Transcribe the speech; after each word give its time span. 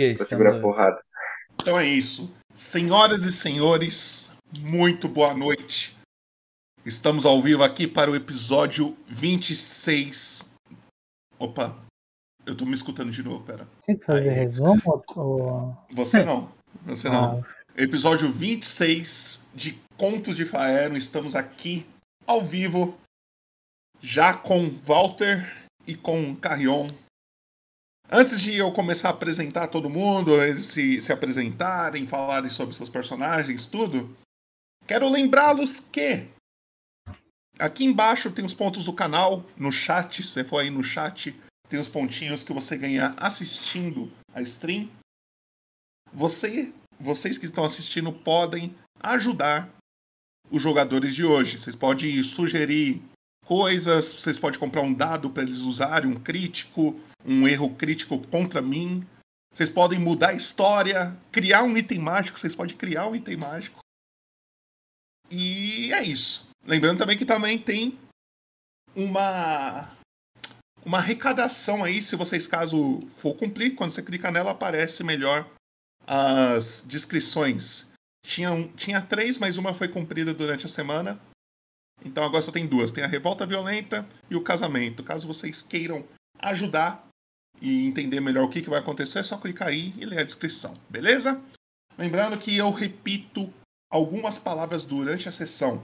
que, 0.00 0.14
pra 0.14 0.26
segurar 0.26 0.56
a 0.56 0.60
porrada. 0.60 1.02
Então 1.60 1.78
é 1.78 1.86
isso. 1.86 2.34
Senhoras 2.54 3.24
e 3.24 3.32
senhores, 3.32 4.32
muito 4.58 5.08
boa 5.08 5.34
noite. 5.34 5.96
Estamos 6.86 7.26
ao 7.26 7.40
vivo 7.42 7.62
aqui 7.62 7.86
para 7.86 8.10
o 8.10 8.16
episódio 8.16 8.96
26. 9.06 10.50
Opa, 11.38 11.76
eu 12.46 12.56
tô 12.56 12.64
me 12.64 12.72
escutando 12.72 13.10
de 13.10 13.22
novo, 13.22 13.44
pera. 13.44 13.68
Tinha 13.84 13.98
que 13.98 14.04
fazer 14.04 14.30
Aí. 14.30 14.34
resumo? 14.34 15.04
Ou... 15.14 15.76
Você 15.92 16.24
não. 16.24 16.50
Você 16.86 17.10
não. 17.10 17.40
Ah, 17.40 17.60
Episódio 17.76 18.32
26 18.32 19.46
de 19.54 19.78
Contos 19.96 20.34
de 20.34 20.46
Faero. 20.46 20.96
Estamos 20.96 21.34
aqui 21.34 21.86
ao 22.26 22.42
vivo, 22.42 22.96
já 24.00 24.32
com 24.32 24.70
Walter 24.70 25.46
e 25.86 25.94
com 25.94 26.34
Carrion. 26.36 26.88
Antes 28.12 28.40
de 28.40 28.56
eu 28.56 28.72
começar 28.72 29.08
a 29.08 29.12
apresentar 29.12 29.68
todo 29.68 29.88
mundo, 29.88 30.42
eles 30.42 30.66
se, 30.66 31.00
se 31.00 31.12
apresentarem, 31.12 32.08
falarem 32.08 32.50
sobre 32.50 32.74
seus 32.74 32.88
personagens, 32.88 33.66
tudo, 33.66 34.16
quero 34.84 35.08
lembrá-los 35.08 35.78
que 35.78 36.28
aqui 37.56 37.84
embaixo 37.84 38.32
tem 38.32 38.44
os 38.44 38.52
pontos 38.52 38.86
do 38.86 38.92
canal, 38.92 39.44
no 39.56 39.70
chat, 39.70 40.24
se 40.24 40.28
você 40.28 40.42
for 40.42 40.58
aí 40.58 40.70
no 40.70 40.82
chat, 40.82 41.38
tem 41.68 41.78
os 41.78 41.86
pontinhos 41.86 42.42
que 42.42 42.52
você 42.52 42.76
ganha 42.76 43.14
assistindo 43.16 44.10
a 44.34 44.42
stream. 44.42 44.90
Você 46.12 46.72
vocês 46.98 47.38
que 47.38 47.46
estão 47.46 47.64
assistindo 47.64 48.12
podem 48.12 48.74
ajudar 49.00 49.70
os 50.50 50.62
jogadores 50.62 51.14
de 51.14 51.24
hoje. 51.24 51.58
Vocês 51.58 51.74
podem 51.74 52.22
sugerir 52.22 53.02
coisas, 53.50 54.12
vocês 54.12 54.38
podem 54.38 54.60
comprar 54.60 54.80
um 54.80 54.94
dado 54.94 55.28
para 55.28 55.42
eles 55.42 55.58
usarem, 55.58 56.08
um 56.08 56.14
crítico, 56.14 56.94
um 57.26 57.48
erro 57.48 57.74
crítico 57.74 58.24
contra 58.28 58.62
mim. 58.62 59.04
Vocês 59.52 59.68
podem 59.68 59.98
mudar 59.98 60.28
a 60.28 60.34
história, 60.34 61.18
criar 61.32 61.64
um 61.64 61.76
item 61.76 61.98
mágico, 61.98 62.38
vocês 62.38 62.54
podem 62.54 62.76
criar 62.76 63.08
um 63.08 63.16
item 63.16 63.36
mágico. 63.36 63.80
E 65.28 65.92
é 65.92 66.00
isso. 66.00 66.48
Lembrando 66.64 66.98
também 66.98 67.18
que 67.18 67.24
também 67.24 67.58
tem 67.58 67.98
uma 68.94 69.90
uma 70.86 70.98
arrecadação 70.98 71.82
aí, 71.82 72.00
se 72.00 72.14
vocês 72.14 72.46
caso 72.46 73.00
for 73.08 73.34
cumprir, 73.34 73.74
quando 73.74 73.90
você 73.90 74.00
clica 74.00 74.30
nela 74.30 74.52
aparece 74.52 75.02
melhor 75.02 75.50
as 76.06 76.84
descrições. 76.86 77.88
Tinha, 78.24 78.68
tinha 78.76 79.02
três, 79.02 79.38
mas 79.38 79.58
uma 79.58 79.74
foi 79.74 79.88
cumprida 79.88 80.32
durante 80.32 80.66
a 80.66 80.68
semana. 80.68 81.20
Então 82.04 82.24
agora 82.24 82.42
só 82.42 82.52
tem 82.52 82.66
duas. 82.66 82.90
Tem 82.90 83.04
a 83.04 83.08
revolta 83.08 83.46
violenta 83.46 84.06
e 84.30 84.36
o 84.36 84.42
casamento. 84.42 85.02
Caso 85.02 85.26
vocês 85.26 85.62
queiram 85.62 86.04
ajudar 86.38 87.06
e 87.60 87.86
entender 87.86 88.20
melhor 88.20 88.44
o 88.44 88.48
que, 88.48 88.62
que 88.62 88.70
vai 88.70 88.80
acontecer, 88.80 89.18
é 89.18 89.22
só 89.22 89.36
clicar 89.36 89.68
aí 89.68 89.92
e 89.98 90.06
ler 90.06 90.20
a 90.20 90.24
descrição, 90.24 90.74
beleza? 90.88 91.42
Lembrando 91.98 92.38
que 92.38 92.56
eu 92.56 92.70
repito 92.70 93.52
algumas 93.90 94.38
palavras 94.38 94.82
durante 94.82 95.28
a 95.28 95.32
sessão. 95.32 95.82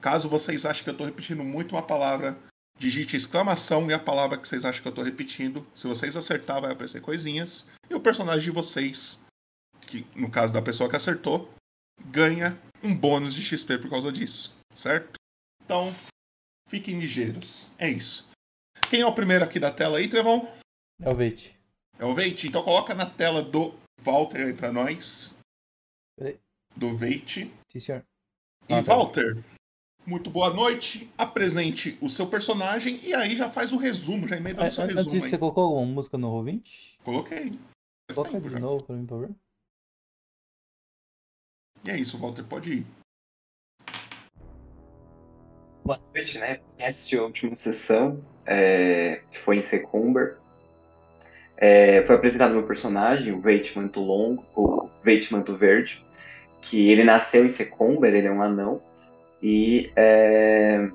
Caso 0.00 0.28
vocês 0.28 0.66
achem 0.66 0.82
que 0.82 0.90
eu 0.90 0.94
estou 0.94 1.06
repetindo 1.06 1.44
muito 1.44 1.76
uma 1.76 1.82
palavra, 1.82 2.36
digite 2.76 3.16
exclamação 3.16 3.88
e 3.88 3.94
a 3.94 4.00
palavra 4.00 4.36
que 4.36 4.48
vocês 4.48 4.64
acham 4.64 4.82
que 4.82 4.88
eu 4.88 4.90
estou 4.90 5.04
repetindo. 5.04 5.64
Se 5.72 5.86
vocês 5.86 6.16
acertar, 6.16 6.60
vai 6.60 6.72
aparecer 6.72 7.00
coisinhas. 7.00 7.68
E 7.88 7.94
o 7.94 8.00
personagem 8.00 8.42
de 8.42 8.50
vocês 8.50 9.20
que 9.86 10.06
no 10.14 10.30
caso 10.30 10.52
da 10.52 10.62
pessoa 10.62 10.88
que 10.88 10.96
acertou, 10.96 11.52
ganha 12.06 12.58
um 12.82 12.94
bônus 12.94 13.34
de 13.34 13.42
XP 13.42 13.78
por 13.78 13.90
causa 13.90 14.10
disso, 14.10 14.54
certo? 14.74 15.20
Então, 15.72 15.86
fiquem 16.68 16.98
ligeiros. 17.00 17.72
É 17.78 17.88
isso. 17.88 18.30
Quem 18.90 19.00
é 19.00 19.06
o 19.06 19.14
primeiro 19.14 19.42
aqui 19.42 19.58
da 19.58 19.72
tela 19.72 19.96
aí, 19.96 20.06
Trevão? 20.06 20.46
É 21.00 21.08
o 21.08 21.14
Veit. 21.16 21.56
É 21.98 22.04
o 22.04 22.14
Veit. 22.14 22.46
Então 22.46 22.62
coloca 22.62 22.94
na 22.94 23.08
tela 23.08 23.40
do 23.42 23.72
Walter 24.02 24.48
aí 24.48 24.52
pra 24.52 24.70
nós. 24.70 25.34
Peraí. 26.18 26.38
Do 26.76 26.94
Veit. 26.94 27.50
Sim, 27.70 27.80
senhor. 27.80 28.04
E 28.68 28.74
Ah, 28.74 28.82
tá. 28.84 28.94
Walter, 28.94 29.42
muito 30.06 30.28
boa 30.28 30.52
noite. 30.52 31.10
Apresente 31.16 31.96
o 32.02 32.08
seu 32.10 32.26
personagem 32.28 33.02
e 33.02 33.14
aí 33.14 33.34
já 33.34 33.48
faz 33.48 33.72
o 33.72 33.78
resumo, 33.78 34.28
já 34.28 34.36
emenda 34.36 34.60
Ah, 34.60 34.64
no 34.66 34.70
seu 34.70 34.84
Antes 34.84 34.96
resumo 34.96 35.24
aí. 35.24 35.30
você 35.30 35.38
colocou 35.38 35.64
alguma 35.64 35.86
música 35.86 36.18
no 36.18 36.28
Roll20? 36.28 36.98
Coloquei. 37.02 37.52
Faz 38.10 38.14
Coloca 38.16 38.30
tempo 38.32 38.46
de 38.48 38.54
já. 38.56 38.60
novo 38.60 38.84
pra 38.84 38.94
mim, 38.94 39.06
por 39.06 39.20
favor. 39.22 39.34
E 41.82 41.90
é 41.90 41.96
isso, 41.98 42.18
Walter, 42.18 42.44
pode 42.44 42.70
ir. 42.74 42.86
Boa 45.84 45.98
noite, 46.14 46.38
né? 46.38 46.60
Quem 46.78 46.86
assistiu 46.86 47.22
a 47.22 47.24
última 47.24 47.56
sessão, 47.56 48.22
é, 48.46 49.20
que 49.32 49.38
foi 49.40 49.56
em 49.56 49.62
Secumber, 49.62 50.36
é, 51.56 52.04
foi 52.04 52.14
apresentado 52.14 52.54
meu 52.54 52.62
personagem, 52.62 53.32
o 53.32 53.40
Veit 53.40 53.76
Manto 53.76 53.98
Longo, 53.98 54.44
o 54.54 54.88
Veit 55.02 55.28
Verde, 55.58 56.04
que 56.60 56.88
ele 56.88 57.02
nasceu 57.02 57.44
em 57.44 57.48
Secumber, 57.48 58.14
ele 58.14 58.28
é 58.28 58.30
um 58.30 58.40
anão, 58.40 58.80
e 59.42 59.90
é, 59.96 60.88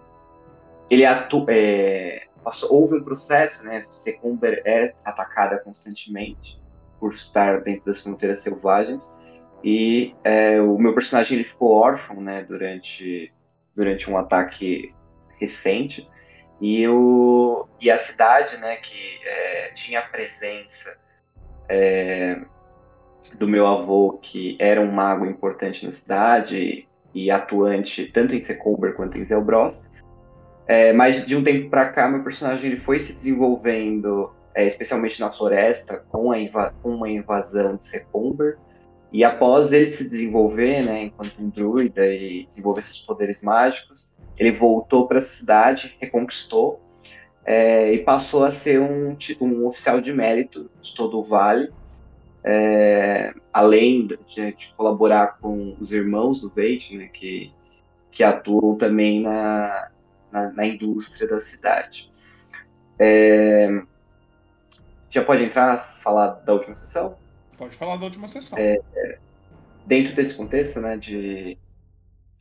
ele 0.89 1.03
atu 1.05 1.45
é, 1.49 2.27
passou- 2.41 2.73
houve 2.73 2.95
um 2.95 3.03
processo, 3.03 3.65
né? 3.65 3.85
Secumber 3.91 4.61
é 4.63 4.93
atacada 5.03 5.57
constantemente 5.57 6.57
por 6.97 7.13
estar 7.13 7.59
dentro 7.59 7.87
das 7.87 8.01
fronteiras 8.01 8.39
selvagens, 8.39 9.13
e 9.61 10.15
é, 10.23 10.61
o 10.61 10.77
meu 10.77 10.93
personagem 10.93 11.35
ele 11.35 11.43
ficou 11.43 11.73
órfão, 11.73 12.21
né? 12.21 12.45
Durante 12.47 13.33
durante 13.77 14.09
um 14.09 14.17
ataque 14.17 14.91
recente. 15.39 16.09
E 16.59 16.87
o 16.87 17.67
e 17.79 17.91
a 17.91 17.97
cidade 17.99 18.57
né 18.57 18.77
que 18.77 19.19
é, 19.23 19.71
tinha 19.73 19.99
a 19.99 20.01
presença 20.01 20.97
é, 21.69 22.41
do 23.35 23.47
meu 23.47 23.67
avô 23.67 24.17
que 24.19 24.57
era 24.59 24.81
um 24.81 24.91
mago 24.91 25.27
importante 25.27 25.85
na 25.85 25.91
cidade 25.91 26.87
e 27.13 27.29
atuante 27.29 28.07
tanto 28.07 28.33
em 28.33 28.41
Secumber 28.41 28.95
quanto 28.95 29.21
em 29.21 29.25
Zelbros 29.25 29.85
é, 30.65 30.91
mas 30.93 31.23
de 31.23 31.35
um 31.35 31.43
tempo 31.43 31.69
para 31.69 31.89
cá 31.89 32.07
meu 32.07 32.23
personagem 32.23 32.71
ele 32.71 32.79
foi 32.79 32.99
se 32.99 33.13
desenvolvendo 33.13 34.31
é, 34.55 34.65
especialmente 34.65 35.19
na 35.19 35.29
floresta 35.29 36.03
com 36.09 36.31
a 36.31 36.39
inva 36.39 36.73
com 36.81 36.89
uma 36.89 37.07
invasão 37.07 37.75
de 37.75 37.85
Secumber 37.85 38.57
e 39.11 39.23
após 39.23 39.71
ele 39.71 39.89
se 39.89 40.03
desenvolver, 40.03 40.83
né, 40.83 41.03
enquanto 41.03 41.41
um 41.41 41.49
druida 41.49 42.05
e 42.05 42.45
desenvolver 42.45 42.83
seus 42.83 42.99
poderes 42.99 43.41
mágicos, 43.41 44.09
ele 44.37 44.51
voltou 44.51 45.07
para 45.07 45.19
a 45.19 45.21
cidade, 45.21 45.95
reconquistou 45.99 46.81
é, 47.45 47.93
e 47.93 47.99
passou 47.99 48.43
a 48.43 48.51
ser 48.51 48.79
um, 48.79 49.15
um 49.39 49.65
oficial 49.65 50.01
de 50.01 50.11
mérito 50.11 50.69
de 50.81 50.93
todo 50.93 51.17
o 51.17 51.23
vale, 51.23 51.71
é, 52.43 53.33
além 53.51 54.05
de, 54.05 54.17
de 54.53 54.73
colaborar 54.75 55.37
com 55.39 55.75
os 55.79 55.91
irmãos 55.91 56.39
do 56.39 56.49
Veit, 56.49 56.95
né, 56.95 57.07
que, 57.07 57.51
que 58.11 58.23
atuam 58.23 58.75
também 58.75 59.21
na, 59.21 59.89
na, 60.31 60.51
na 60.51 60.65
indústria 60.65 61.27
da 61.27 61.39
cidade. 61.39 62.09
É, 62.99 63.81
já 65.09 65.23
pode 65.23 65.43
entrar 65.43 65.77
falar 66.01 66.41
da 66.45 66.53
última 66.53 66.75
sessão? 66.75 67.17
Pode 67.57 67.75
falar 67.75 67.97
da 67.97 68.05
última 68.05 68.27
sessão. 68.27 68.57
dentro 69.85 70.13
desse 70.13 70.33
contexto, 70.35 70.79
né, 70.79 70.97
de 70.97 71.57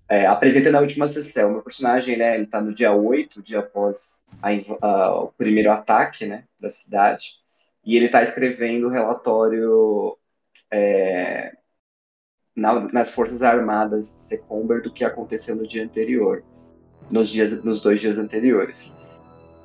é, 0.09 0.27
apresentando 0.27 0.77
a 0.77 0.81
última 0.81 1.09
sessão, 1.09 1.51
meu 1.51 1.63
personagem, 1.63 2.17
né, 2.17 2.37
ele 2.37 2.47
tá 2.47 2.61
no 2.61 2.73
dia 2.75 2.93
8, 2.93 3.43
dia 3.43 3.59
após 3.61 4.23
a 4.43 4.51
a- 4.81 5.23
o 5.23 5.29
primeiro 5.33 5.71
ataque, 5.71 6.27
né, 6.27 6.45
da 6.61 6.69
cidade, 6.71 7.35
e 7.85 7.97
ele 7.97 8.09
tá 8.09 8.23
escrevendo 8.23 8.87
o 8.87 8.91
relatório 8.91 10.17
é, 10.71 11.53
na- 12.55 12.89
nas 12.93 13.11
Forças 13.13 13.43
Armadas 13.43 14.07
de 14.13 14.21
Secumber 14.23 14.83
do 14.83 14.93
que 14.93 15.05
aconteceu 15.05 15.55
no 15.55 15.67
dia 15.67 15.85
anterior, 15.85 16.43
nos, 17.11 17.29
dias, 17.29 17.63
nos 17.63 17.81
dois 17.81 18.01
dias 18.01 18.19
anteriores. 18.19 18.95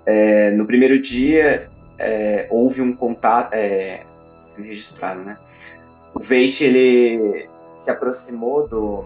É, 0.06 0.51
no 0.51 0.66
primeiro 0.66 1.00
dia, 1.01 1.68
é, 1.97 2.47
houve 2.51 2.81
um 2.81 2.95
contato, 2.95 3.53
é, 3.53 4.03
registrado, 4.63 5.22
né, 5.22 5.38
o 6.13 6.19
Veit, 6.19 6.63
ele 6.63 7.47
se 7.77 7.89
aproximou 7.89 8.68
do, 8.68 9.06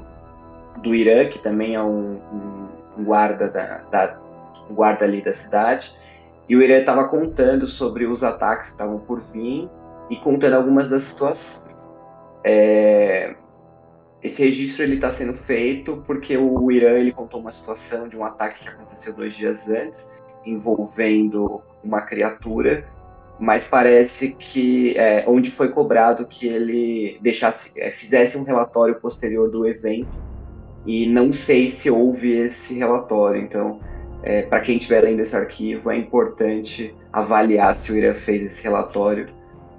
do 0.81 0.94
Irã, 0.95 1.30
que 1.30 1.39
também 1.39 1.75
é 1.75 1.81
um, 1.81 2.15
um- 2.31 3.03
guarda, 3.03 3.47
da, 3.47 3.77
da- 3.91 4.18
guarda 4.71 5.06
ali 5.06 5.21
da 5.21 5.33
cidade, 5.33 5.94
e 6.47 6.56
o 6.56 6.62
Irã 6.62 6.80
estava 6.80 7.07
contando 7.07 7.68
sobre 7.68 8.06
os 8.06 8.24
ataques 8.24 8.68
que 8.68 8.74
estavam 8.74 9.00
por 9.00 9.21
vir 9.21 9.69
e 10.09 10.15
contando 10.18 10.53
algumas 10.53 10.89
das 10.89 11.03
situações. 11.03 11.88
É, 12.44 13.35
esse 14.21 14.44
registro 14.44 14.83
ele 14.83 14.95
está 14.95 15.12
sendo 15.12 15.33
feito 15.33 16.03
porque 16.07 16.38
o 16.38 16.71
Irã 16.71 16.91
ele 16.97 17.12
contou 17.12 17.39
uma 17.39 17.51
situação 17.51 18.07
de 18.07 18.18
um 18.18 18.24
ataque 18.24 18.62
que 18.63 18.69
aconteceu 18.69 19.13
dois 19.13 19.35
dias 19.35 19.68
antes, 19.69 20.12
envolvendo 20.45 21.62
uma 21.83 22.01
criatura 22.01 22.85
mas 23.39 23.65
parece 23.65 24.29
que 24.31 24.97
é, 24.97 25.25
onde 25.27 25.51
foi 25.51 25.69
cobrado 25.69 26.25
que 26.25 26.47
ele 26.47 27.17
deixasse, 27.21 27.71
é, 27.77 27.91
fizesse 27.91 28.37
um 28.37 28.43
relatório 28.43 28.95
posterior 28.95 29.49
do 29.49 29.67
evento 29.67 30.23
e 30.85 31.07
não 31.07 31.33
sei 31.33 31.67
se 31.67 31.89
houve 31.89 32.31
esse 32.31 32.73
relatório. 32.73 33.41
Então, 33.41 33.79
é, 34.23 34.43
para 34.43 34.61
quem 34.61 34.77
estiver 34.77 35.03
lendo 35.03 35.19
esse 35.19 35.35
arquivo, 35.35 35.91
é 35.91 35.97
importante 35.97 36.95
avaliar 37.11 37.75
se 37.75 37.91
o 37.91 37.97
Irã 37.97 38.13
fez 38.13 38.43
esse 38.43 38.63
relatório 38.63 39.27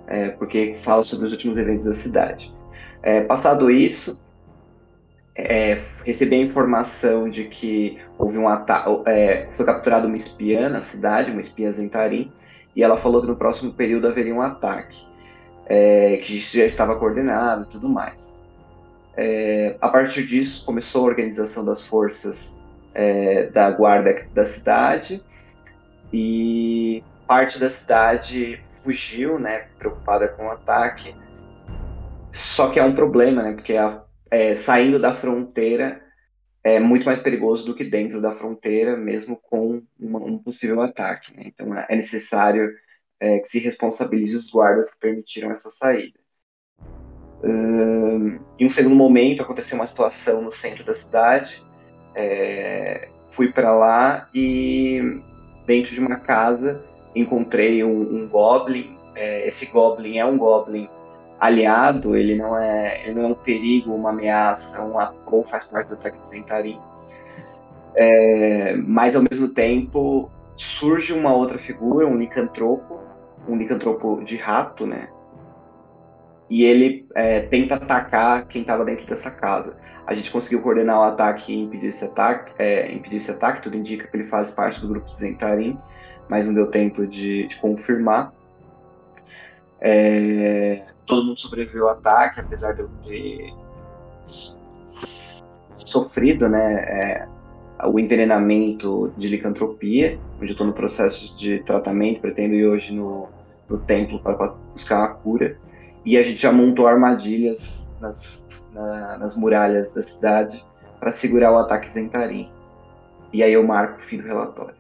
é, 0.07 0.29
porque 0.29 0.75
fala 0.83 1.03
sobre 1.03 1.27
os 1.27 1.33
últimos 1.33 1.59
eventos 1.59 1.87
da 1.87 1.95
cidade. 1.95 2.55
É, 3.03 3.23
passado 3.23 3.71
isso, 3.71 4.21
é, 5.35 5.79
recebi 6.05 6.37
a 6.37 6.41
informação 6.41 7.29
de 7.29 7.45
que 7.45 7.99
houve 8.19 8.39
um 8.39 8.49
ataque, 8.49 8.91
foi 9.53 9.67
capturada 9.67 10.07
uma 10.07 10.17
espiã 10.17 10.69
na 10.69 10.81
cidade, 10.81 11.31
uma 11.31 11.41
espiã 11.41 11.73
Zentarim, 11.73 12.33
e 12.77 12.83
ela 12.83 12.97
falou 12.97 13.23
que 13.23 13.27
no 13.27 13.37
próximo 13.37 13.73
período 13.73 14.07
haveria 14.07 14.35
um 14.35 14.43
ataque, 14.43 15.05
é, 15.67 16.19
que 16.19 16.39
já 16.39 16.65
estava 16.65 16.95
coordenado 16.97 17.65
e 17.65 17.73
tudo 17.73 17.89
mais. 17.89 18.39
É, 19.17 19.77
a 19.81 19.89
partir 19.89 20.27
disso, 20.27 20.65
começou 20.65 21.05
a 21.05 21.09
organização 21.09 21.65
das 21.65 21.85
forças 21.85 22.61
é, 22.95 23.47
da 23.47 23.71
guarda 23.71 24.27
da 24.35 24.45
cidade, 24.45 25.23
e 26.13 27.03
parte 27.27 27.59
da 27.59 27.69
cidade 27.69 28.61
fugiu, 28.85 29.39
né, 29.39 29.65
preocupada 29.79 30.29
com 30.29 30.47
o 30.47 30.51
ataque. 30.51 31.15
Só 32.31 32.69
que 32.69 32.79
é 32.79 32.85
um 32.85 32.95
problema, 32.95 33.43
né, 33.43 33.53
porque 33.53 33.77
a 33.77 34.07
é, 34.31 34.55
saindo 34.55 34.99
da 34.99 35.15
fronteira 35.15 36.01
é 36.67 36.81
muito 36.81 37.07
mais 37.07 37.21
perigoso 37.21 37.65
do 37.65 37.77
que 37.77 37.85
dentro 37.85 38.21
da 38.21 38.33
fronteira, 38.33 38.97
mesmo 38.97 39.37
com 39.37 39.81
uma, 39.97 40.19
um 40.19 40.37
possível 40.37 40.83
ataque. 40.83 41.33
Né? 41.37 41.45
Então 41.47 41.73
é 41.79 41.95
necessário 41.95 42.75
é, 43.21 43.39
que 43.39 43.47
se 43.47 43.61
responsabilize 43.61 44.35
os 44.35 44.51
guardas 44.51 44.93
que 44.93 44.99
permitiram 44.99 45.53
essa 45.53 45.71
saída. 45.71 46.19
Um, 47.45 48.41
em 48.59 48.67
um 48.67 48.69
segundo 48.69 48.97
momento, 48.97 49.43
aconteceu 49.43 49.79
uma 49.79 49.87
situação 49.87 50.43
no 50.43 50.51
centro 50.51 50.85
da 50.85 50.93
cidade. 50.93 51.63
É, 52.17 53.11
fui 53.29 53.53
para 53.53 53.73
lá 53.73 54.29
e, 54.35 55.23
dentro 55.67 55.95
de 55.95 56.01
uma 56.01 56.17
casa, 56.17 56.85
encontrei 57.15 57.85
um, 57.85 58.01
um 58.23 58.29
goblin. 58.29 58.99
É, 59.15 59.47
esse 59.47 59.67
goblin 59.67 60.19
é 60.19 60.27
um 60.27 60.37
goblin 60.37 60.89
aliado, 61.39 62.17
ele 62.17 62.35
não 62.35 62.57
é, 62.57 63.03
ele 63.05 63.15
não 63.15 63.23
é 63.23 63.27
um 63.29 63.35
perigo, 63.35 63.95
uma 63.95 64.11
ameaça, 64.11 64.83
um 64.83 64.95
ou 65.27 65.45
faz 65.45 65.65
parte 65.65 65.89
do 65.89 65.95
ataque 65.95 66.27
Zentarim. 66.27 66.79
É, 67.95 68.77
mas 68.77 69.17
ao 69.17 69.23
mesmo 69.23 69.49
tempo 69.49 70.31
surge 70.57 71.13
uma 71.13 71.35
outra 71.35 71.59
figura, 71.59 72.07
um 72.07 72.17
licantropo, 72.17 73.01
um 73.49 73.57
licantropo 73.57 74.23
de 74.25 74.37
rato, 74.37 74.87
né? 74.87 75.09
E 76.49 76.65
ele 76.65 77.07
é, 77.15 77.41
tenta 77.41 77.75
atacar 77.75 78.47
quem 78.47 78.63
estava 78.63 78.85
dentro 78.85 79.07
dessa 79.07 79.31
casa. 79.31 79.77
A 80.07 80.15
gente 80.15 80.31
conseguiu 80.31 80.63
coordenar 80.63 81.01
o 81.01 81.03
ataque 81.03 81.53
e 81.53 81.63
impedir 81.63 81.89
esse 81.89 82.05
ataque, 82.05 82.53
é, 82.59 82.93
impedir 82.93 83.17
esse 83.17 83.31
ataque. 83.31 83.63
Tudo 83.63 83.77
indica 83.77 84.07
que 84.07 84.17
ele 84.17 84.27
faz 84.27 84.51
parte 84.51 84.81
do 84.81 84.87
grupo 84.87 85.09
de 85.09 85.17
Zentarim, 85.17 85.77
mas 86.29 86.47
não 86.47 86.55
deu 86.55 86.69
tempo 86.69 87.07
de, 87.07 87.47
de 87.49 87.57
confirmar. 87.57 88.33
É, 89.81 90.83
todo 91.07 91.25
mundo 91.25 91.41
sobreviveu 91.41 91.89
ao 91.89 91.95
ataque, 91.95 92.41
apesar 92.41 92.73
de 92.73 92.83
eu 92.83 92.91
ter 93.05 93.55
sofrido 95.79 96.49
né, 96.49 96.75
é, 96.75 97.29
o 97.85 97.99
envenenamento 97.99 99.13
de 99.17 99.29
licantropia, 99.29 100.19
onde 100.37 100.49
eu 100.49 100.53
estou 100.53 100.67
no 100.67 100.73
processo 100.73 101.35
de 101.37 101.61
tratamento, 101.61 102.21
pretendo 102.21 102.55
ir 102.55 102.67
hoje 102.67 102.93
no, 102.93 103.29
no 103.69 103.79
templo 103.79 104.19
para 104.19 104.55
buscar 104.73 104.99
uma 104.99 105.09
cura. 105.09 105.59
E 106.05 106.17
a 106.17 106.23
gente 106.23 106.41
já 106.41 106.53
montou 106.53 106.87
armadilhas 106.87 107.95
nas, 108.01 108.43
na, 108.73 109.19
nas 109.19 109.37
muralhas 109.37 109.93
da 109.93 110.03
cidade 110.03 110.65
para 110.99 111.11
segurar 111.11 111.53
o 111.53 111.59
ataque 111.59 111.91
Zentarim. 111.91 112.49
E 113.33 113.43
aí 113.43 113.53
eu 113.53 113.63
marco 113.63 113.99
o 113.99 114.03
fim 114.03 114.19
do 114.19 114.27
relatório. 114.27 114.75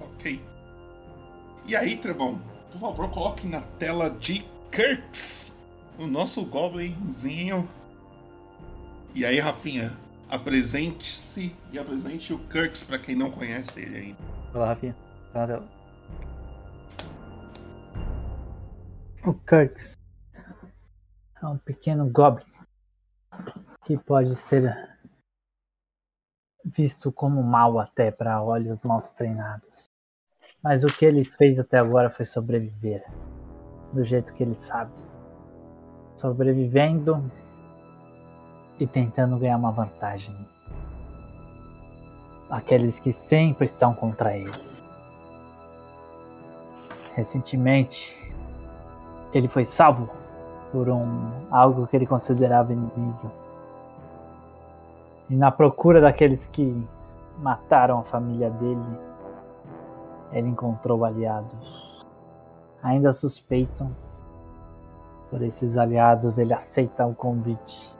Ok. 0.00 0.40
E 1.66 1.76
aí, 1.76 1.96
Trevão, 1.96 2.40
por 2.72 2.80
favor, 2.80 3.10
coloque 3.10 3.46
na 3.46 3.60
tela 3.78 4.10
de 4.10 4.44
Kirks, 4.70 5.58
o 5.98 6.06
nosso 6.06 6.44
Goblinzinho. 6.44 7.68
E 9.14 9.24
aí, 9.24 9.40
Rafinha, 9.40 9.92
apresente-se 10.28 11.54
e 11.72 11.78
apresente 11.78 12.32
o 12.32 12.38
Kirks 12.48 12.84
para 12.84 12.98
quem 12.98 13.16
não 13.16 13.30
conhece 13.30 13.80
ele 13.80 13.96
ainda. 13.96 14.18
Vai 14.52 14.62
lá, 14.62 14.68
Rafinha. 14.68 14.96
Tá 15.32 15.40
na 15.40 15.46
tela. 15.46 15.68
O 19.26 19.34
Kirks 19.34 19.94
é 21.42 21.46
um 21.46 21.58
pequeno 21.58 22.08
Goblin 22.08 22.44
que 23.84 23.96
pode 23.98 24.34
ser 24.36 24.96
visto 26.64 27.10
como 27.10 27.42
mal 27.42 27.78
até 27.78 28.10
para 28.10 28.42
olhos 28.42 28.80
mal 28.82 29.00
treinados. 29.00 29.84
Mas 30.62 30.84
o 30.84 30.88
que 30.88 31.04
ele 31.04 31.24
fez 31.24 31.58
até 31.58 31.78
agora 31.78 32.10
foi 32.10 32.24
sobreviver 32.24 33.04
do 33.92 34.04
jeito 34.04 34.32
que 34.32 34.42
ele 34.42 34.54
sabe. 34.54 34.92
Sobrevivendo 36.16 37.22
e 38.78 38.86
tentando 38.86 39.38
ganhar 39.38 39.56
uma 39.56 39.72
vantagem. 39.72 40.34
Aqueles 42.50 42.98
que 42.98 43.12
sempre 43.12 43.66
estão 43.66 43.94
contra 43.94 44.36
ele. 44.36 44.50
Recentemente, 47.14 48.16
ele 49.32 49.48
foi 49.48 49.64
salvo 49.64 50.08
por 50.70 50.88
um 50.88 51.30
algo 51.50 51.86
que 51.86 51.96
ele 51.96 52.06
considerava 52.06 52.72
inimigo. 52.72 53.30
E 55.28 55.36
na 55.36 55.50
procura 55.50 56.00
daqueles 56.00 56.46
que 56.46 56.86
mataram 57.38 57.98
a 57.98 58.02
família 58.02 58.50
dele, 58.50 58.98
ele 60.32 60.48
encontrou 60.48 61.04
aliados 61.04 61.97
ainda 62.82 63.12
suspeitam. 63.12 63.94
Por 65.30 65.42
esses 65.42 65.76
aliados, 65.76 66.38
ele 66.38 66.54
aceita 66.54 67.06
o 67.06 67.14
convite. 67.14 67.94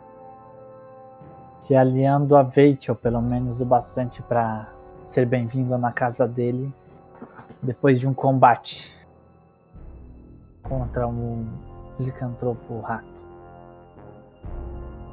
Se 1.59 1.75
aliando 1.75 2.37
a 2.37 2.43
Veit, 2.43 2.91
ou 2.91 2.97
pelo 2.97 3.21
menos 3.21 3.61
o 3.61 3.67
bastante 3.67 4.23
para 4.23 4.69
ser 5.07 5.27
bem-vindo 5.27 5.77
na 5.77 5.93
casa 5.93 6.27
dele, 6.27 6.73
depois 7.63 8.01
de 8.01 8.07
um 8.07 8.15
combate 8.15 8.95
contra 10.63 11.07
um 11.07 11.47
licantropo 11.99 12.81
rato. 12.81 13.19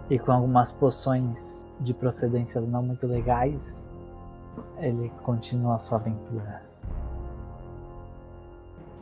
E 0.09 0.19
com 0.19 0.31
algumas 0.31 0.71
poções 0.71 1.65
de 1.79 1.93
procedências 1.93 2.65
não 2.67 2.83
muito 2.83 3.07
legais, 3.07 3.83
ele 4.77 5.11
continua 5.23 5.77
sua 5.77 5.97
aventura. 5.97 6.61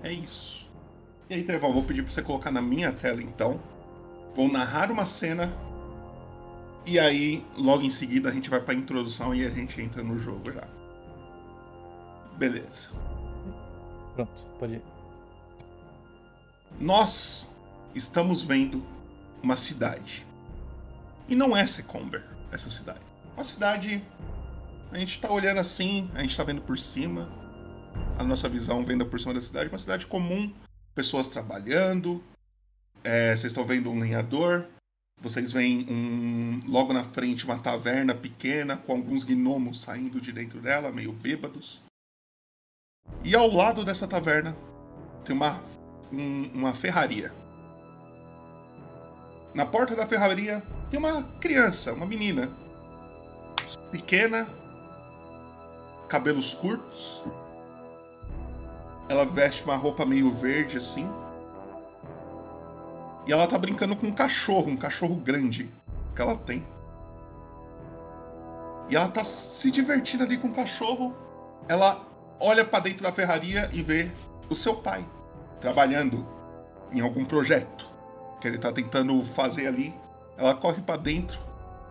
É 0.03 0.11
isso. 0.11 0.69
E 1.29 1.33
aí, 1.33 1.43
Trevão, 1.43 1.71
vou 1.71 1.83
pedir 1.83 2.03
pra 2.03 2.11
você 2.11 2.21
colocar 2.21 2.51
na 2.51 2.61
minha 2.61 2.91
tela 2.91 3.23
então. 3.23 3.59
Vou 4.35 4.51
narrar 4.51 4.91
uma 4.91 5.05
cena. 5.05 5.51
E 6.85 6.99
aí, 6.99 7.45
logo 7.55 7.83
em 7.83 7.89
seguida, 7.89 8.29
a 8.29 8.31
gente 8.33 8.49
vai 8.49 8.59
pra 8.59 8.73
introdução 8.73 9.33
e 9.33 9.45
a 9.45 9.49
gente 9.49 9.81
entra 9.81 10.03
no 10.03 10.19
jogo 10.19 10.51
já. 10.51 10.67
Beleza. 12.37 12.89
Pronto, 14.15 14.45
pode 14.59 14.73
ir. 14.73 14.81
Nós 16.81 17.49
estamos 17.95 18.41
vendo 18.41 18.83
uma 19.41 19.55
cidade. 19.55 20.25
E 21.29 21.35
não 21.35 21.55
é 21.55 21.65
Secomber, 21.65 22.25
essa 22.51 22.69
cidade. 22.69 22.99
Uma 23.35 23.43
cidade. 23.45 24.03
A 24.91 24.97
gente 24.97 25.21
tá 25.21 25.31
olhando 25.31 25.59
assim, 25.59 26.11
a 26.13 26.21
gente 26.21 26.35
tá 26.35 26.43
vendo 26.43 26.61
por 26.61 26.77
cima 26.77 27.42
a 28.17 28.23
nossa 28.23 28.47
visão 28.47 28.85
vendo 28.85 29.05
por 29.05 29.19
cima 29.19 29.33
da 29.33 29.41
cidade, 29.41 29.69
uma 29.69 29.77
cidade 29.77 30.05
comum, 30.05 30.53
pessoas 30.93 31.27
trabalhando. 31.27 32.23
É, 33.03 33.35
vocês 33.35 33.51
estão 33.51 33.65
vendo 33.65 33.89
um 33.89 33.99
lenhador, 33.99 34.65
vocês 35.19 35.51
veem 35.51 35.85
um, 35.89 36.59
logo 36.67 36.93
na 36.93 37.03
frente 37.03 37.45
uma 37.45 37.59
taverna 37.59 38.13
pequena 38.13 38.77
com 38.77 38.93
alguns 38.93 39.23
gnomos 39.23 39.81
saindo 39.81 40.21
de 40.21 40.31
dentro 40.31 40.61
dela, 40.61 40.91
meio 40.91 41.11
bêbados. 41.11 41.83
E 43.23 43.35
ao 43.35 43.51
lado 43.51 43.83
dessa 43.83 44.07
taverna 44.07 44.55
tem 45.25 45.35
uma, 45.35 45.61
um, 46.11 46.49
uma 46.53 46.73
ferraria. 46.73 47.33
Na 49.53 49.65
porta 49.65 49.95
da 49.95 50.07
ferraria 50.07 50.63
tem 50.89 50.99
uma 50.99 51.23
criança, 51.39 51.93
uma 51.93 52.05
menina. 52.05 52.49
Pequena, 53.91 54.47
cabelos 56.09 56.53
curtos, 56.55 57.23
ela 59.09 59.25
veste 59.25 59.63
uma 59.63 59.75
roupa 59.75 60.05
meio 60.05 60.31
verde 60.31 60.77
assim. 60.77 61.09
E 63.25 63.31
ela 63.31 63.47
tá 63.47 63.57
brincando 63.57 63.95
com 63.95 64.07
um 64.07 64.11
cachorro, 64.11 64.69
um 64.69 64.77
cachorro 64.77 65.15
grande 65.15 65.69
que 66.15 66.21
ela 66.21 66.35
tem. 66.35 66.63
E 68.89 68.95
ela 68.95 69.07
tá 69.07 69.23
se 69.23 69.71
divertindo 69.71 70.23
ali 70.23 70.37
com 70.37 70.49
o 70.49 70.53
cachorro. 70.53 71.15
Ela 71.67 72.01
olha 72.39 72.65
para 72.65 72.83
dentro 72.83 73.03
da 73.03 73.11
ferraria 73.11 73.69
e 73.71 73.81
vê 73.81 74.11
o 74.49 74.55
seu 74.55 74.75
pai 74.75 75.05
trabalhando 75.61 76.25
em 76.91 76.99
algum 76.99 77.23
projeto 77.23 77.87
que 78.41 78.47
ele 78.47 78.57
tá 78.57 78.71
tentando 78.71 79.23
fazer 79.23 79.67
ali. 79.67 79.93
Ela 80.37 80.53
corre 80.53 80.81
para 80.81 80.97
dentro, 80.97 81.39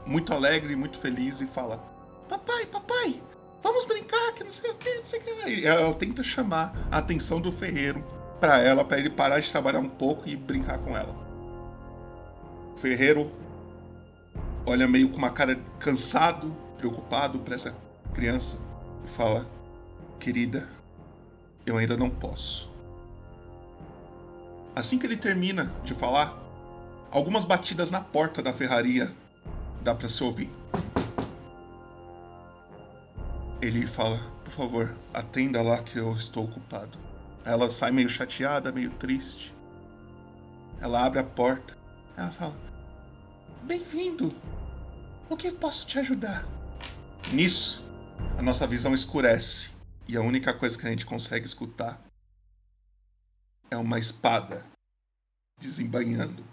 muito 0.05 0.35
alegre, 0.35 0.77
muito 0.77 0.99
feliz 0.99 1.41
e 1.41 1.47
fala: 1.47 1.83
"Papai, 2.29 2.67
papai, 2.67 3.23
vamos 3.63 3.85
brincar, 3.87 4.33
que 4.35 4.45
não 4.45 4.53
sei 4.53 4.71
o 4.71 4.75
que, 4.75 4.95
não 4.95 5.05
sei 5.05 5.21
o 5.21 5.23
que. 5.23 5.51
E 5.51 5.67
ela 5.67 5.95
tenta 5.95 6.23
chamar 6.23 6.75
a 6.91 6.99
atenção 6.99 7.41
do 7.41 7.53
ferreiro 7.53 8.05
para 8.41 8.59
ela 8.59 8.85
para 8.85 8.99
ele 8.99 9.09
parar 9.09 9.41
de 9.41 9.49
trabalhar 9.49 9.79
um 9.79 9.89
pouco 9.89 10.29
e 10.29 10.35
brincar 10.35 10.79
com 10.79 10.97
ela. 10.97 11.15
O 12.75 12.77
ferreiro 12.77 13.31
olha 14.67 14.89
meio 14.89 15.09
com 15.09 15.19
uma 15.19 15.31
cara 15.31 15.59
cansado, 15.79 16.55
preocupado 16.77 17.39
para 17.39 17.55
essa 17.55 17.75
criança 18.13 18.59
e 19.05 19.09
fala: 19.09 19.47
Querida, 20.19 20.69
eu 21.65 21.77
ainda 21.77 21.97
não 21.97 22.11
posso. 22.11 22.71
Assim 24.75 24.99
que 24.99 25.07
ele 25.07 25.17
termina 25.17 25.73
de 25.85 25.95
falar, 25.95 26.37
algumas 27.11 27.45
batidas 27.45 27.91
na 27.91 28.01
porta 28.01 28.43
da 28.43 28.53
ferraria 28.53 29.13
dá 29.83 29.95
para 29.95 30.09
se 30.09 30.25
ouvir. 30.25 30.51
Ele 33.63 33.87
fala: 33.87 34.19
Por 34.45 34.51
favor, 34.51 34.97
atenda 35.15 35.63
lá 35.63 35.81
que 35.85 35.97
eu 35.97 36.13
estou 36.17 36.47
ocupado. 36.47 36.99
Ela 37.45 37.71
sai 37.71 37.93
meio 37.93 38.09
chateada, 38.09 38.73
meio 38.73 38.91
triste. 38.91 39.55
Ela 40.81 41.07
abre 41.07 41.21
a 41.21 41.25
porta. 41.25 41.79
Ela 42.17 42.33
fala: 42.33 42.57
Bem-vindo. 43.63 44.35
O 45.31 45.37
que 45.37 45.53
posso 45.53 45.87
te 45.87 46.01
ajudar? 46.01 46.45
Nisso, 47.33 47.89
a 48.37 48.43
nossa 48.43 48.67
visão 48.67 48.93
escurece 48.93 49.71
e 50.09 50.17
a 50.17 50.21
única 50.21 50.53
coisa 50.53 50.77
que 50.77 50.85
a 50.85 50.91
gente 50.91 51.07
consegue 51.07 51.47
escutar 51.47 52.03
é 53.71 53.77
uma 53.77 54.01
espada 54.01 54.67
desembainhando. 55.61 56.45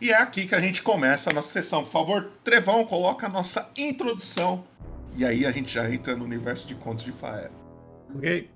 E 0.00 0.12
é 0.12 0.16
aqui 0.16 0.46
que 0.46 0.54
a 0.54 0.60
gente 0.60 0.82
começa 0.82 1.30
a 1.30 1.32
nossa 1.32 1.48
sessão. 1.48 1.84
Por 1.84 1.90
favor, 1.90 2.32
Trevão, 2.44 2.86
coloca 2.86 3.26
a 3.26 3.28
nossa 3.28 3.70
introdução. 3.76 4.69
E 5.16 5.24
aí 5.24 5.44
a 5.44 5.50
gente 5.50 5.72
já 5.72 5.90
entra 5.90 6.16
no 6.16 6.24
universo 6.24 6.66
de 6.66 6.74
contos 6.74 7.04
de 7.04 7.12
Faera. 7.12 7.50
Ok. 8.14 8.50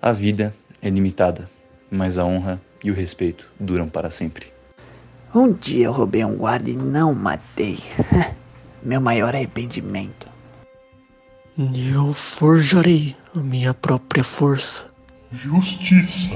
A 0.00 0.12
vida 0.12 0.54
é 0.80 0.88
limitada, 0.88 1.50
mas 1.90 2.18
a 2.18 2.24
honra 2.24 2.60
e 2.84 2.90
o 2.90 2.94
respeito 2.94 3.50
duram 3.58 3.88
para 3.88 4.10
sempre. 4.10 4.52
Um 5.34 5.52
dia 5.52 5.86
eu 5.86 5.92
roubei 5.92 6.24
um 6.24 6.36
guarda 6.36 6.70
e 6.70 6.76
não 6.76 7.14
matei. 7.14 7.78
Meu 8.82 9.00
maior 9.00 9.34
arrependimento. 9.34 10.28
Eu 11.92 12.12
forjarei 12.14 13.16
a 13.34 13.40
minha 13.40 13.74
própria 13.74 14.22
força. 14.22 14.90
Justiça, 15.32 16.30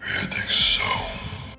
redenção. 0.00 0.86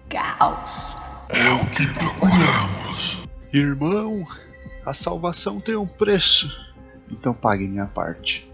Caos. 0.10 1.05
É 1.30 1.52
o 1.52 1.66
que 1.72 1.86
procuramos. 1.94 3.24
Irmão, 3.52 4.24
a 4.86 4.94
salvação 4.94 5.60
tem 5.60 5.76
um 5.76 5.88
preço. 5.88 6.74
Então 7.12 7.34
pague 7.34 7.68
minha 7.68 7.88
parte. 7.88 8.52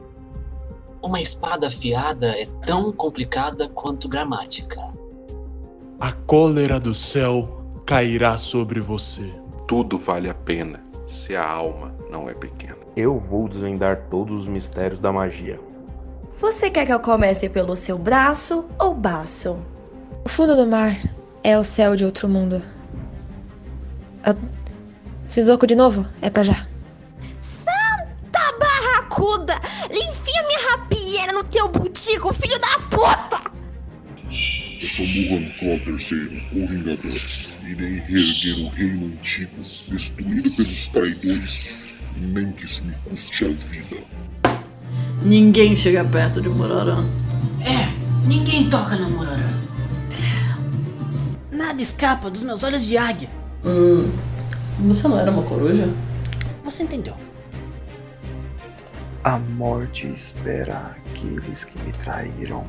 Uma 1.02 1.20
espada 1.20 1.68
afiada 1.68 2.28
é 2.28 2.46
tão 2.66 2.92
complicada 2.92 3.68
quanto 3.68 4.08
gramática. 4.08 4.80
A 6.00 6.14
cólera 6.14 6.80
do 6.80 6.94
céu 6.94 7.62
cairá 7.86 8.38
sobre 8.38 8.80
você. 8.80 9.34
Tudo 9.68 9.98
vale 9.98 10.30
a 10.30 10.34
pena 10.34 10.82
se 11.08 11.36
a 11.36 11.46
alma 11.46 11.94
não 12.10 12.30
é 12.30 12.34
pequena. 12.34 12.78
Eu 12.96 13.20
vou 13.20 13.50
desvendar 13.50 14.08
todos 14.10 14.44
os 14.44 14.48
mistérios 14.48 15.00
da 15.00 15.12
magia. 15.12 15.60
Você 16.40 16.70
quer 16.70 16.86
que 16.86 16.94
eu 16.94 17.00
comece 17.00 17.50
pelo 17.50 17.76
seu 17.76 17.98
braço 17.98 18.66
ou 18.80 18.94
baço? 18.94 19.58
O 20.24 20.30
fundo 20.30 20.56
do 20.56 20.66
mar 20.66 20.96
é 21.44 21.58
o 21.58 21.64
céu 21.64 21.96
de 21.96 22.06
outro 22.06 22.28
mundo. 22.28 22.62
Ah, 24.24 24.36
fiz 25.28 25.48
oco 25.48 25.66
de 25.66 25.76
novo? 25.76 26.06
É 26.22 26.30
pra 26.30 26.44
já. 26.44 26.68
Santa 27.42 28.58
barracuda! 28.60 29.60
Enfia 29.90 30.44
minha 30.48 30.72
rapieira 30.72 31.34
no 31.34 31.44
teu 31.44 31.68
butico, 31.68 32.34
filho 32.34 32.60
da 32.60 32.80
puta! 32.90 33.52
Eu 34.30 34.90
sou 34.90 35.06
Muhan 35.06 35.50
Claw 35.60 35.78
III, 35.78 36.48
o 36.54 36.68
Vingador. 36.68 37.22
Irei 37.68 38.00
reerguer 38.00 38.66
o 38.66 38.70
reino 38.70 39.06
antigo, 39.06 39.52
destruído 39.90 40.52
pelos 40.56 40.88
traidores, 40.90 41.96
nem 42.18 42.52
que 42.52 42.66
isso 42.66 42.84
me 42.84 42.94
custe 43.06 43.46
a 43.46 43.50
vida. 43.50 44.04
Ninguém 45.22 45.76
chega 45.76 46.04
perto 46.04 46.42
de 46.42 46.50
Murarã. 46.50 47.06
É, 47.62 48.28
ninguém 48.28 48.70
toca 48.70 48.96
no 48.96 49.10
Murarã. 49.12 49.51
Nada 51.52 51.82
escapa 51.82 52.30
dos 52.30 52.44
meus 52.44 52.64
olhos 52.64 52.86
de 52.86 52.98
águia. 52.98 53.30
Hum, 53.66 54.10
você 54.88 55.08
não 55.08 55.20
era 55.20 55.30
uma 55.30 55.44
coruja? 55.44 55.88
Você 56.64 56.84
entendeu? 56.84 57.16
A 59.24 59.38
morte 59.38 60.08
espera 60.08 60.96
aqueles 61.06 61.66
que 61.66 61.78
me 61.84 61.92
traíram. 61.92 62.66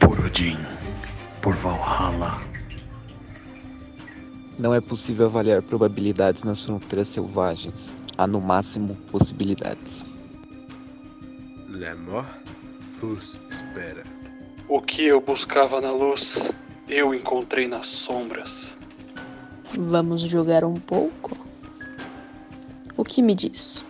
Por 0.00 0.18
Odin, 0.18 0.58
por 1.40 1.54
Valhalla. 1.56 2.42
Não 4.58 4.74
é 4.74 4.80
possível 4.80 5.26
avaliar 5.26 5.62
probabilidades 5.62 6.42
nas 6.42 6.62
fronteiras 6.62 7.08
selvagens. 7.08 7.96
Há 8.18 8.26
no 8.26 8.40
máximo 8.40 8.94
possibilidades. 9.10 10.04
La 11.68 11.94
mort 11.96 12.28
vos 13.00 13.40
espera. 13.48 14.02
O 14.74 14.80
que 14.80 15.04
eu 15.04 15.20
buscava 15.20 15.82
na 15.82 15.92
luz, 15.92 16.50
eu 16.88 17.12
encontrei 17.12 17.68
nas 17.68 17.86
sombras. 17.88 18.74
Vamos 19.78 20.22
jogar 20.22 20.64
um 20.64 20.76
pouco? 20.76 21.36
O 22.96 23.04
que 23.04 23.20
me 23.20 23.34
diz? 23.34 23.84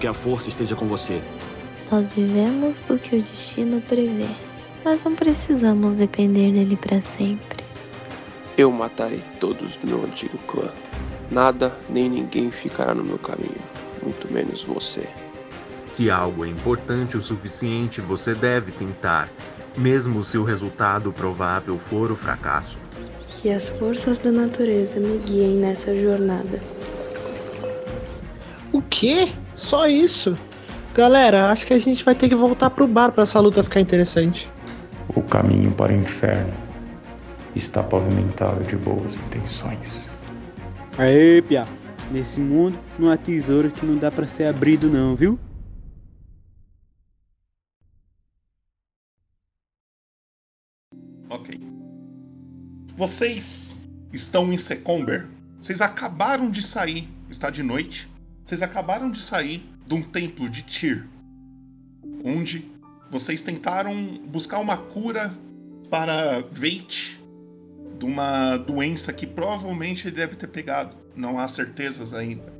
Que 0.00 0.08
a 0.08 0.12
força 0.12 0.48
esteja 0.48 0.74
com 0.74 0.88
você. 0.88 1.22
Nós 1.88 2.12
vivemos 2.12 2.82
do 2.82 2.98
que 2.98 3.14
o 3.14 3.22
destino 3.22 3.80
prevê, 3.82 4.26
mas 4.84 5.04
não 5.04 5.14
precisamos 5.14 5.94
depender 5.94 6.50
dele 6.50 6.76
para 6.76 7.00
sempre. 7.00 7.62
Eu 8.58 8.72
matarei 8.72 9.22
todos 9.38 9.76
do 9.76 9.86
meu 9.86 10.04
antigo 10.04 10.36
clã. 10.48 10.68
Nada 11.30 11.72
nem 11.88 12.10
ninguém 12.10 12.50
ficará 12.50 12.92
no 12.92 13.04
meu 13.04 13.18
caminho, 13.20 13.62
muito 14.02 14.32
menos 14.32 14.64
você. 14.64 15.08
Se 15.94 16.10
algo 16.10 16.44
é 16.44 16.48
importante 16.48 17.16
o 17.16 17.20
suficiente, 17.20 18.00
você 18.00 18.34
deve 18.34 18.72
tentar, 18.72 19.28
mesmo 19.76 20.24
se 20.24 20.36
o 20.36 20.42
resultado 20.42 21.12
provável 21.12 21.78
for 21.78 22.10
o 22.10 22.16
fracasso. 22.16 22.80
Que 23.36 23.52
as 23.52 23.68
forças 23.68 24.18
da 24.18 24.32
natureza 24.32 24.98
me 24.98 25.18
guiem 25.18 25.54
nessa 25.54 25.94
jornada. 25.94 26.60
O 28.72 28.82
quê? 28.82 29.28
Só 29.54 29.86
isso? 29.86 30.36
Galera, 30.94 31.52
acho 31.52 31.64
que 31.64 31.72
a 31.72 31.78
gente 31.78 32.04
vai 32.04 32.16
ter 32.16 32.28
que 32.28 32.34
voltar 32.34 32.70
pro 32.70 32.88
bar 32.88 33.12
para 33.12 33.22
essa 33.22 33.38
luta 33.38 33.62
ficar 33.62 33.78
interessante. 33.78 34.50
O 35.14 35.22
caminho 35.22 35.70
para 35.70 35.92
o 35.92 35.96
inferno 35.96 36.54
está 37.54 37.84
pavimentado 37.84 38.64
de 38.64 38.74
boas 38.74 39.14
intenções. 39.18 40.10
Aê, 40.98 41.40
Pia. 41.40 41.64
Nesse 42.10 42.40
mundo 42.40 42.76
não 42.98 43.12
há 43.12 43.16
tesouro 43.16 43.70
que 43.70 43.86
não 43.86 43.96
dá 43.96 44.10
para 44.10 44.26
ser 44.26 44.46
abrido 44.46 44.90
não, 44.90 45.14
viu? 45.14 45.38
Vocês 52.96 53.74
estão 54.12 54.52
em 54.52 54.58
Secomber. 54.58 55.26
Vocês 55.60 55.80
acabaram 55.80 56.48
de 56.48 56.62
sair, 56.62 57.08
está 57.28 57.50
de 57.50 57.60
noite. 57.60 58.08
Vocês 58.44 58.62
acabaram 58.62 59.10
de 59.10 59.20
sair 59.20 59.68
de 59.84 59.94
um 59.94 60.02
templo 60.02 60.48
de 60.48 60.62
Tyr, 60.62 61.04
onde 62.24 62.70
vocês 63.10 63.42
tentaram 63.42 63.92
buscar 64.28 64.60
uma 64.60 64.76
cura 64.76 65.34
para 65.90 66.40
Veit 66.52 67.20
de 67.98 68.04
uma 68.04 68.58
doença 68.58 69.12
que 69.12 69.26
provavelmente 69.26 70.06
ele 70.06 70.16
deve 70.16 70.36
ter 70.36 70.46
pegado. 70.46 70.96
Não 71.16 71.36
há 71.36 71.48
certezas 71.48 72.14
ainda. 72.14 72.52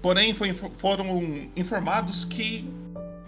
Porém, 0.00 0.32
foi, 0.32 0.54
foram 0.54 1.50
informados 1.54 2.24
que 2.24 2.66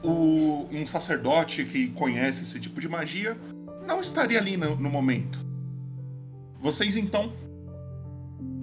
o, 0.03 0.67
um 0.73 0.87
sacerdote 0.87 1.67
que 1.67 1.89
conhece 1.89 2.45
esse 2.45 2.59
tipo 2.59 2.81
de 2.81 2.89
magia 2.89 3.37
não 3.87 4.01
estaria 4.01 4.39
ali 4.39 4.57
no, 4.57 4.75
no 4.77 4.89
momento. 4.89 5.50
Vocês 6.61 6.95
então 6.95 7.33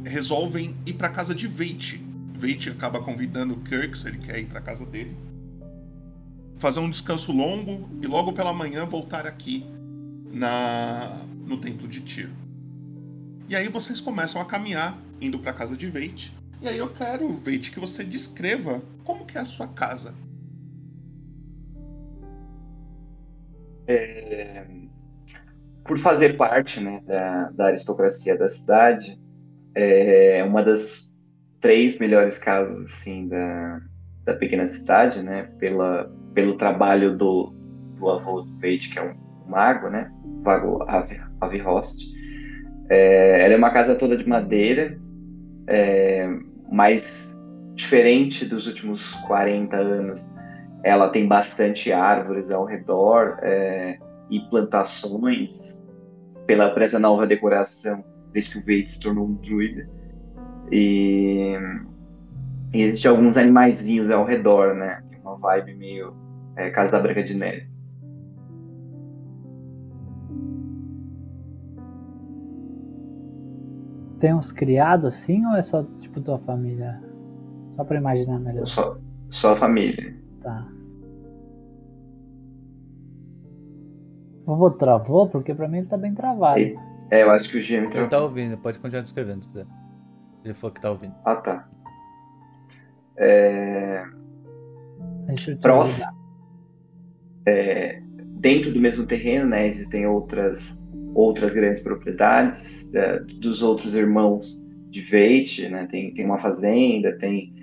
resolvem 0.06 0.76
ir 0.86 0.94
para 0.94 1.10
casa 1.10 1.34
de 1.34 1.48
Veit. 1.48 2.00
Veit 2.34 2.70
acaba 2.70 3.02
convidando 3.02 3.58
Kirk 3.58 3.98
se 3.98 4.08
ele 4.08 4.20
quer 4.20 4.40
ir 4.40 4.46
para 4.46 4.62
casa 4.62 4.86
dele. 4.86 5.18
Fazer 6.60 6.80
um 6.80 6.90
descanso 6.90 7.32
longo 7.32 7.90
e 8.02 8.06
logo 8.06 8.34
pela 8.34 8.54
manhã 8.54 8.86
voltar 8.86 9.26
aqui 9.26 9.66
na 10.32 11.26
no 11.46 11.58
templo 11.58 11.88
de 11.88 12.02
Tyr. 12.02 12.30
E 13.50 13.56
aí 13.56 13.68
vocês 13.68 14.00
começam 14.00 14.40
a 14.40 14.46
caminhar 14.46 15.00
indo 15.20 15.40
para 15.40 15.54
casa 15.54 15.76
de 15.76 15.90
Veit. 15.90 16.32
E 16.62 16.68
aí 16.68 16.78
eu 16.78 16.90
quero, 16.90 17.34
Veit, 17.34 17.72
que 17.72 17.80
você 17.80 18.04
descreva 18.04 18.84
como 19.04 19.26
que 19.26 19.38
é 19.38 19.42
a 19.42 19.46
sua 19.46 19.68
casa. 19.68 20.14
É, 23.88 24.66
por 25.88 25.98
fazer 25.98 26.36
parte 26.38 26.82
né, 26.82 27.02
da, 27.08 27.50
da, 27.52 27.66
aristocracia 27.68 28.38
da 28.38 28.50
cidade, 28.50 29.18
é 29.74 30.44
uma 30.44 30.62
das 30.62 31.10
três 31.62 31.98
melhores 31.98 32.38
casas 32.38 32.92
assim 32.92 33.28
da, 33.28 33.80
da 34.26 34.34
pequena 34.34 34.68
cidade, 34.68 35.22
né? 35.22 35.50
Pela, 35.60 36.12
pelo 36.34 36.58
trabalho 36.58 37.18
do, 37.18 37.54
do 37.98 38.10
avô 38.10 38.42
do 38.42 38.52
Page, 38.60 38.90
que 38.90 39.00
é 39.00 39.04
um 39.04 39.16
mago, 39.50 39.90
né? 39.90 40.12
Vago 40.44 40.84
Avi, 40.88 41.20
Avi 41.40 41.60
Host. 41.60 42.06
É, 42.90 43.44
ela 43.44 43.54
é 43.54 43.58
uma 43.58 43.72
casa 43.72 43.96
toda 43.96 44.18
de 44.18 44.28
madeira, 44.28 44.98
é, 45.68 46.28
mas 46.72 47.38
diferente 47.76 48.46
dos 48.46 48.66
últimos 48.68 49.14
40 49.28 49.78
anos, 49.78 50.36
ela 50.84 51.10
tem 51.10 51.28
bastante 51.28 51.92
árvores 51.92 52.52
ao 52.52 52.66
redor 52.66 53.38
é, 53.42 54.00
e 54.30 54.40
plantações 54.50 55.77
pela 56.48 56.72
por 56.72 56.82
essa 56.82 56.98
nova 56.98 57.28
decoração 57.28 58.04
desde 58.32 58.52
que 58.52 58.58
o 58.58 58.62
Vade 58.62 58.92
se 58.92 59.00
tornou 59.00 59.28
um 59.28 59.34
druida. 59.36 59.88
E, 60.72 61.56
e 62.74 62.82
existem 62.82 63.12
alguns 63.12 63.38
animaizinhos 63.38 64.10
ao 64.10 64.26
redor, 64.26 64.74
né? 64.76 65.04
Uma 65.22 65.38
vibe 65.38 65.76
meio 65.76 66.16
é, 66.56 66.70
Casa 66.70 66.94
da 66.94 67.00
Branca 67.00 67.24
de 67.24 67.36
Neve. 67.36 67.70
Tem 74.20 74.34
uns 74.34 74.52
criados 74.52 75.06
assim 75.06 75.46
ou 75.46 75.56
é 75.56 75.62
só 75.62 75.84
tipo 76.00 76.20
tua 76.22 76.40
família? 76.40 77.00
Só 77.76 77.84
pra 77.84 77.98
imaginar 77.98 78.40
melhor. 78.40 78.66
Só, 78.66 78.98
só 79.30 79.52
a 79.52 79.56
família. 79.56 80.16
Tá. 80.42 80.68
Vovô 84.48 84.72
travou? 84.72 85.28
Porque 85.30 85.54
pra 85.54 85.68
mim 85.68 85.80
ele 85.80 85.88
tá 85.88 85.98
bem 85.98 86.14
travado. 86.14 86.60
É, 87.12 87.22
eu 87.24 87.32
acho 87.32 87.50
que 87.50 87.58
o 87.58 87.62
GM 87.62 87.84
Ele 87.84 87.90
travou. 87.90 88.10
tá 88.10 88.20
ouvindo, 88.20 88.58
pode 88.58 88.80
continuar 88.80 89.04
descrevendo 89.04 89.44
se 89.44 89.48
quiser. 89.50 89.66
Ele 90.44 90.54
falou 90.54 90.74
que 90.74 90.82
tá 90.82 90.90
ouvindo. 90.90 91.16
Ah, 91.26 91.36
tá. 91.36 91.68
É... 93.18 94.04
Deixa 95.28 95.52
eu 95.52 95.56
te 95.58 95.62
Próximo. 95.62 96.06
É, 97.46 98.02
dentro 98.40 98.74
do 98.74 98.80
mesmo 98.80 99.06
terreno, 99.06 99.50
né, 99.50 99.66
existem 99.68 100.06
outras 100.08 100.78
outras 101.14 101.54
grandes 101.54 101.82
propriedades 101.82 102.94
é, 102.94 103.20
dos 103.20 103.64
outros 103.64 103.96
irmãos 103.96 104.62
de 104.90 105.02
Veit, 105.02 105.68
né? 105.68 105.88
Tem, 105.90 106.14
tem 106.14 106.26
uma 106.26 106.38
fazenda, 106.38 107.18
tem 107.18 107.54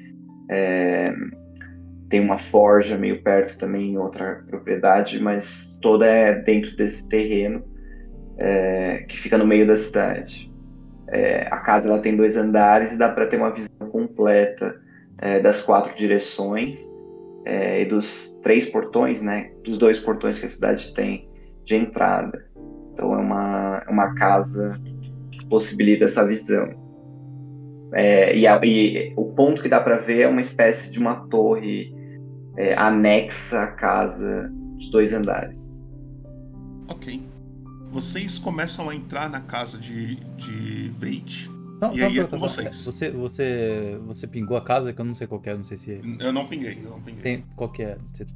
é, 0.51 1.13
tem 2.09 2.21
uma 2.21 2.39
forja 2.39 2.97
meio 2.97 3.23
perto 3.23 3.59
também 3.59 3.93
em 3.93 3.99
outra 3.99 4.45
propriedade, 4.49 5.21
mas 5.21 5.77
toda 5.81 6.07
é 6.07 6.35
dentro 6.35 6.77
desse 6.77 7.09
terreno 7.09 7.65
é, 8.39 9.05
que 9.09 9.19
fica 9.19 9.39
no 9.39 9.47
meio 9.47 9.67
da 9.67 9.77
cidade. 9.77 10.53
É, 11.09 11.47
a 11.51 11.59
casa 11.59 11.89
ela 11.89 12.01
tem 12.01 12.17
dois 12.17 12.37
andares 12.37 12.93
e 12.93 12.99
dá 12.99 13.09
para 13.09 13.27
ter 13.27 13.37
uma 13.37 13.51
visão 13.51 13.89
completa 13.91 14.75
é, 15.19 15.41
das 15.41 15.63
quatro 15.63 15.95
direções 15.97 16.79
é, 17.45 17.83
e 17.83 17.85
dos 17.85 18.39
três 18.43 18.67
portões, 18.67 19.21
né? 19.23 19.51
Dos 19.63 19.79
dois 19.79 19.99
portões 19.99 20.39
que 20.39 20.47
a 20.47 20.49
cidade 20.49 20.93
tem 20.95 21.29
de 21.65 21.77
entrada. 21.77 22.45
Então 22.93 23.13
é 23.15 23.19
uma, 23.19 23.83
é 23.87 23.91
uma 23.91 24.15
casa 24.15 24.73
que 25.31 25.45
possibilita 25.47 26.05
essa 26.05 26.27
visão. 26.27 26.84
É, 27.95 28.37
e, 28.37 28.47
a- 28.47 28.61
e 28.65 29.13
o 29.17 29.27
ponto 29.33 29.63
que 29.63 29.69
dá 29.69 29.81
para 29.81 29.97
ver 29.99 30.23
é 30.23 30.29
uma 30.29 30.41
espécie 30.41 30.91
de 30.91 30.99
uma 30.99 31.27
torre 31.29 31.95
é, 32.57 32.75
anexa 32.75 33.63
à 33.63 33.67
casa 33.69 34.51
de 34.77 34.91
dois 34.91 35.13
andares. 35.13 35.79
Ok. 36.89 37.23
Vocês 37.91 38.39
começam 38.39 38.89
a 38.91 38.95
entrar 38.95 39.31
na 39.31 39.41
casa 39.41 39.79
de, 39.79 40.17
de 40.37 40.91
Veit. 40.99 41.49
Não, 41.81 41.95
e 41.95 42.03
aí 42.03 42.19
é 42.19 42.25
com 42.25 42.37
vocês. 42.37 42.85
Você, 42.85 43.11
você, 43.11 43.99
você 44.07 44.27
pingou 44.27 44.57
a 44.57 44.65
casa 44.65 44.93
que 44.93 45.01
eu 45.01 45.05
não 45.05 45.15
sei 45.15 45.27
qual 45.27 45.41
que 45.41 45.51
é, 45.51 45.57
não 45.57 45.65
sei 45.65 45.77
se 45.79 45.93
é. 45.93 46.01
Eu 46.21 46.33
não 46.33 46.47
pinguei, 46.47 46.79
eu 46.85 46.91
não 46.91 47.01
pinguei. 47.01 47.23
Tem, 47.23 47.45
qual 47.57 47.71
que 47.71 47.83
é? 47.83 47.97
Você 48.13 48.27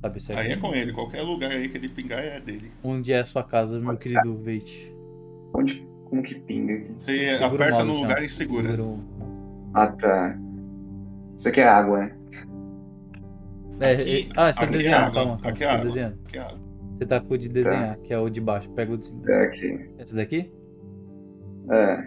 sabe 0.00 0.20
se 0.20 0.32
Aí 0.32 0.52
é 0.52 0.56
com 0.56 0.74
ele, 0.74 0.92
qualquer 0.92 1.22
lugar 1.22 1.50
aí 1.50 1.68
que 1.68 1.76
ele 1.76 1.88
pingar 1.88 2.20
é 2.20 2.40
dele. 2.40 2.70
Onde 2.82 3.12
é 3.12 3.20
a 3.20 3.24
sua 3.24 3.42
casa, 3.44 3.78
meu 3.78 3.96
querido 3.96 4.36
Veit? 4.38 4.92
Onde, 5.54 5.86
como 6.04 6.22
que 6.22 6.34
pinga 6.40 6.74
aqui? 6.74 6.92
Você 6.98 7.36
Segura 7.38 7.46
aperta 7.64 7.84
mouse, 7.84 7.92
no 7.92 8.02
lugar 8.02 8.22
e 8.22 8.28
segura. 8.28 8.70
Segura 8.70 8.82
o- 8.88 9.00
Ah, 9.74 9.86
tá. 9.88 10.38
Isso 11.36 11.48
aqui 11.48 11.60
é 11.60 11.68
água, 11.68 11.98
né? 12.00 12.12
É, 13.80 13.92
Aqui- 13.92 14.28
é- 14.28 14.32
ah, 14.36 14.52
você 14.52 14.60
tá 14.60 14.66
é 14.66 14.70
desenhando, 14.70 14.94
água, 15.02 15.12
calma, 15.12 15.36
calma. 15.38 15.48
aqui 15.50 15.58
Você 15.58 15.64
é 15.64 15.66
tá 15.66 15.72
água, 15.74 15.84
desenhando. 15.86 16.18
aqui 16.26 16.38
é 16.38 16.40
água. 16.40 16.58
Você 16.96 17.06
tá 17.06 17.20
com 17.20 17.34
o 17.34 17.38
de 17.38 17.48
desenhar, 17.48 17.96
que 17.98 18.12
é 18.14 18.18
o 18.18 18.28
de 18.30 18.40
baixo. 18.40 18.70
Pega 18.70 18.92
o 18.92 18.96
de 18.98 19.06
cima. 19.06 19.22
É 19.30 19.44
aqui. 19.46 19.90
Esse 19.98 20.14
daqui? 20.14 20.50
É. 21.70 22.04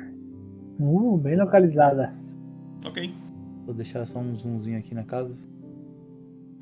Uh, 0.79 1.17
bem 1.17 1.35
localizada. 1.35 2.13
Ok, 2.85 3.13
Vou 3.65 3.73
deixar 3.75 4.05
só 4.05 4.19
um 4.19 4.33
zoomzinho 4.35 4.77
aqui 4.79 4.95
na 4.95 5.03
casa. 5.03 5.35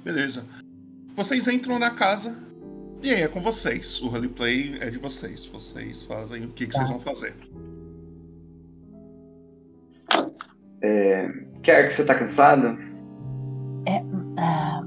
beleza. 0.03 0.43
Vocês 1.15 1.47
entram 1.47 1.77
na 1.77 1.91
casa 1.91 2.35
e 3.03 3.09
aí 3.11 3.21
é 3.21 3.27
com 3.27 3.41
vocês. 3.41 4.01
O 4.01 4.07
roleplay 4.07 4.77
é 4.81 4.89
de 4.89 4.97
vocês. 4.97 5.45
Vocês 5.45 6.03
fazem 6.03 6.45
o 6.45 6.47
que, 6.49 6.65
que 6.67 6.73
Tá. 6.73 6.79
vocês 6.79 6.89
vão 6.89 6.99
fazer. 6.99 7.35
É, 10.81 11.27
Quer 11.63 11.87
que 11.87 11.93
você 11.93 12.05
tá 12.05 12.13
cansado? 12.13 12.77
Ah, 14.37 14.81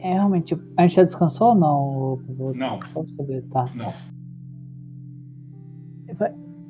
é 0.00 0.12
realmente. 0.12 0.54
A 0.76 0.82
gente 0.82 0.96
já 0.96 1.02
descansou 1.02 1.48
ou 1.50 1.54
não? 1.54 2.16
Vou- 2.36 2.54
Não. 2.54 2.78
Só 2.86 3.02
pra 3.02 3.14
saber, 3.14 3.42
tá. 3.50 3.64
Não. 3.74 3.92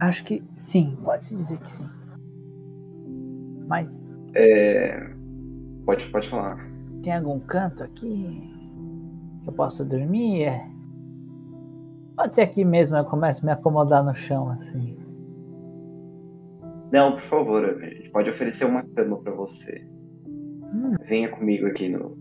Acho 0.01 0.25
que 0.25 0.43
sim, 0.57 0.97
pode-se 1.05 1.35
dizer 1.37 1.59
que 1.59 1.71
sim. 1.71 1.89
Mas 3.67 4.05
É, 4.35 5.09
Pode, 5.87 6.09
pode 6.11 6.29
falar. 6.29 6.59
tem 7.03 7.13
algum 7.15 7.39
canto 7.41 7.83
aqui 7.85 8.54
que 9.45 9.51
eu 9.51 9.53
possa 9.53 9.85
dormir? 9.85 10.45
É. 10.45 10.69
Pode 12.17 12.35
ser 12.35 12.43
aqui 12.43 12.65
mesmo, 12.65 12.97
eu 12.97 13.05
começo 13.05 13.43
a 13.43 13.47
me 13.47 13.53
acomodar 13.53 14.05
no 14.05 14.15
chão 14.15 14.51
assim. 14.51 14.97
Não, 16.93 17.13
por 17.13 17.23
favor, 17.23 17.65
a 17.65 17.89
gente 17.89 18.11
pode 18.11 18.31
oferecer 18.31 18.65
uma 18.65 18.83
cama 18.83 19.19
pra 19.19 19.33
você. 19.33 19.87
Venha 21.07 21.29
comigo 21.29 21.67
aqui 21.67 21.89
no. 21.89 22.17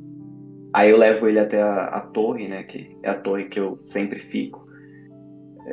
Aí 0.73 0.89
eu 0.89 0.97
levo 0.97 1.27
ele 1.27 1.39
até 1.39 1.61
a, 1.61 1.85
a 1.85 2.01
torre, 2.01 2.47
né? 2.47 2.63
Que 2.63 2.97
é 3.03 3.09
a 3.09 3.19
torre 3.19 3.45
que 3.45 3.59
eu 3.59 3.79
sempre 3.85 4.19
fico. 4.19 4.67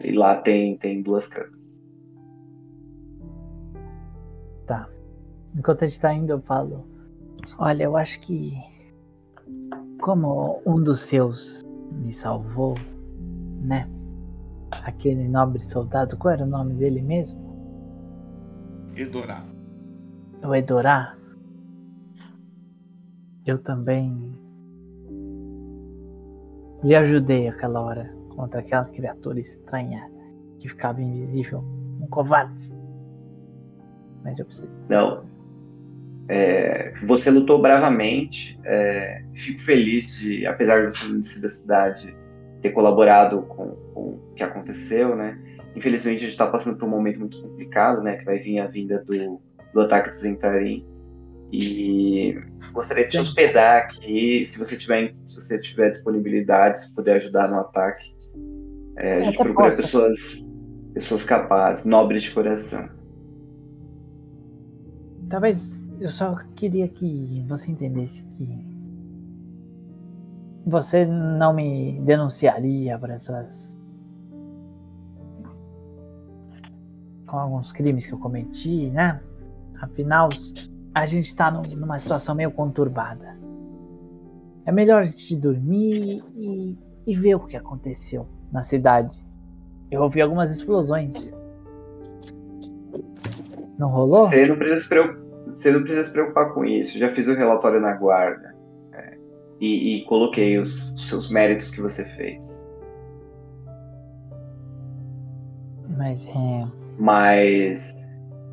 E 0.04 0.12
lá 0.12 0.36
tem, 0.36 0.76
tem 0.76 1.02
duas 1.02 1.26
camas. 1.26 1.80
Tá. 4.66 4.88
Enquanto 5.58 5.84
a 5.84 5.88
gente 5.88 6.00
tá 6.00 6.12
indo, 6.12 6.34
eu 6.34 6.40
falo. 6.40 6.86
Olha, 7.58 7.84
eu 7.84 7.96
acho 7.96 8.20
que. 8.20 8.52
Como 10.00 10.62
um 10.64 10.82
dos 10.82 11.00
seus 11.00 11.62
me 11.92 12.12
salvou, 12.12 12.74
né? 13.60 13.88
Aquele 14.70 15.28
nobre 15.28 15.64
soldado, 15.64 16.16
qual 16.16 16.34
era 16.34 16.44
o 16.44 16.48
nome 16.48 16.74
dele 16.74 17.02
mesmo? 17.02 17.38
Edorá. 18.96 19.44
O 20.42 20.54
Edorá. 20.54 21.16
Eu 23.44 23.58
também. 23.58 24.38
lhe 26.82 26.94
ajudei 26.94 27.48
aquela 27.48 27.80
hora 27.82 28.14
contra 28.34 28.60
aquela 28.60 28.86
criatura 28.86 29.38
estranha 29.38 30.10
que 30.58 30.68
ficava 30.68 31.02
invisível. 31.02 31.62
Um 32.00 32.06
covarde. 32.06 32.72
Mas 34.22 34.38
eu 34.38 34.46
preciso. 34.46 34.70
Não. 34.88 35.29
É, 36.32 36.92
você 37.02 37.28
lutou 37.28 37.60
bravamente. 37.60 38.56
é, 38.64 39.24
fico 39.34 39.60
feliz 39.60 40.16
de, 40.16 40.46
apesar 40.46 40.88
de 40.88 40.96
você 40.96 41.04
não 41.06 41.20
ser 41.24 41.40
da 41.40 41.48
cidade, 41.48 42.16
ter 42.62 42.70
colaborado 42.70 43.42
com, 43.42 43.70
com 43.92 44.00
o 44.10 44.34
que 44.36 44.42
aconteceu, 44.44 45.16
né? 45.16 45.36
Infelizmente 45.74 46.18
a 46.18 46.20
gente 46.20 46.30
está 46.30 46.46
passando 46.46 46.78
por 46.78 46.86
um 46.86 46.90
momento 46.90 47.18
muito 47.18 47.42
complicado, 47.42 48.00
né? 48.00 48.16
Que 48.18 48.24
vai 48.24 48.38
vir 48.38 48.60
a 48.60 48.68
vinda 48.68 49.02
do, 49.04 49.40
do 49.74 49.80
ataque 49.80 50.10
do 50.10 50.14
Zentarim. 50.16 50.86
E 51.50 52.40
gostaria 52.72 53.06
de 53.06 53.10
te 53.10 53.18
hospedar 53.18 53.78
aqui, 53.78 54.46
se 54.46 54.56
você 54.56 54.76
tiver, 54.76 55.12
se 55.26 55.34
você 55.34 55.58
tiver 55.58 55.90
disponibilidade, 55.90 56.80
se 56.80 56.94
puder 56.94 57.16
ajudar 57.16 57.48
no 57.50 57.58
ataque. 57.58 58.14
É, 58.98 59.14
a 59.14 59.18
Eu 59.18 59.24
gente 59.24 59.36
procura 59.38 59.70
posso. 59.70 59.82
pessoas, 59.82 60.46
pessoas 60.94 61.24
capazes, 61.24 61.84
nobres 61.84 62.22
de 62.22 62.30
coração. 62.30 62.88
Talvez 65.28 65.89
eu 66.00 66.08
só 66.08 66.34
queria 66.56 66.88
que 66.88 67.44
você 67.46 67.70
entendesse 67.70 68.24
que 68.24 68.66
você 70.66 71.04
não 71.06 71.52
me 71.54 72.00
denunciaria 72.00 72.98
por 72.98 73.10
essas. 73.10 73.78
com 77.26 77.38
alguns 77.38 77.70
crimes 77.70 78.04
que 78.06 78.12
eu 78.12 78.18
cometi, 78.18 78.90
né? 78.90 79.20
Afinal, 79.80 80.28
a 80.92 81.06
gente 81.06 81.32
tá 81.36 81.48
num- 81.48 81.62
numa 81.76 81.96
situação 81.96 82.34
meio 82.34 82.50
conturbada. 82.50 83.38
É 84.66 84.72
melhor 84.72 85.02
a 85.02 85.04
gente 85.04 85.36
dormir 85.36 86.20
e, 86.36 86.76
e 87.06 87.14
ver 87.14 87.36
o 87.36 87.46
que 87.46 87.56
aconteceu 87.56 88.26
na 88.50 88.64
cidade. 88.64 89.24
Eu 89.92 90.02
ouvi 90.02 90.20
algumas 90.20 90.50
explosões. 90.50 91.32
Não 93.78 93.88
rolou? 93.90 94.28
Você 94.28 94.46
não 94.46 94.56
precisa 94.56 94.82
se 94.82 94.88
preocupar. 94.88 95.29
Você 95.60 95.70
não 95.70 95.82
precisa 95.82 96.04
se 96.04 96.10
preocupar 96.12 96.52
com 96.52 96.64
isso. 96.64 96.98
Já 96.98 97.10
fiz 97.10 97.28
o 97.28 97.34
relatório 97.34 97.80
na 97.80 97.92
guarda. 97.92 98.54
é, 98.94 99.14
e, 99.60 99.96
e 99.98 100.04
coloquei 100.06 100.58
os, 100.58 100.92
os 100.92 101.08
seus 101.08 101.30
méritos 101.30 101.70
que 101.70 101.80
você 101.80 102.04
fez. 102.04 102.60
Mas 105.96 106.26
é. 106.26 106.66
Mas 106.98 107.98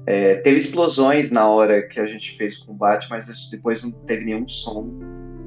é, 0.06 0.36
teve 0.36 0.58
explosões 0.58 1.32
na 1.32 1.48
hora 1.50 1.88
que 1.88 2.00
a 2.00 2.06
gente 2.06 2.38
fez 2.38 2.58
o 2.60 2.66
combate, 2.68 3.08
mas 3.10 3.28
depois 3.50 3.84
não 3.84 3.92
teve 3.92 4.26
nenhum 4.26 4.48
som. 4.48 4.90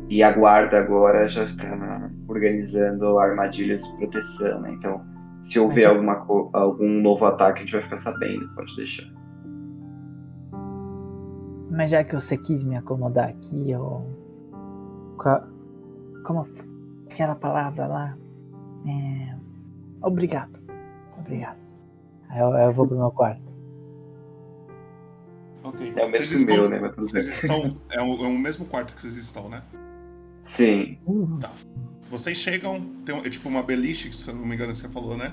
E 0.09 0.23
a 0.23 0.33
guarda 0.33 0.79
agora 0.79 1.29
já 1.29 1.45
está 1.45 2.11
organizando 2.27 3.19
armadilhas 3.19 3.83
de 3.83 3.97
proteção, 3.99 4.61
né? 4.61 4.73
Então, 4.73 5.01
se 5.43 5.59
houver 5.59 5.87
Mas- 5.89 6.19
alguma, 6.19 6.51
algum 6.53 7.01
novo 7.01 7.25
ataque, 7.27 7.59
a 7.59 7.61
gente 7.63 7.73
vai 7.73 7.83
ficar 7.83 7.99
sabendo, 7.99 8.49
pode 8.55 8.75
deixar. 8.77 9.07
Mas 11.71 11.91
já 11.91 12.03
que 12.05 12.15
você 12.15 12.37
quis 12.37 12.63
me 12.65 12.77
acomodar 12.77 13.29
aqui, 13.29 13.71
eu. 13.71 14.05
Como. 16.25 16.47
Aquela 17.11 17.35
palavra 17.35 17.87
lá. 17.87 18.19
É... 18.87 19.37
Obrigado. 20.03 20.59
Obrigado. 21.19 21.59
Aí 22.29 22.41
eu, 22.41 22.49
eu 22.51 22.71
vou 22.71 22.87
pro 22.87 22.97
meu 22.97 23.11
quarto. 23.11 23.55
Ok. 25.65 25.93
É 25.97 26.05
o 26.05 26.11
mesmo 26.11 26.27
Vocês 26.27 26.41
estão- 26.43 26.57
meu, 26.57 26.69
né? 26.71 26.93
Vocês 26.97 27.27
estão. 27.27 27.77
É 27.91 28.01
o, 28.03 28.25
é 28.25 28.29
o 28.29 28.39
mesmo 28.39 28.65
quarto 28.67 28.95
que 28.95 29.01
vocês 29.03 29.17
estão, 29.17 29.49
né? 29.49 29.63
Sim. 30.43 30.99
Tá. 31.41 31.53
Vocês 32.11 32.37
chegam. 32.37 32.81
Tem 33.05 33.15
um- 33.15 33.19
é 33.25 33.31
tipo 33.31 33.49
uma 33.49 33.63
beliche, 33.63 34.13
se 34.13 34.29
eu 34.31 34.35
não 34.35 34.47
me 34.47 34.55
engano, 34.55 34.73
que 34.73 34.79
você 34.79 34.89
falou, 34.89 35.17
né? 35.17 35.33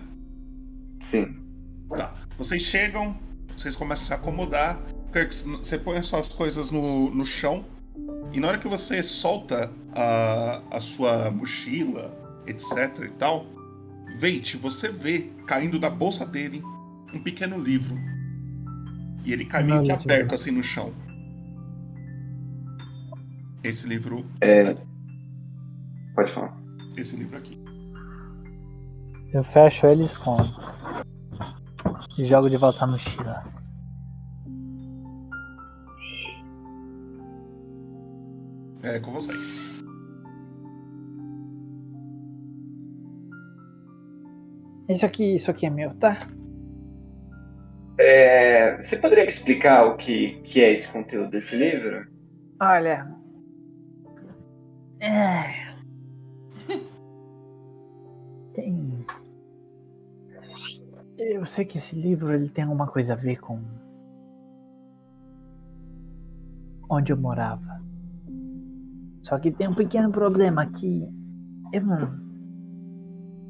Sim. 1.04 1.36
Tá. 1.89 2.13
Vocês 2.38 2.62
chegam, 2.62 3.15
vocês 3.56 3.76
começam 3.76 4.04
a 4.04 4.08
se 4.08 4.13
acomodar. 4.21 4.80
Kirk, 5.12 5.34
você 5.34 5.78
põe 5.78 5.98
as 5.98 6.06
suas 6.06 6.30
coisas 6.30 6.72
no, 6.72 7.10
no 7.10 7.26
chão. 7.26 7.65
E 8.34 8.39
na 8.39 8.50
hora 8.50 8.58
que 8.58 8.67
você 8.67 9.02
solta 9.02 9.72
a, 9.93 10.62
a 10.72 10.80
sua 10.80 11.32
mochila, 11.32 12.13
etc 12.46 13.06
e 13.06 13.10
tal, 13.17 13.46
Veit, 14.17 14.58
você 14.58 14.89
vê 14.89 15.30
caindo 15.46 15.78
da 15.78 15.89
bolsa 15.89 16.26
dele 16.26 16.62
um 17.13 17.22
pequeno 17.22 17.58
livro. 17.58 17.96
E 19.24 19.34
ele 19.34 19.46
cai 19.46 19.63
meio 19.63 19.84
que 19.84 19.91
aberto 19.91 20.36
assim 20.36 20.52
no 20.52 20.63
chão. 20.63 20.93
Esse 23.63 23.88
livro. 23.88 24.26
É... 24.41 24.76
Pode 26.15 26.32
falar. 26.32 26.58
Esse 26.96 27.15
livro 27.15 27.38
aqui. 27.38 27.62
Eu 29.34 29.43
fecho 29.43 29.86
ele 29.88 30.04
e 30.04 30.06
escondo. 30.06 30.50
E 32.17 32.26
jogo 32.26 32.50
de 32.50 32.58
volta 32.58 32.86
a 32.86 32.88
mochila. 32.88 33.57
É 38.84 39.00
com 39.00 39.12
vocês. 39.12 39.70
Isso 44.88 45.06
aqui, 45.06 45.36
isso 45.36 45.52
aqui 45.52 45.66
é 45.66 45.70
meu, 45.70 45.94
tá? 45.96 46.18
É, 48.00 48.78
você 48.82 48.96
poderia 48.96 49.26
me 49.26 49.32
explicar 49.32 49.86
o 49.86 49.98
que, 49.98 50.40
que 50.44 50.62
é 50.62 50.72
esse 50.72 50.88
conteúdo 50.88 51.32
desse 51.32 51.56
livro? 51.56 52.08
Olha. 52.62 53.16
É. 55.00 55.76
Tem. 58.54 59.06
Eu 61.18 61.46
sei 61.46 61.66
que 61.66 61.80
esse 61.80 61.96
livro 61.96 62.34
ele 62.34 62.50
tem 62.50 62.63
alguma 62.63 62.88
coisa 62.88 63.13
a 63.13 63.16
ver 63.16 63.40
com 63.40 63.60
onde 66.90 67.12
eu 67.12 67.18
morava. 67.18 67.82
Só 69.28 69.38
que 69.38 69.52
tem 69.52 69.68
um 69.68 69.74
pequeno 69.74 70.10
problema 70.10 70.62
aqui. 70.62 71.06
Eu 71.74 71.86
não, 71.86 72.18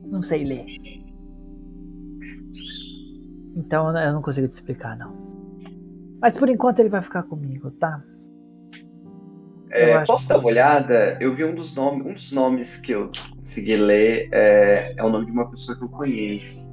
não 0.08 0.22
sei 0.24 0.44
ler. 0.44 0.66
Então 3.56 3.96
eu 3.96 4.13
não 4.13 4.22
consigo 4.24 4.48
te 4.48 4.54
explicar 4.54 4.98
não. 4.98 5.16
Mas 6.20 6.34
por 6.34 6.50
enquanto 6.50 6.80
ele 6.80 6.90
vai 6.90 7.00
ficar 7.04 7.22
comigo, 7.22 7.70
tá? 7.70 8.04
É, 9.70 10.04
posso 10.04 10.28
dar 10.28 10.40
uma 10.40 10.48
olhada? 10.48 11.16
Eu 11.22 11.36
vi 11.36 11.46
um 11.46 11.54
dos 11.54 11.76
nomes, 11.76 12.08
um 12.08 12.13
dos 12.13 12.32
nomes 12.32 12.78
que 12.78 12.94
eu 12.94 13.12
consegui 13.36 13.76
ler 13.76 14.30
é, 14.32 14.96
é 14.98 15.04
o 15.04 15.10
nome 15.12 15.28
de 15.28 15.32
uma 15.32 15.48
pessoa 15.48 15.78
que 15.78 15.84
eu 15.84 15.90
conheço. 15.90 16.68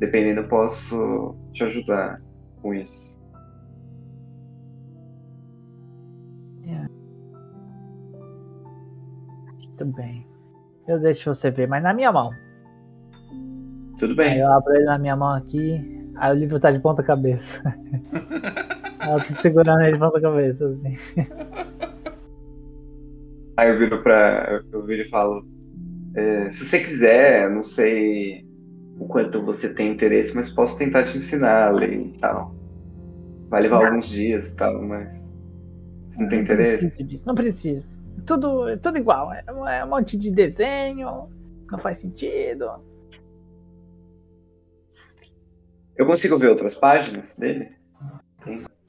Dependendo, 0.00 0.40
eu 0.40 0.48
posso 0.48 1.36
te 1.52 1.62
ajudar 1.62 2.20
com 2.60 2.74
isso. 2.74 3.16
Tudo 9.84 9.92
bem. 9.96 10.26
Eu 10.86 11.00
deixo 11.00 11.32
você 11.32 11.50
ver, 11.50 11.68
mas 11.68 11.82
na 11.82 11.92
minha 11.94 12.12
mão. 12.12 12.30
Tudo 13.98 14.14
bem. 14.16 14.32
Aí 14.32 14.40
eu 14.40 14.52
abro 14.52 14.74
ele 14.74 14.84
na 14.84 14.98
minha 14.98 15.16
mão 15.16 15.28
aqui, 15.34 15.80
aí 16.16 16.32
o 16.32 16.38
livro 16.38 16.58
tá 16.60 16.70
de 16.70 16.80
ponta 16.80 17.02
cabeça. 17.02 17.62
eu 19.08 19.16
tô 19.26 19.40
segurando 19.40 19.82
ele 19.82 19.92
de 19.92 19.98
ponta 19.98 20.20
cabeça, 20.20 20.66
assim. 20.66 21.26
Aí 23.56 23.70
eu 23.70 23.78
viro 23.78 24.02
pra. 24.02 24.62
Eu 24.72 24.84
viro 24.84 25.02
e 25.02 25.08
falo. 25.08 25.44
é, 26.14 26.50
se 26.50 26.64
você 26.64 26.80
quiser, 26.80 27.50
não 27.50 27.62
sei 27.64 28.44
o 28.98 29.06
quanto 29.06 29.42
você 29.44 29.72
tem 29.74 29.92
interesse, 29.92 30.34
mas 30.34 30.48
posso 30.48 30.76
tentar 30.78 31.04
te 31.04 31.16
ensinar 31.16 31.68
a 31.68 31.70
ler 31.70 31.92
e 31.92 32.18
tal. 32.18 32.54
Vai 33.48 33.62
levar 33.62 33.80
Não. 33.80 33.86
alguns 33.88 34.08
dias 34.08 34.48
e 34.48 34.56
tal, 34.56 34.82
mas. 34.82 35.14
Você 36.08 36.20
não 36.22 36.28
tem 36.28 36.38
Não 36.38 36.44
interesse? 36.44 36.78
preciso 36.78 37.08
disso, 37.08 37.26
não 37.26 37.34
preciso. 37.34 38.01
Tudo, 38.26 38.76
tudo 38.78 38.98
igual, 38.98 39.32
é, 39.32 39.44
é 39.46 39.84
um 39.84 39.88
monte 39.88 40.16
de 40.16 40.30
desenho, 40.30 41.28
não 41.70 41.78
faz 41.78 41.98
sentido. 41.98 42.70
Eu 45.96 46.06
consigo 46.06 46.38
ver 46.38 46.48
outras 46.48 46.74
páginas 46.74 47.36
dele? 47.36 47.70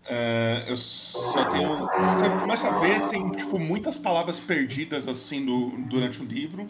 É, 0.05 0.65
eu 0.67 0.75
só 0.75 1.49
tenho. 1.49 1.69
Você 1.69 2.29
começa 2.39 2.67
a 2.67 2.79
ver, 2.79 3.07
tem 3.09 3.31
tipo 3.31 3.57
muitas 3.59 3.97
palavras 3.97 4.39
perdidas 4.39 5.07
assim 5.07 5.45
do, 5.45 5.69
durante 5.87 6.21
o 6.21 6.25
livro. 6.25 6.67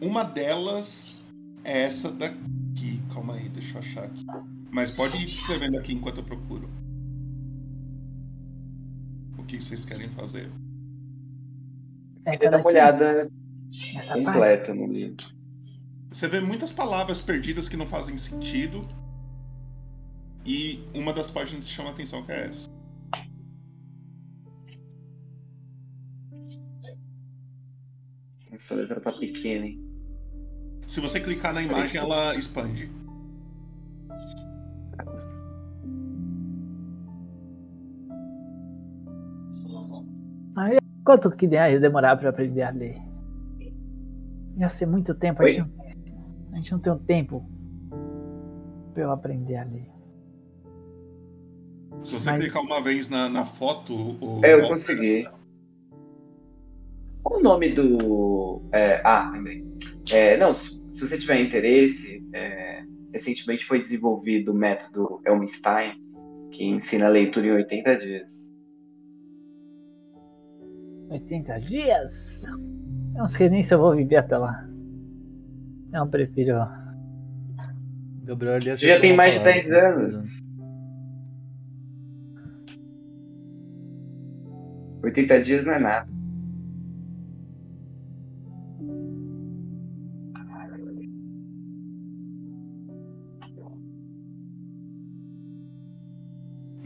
Uma 0.00 0.24
delas 0.24 1.24
é 1.64 1.82
essa 1.82 2.10
daqui. 2.10 3.00
Calma 3.12 3.34
aí, 3.34 3.48
deixa 3.48 3.76
eu 3.76 3.80
achar 3.80 4.04
aqui. 4.04 4.26
Mas 4.70 4.90
pode 4.90 5.16
ir 5.16 5.28
escrevendo 5.28 5.78
aqui 5.78 5.92
enquanto 5.92 6.18
eu 6.18 6.24
procuro. 6.24 6.68
O 9.38 9.44
que 9.44 9.60
vocês 9.60 9.84
querem 9.84 10.08
fazer? 10.10 10.50
Essa 12.24 12.50
Dá 12.50 12.58
uma 12.58 12.66
olhada 12.66 13.30
essa 13.96 14.14
completa 14.14 14.74
no 14.74 14.86
livro. 14.86 15.26
Você 16.10 16.26
vê 16.26 16.40
muitas 16.40 16.72
palavras 16.72 17.20
perdidas 17.20 17.68
que 17.68 17.76
não 17.76 17.86
fazem 17.86 18.18
sentido. 18.18 18.86
E 20.44 20.82
uma 20.94 21.12
das 21.12 21.30
páginas 21.30 21.64
que 21.64 21.70
chama 21.70 21.90
a 21.90 21.92
atenção 21.92 22.24
que 22.24 22.32
é 22.32 22.46
essa. 22.46 22.68
Essa 28.50 28.74
letra 28.74 29.00
tá 29.00 29.12
pequena, 29.12 29.66
hein? 29.66 29.90
Se 30.86 31.00
você 31.00 31.20
clicar 31.20 31.54
na 31.54 31.62
imagem, 31.62 32.00
ela 32.00 32.34
expande. 32.34 32.90
Aí, 40.56 40.76
quanto 41.04 41.30
que 41.30 41.46
ia 41.46 41.78
demorar 41.80 42.16
pra 42.16 42.30
aprender 42.30 42.62
a 42.62 42.70
ler? 42.70 42.96
Ia 44.56 44.68
ser 44.68 44.86
muito 44.86 45.14
tempo, 45.14 45.42
a 45.42 45.48
gente, 45.48 45.60
não, 45.60 46.52
a 46.52 46.56
gente 46.56 46.72
não 46.72 46.78
tem 46.78 46.92
um 46.92 46.98
tempo 46.98 47.44
pra 48.92 49.02
eu 49.04 49.10
aprender 49.10 49.56
a 49.56 49.64
ler. 49.64 49.88
Se 52.02 52.12
você 52.14 52.30
Mas- 52.30 52.40
clicar 52.42 52.62
uma 52.62 52.80
vez 52.82 53.08
na, 53.08 53.28
na 53.28 53.44
foto. 53.44 53.94
O, 53.94 54.40
É, 54.44 54.54
eu 54.54 54.66
consegui. 54.68 55.28
Qual 57.22 57.38
o 57.38 57.42
nome 57.42 57.70
do. 57.72 58.62
é, 58.72 59.00
ah, 59.04 59.30
lembrei. 59.32 59.64
É, 60.10 60.36
não, 60.38 60.54
se, 60.54 60.70
se 60.92 61.06
você 61.06 61.18
tiver 61.18 61.40
interesse, 61.40 62.26
é, 62.34 62.82
recentemente 63.12 63.64
foi 63.66 63.78
desenvolvido 63.80 64.52
o 64.52 64.54
método 64.54 65.20
Elmstein, 65.26 65.92
que 66.52 66.64
ensina 66.64 67.06
a 67.06 67.10
leitura 67.10 67.46
em 67.46 67.52
80 67.52 67.96
dias. 67.98 68.32
80 71.10 71.60
dias? 71.60 72.44
Eu 72.46 73.22
não 73.22 73.28
sei 73.28 73.50
nem 73.50 73.62
se 73.62 73.74
eu 73.74 73.78
vou 73.78 73.94
viver 73.94 74.16
até 74.16 74.38
lá. 74.38 74.66
Eu 75.92 76.06
prefiro. 76.06 76.54
Gabriel 78.22 78.60
Você 78.62 78.86
já 78.86 79.00
tem 79.00 79.14
mais 79.14 79.34
de 79.34 79.40
uma 79.40 79.44
10 79.44 79.68
palavra, 79.68 79.96
anos. 79.96 80.40
80 85.02 85.40
dias 85.40 85.64
não 85.64 85.72
é 85.72 85.78
nada. 85.80 86.08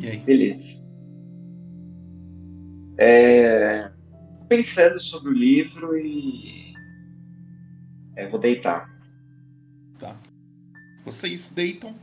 E 0.00 0.06
aí? 0.08 0.18
Beleza. 0.20 0.82
É, 2.98 3.93
pensando 4.56 5.00
sobre 5.00 5.30
o 5.30 5.32
livro 5.32 5.96
e. 5.96 6.74
É, 8.16 8.28
vou 8.28 8.38
deitar. 8.38 8.88
Tá. 9.98 10.16
Vocês 11.04 11.48
deitam, 11.48 11.94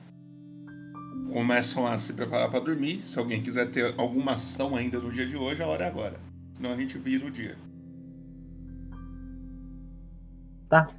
começam 1.32 1.88
a 1.88 1.98
se 1.98 2.14
preparar 2.14 2.50
para 2.50 2.60
dormir. 2.60 3.06
Se 3.06 3.18
alguém 3.18 3.42
quiser 3.42 3.72
ter 3.72 3.98
alguma 3.98 4.34
ação 4.34 4.76
ainda 4.76 5.00
no 5.00 5.12
dia 5.12 5.26
de 5.26 5.38
hoje, 5.38 5.62
a 5.62 5.68
hora 5.68 5.86
é 5.86 5.88
agora. 5.88 6.20
Senão 6.54 6.74
a 6.74 6.78
gente 6.78 6.98
vira 6.98 7.26
o 7.26 7.32
dia. 7.32 7.58
Tá. 10.70 10.90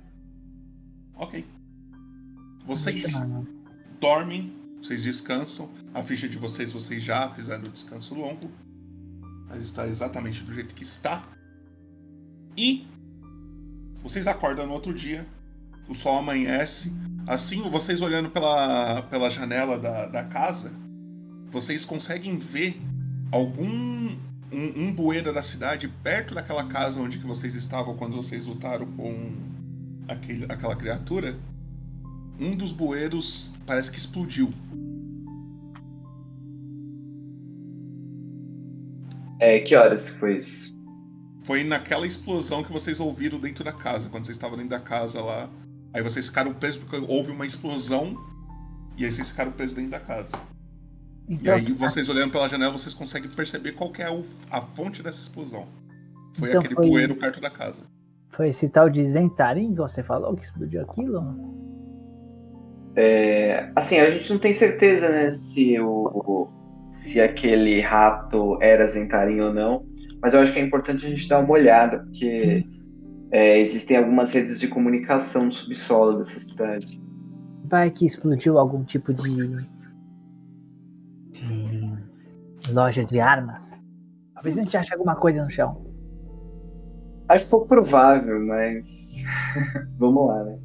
Ok. 1.14 1.44
Vocês 2.66 3.04
dormem, 4.00 4.52
vocês 4.82 5.02
descansam. 5.02 5.70
A 5.92 6.02
ficha 6.02 6.26
de 6.28 6.38
vocês, 6.38 6.72
vocês 6.72 7.02
já 7.02 7.28
fizeram 7.30 7.64
o 7.64 7.68
descanso 7.68 8.14
longo. 8.14 8.50
Mas 9.48 9.62
está 9.62 9.86
exatamente 9.86 10.42
do 10.44 10.52
jeito 10.52 10.74
que 10.74 10.82
está. 10.82 11.22
E 12.56 12.86
vocês 14.02 14.26
acordam 14.26 14.66
no 14.66 14.72
outro 14.72 14.92
dia. 14.92 15.26
O 15.88 15.94
sol 15.94 16.18
amanhece. 16.18 16.92
Assim, 17.26 17.62
vocês 17.70 18.00
olhando 18.00 18.30
pela, 18.30 19.02
pela 19.02 19.30
janela 19.30 19.78
da, 19.78 20.06
da 20.06 20.24
casa, 20.24 20.72
vocês 21.50 21.84
conseguem 21.84 22.38
ver 22.38 22.80
algum 23.30 24.08
um, 24.52 24.72
um 24.76 24.92
bueiro 24.92 25.32
da 25.32 25.40
cidade 25.40 25.88
perto 26.02 26.34
daquela 26.34 26.66
casa 26.66 27.00
onde 27.00 27.18
que 27.18 27.26
vocês 27.26 27.54
estavam 27.54 27.96
quando 27.96 28.16
vocês 28.16 28.44
lutaram 28.44 28.86
com 28.92 29.32
aquele, 30.08 30.44
aquela 30.48 30.76
criatura. 30.76 31.38
Um 32.38 32.56
dos 32.56 32.72
bueiros 32.72 33.52
parece 33.66 33.90
que 33.90 33.98
explodiu. 33.98 34.50
É, 39.38 39.60
que 39.60 39.74
horas 39.74 40.08
foi 40.08 40.36
isso? 40.36 40.71
Foi 41.44 41.64
naquela 41.64 42.06
explosão 42.06 42.62
que 42.62 42.72
vocês 42.72 43.00
ouviram 43.00 43.38
dentro 43.38 43.64
da 43.64 43.72
casa, 43.72 44.08
quando 44.08 44.24
vocês 44.26 44.36
estavam 44.36 44.56
dentro 44.56 44.70
da 44.70 44.80
casa 44.80 45.20
lá. 45.20 45.48
Aí 45.92 46.02
vocês 46.02 46.26
ficaram 46.28 46.54
presos 46.54 46.82
porque 46.82 46.96
houve 47.08 47.30
uma 47.32 47.44
explosão 47.44 48.16
e 48.96 49.04
aí 49.04 49.10
vocês 49.12 49.30
ficaram 49.30 49.50
presos 49.52 49.74
dentro 49.74 49.90
da 49.90 50.00
casa. 50.00 50.36
e 51.28 51.34
Então, 51.34 51.54
aí 51.54 51.72
vocês 51.72 52.08
olhando 52.08 52.30
pela 52.32 52.48
janela, 52.48 52.72
vocês 52.72 52.94
conseguem 52.94 53.28
perceber 53.30 53.72
qual 53.72 53.90
que 53.90 54.02
é 54.02 54.06
a 54.50 54.60
fonte 54.60 55.02
dessa 55.02 55.20
explosão. 55.20 55.66
Foi 56.34 56.48
Então 56.48 56.60
aquele 56.60 56.74
foi- 56.74 56.88
bueiro 56.88 57.14
perto 57.16 57.40
da 57.40 57.50
casa. 57.50 57.82
Foi 58.30 58.48
esse 58.48 58.68
tal 58.70 58.88
de 58.88 59.04
Zentarim 59.04 59.72
que 59.74 59.80
você 59.80 60.02
falou 60.02 60.34
que 60.34 60.42
explodiu 60.44 60.80
aquilo? 60.82 61.22
É, 62.96 63.70
assim, 63.74 63.98
a 63.98 64.10
gente 64.10 64.30
não 64.30 64.38
tem 64.38 64.54
certeza, 64.54 65.08
né, 65.08 65.30
se 65.30 65.78
o 65.80 66.48
se 66.90 67.20
aquele 67.20 67.80
rato 67.80 68.58
era 68.60 68.86
Zentarim 68.86 69.40
ou 69.40 69.52
não, 69.52 69.84
mas 70.22 70.32
eu 70.32 70.40
acho 70.40 70.52
que 70.52 70.60
é 70.60 70.62
importante 70.62 71.04
a 71.04 71.08
gente 71.10 71.28
dar 71.28 71.40
uma 71.40 71.50
olhada, 71.52 71.98
porque 71.98 72.64
é, 73.32 73.58
existem 73.58 73.96
algumas 73.96 74.30
redes 74.30 74.60
de 74.60 74.68
comunicação 74.68 75.46
no 75.46 75.52
subsolo 75.52 76.18
dessa 76.18 76.38
cidade. 76.38 77.02
Vai 77.64 77.90
que 77.90 78.06
explodiu 78.06 78.58
algum 78.58 78.84
tipo 78.84 79.12
de. 79.12 79.66
de 81.32 82.72
loja 82.72 83.04
de 83.04 83.18
armas? 83.18 83.82
Talvez 84.34 84.58
a 84.58 84.62
gente 84.62 84.76
ache 84.76 84.92
alguma 84.92 85.16
coisa 85.16 85.42
no 85.42 85.50
chão. 85.50 85.84
Acho 87.28 87.48
pouco 87.48 87.66
provável, 87.66 88.38
mas 88.46 89.14
vamos 89.98 90.28
lá, 90.28 90.44
né? 90.44 90.58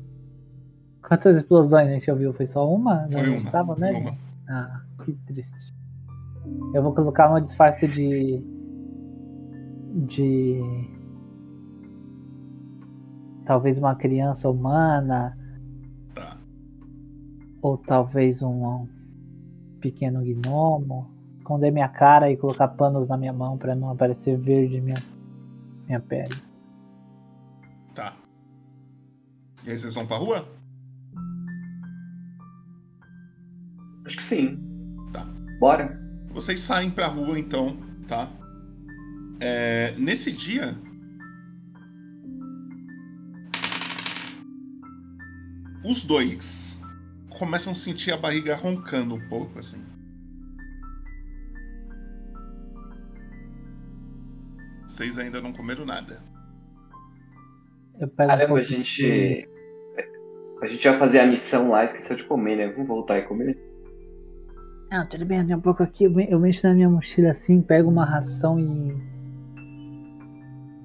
Quantas 1.07 1.37
explosões 1.37 1.87
a 1.87 1.91
gente 1.93 2.11
ouviu? 2.11 2.33
Foi 2.33 2.45
só 2.45 2.69
uma? 2.69 3.07
Foi 3.09 3.21
Não 3.21 3.29
uma, 3.29 3.37
estava 3.37 3.75
foi 3.75 3.85
mesmo? 3.87 4.09
uma. 4.09 4.17
Ah, 4.49 4.81
que 5.05 5.13
triste. 5.25 5.73
Eu 6.73 6.83
vou 6.83 6.93
colocar 6.93 7.29
uma 7.29 7.39
disfarce 7.39 7.87
de. 7.87 8.43
De. 10.05 10.61
Talvez 13.45 13.77
uma 13.77 13.95
criança 13.95 14.49
humana. 14.49 15.37
Tá. 16.13 16.37
Ou 17.61 17.77
talvez 17.77 18.41
um 18.43 18.87
pequeno 19.79 20.21
gnomo. 20.21 21.09
Esconder 21.37 21.71
minha 21.71 21.87
cara 21.87 22.29
e 22.29 22.35
colocar 22.35 22.67
panos 22.67 23.07
na 23.07 23.17
minha 23.17 23.31
mão 23.31 23.57
pra 23.57 23.73
não 23.73 23.89
aparecer 23.89 24.37
verde 24.37 24.81
minha, 24.81 25.01
minha 25.85 25.99
pele. 25.99 26.35
Tá. 27.95 28.13
E 29.63 29.71
aí 29.71 29.79
vocês 29.79 29.95
vão 29.95 30.05
pra 30.05 30.17
rua? 30.17 30.45
Acho 34.05 34.17
que 34.17 34.23
sim. 34.23 34.59
Tá. 35.13 35.25
Bora. 35.59 35.97
Vocês 36.31 36.59
saem 36.59 36.91
pra 36.91 37.07
rua 37.07 37.39
então, 37.39 37.77
tá? 38.07 38.29
É, 39.39 39.93
nesse 39.97 40.31
dia. 40.31 40.75
Os 45.85 46.03
dois 46.03 46.81
começam 47.37 47.71
a 47.73 47.75
sentir 47.75 48.11
a 48.11 48.17
barriga 48.17 48.55
roncando 48.55 49.15
um 49.15 49.29
pouco, 49.29 49.59
assim. 49.59 49.81
Vocês 54.85 55.17
ainda 55.17 55.39
não 55.39 55.53
comeram 55.53 55.85
nada. 55.85 56.21
Eu 57.99 58.07
pego 58.07 58.31
um 58.31 58.37
Caramba, 58.37 58.57
a 58.57 58.63
gente. 58.63 59.47
A 60.61 60.65
gente 60.65 60.83
ia 60.83 60.97
fazer 60.97 61.19
a 61.19 61.27
missão 61.27 61.69
lá, 61.69 61.85
esqueceu 61.85 62.15
de 62.15 62.23
comer, 62.23 62.55
né? 62.55 62.67
Vamos 62.71 62.87
voltar 62.87 63.19
e 63.19 63.21
comer. 63.21 63.55
Não, 64.91 65.07
tudo 65.07 65.25
bem, 65.25 65.45
tem 65.45 65.55
um 65.55 65.61
pouco 65.61 65.83
aqui. 65.83 66.05
Eu 66.05 66.39
mexo 66.39 66.65
na 66.65 66.73
minha 66.73 66.89
mochila 66.89 67.29
assim, 67.29 67.61
pego 67.61 67.89
uma 67.89 68.05
ração 68.05 68.59
e. 68.59 69.16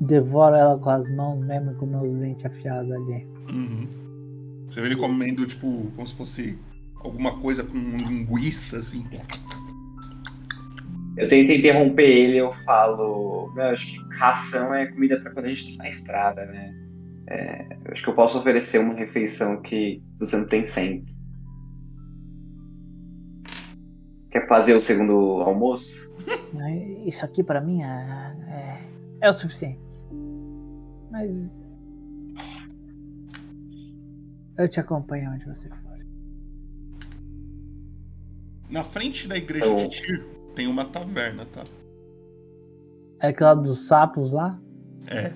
devoro 0.02 0.54
ela 0.56 0.78
com 0.78 0.90
as 0.90 1.08
mãos 1.14 1.38
mesmo, 1.40 1.74
com 1.74 1.86
meus 1.86 2.16
dentes 2.16 2.44
afiados 2.44 2.90
ali. 2.90 3.26
Uhum. 3.50 3.88
Você 4.68 4.80
vê 4.80 4.88
ele 4.88 4.96
comendo, 4.96 5.46
tipo, 5.46 5.90
como 5.94 6.06
se 6.06 6.14
fosse 6.14 6.58
alguma 6.96 7.38
coisa 7.40 7.62
com 7.62 7.76
linguiça, 7.76 8.78
assim. 8.78 9.04
Eu 11.16 11.28
tento 11.28 11.52
interromper 11.52 12.04
ele, 12.04 12.38
eu 12.38 12.52
falo. 12.64 13.52
"Meu, 13.54 13.66
acho 13.66 13.86
que 13.86 14.16
ração 14.16 14.74
é 14.74 14.86
comida 14.86 15.20
pra 15.20 15.30
quando 15.30 15.46
a 15.46 15.48
gente 15.48 15.76
tá 15.76 15.82
na 15.84 15.88
estrada, 15.88 16.46
né? 16.46 16.74
É, 17.28 17.76
eu 17.84 17.92
acho 17.92 18.02
que 18.02 18.08
eu 18.08 18.14
posso 18.14 18.38
oferecer 18.38 18.78
uma 18.78 18.94
refeição 18.94 19.60
que 19.60 20.02
você 20.18 20.36
não 20.36 20.46
tem 20.46 20.64
sempre. 20.64 21.14
Quer 24.30 24.48
fazer 24.48 24.74
o 24.74 24.80
segundo 24.80 25.42
almoço? 25.42 26.10
Isso 27.06 27.24
aqui 27.24 27.42
pra 27.42 27.60
mim 27.60 27.82
é, 27.82 28.34
é, 28.48 28.78
é 29.20 29.28
o 29.28 29.32
suficiente. 29.32 29.81
Mas. 31.12 31.50
Eu 34.56 34.68
te 34.68 34.80
acompanho 34.80 35.30
onde 35.30 35.44
você 35.44 35.68
for. 35.68 35.92
Na 38.70 38.82
frente 38.82 39.28
da 39.28 39.36
igreja 39.36 39.66
de 39.76 39.88
Tyr 39.90 40.24
tem 40.54 40.66
uma 40.66 40.86
taverna, 40.86 41.44
tá? 41.46 41.64
É 43.20 43.28
aquela 43.28 43.54
dos 43.54 43.86
sapos 43.86 44.32
lá? 44.32 44.58
É. 45.06 45.32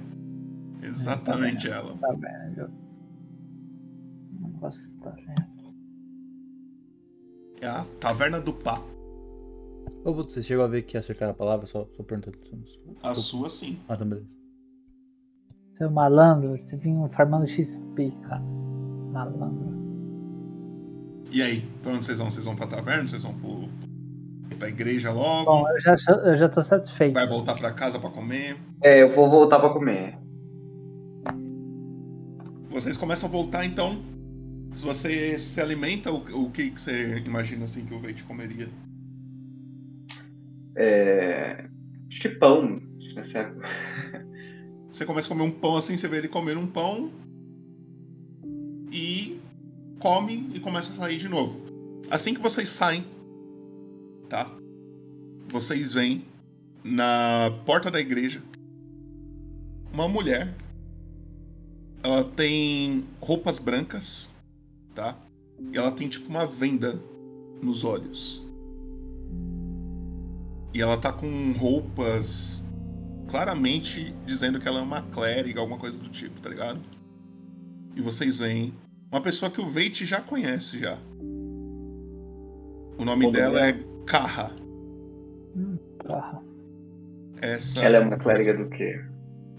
Exatamente 0.83 1.69
É, 1.69 1.71
tá 1.71 1.77
ela. 1.77 1.99
Tá 1.99 2.13
vendo? 2.13 2.61
Eu 2.61 2.71
não 4.41 4.51
gosto 4.53 4.93
de 4.93 4.99
taverna. 4.99 5.49
É 7.61 7.67
a 7.67 7.85
taverna 8.01 8.41
do 8.41 8.55
pá. 8.55 8.83
Ô, 10.05 10.15
você 10.15 10.43
chegou 10.43 10.65
a 10.65 10.69
ver 10.69 10.83
que 10.83 10.97
acertaram 10.97 11.33
a 11.33 11.35
palavra? 11.35 11.67
Só, 11.67 11.87
só 11.93 12.03
perguntando. 12.03 12.39
A 13.03 13.15
sua 13.15 13.51
sim. 13.51 13.79
Ah, 13.89 13.95
então 13.95 14.09
beleza. 14.09 14.36
Seu 15.77 15.91
malandro, 15.91 16.57
você 16.57 16.75
vinha 16.75 17.07
farmando 17.11 17.47
XP, 17.47 18.11
cara. 18.23 18.41
Malandro. 19.13 19.77
E 21.31 21.43
aí, 21.43 21.69
pra 21.83 21.93
onde 21.93 22.07
vocês 22.07 22.19
vão? 22.19 22.31
Vocês 22.31 22.47
vão 22.47 22.57
pra 22.57 22.67
taverna? 22.67 23.07
Vocês 23.07 23.23
vão 23.23 23.35
pro, 23.35 23.69
pra 24.57 24.71
igreja 24.71 25.13
logo? 25.13 25.45
Bom, 25.45 25.69
eu 25.69 25.79
já, 25.79 25.97
eu 26.25 26.35
já 26.35 26.49
tô 26.49 26.63
satisfeito. 26.63 27.13
Vai 27.13 27.29
voltar 27.29 27.57
pra 27.57 27.73
casa 27.73 27.99
pra 27.99 28.09
comer? 28.09 28.57
É, 28.83 29.03
eu 29.03 29.11
vou 29.11 29.29
voltar 29.29 29.61
pra 29.61 29.69
comer. 29.69 30.19
Vocês 32.71 32.97
começam 32.97 33.29
a 33.29 33.33
voltar, 33.33 33.67
então. 33.67 34.03
Se 34.73 34.83
você 34.83 35.39
se 35.39 35.61
alimenta, 35.61 36.11
o, 36.11 36.47
o 36.47 36.51
que, 36.51 36.71
que 36.71 36.81
você 36.81 37.19
imagina 37.19 37.67
assim 37.67 37.85
que 37.85 37.93
o 37.93 38.01
Veit 38.01 38.25
comeria? 38.25 38.71
É, 40.75 41.67
Acho 42.09 42.21
que 42.21 42.29
pão. 42.31 42.81
Acho 42.99 43.09
que 43.11 43.15
nessa 43.15 43.39
época. 43.41 43.69
Você 44.97 45.05
começa 45.05 45.27
a 45.27 45.29
comer 45.29 45.43
um 45.43 45.51
pão 45.51 45.77
assim, 45.77 45.99
você 45.99 46.09
vê 46.09 46.17
ele 46.17 46.29
comer 46.29 46.57
um 46.57 46.67
pão 46.67 47.13
e 48.91 49.39
come 50.01 50.51
e 50.55 50.59
começa 50.59 50.91
a 50.91 50.97
sair 50.97 51.19
de 51.19 51.29
novo. 51.29 51.61
Assim 52.11 52.33
que 52.33 52.41
vocês 52.41 52.71
saem, 52.71 53.05
tá? 54.31 54.51
Vocês 55.51 55.93
veem 55.93 56.25
na 56.83 57.51
porta 57.67 57.91
da 57.91 58.01
igreja 58.01 58.43
uma 59.93 60.09
mulher. 60.09 60.57
Ela 62.03 62.25
tem 62.25 63.05
roupas 63.21 63.59
brancas, 63.59 64.31
tá? 64.95 65.15
E 65.75 65.77
ela 65.77 65.93
tem 65.93 66.09
tipo 66.09 66.31
uma 66.31 66.47
venda 66.47 66.99
nos 67.61 67.85
olhos. 67.85 68.43
E 70.73 70.81
ela 70.81 70.97
tá 70.97 71.13
com 71.13 71.53
roupas 71.53 72.66
claramente 73.29 74.15
dizendo 74.25 74.59
que 74.59 74.69
ela 74.69 74.79
é 74.79 74.83
uma 74.83 75.03
clériga, 75.03 75.61
alguma 75.61 75.79
coisa 75.79 75.99
do 75.99 76.09
tipo, 76.09 76.41
tá 76.41 76.49
ligado? 76.49 76.81
E 77.95 78.01
vocês 78.01 78.39
veem 78.39 78.73
uma 79.11 79.21
pessoa 79.21 79.51
que 79.51 79.61
o 79.61 79.69
Veit 79.69 80.05
já 80.05 80.21
conhece 80.21 80.79
já. 80.81 80.99
O 82.99 83.05
nome 83.05 83.27
O 83.27 83.29
nome 83.29 83.33
dela 83.33 83.61
é 83.61 83.73
dela? 83.73 83.85
Carra. 84.07 84.53
Essa 87.41 87.81
Ela 87.85 87.97
é 87.99 88.01
uma 88.01 88.17
clériga 88.17 88.55
do 88.55 88.69
quê? 88.71 89.03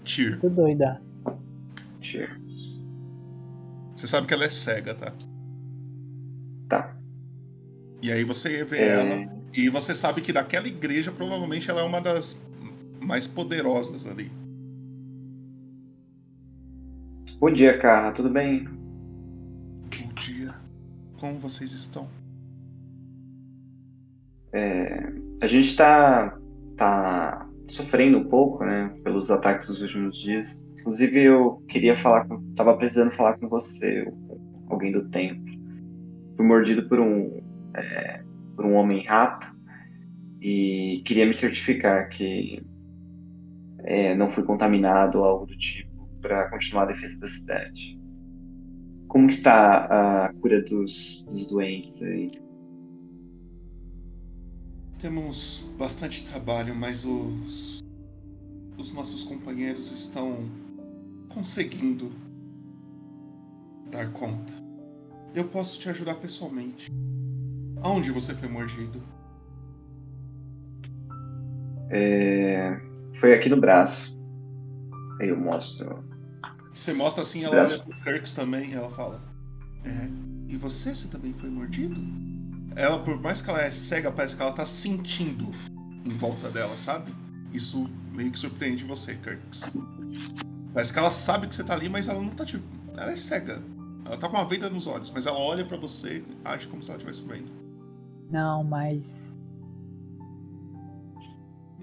Tyr. 0.04 0.38
tô 0.40 0.48
doida. 0.48 1.00
Tyr. 2.00 2.40
Você 3.94 4.06
sabe 4.06 4.26
que 4.26 4.34
ela 4.34 4.44
é 4.44 4.50
cega, 4.50 4.94
tá? 4.94 5.12
Tá. 6.68 6.96
E 8.00 8.10
aí 8.12 8.24
você 8.24 8.64
vê 8.64 8.78
É. 8.78 8.88
ela 8.88 9.38
e 9.52 9.68
você 9.68 9.94
sabe 9.94 10.20
que 10.20 10.32
daquela 10.32 10.68
igreja 10.68 11.10
provavelmente 11.12 11.70
ela 11.70 11.80
é 11.80 11.84
uma 11.84 12.00
das 12.00 12.40
mais 13.08 13.26
poderosas 13.26 14.06
ali. 14.06 14.30
Bom 17.40 17.50
dia, 17.50 17.78
Carra. 17.78 18.12
Tudo 18.12 18.28
bem? 18.28 18.64
Bom 18.64 20.12
dia. 20.14 20.54
Como 21.18 21.38
vocês 21.38 21.72
estão? 21.72 22.06
É, 24.52 25.10
a 25.40 25.46
gente 25.46 25.74
tá, 25.74 26.38
tá 26.76 27.48
sofrendo 27.68 28.18
um 28.18 28.28
pouco, 28.28 28.62
né, 28.62 28.94
pelos 29.02 29.30
ataques 29.30 29.68
dos 29.68 29.80
últimos 29.80 30.18
dias. 30.18 30.62
Inclusive, 30.78 31.22
eu 31.22 31.62
queria 31.66 31.96
falar 31.96 32.26
com. 32.26 32.42
Tava 32.54 32.76
precisando 32.76 33.12
falar 33.12 33.38
com 33.38 33.48
você, 33.48 34.06
alguém 34.68 34.92
do 34.92 35.08
templo. 35.08 35.46
Fui 36.36 36.44
mordido 36.44 36.86
por 36.86 37.00
um. 37.00 37.40
é, 37.74 38.22
por 38.54 38.66
um 38.66 38.74
homem 38.74 39.02
rato 39.04 39.46
e 40.40 41.02
queria 41.04 41.26
me 41.26 41.34
certificar 41.34 42.08
que 42.08 42.62
é, 43.84 44.14
não 44.14 44.30
fui 44.30 44.44
contaminado 44.44 45.18
ou 45.18 45.24
algo 45.24 45.46
do 45.46 45.56
tipo 45.56 46.08
para 46.20 46.50
continuar 46.50 46.84
a 46.84 46.86
defesa 46.86 47.18
da 47.18 47.28
cidade. 47.28 47.98
Como 49.06 49.28
que 49.28 49.38
tá 49.38 50.26
a 50.26 50.32
cura 50.34 50.62
dos, 50.62 51.24
dos 51.28 51.46
doentes 51.46 52.02
aí? 52.02 52.32
Temos 55.00 55.64
bastante 55.78 56.26
trabalho, 56.26 56.74
mas 56.74 57.04
os 57.04 57.78
os 58.78 58.92
nossos 58.92 59.24
companheiros 59.24 59.90
estão 59.90 60.48
conseguindo 61.28 62.12
dar 63.90 64.12
conta. 64.12 64.52
Eu 65.34 65.44
posso 65.48 65.78
te 65.80 65.88
ajudar 65.90 66.14
pessoalmente. 66.14 66.90
Aonde 67.82 68.12
você 68.12 68.34
foi 68.34 68.48
mordido? 68.48 69.02
É, 71.90 72.80
foi 73.18 73.34
aqui 73.34 73.48
no 73.48 73.56
braço. 73.60 74.16
Aí 75.20 75.28
eu 75.28 75.36
mostro. 75.36 76.04
Você 76.72 76.92
mostra 76.92 77.22
assim, 77.22 77.42
ela 77.44 77.56
Braço. 77.56 77.74
olha 77.74 77.82
pro 77.82 78.00
Kirks 78.02 78.32
também 78.32 78.70
e 78.70 78.74
ela 78.74 78.90
fala: 78.90 79.20
É, 79.84 80.08
e 80.48 80.56
você, 80.56 80.94
você 80.94 81.08
também 81.08 81.32
foi 81.32 81.50
mordido? 81.50 82.00
Ela, 82.76 82.98
por 83.00 83.20
mais 83.20 83.42
que 83.42 83.50
ela 83.50 83.60
é 83.60 83.70
cega, 83.70 84.12
parece 84.12 84.36
que 84.36 84.42
ela 84.42 84.52
tá 84.52 84.64
sentindo 84.64 85.50
em 86.04 86.10
volta 86.10 86.48
dela, 86.50 86.76
sabe? 86.78 87.12
Isso 87.52 87.88
meio 88.12 88.30
que 88.30 88.38
surpreende 88.38 88.84
você, 88.84 89.14
Kirks. 89.16 89.72
Parece 90.72 90.92
que 90.92 90.98
ela 90.98 91.10
sabe 91.10 91.48
que 91.48 91.54
você 91.54 91.64
tá 91.64 91.72
ali, 91.74 91.88
mas 91.88 92.08
ela 92.08 92.20
não 92.22 92.30
tá 92.30 92.44
te. 92.44 92.62
Ela 92.96 93.12
é 93.12 93.16
cega. 93.16 93.60
Ela 94.04 94.16
tá 94.16 94.28
com 94.28 94.36
uma 94.36 94.48
venda 94.48 94.70
nos 94.70 94.86
olhos, 94.86 95.10
mas 95.10 95.26
ela 95.26 95.38
olha 95.38 95.64
pra 95.64 95.76
você 95.76 96.18
e 96.18 96.36
age 96.44 96.68
como 96.68 96.82
se 96.82 96.90
ela 96.90 96.98
estivesse 96.98 97.26
vendo. 97.26 97.50
Não, 98.30 98.62
mas. 98.62 99.37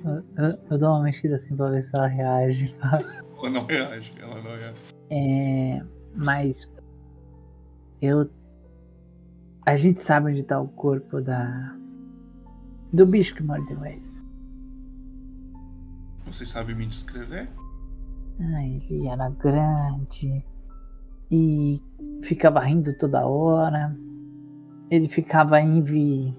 Eu, 0.06 0.58
eu- 0.70 0.78
dou 0.78 0.90
uma 0.92 1.04
mexida 1.04 1.36
assim 1.36 1.56
pra 1.56 1.70
ver 1.70 1.82
se 1.84 1.90
ela 1.96 2.08
reage. 2.08 2.74
Ela 3.38 3.50
não 3.50 3.66
reage, 3.66 4.12
ela 4.20 4.36
não 4.42 4.52
reage. 4.56 4.82
É, 5.12 5.84
mas 6.16 6.68
eu 8.02 8.30
a 9.66 9.76
gente 9.76 10.02
sabe 10.02 10.32
onde 10.32 10.42
tá 10.44 10.60
o 10.60 10.68
corpo 10.70 11.22
da 11.22 11.76
do 12.94 13.06
bicho 13.06 13.36
que 13.36 13.44
mordeu 13.44 13.84
ele. 13.86 14.02
Você 16.26 16.46
sabe 16.46 16.74
me 16.74 16.86
descrever? 16.88 17.50
Ah, 18.40 18.64
ele 18.66 19.08
era 19.08 19.30
grande 19.30 20.44
e 21.30 21.82
ficava 22.24 22.62
rindo 22.62 22.98
toda 22.98 23.26
hora. 23.28 23.96
Ele 24.90 25.08
ficava 25.08 25.60
invi 25.62 26.34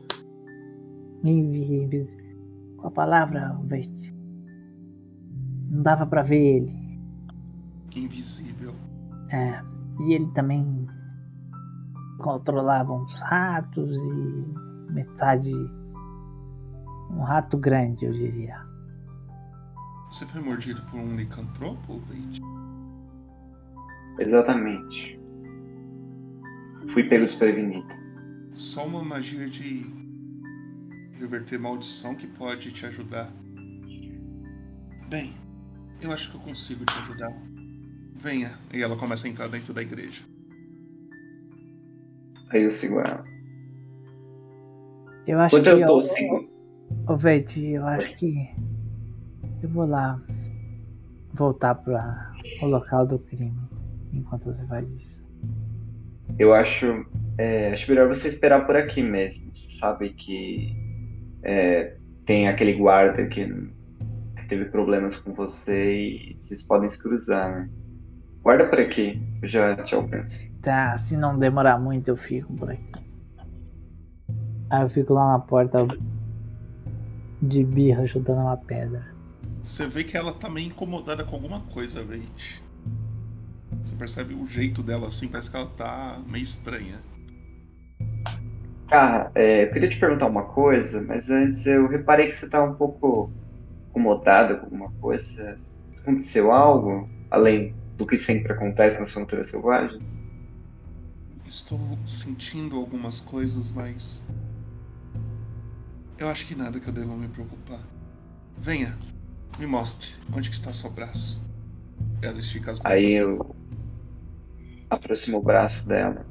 invi, 1.23 1.89
qual 2.87 2.89
a 2.89 2.91
palavra, 2.91 3.59
Veit? 3.65 4.15
Não 5.71 5.83
dava 5.83 6.07
pra 6.07 6.23
ver 6.23 6.57
ele. 6.57 7.01
Invisível. 7.95 8.75
É, 9.31 9.61
e 10.01 10.13
ele 10.13 10.27
também 10.33 10.87
controlava 12.19 12.93
uns 12.93 13.21
ratos 13.21 13.97
e 13.97 14.93
metade. 14.93 15.53
Um 17.11 17.23
rato 17.23 17.57
grande, 17.57 18.05
eu 18.05 18.13
diria. 18.13 18.61
Você 20.11 20.27
foi 20.27 20.41
mordido 20.41 20.83
por 20.83 21.01
um 21.01 21.17
licantropo, 21.17 22.01
Veit? 22.09 22.41
Exatamente. 24.19 25.19
Fui 26.89 27.03
pego 27.05 27.25
desprevenido. 27.25 27.95
Só 28.55 28.87
uma 28.87 29.05
magia 29.05 29.49
de 29.49 29.85
reverter 31.19 31.59
maldição 31.59 32.15
que 32.15 32.27
pode 32.27 32.71
te 32.73 32.87
ajudar. 32.87 33.31
Bem, 35.09 35.35
eu 36.03 36.13
acho 36.13 36.31
que 36.31 36.37
eu 36.37 36.41
consigo 36.41 36.85
te 36.85 36.95
ajudar. 36.99 37.33
Venha. 38.15 38.53
E 38.73 38.83
ela 38.83 38.97
começa 38.97 39.27
a 39.27 39.31
entrar 39.31 39.49
dentro 39.49 39.73
da 39.73 39.83
igreja. 39.83 40.23
Aí 42.51 42.63
eu 42.63 42.71
sigo 42.71 43.01
ela. 43.01 43.25
Eu 45.27 45.41
acho 45.41 45.57
Quando 45.57 45.65
que. 45.65 45.71
eu 45.71 45.87
tô 45.87 45.97
Ô, 45.97 45.99
assim. 45.99 46.49
ô, 47.09 47.17
Veit, 47.17 47.61
eu 47.61 47.87
acho 47.87 48.17
que. 48.17 48.49
Eu 49.63 49.69
vou 49.69 49.87
lá. 49.87 50.21
Voltar 51.35 51.75
para 51.75 52.33
o 52.63 52.67
local 52.67 53.07
do 53.07 53.19
crime. 53.19 53.53
Enquanto 54.13 54.45
você 54.45 54.65
faz 54.67 54.89
isso. 54.91 55.27
Eu 56.39 56.55
acho, 56.55 57.07
é, 57.37 57.73
acho 57.73 57.91
melhor 57.91 58.09
você 58.09 58.29
esperar 58.29 58.65
por 58.67 58.77
aqui 58.77 59.03
mesmo. 59.03 59.51
Você 59.55 59.79
sabe 59.79 60.11
que 60.11 60.86
é, 61.47 61.97
tem 62.25 62.49
aquele 62.49 62.75
guarda 62.75 63.25
que, 63.27 63.47
que 63.47 64.49
teve 64.49 64.65
problemas 64.65 65.17
com 65.17 65.33
você 65.33 65.95
e 65.95 66.37
vocês 66.41 66.61
podem 66.61 66.91
se 66.91 67.01
cruzar, 67.01 67.51
né? 67.53 67.71
Guarda 68.43 68.67
por 68.67 68.81
aqui, 68.81 69.23
eu 69.41 69.49
já 69.49 69.77
te 69.77 69.95
alcanço. 69.95 70.37
Tá, 70.61 70.97
se 70.97 71.17
não 71.17 71.39
demorar 71.39 71.79
muito, 71.79 72.09
eu 72.09 72.17
fico 72.17 72.53
por 72.55 72.71
aqui. 72.71 72.93
Aí 74.71 74.83
eu 74.83 74.89
fico 74.89 75.15
lá 75.15 75.33
na 75.33 75.39
porta 75.39 75.87
de 77.41 77.65
birra 77.65 78.07
chutando 78.07 78.41
uma 78.41 78.57
pedra. 78.57 79.07
Você 79.63 79.87
vê 79.87 80.03
que 80.03 80.17
ela 80.17 80.33
tá 80.33 80.49
meio 80.51 80.69
incomodada 80.69 81.25
com 81.25 81.37
alguma 81.37 81.61
coisa, 81.61 82.03
Veit. 82.03 82.63
Você 83.85 83.95
percebe 83.95 84.35
o 84.35 84.45
jeito 84.47 84.83
dela 84.83 85.09
assim, 85.09 85.29
parece 85.29 85.51
que 85.51 85.57
ela 85.57 85.67
tá 85.67 86.21
meio 86.27 86.43
estranha. 86.43 87.01
Cara, 88.89 89.33
é, 89.35 89.65
eu 89.65 89.73
queria 89.73 89.89
te 89.89 89.99
perguntar 89.99 90.27
uma 90.27 90.45
coisa, 90.45 91.03
mas 91.03 91.29
antes 91.29 91.67
eu 91.67 91.89
reparei 91.89 92.27
que 92.27 92.33
você 92.33 92.49
tá 92.49 92.63
um 92.63 92.75
pouco 92.75 93.31
incomodada 93.91 94.57
com 94.57 94.67
alguma 94.67 94.93
coisa. 95.01 95.57
Aconteceu 95.99 96.53
algo? 96.53 97.09
Além 97.31 97.75
do 97.97 98.07
que 98.07 98.17
sempre 98.17 98.53
acontece 98.53 99.01
nas 99.01 99.11
fronteiras 99.11 99.49
selvagens? 99.49 100.17
Estou 101.47 101.81
sentindo 102.07 102.77
algumas 102.77 103.21
coisas, 103.21 103.73
mas. 103.73 104.23
Eu 106.19 106.29
acho 106.29 106.47
que 106.47 106.55
nada 106.55 106.79
que 106.79 106.89
eu 106.89 106.93
deva 106.93 107.15
me 107.15 107.29
preocupar. 107.29 107.81
Venha, 108.57 108.97
me 109.59 109.67
mostre 109.67 110.11
onde 110.33 110.51
está 110.51 110.73
seu 110.73 110.91
braço. 110.91 111.43
Ela 112.23 112.39
estica 112.39 112.71
as 112.71 112.79
mãos. 112.79 112.91
Aí 112.91 113.07
assim. 113.07 113.17
eu 113.17 113.57
aproximo 114.91 115.39
o 115.39 115.43
braço 115.43 115.89
dela. 115.89 116.25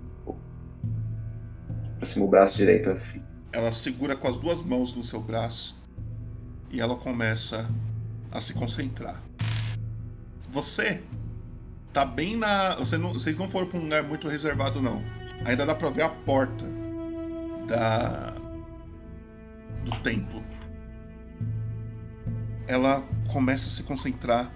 Aproximo 1.96 2.26
o 2.26 2.28
braço 2.28 2.58
direito 2.58 2.90
assim. 2.90 3.24
Ela 3.52 3.72
segura 3.72 4.16
com 4.16 4.28
as 4.28 4.38
duas 4.38 4.62
mãos 4.62 4.94
no 4.94 5.04
seu 5.04 5.22
braço 5.22 5.82
e 6.70 6.82
ela 6.82 6.96
começa 6.96 7.70
a 8.32 8.42
se 8.42 8.54
concentrar. 8.54 9.22
Você 10.50 11.02
tá 11.94 12.04
bem 12.04 12.36
na. 12.36 12.76
Você 12.76 12.98
não... 12.98 13.14
Vocês 13.14 13.38
não 13.38 13.48
foram 13.48 13.68
pra 13.68 13.80
um 13.80 13.84
lugar 13.84 14.04
muito 14.04 14.28
reservado, 14.28 14.82
não. 14.82 15.02
Ainda 15.46 15.66
dá 15.66 15.74
pra 15.74 15.90
ver 15.90 16.04
a 16.04 16.10
porta 16.10 16.66
da. 17.68 18.34
do 19.84 19.92
templo. 20.02 20.44
Ela 22.68 23.04
começa 23.32 23.68
a 23.68 23.72
se 23.72 23.84
concentrar, 23.84 24.52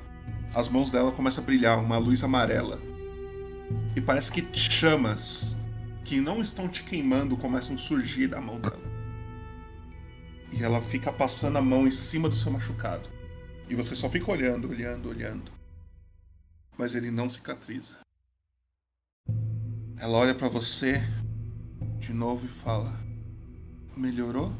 as 0.53 0.67
mãos 0.67 0.91
dela 0.91 1.11
começam 1.11 1.43
a 1.43 1.45
brilhar, 1.45 1.79
uma 1.79 1.97
luz 1.97 2.23
amarela. 2.23 2.79
E 3.95 4.01
parece 4.01 4.31
que 4.31 4.47
chamas 4.51 5.58
que 6.03 6.19
não 6.19 6.41
estão 6.41 6.67
te 6.67 6.83
queimando 6.83 7.37
começam 7.37 7.75
a 7.75 7.77
surgir 7.77 8.27
da 8.27 8.41
mão 8.41 8.59
dela. 8.59 8.79
E 10.51 10.63
ela 10.63 10.81
fica 10.81 11.11
passando 11.11 11.57
a 11.57 11.61
mão 11.61 11.87
em 11.87 11.91
cima 11.91 12.27
do 12.27 12.35
seu 12.35 12.51
machucado. 12.51 13.09
E 13.69 13.75
você 13.75 13.95
só 13.95 14.09
fica 14.09 14.31
olhando, 14.31 14.69
olhando, 14.69 15.09
olhando. 15.09 15.51
Mas 16.77 16.95
ele 16.95 17.11
não 17.11 17.29
cicatriza. 17.29 17.99
Ela 19.99 20.17
olha 20.17 20.33
pra 20.33 20.47
você 20.47 21.01
de 21.99 22.13
novo 22.13 22.45
e 22.45 22.49
fala: 22.49 22.93
Melhorou? 23.95 24.51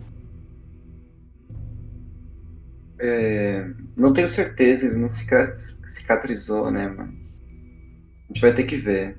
É, 3.00 3.66
não 3.96 4.12
tenho 4.14 4.30
certeza, 4.30 4.86
ele 4.86 4.98
não 4.98 5.10
cica- 5.10 5.54
cicatrizou, 5.88 6.70
né? 6.70 6.88
Mas. 6.90 7.42
A 7.42 8.34
gente 8.34 8.42
vai 8.42 8.54
ter 8.54 8.66
que 8.66 8.78
ver. 8.78 9.19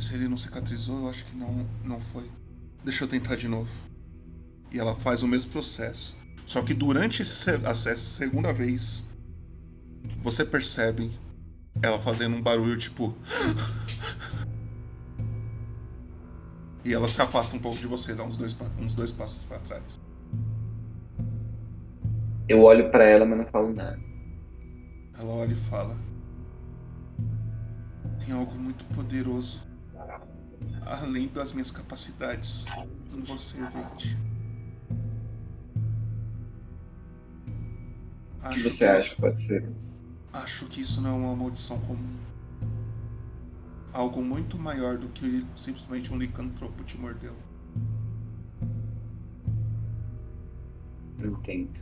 Se 0.00 0.14
ele 0.14 0.28
não 0.28 0.36
cicatrizou, 0.36 1.02
eu 1.02 1.10
acho 1.10 1.24
que 1.24 1.36
não, 1.36 1.66
não 1.84 2.00
foi. 2.00 2.24
Deixa 2.84 3.04
eu 3.04 3.08
tentar 3.08 3.36
de 3.36 3.48
novo. 3.48 3.70
E 4.70 4.78
ela 4.78 4.94
faz 4.94 5.22
o 5.22 5.28
mesmo 5.28 5.50
processo. 5.50 6.16
Só 6.46 6.62
que 6.62 6.72
durante 6.72 7.22
essa 7.22 7.96
segunda 7.96 8.52
vez, 8.52 9.04
você 10.22 10.44
percebe 10.44 11.12
ela 11.82 11.98
fazendo 11.98 12.36
um 12.36 12.42
barulho 12.42 12.78
tipo. 12.78 13.14
E 16.84 16.94
ela 16.94 17.06
se 17.06 17.20
afasta 17.20 17.54
um 17.54 17.58
pouco 17.58 17.76
de 17.76 17.86
você, 17.86 18.14
dá 18.14 18.22
uns 18.22 18.38
dois, 18.38 18.56
uns 18.78 18.94
dois 18.94 19.10
passos 19.10 19.42
pra 19.44 19.58
trás. 19.58 20.00
Eu 22.48 22.62
olho 22.62 22.90
pra 22.90 23.04
ela, 23.04 23.26
mas 23.26 23.36
não 23.36 23.44
falo 23.44 23.74
nada. 23.74 24.00
Ela 25.18 25.30
olha 25.30 25.52
e 25.52 25.68
fala: 25.68 25.94
Tem 28.24 28.34
algo 28.34 28.54
muito 28.54 28.86
poderoso, 28.94 29.60
além 30.84 31.28
das 31.28 31.52
minhas 31.52 31.70
capacidades, 31.70 32.66
em 33.12 33.22
você, 33.22 33.58
Vente. 33.58 34.16
O 38.44 38.54
que 38.54 38.62
você 38.62 38.86
acha 38.86 39.14
que 39.14 39.20
pode 39.20 39.40
ser 39.40 39.68
isso? 39.78 40.04
Acho 40.32 40.66
que 40.66 40.80
isso 40.80 41.00
não 41.00 41.10
é 41.10 41.26
uma 41.26 41.36
maldição 41.36 41.78
comum. 41.80 42.16
Algo 43.92 44.22
muito 44.22 44.58
maior 44.58 44.96
do 44.96 45.08
que 45.08 45.44
simplesmente 45.56 46.12
um 46.12 46.18
licantropo 46.18 46.84
te 46.84 46.96
mordeu. 46.96 47.34
Entendo. 51.18 51.80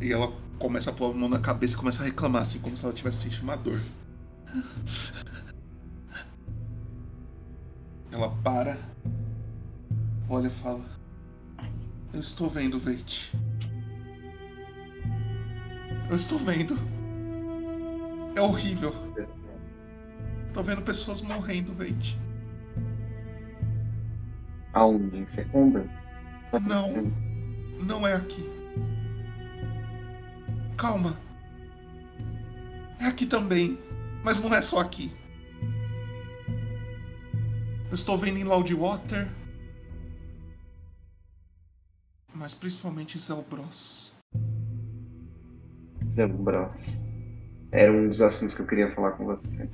E 0.00 0.12
ela 0.12 0.32
começa 0.58 0.90
a 0.90 0.92
pôr 0.92 1.10
a 1.10 1.14
mão 1.14 1.28
na 1.28 1.40
cabeça 1.40 1.74
e 1.74 1.76
começa 1.76 2.02
a 2.02 2.06
reclamar, 2.06 2.42
assim, 2.42 2.60
como 2.60 2.76
se 2.76 2.84
ela 2.84 2.94
tivesse 2.94 3.18
sentindo 3.18 3.42
uma 3.42 3.56
dor. 3.56 3.80
Ela 8.12 8.28
para, 8.42 8.76
olha 10.28 10.48
e 10.48 10.50
fala: 10.50 10.84
Eu 12.12 12.20
estou 12.20 12.50
vendo, 12.50 12.78
Veit. 12.78 13.32
Eu 16.08 16.16
estou 16.16 16.38
vendo. 16.38 16.76
É 18.34 18.40
horrível. 18.40 18.92
Tô 20.52 20.62
vendo 20.62 20.82
pessoas 20.82 21.20
morrendo, 21.20 21.72
Veit. 21.72 22.18
Aonde? 24.72 25.18
Em 25.18 25.26
Secumber? 25.26 25.88
Não, 26.66 27.12
não 27.84 28.06
é 28.06 28.14
aqui. 28.14 28.48
Calma. 30.76 31.16
É 32.98 33.06
aqui 33.06 33.24
também, 33.24 33.78
mas 34.24 34.40
não 34.40 34.52
é 34.52 34.60
só 34.60 34.80
aqui. 34.80 35.12
Eu 37.90 37.94
estou 37.94 38.16
vendo 38.16 38.38
em 38.38 38.44
Loudwater, 38.44 39.28
mas 42.32 42.54
principalmente 42.54 43.16
em 43.16 43.20
Zelbros. 43.20 44.14
Zembros. 46.08 47.02
Era 47.72 47.92
um 47.92 48.06
dos 48.06 48.22
assuntos 48.22 48.54
que 48.54 48.62
eu 48.62 48.66
queria 48.66 48.94
falar 48.94 49.12
com 49.12 49.24
você. 49.24 49.68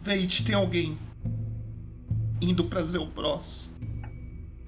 Veit, 0.00 0.44
tem 0.44 0.54
alguém 0.54 0.96
indo 2.40 2.68
pra 2.68 2.84
Zelbros. 2.84 3.74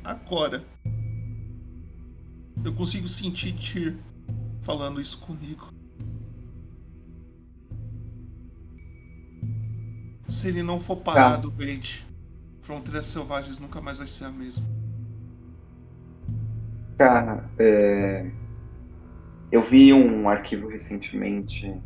Agora. 0.03 0.64
Eu 2.64 2.75
consigo 2.75 3.07
sentir 3.07 3.53
Tyr 3.53 3.97
falando 4.62 5.01
isso 5.01 5.18
comigo. 5.18 5.74
Se 10.29 10.49
ele 10.49 10.62
não 10.62 10.81
for 10.81 10.97
parado, 10.97 11.51
Veit, 11.51 12.07
Fronteiras 12.62 13.07
Selvagens 13.07 13.59
nunca 13.59 13.81
mais 13.81 13.99
vai 13.99 14.07
ser 14.07 14.25
a 14.25 14.31
mesma. 14.31 14.66
Cara, 16.97 17.51
é, 17.59 18.31
eu 19.51 19.61
vi 19.61 19.93
um 19.93 20.29
arquivo 20.29 20.68
recentemente 20.68 21.81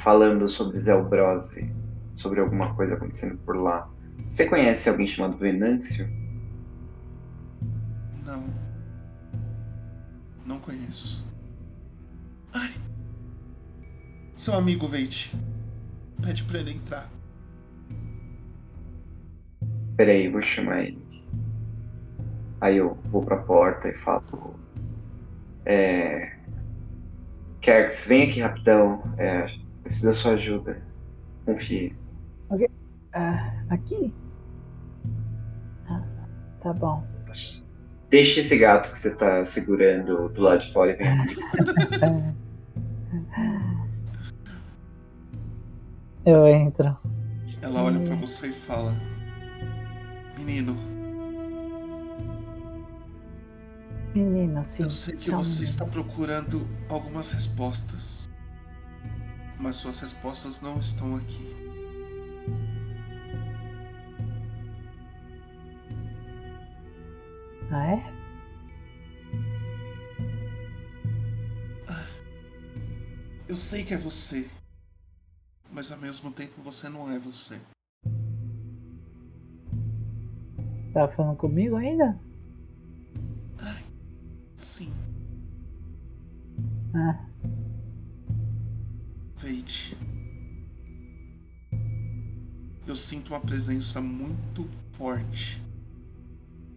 falando 0.00 0.48
sobre 0.48 0.80
Zelbrose, 0.80 1.72
sobre 2.16 2.40
alguma 2.40 2.74
coisa 2.74 2.94
acontecendo 2.94 3.38
por 3.38 3.56
lá. 3.56 3.88
Você 4.28 4.46
conhece 4.46 4.88
alguém 4.88 5.06
chamado 5.06 5.36
Venâncio? 5.36 6.08
Não. 8.24 8.44
Não 10.44 10.58
conheço. 10.58 11.24
Ai. 12.52 12.72
Seu 14.34 14.54
amigo 14.54 14.88
Veit. 14.88 15.34
Pede 16.22 16.42
pra 16.44 16.58
ele 16.58 16.72
entrar. 16.72 17.15
Peraí, 19.96 20.28
vou 20.28 20.42
chamar 20.42 20.82
ele. 20.82 21.06
Aí 22.60 22.76
eu 22.76 22.98
vou 23.10 23.22
pra 23.22 23.38
porta 23.38 23.88
e 23.88 23.94
falo. 23.94 24.58
É. 25.64 26.32
Kerks, 27.60 28.06
vem 28.06 28.24
aqui 28.24 28.40
rapidão. 28.40 29.02
É, 29.18 29.46
preciso 29.82 30.06
da 30.06 30.12
sua 30.12 30.32
ajuda. 30.32 30.82
Confie. 31.44 31.96
Ok. 32.50 32.68
Ah, 33.12 33.52
aqui? 33.70 34.12
Ah, 35.88 36.02
tá 36.60 36.72
bom. 36.72 37.06
Deixa 38.10 38.40
esse 38.40 38.56
gato 38.56 38.92
que 38.92 38.98
você 38.98 39.10
tá 39.10 39.44
segurando 39.44 40.28
do 40.28 40.40
lado 40.40 40.60
de 40.60 40.72
fora 40.72 40.92
e 40.92 40.96
vem 40.96 41.08
aqui. 41.08 41.36
Eu 46.24 46.46
entro. 46.46 46.96
Ela 47.62 47.84
olha 47.84 48.00
pra 48.00 48.16
você 48.16 48.48
e 48.48 48.52
fala: 48.52 48.94
Menino, 50.46 50.76
Menino, 54.14 54.64
sim. 54.64 54.84
eu 54.84 54.90
sei 54.90 55.16
que 55.16 55.28
um 55.32 55.38
você 55.38 55.64
está 55.64 55.84
procurando 55.84 56.64
algumas 56.88 57.32
respostas. 57.32 58.30
Mas 59.58 59.74
suas 59.74 59.98
respostas 59.98 60.60
não 60.60 60.78
estão 60.78 61.16
aqui. 61.16 61.52
Ah, 67.72 67.86
é? 67.88 68.26
Eu 73.48 73.56
sei 73.56 73.84
que 73.84 73.94
é 73.94 73.98
você. 73.98 74.48
Mas 75.72 75.90
ao 75.90 75.98
mesmo 75.98 76.30
tempo 76.30 76.62
você 76.62 76.88
não 76.88 77.10
é 77.10 77.18
você. 77.18 77.60
Tá 80.96 81.06
falando 81.08 81.36
comigo 81.36 81.76
ainda? 81.76 82.18
Sim, 84.56 84.90
Ah, 86.94 87.20
Veit. 89.36 89.94
Eu 92.86 92.96
sinto 92.96 93.34
uma 93.34 93.40
presença 93.40 94.00
muito 94.00 94.66
forte 94.92 95.62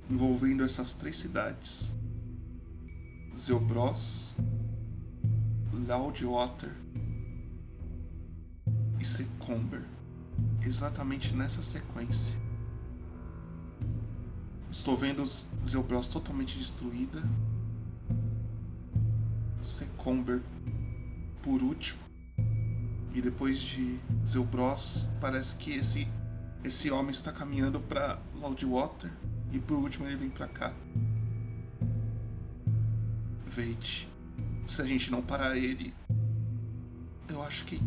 envolvendo 0.10 0.66
essas 0.66 0.94
três 0.94 1.16
cidades: 1.16 1.94
Zeobros, 3.34 4.36
Loudwater 5.88 6.76
e 9.00 9.06
Secomber. 9.06 9.86
Exatamente 10.62 11.34
nessa 11.34 11.62
sequência. 11.62 12.49
Estou 14.72 14.96
vendo 14.96 15.24
os 15.24 15.48
Zeobros 15.68 16.08
totalmente 16.08 16.58
destruída. 16.58 17.22
Secomber 19.62 20.42
por 21.42 21.62
último. 21.64 22.00
E 23.14 23.22
depois 23.22 23.60
de 23.60 24.00
Zeubros, 24.26 25.10
parece 25.20 25.56
que 25.56 25.72
esse 25.72 26.08
esse 26.64 26.92
homem 26.92 27.12
está 27.12 27.32
caminhando 27.32 27.80
para 27.80 28.20
Loudwater 28.36 29.10
e 29.52 29.60
por 29.60 29.78
último 29.78 30.06
ele 30.06 30.18
vem 30.18 30.30
para 30.30 30.48
cá. 30.48 30.74
Veit, 33.46 34.08
se 34.68 34.82
a 34.82 34.86
gente 34.86 35.10
não 35.10 35.22
parar 35.22 35.58
ele, 35.58 35.94
eu 37.30 37.42
acho 37.42 37.66
que 37.66 37.82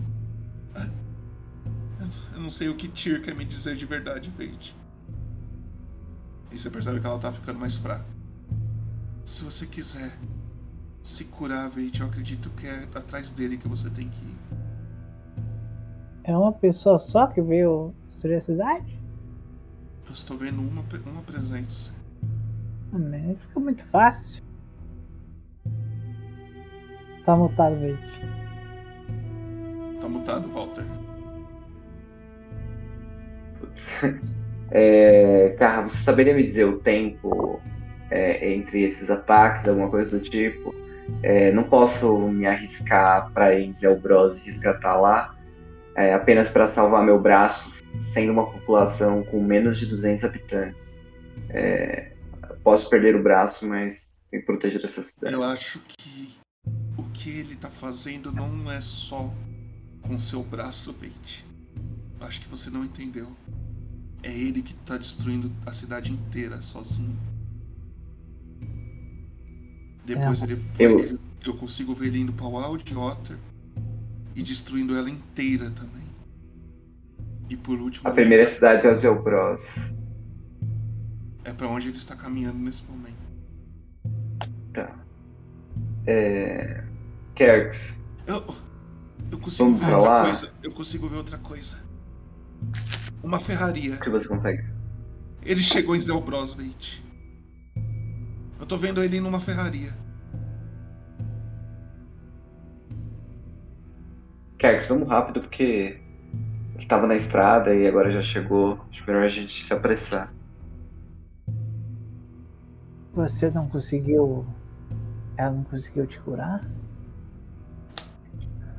eu 2.34 2.40
não 2.40 2.50
sei 2.50 2.68
o 2.68 2.74
que 2.74 2.88
Tyr 2.88 3.22
quer 3.22 3.34
me 3.34 3.44
dizer 3.44 3.76
de 3.76 3.84
verdade, 3.84 4.32
Veit. 4.36 4.74
E 6.53 6.59
você 6.59 6.68
percebe 6.68 7.00
que 7.00 7.07
ela 7.07 7.18
tá 7.18 7.32
ficando 7.32 7.59
mais 7.59 7.76
fraca. 7.76 8.05
Se 9.24 9.42
você 9.42 9.66
quiser, 9.66 10.12
se 11.03 11.24
curar, 11.24 11.70
Veit. 11.70 11.98
Eu 11.98 12.07
acredito 12.07 12.50
que 12.50 12.66
é 12.66 12.86
atrás 12.94 13.30
dele 13.30 13.57
que 13.57 13.66
você 13.66 13.88
tem 13.88 14.09
que 14.09 14.24
ir. 14.24 14.36
É 16.24 16.36
uma 16.36 16.53
pessoa 16.53 16.98
só 16.98 17.26
que 17.26 17.40
veio 17.40 17.94
destruir 18.11 18.36
a 18.36 18.40
cidade? 18.40 19.00
Eu 20.07 20.12
estou 20.12 20.36
vendo 20.36 20.61
uma, 20.61 20.84
uma 21.07 21.22
presença. 21.22 21.94
Ah, 22.92 22.98
mas 22.98 23.40
fica 23.40 23.59
muito 23.59 23.84
fácil. 23.86 24.42
Tá 27.24 27.34
mutado, 27.34 27.76
Veit. 27.80 27.98
Tá 30.00 30.09
mutado, 30.09 30.48
Walter? 30.50 30.84
É, 34.74 35.54
Carra, 35.58 35.82
você 35.82 35.98
saberia 35.98 36.34
me 36.34 36.42
dizer 36.42 36.64
o 36.64 36.78
tempo 36.78 37.60
é, 38.10 38.52
entre 38.52 38.82
esses 38.82 39.10
ataques, 39.10 39.68
alguma 39.68 39.90
coisa 39.90 40.18
do 40.18 40.22
tipo? 40.22 40.74
É, 41.22 41.52
não 41.52 41.64
posso 41.64 42.18
me 42.28 42.46
arriscar 42.46 43.30
para 43.32 43.54
ir 43.54 43.66
em 43.66 43.72
Zelbros 43.72 44.38
e 44.38 44.46
resgatar 44.46 44.96
lá, 44.96 45.36
é, 45.94 46.14
apenas 46.14 46.48
para 46.48 46.66
salvar 46.66 47.04
meu 47.04 47.20
braço, 47.20 47.82
sendo 48.00 48.32
uma 48.32 48.50
população 48.50 49.22
com 49.24 49.42
menos 49.42 49.78
de 49.78 49.84
200 49.84 50.24
habitantes. 50.24 51.00
É, 51.50 52.12
posso 52.64 52.88
perder 52.88 53.14
o 53.14 53.22
braço, 53.22 53.68
mas 53.68 54.16
tem 54.30 54.40
que 54.40 54.46
proteger 54.46 54.82
essa 54.82 55.02
cidade. 55.02 55.34
Eu 55.34 55.42
acho 55.42 55.80
que 55.80 56.34
o 56.96 57.02
que 57.12 57.40
ele 57.40 57.56
tá 57.56 57.68
fazendo 57.68 58.32
não 58.32 58.72
é 58.72 58.80
só 58.80 59.30
com 60.00 60.18
seu 60.18 60.42
braço. 60.42 60.94
Eu 61.02 62.26
Acho 62.26 62.40
que 62.40 62.48
você 62.48 62.70
não 62.70 62.84
entendeu. 62.84 63.28
É 64.22 64.30
ele 64.30 64.62
que 64.62 64.74
tá 64.74 64.96
destruindo 64.96 65.50
a 65.66 65.72
cidade 65.72 66.12
inteira 66.12 66.60
sozinho. 66.62 67.16
Depois 70.04 70.40
É, 70.42 70.44
ele 70.44 70.56
foi. 70.56 70.86
eu- 70.86 70.98
ele- 71.00 71.18
eu 71.44 71.54
consigo 71.56 71.94
ver 71.94 72.06
ele 72.08 72.20
indo 72.20 72.32
pra 72.32 72.46
Wild 72.46 72.94
Otter 72.96 73.36
e 74.34 74.42
destruindo 74.42 74.94
ela 74.96 75.10
inteira 75.10 75.70
também. 75.70 76.02
E 77.48 77.56
por 77.56 77.78
último. 77.80 78.08
A 78.08 78.12
primeira 78.12 78.46
cidade 78.46 78.86
é 78.86 78.94
Zelbros. 78.94 79.62
É 81.44 81.52
pra 81.52 81.68
onde 81.68 81.88
ele 81.88 81.98
está 81.98 82.14
caminhando 82.14 82.58
nesse 82.58 82.84
momento. 82.84 83.16
Tá. 84.72 84.96
É... 86.06 86.84
Kerks, 87.34 87.96
Eu, 88.26 88.44
eu 89.32 89.38
consigo 89.38 89.70
Vamos 89.70 89.80
ver 89.86 89.94
outra 89.94 90.08
lá? 90.10 90.22
coisa. 90.24 90.52
Eu 90.62 90.72
consigo 90.72 91.08
ver 91.08 91.16
outra 91.16 91.38
coisa. 91.38 91.78
Uma 93.22 93.38
ferraria. 93.38 93.94
o 93.94 94.00
que 94.00 94.10
você 94.10 94.26
consegue? 94.26 94.64
Ele 95.42 95.62
chegou 95.62 95.94
em 95.94 96.00
Zelbros, 96.00 96.54
Veit. 96.54 97.02
Eu 98.58 98.66
tô 98.66 98.76
vendo 98.76 99.02
ele 99.02 99.20
numa 99.20 99.40
ferraria. 99.40 99.92
Kerks, 104.58 104.86
vamos 104.86 105.08
rápido 105.08 105.40
porque 105.40 106.00
ele 106.76 106.86
tava 106.86 107.06
na 107.06 107.16
estrada 107.16 107.74
e 107.74 107.86
agora 107.86 108.10
já 108.10 108.22
chegou. 108.22 108.80
Acho 108.90 109.04
melhor 109.06 109.24
a 109.24 109.28
gente 109.28 109.64
se 109.64 109.72
apressar. 109.72 110.32
Você 113.12 113.50
não 113.50 113.68
conseguiu. 113.68 114.46
Ela 115.36 115.50
não 115.50 115.64
conseguiu 115.64 116.06
te 116.06 116.18
curar? 116.20 116.64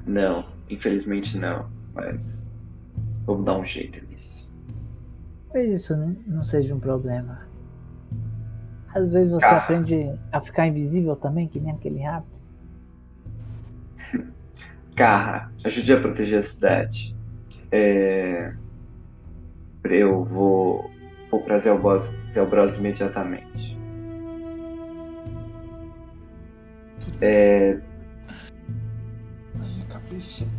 Não, 0.06 0.46
infelizmente 0.70 1.38
não, 1.38 1.70
mas 1.94 2.50
vamos 3.26 3.46
dar 3.46 3.58
um 3.58 3.66
jeito. 3.66 4.03
Talvez 5.54 5.84
isso 5.84 5.96
não 6.26 6.44
seja 6.44 6.74
um 6.74 6.80
problema. 6.80 7.42
Às 8.92 9.12
vezes 9.12 9.32
você 9.32 9.46
Ah. 9.46 9.58
aprende 9.58 10.12
a 10.32 10.42
ficar 10.42 10.66
invisível 10.66 11.16
também, 11.16 11.48
que 11.48 11.60
nem 11.60 11.72
aquele 11.72 12.02
rato. 12.02 12.26
Carra, 14.96 15.52
ajude 15.64 15.94
a 15.94 16.02
proteger 16.02 16.40
a 16.40 16.42
cidade. 16.42 17.16
É... 17.72 18.52
Eu 19.84 20.24
vou, 20.24 20.90
vou 21.30 21.44
pra 21.44 21.60
Zelbros, 21.60 22.12
Zelbros 22.32 22.78
imediatamente. 22.78 23.78
É... 27.22 27.80
Ai, 29.60 29.82
a 29.84 29.94
cabeça 29.94 30.50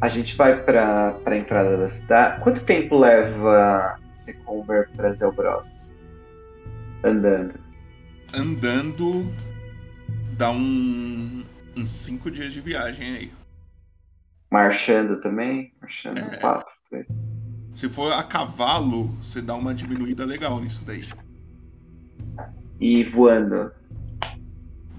A 0.00 0.08
gente 0.08 0.34
vai 0.34 0.62
pra, 0.62 1.12
pra 1.12 1.36
entrada 1.36 1.76
da 1.76 1.86
cidade. 1.88 2.40
Quanto 2.42 2.64
tempo 2.64 2.98
leva 2.98 3.98
Secumber 4.14 4.88
pra 4.96 5.12
Zelbros? 5.12 5.92
Andando. 7.04 7.54
Andando 8.32 9.30
dá 10.36 10.50
um. 10.50 11.42
uns 11.76 11.90
5 11.90 12.30
dias 12.30 12.52
de 12.52 12.60
viagem 12.60 13.16
aí. 13.16 13.32
Marchando 14.50 15.20
também? 15.20 15.72
Marchando 15.80 16.18
É. 16.18 16.36
quatro. 16.38 16.74
Se 17.74 17.88
for 17.88 18.12
a 18.12 18.22
cavalo, 18.22 19.08
você 19.20 19.40
dá 19.40 19.54
uma 19.54 19.74
diminuída 19.74 20.24
legal 20.24 20.60
nisso 20.60 20.84
daí. 20.84 21.02
E 22.80 23.04
voando. 23.04 23.70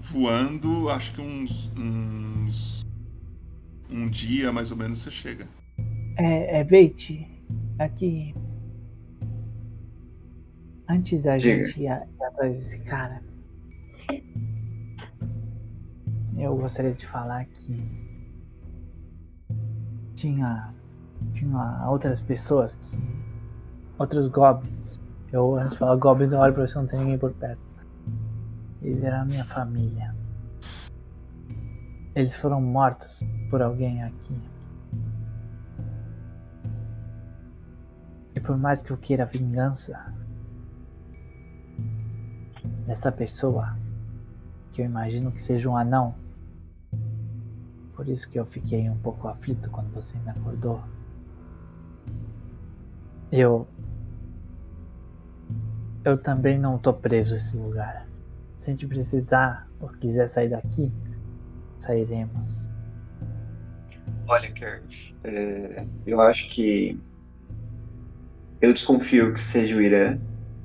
Voando, 0.00 0.88
acho 0.88 1.12
que 1.12 1.20
uns. 1.20 1.70
uns 1.76 2.81
um 3.92 4.08
dia 4.08 4.52
mais 4.52 4.70
ou 4.70 4.76
menos 4.76 4.98
você 4.98 5.10
chega. 5.10 5.46
É, 6.16 6.60
é 6.60 6.64
Veit, 6.64 7.28
aqui. 7.78 8.34
Antes 10.88 11.24
da 11.24 11.36
Diga. 11.36 11.64
gente 11.64 11.82
ir 11.82 11.88
atrás 11.88 12.56
desse 12.56 12.78
cara, 12.80 13.22
eu 16.36 16.56
gostaria 16.56 16.92
de 16.92 17.06
falar 17.06 17.44
que 17.46 17.82
tinha, 20.14 20.74
tinha 21.32 21.88
outras 21.88 22.20
pessoas 22.20 22.74
que. 22.74 22.98
outros 23.98 24.28
goblins. 24.28 25.00
Eu 25.32 25.56
antes 25.56 25.72
de 25.72 25.78
falar 25.78 25.96
goblins, 25.96 26.32
eu 26.32 26.40
olho 26.40 26.52
pra 26.52 26.66
você 26.66 26.78
não 26.78 26.86
tem 26.86 26.98
ninguém 26.98 27.18
por 27.18 27.32
perto. 27.32 27.60
Eles 28.82 29.02
eram 29.02 29.22
a 29.22 29.24
minha 29.24 29.44
família. 29.44 30.11
Eles 32.14 32.36
foram 32.36 32.60
mortos 32.60 33.20
por 33.48 33.62
alguém 33.62 34.02
aqui. 34.02 34.38
E 38.34 38.40
por 38.40 38.56
mais 38.56 38.82
que 38.82 38.90
eu 38.90 38.96
queira 38.96 39.24
vingança 39.24 40.12
dessa 42.86 43.10
pessoa, 43.10 43.76
que 44.72 44.82
eu 44.82 44.86
imagino 44.86 45.30
que 45.32 45.40
seja 45.40 45.68
um 45.68 45.76
anão, 45.76 46.14
por 47.94 48.08
isso 48.08 48.28
que 48.28 48.38
eu 48.38 48.44
fiquei 48.44 48.90
um 48.90 48.98
pouco 48.98 49.28
aflito 49.28 49.70
quando 49.70 49.92
você 49.92 50.18
me 50.18 50.30
acordou. 50.30 50.82
Eu. 53.30 53.66
Eu 56.04 56.18
também 56.18 56.58
não 56.58 56.78
tô 56.78 56.92
preso 56.92 57.34
nesse 57.34 57.56
lugar. 57.56 58.08
Se 58.56 58.70
a 58.70 58.72
gente 58.72 58.86
precisar 58.86 59.68
ou 59.80 59.88
quiser 59.88 60.26
sair 60.26 60.48
daqui, 60.48 60.92
sairemos. 61.82 62.68
Olha, 64.28 64.50
Kerks, 64.50 65.18
é, 65.24 65.84
eu 66.06 66.20
acho 66.20 66.48
que. 66.48 66.98
Eu 68.60 68.72
desconfio 68.72 69.32
que 69.32 69.40
seja 69.40 69.76
o 69.76 69.82
Irã. 69.82 70.18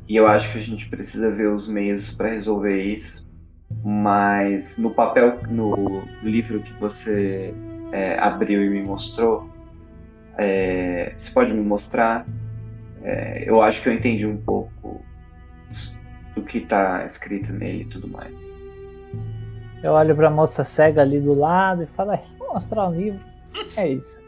E 0.07 0.15
eu 0.15 0.25
acho 0.25 0.51
que 0.51 0.57
a 0.57 0.61
gente 0.61 0.87
precisa 0.87 1.29
ver 1.29 1.49
os 1.49 1.67
meios 1.67 2.13
para 2.13 2.29
resolver 2.29 2.81
isso. 2.81 3.27
Mas 3.83 4.77
no 4.77 4.91
papel, 4.91 5.41
no, 5.49 6.03
livro 6.23 6.61
que 6.61 6.71
você 6.79 7.53
é, 7.91 8.17
abriu 8.17 8.63
e 8.63 8.69
me 8.69 8.81
mostrou, 8.81 9.49
é, 10.37 11.13
você 11.17 11.29
pode 11.31 11.53
me 11.53 11.61
mostrar? 11.61 12.25
É, 13.03 13.49
eu 13.49 13.61
acho 13.61 13.81
que 13.81 13.89
eu 13.89 13.93
entendi 13.93 14.25
um 14.25 14.37
pouco 14.37 15.03
do 16.35 16.43
que 16.43 16.59
está 16.59 17.03
escrito 17.03 17.51
nele 17.51 17.83
e 17.83 17.87
tudo 17.87 18.07
mais. 18.07 18.57
Eu 19.83 19.93
olho 19.93 20.15
pra 20.15 20.29
moça 20.29 20.63
cega 20.63 21.01
ali 21.01 21.19
do 21.19 21.33
lado 21.33 21.83
e 21.83 21.87
falo, 21.87 22.11
"É, 22.11 22.23
vou 22.39 22.53
mostrar 22.53 22.89
o 22.89 22.93
livro. 22.93 23.19
É 23.75 23.87
isso. 23.87 24.25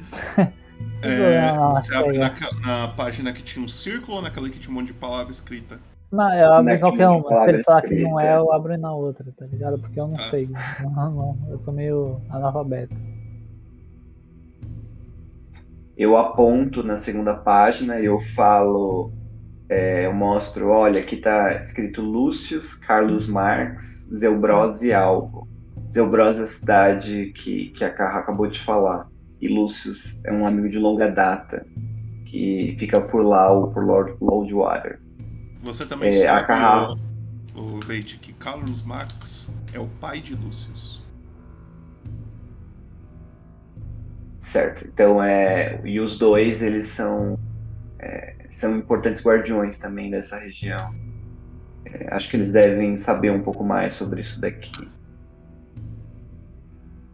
É, 1.02 1.52
Não, 1.52 1.76
você 1.76 1.94
abre 1.94 2.18
naca- 2.18 2.50
na 2.60 2.88
página 2.88 3.32
que 3.32 3.40
tinha 3.42 3.64
um 3.64 3.68
círculo 3.68 4.16
ou 4.16 4.22
naquela 4.22 4.48
que 4.50 4.58
tinha 4.58 4.70
um 4.72 4.74
monte 4.80 4.88
de 4.88 4.94
palavra 4.94 5.30
escrita? 5.30 5.78
Não, 6.10 6.32
eu 6.34 6.52
abro 6.52 6.62
em 6.62 6.64
Naquilo 6.78 6.88
qualquer 6.90 7.08
uma. 7.08 7.42
Se 7.44 7.48
ele 7.50 7.62
falar 7.62 7.82
que 7.82 7.94
não 8.02 8.10
escrita. 8.18 8.22
é, 8.22 8.36
eu 8.36 8.52
abro 8.52 8.78
na 8.78 8.92
outra, 8.92 9.24
tá 9.36 9.46
ligado? 9.46 9.78
Porque 9.78 10.00
eu 10.00 10.08
não 10.08 10.14
Ah. 10.16 10.22
sei. 10.22 10.48
Não, 10.82 11.10
não, 11.12 11.38
eu 11.50 11.58
sou 11.60 11.72
meio 11.72 12.20
analfabeto. 12.30 12.94
eu 15.96 16.16
aponto 16.16 16.82
na 16.82 16.96
segunda 16.96 17.34
página 17.34 18.00
e 18.00 18.04
eu 18.06 18.18
falo, 18.20 19.12
é, 19.68 20.06
eu 20.06 20.12
mostro, 20.12 20.68
olha, 20.70 21.00
aqui 21.00 21.16
tá 21.18 21.60
escrito 21.60 22.00
Lúcius, 22.00 22.74
Carlos 22.74 23.26
Marx, 23.26 24.08
Zelbros 24.14 24.82
e 24.82 24.92
Alvo. 24.92 25.46
Zelbros 25.92 26.38
é 26.38 26.42
a 26.42 26.46
cidade 26.46 27.32
que, 27.34 27.70
que 27.70 27.84
a 27.84 27.90
Carra 27.92 28.20
acabou 28.20 28.46
de 28.46 28.60
falar. 28.60 29.08
E 29.40 29.48
Lúcius 29.48 30.20
é 30.24 30.32
um 30.32 30.46
amigo 30.46 30.68
de 30.68 30.78
longa 30.78 31.08
data 31.10 31.66
que 32.24 32.76
fica 32.78 33.00
por 33.00 33.22
lá 33.24 33.50
ou 33.52 33.70
por 33.72 33.84
Lord 33.84 34.16
Loudwater. 34.20 35.00
Você 35.62 35.86
também 35.86 36.10
É, 36.14 36.26
a 36.28 36.34
sabe, 36.36 36.46
Carra- 36.46 36.92
ô- 36.92 36.98
o 37.60 37.80
Veit, 37.80 38.18
que 38.18 38.32
Carlos 38.34 38.82
Max 38.84 39.52
é 39.72 39.78
o 39.80 39.86
pai 40.00 40.20
de 40.20 40.34
Lúcius. 40.34 41.02
Certo. 44.40 44.86
Então 44.86 45.22
é. 45.22 45.80
E 45.84 46.00
os 46.00 46.16
dois, 46.18 46.62
eles 46.62 46.86
são. 46.86 47.38
é, 47.98 48.34
são 48.50 48.76
importantes 48.76 49.22
guardiões 49.22 49.78
também 49.78 50.10
dessa 50.10 50.38
região. 50.38 50.94
É, 51.84 52.14
acho 52.14 52.28
que 52.28 52.36
eles 52.36 52.50
devem 52.50 52.96
saber 52.96 53.30
um 53.30 53.42
pouco 53.42 53.64
mais 53.64 53.94
sobre 53.94 54.20
isso 54.20 54.40
daqui. 54.40 54.88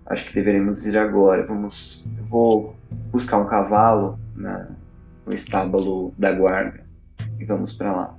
Acho 0.06 0.24
que 0.26 0.34
deveremos 0.34 0.86
ir 0.86 0.98
agora. 0.98 1.46
Vamos. 1.46 2.06
Vou 2.22 2.76
buscar 3.10 3.38
um 3.38 3.46
cavalo 3.46 4.18
na, 4.34 4.68
no 5.24 5.32
estábulo 5.32 6.12
da 6.18 6.32
guarda 6.32 6.84
e 7.38 7.44
vamos 7.44 7.72
pra 7.72 7.92
lá. 7.92 8.16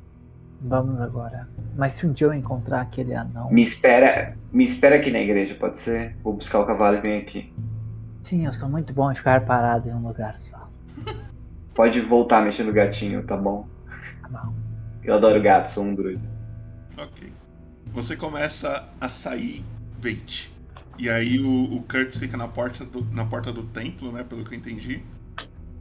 Vamos 0.62 1.00
agora. 1.00 1.48
Mas 1.76 1.94
se 1.94 2.08
um 2.08 2.14
dia 2.14 2.28
eu 2.28 2.34
encontrar 2.34 2.82
aquele 2.82 3.14
anão. 3.14 3.52
Me 3.52 3.62
espera, 3.62 4.36
me 4.52 4.64
espera 4.64 4.96
aqui 4.96 5.12
na 5.12 5.20
igreja, 5.20 5.54
pode 5.56 5.78
ser? 5.78 6.16
Vou 6.24 6.34
buscar 6.34 6.60
o 6.60 6.66
cavalo 6.66 6.98
e 6.98 7.02
vem 7.02 7.22
aqui. 7.22 7.54
Sim, 8.24 8.46
eu 8.46 8.54
sou 8.54 8.68
muito 8.68 8.92
bom 8.92 9.12
em 9.12 9.16
ficar 9.16 9.46
parado 9.46 9.88
em 9.88 9.94
um 9.94 10.02
lugar 10.02 10.40
só. 10.40 10.65
Pode 11.76 12.00
voltar 12.00 12.42
mexendo 12.42 12.68
no 12.68 12.74
gatinho, 12.74 13.22
tá 13.24 13.36
bom? 13.36 13.68
Tá 14.22 14.30
bom. 14.30 14.56
Eu 15.04 15.14
adoro 15.14 15.42
gato, 15.42 15.70
sou 15.70 15.84
um 15.84 15.94
druida. 15.94 16.24
Ok. 16.98 17.32
Você 17.88 18.16
começa 18.16 18.88
a 19.00 19.10
sair, 19.10 19.64
Veit. 20.00 20.52
E 20.98 21.10
aí 21.10 21.40
o, 21.40 21.76
o 21.76 21.84
Kurtz 21.84 22.18
fica 22.18 22.38
na 22.38 22.48
porta, 22.48 22.86
do, 22.86 23.04
na 23.14 23.26
porta 23.26 23.52
do 23.52 23.64
templo, 23.64 24.12
né? 24.12 24.24
Pelo 24.24 24.46
que 24.46 24.56
eu 24.56 24.58
entendi. 24.58 25.04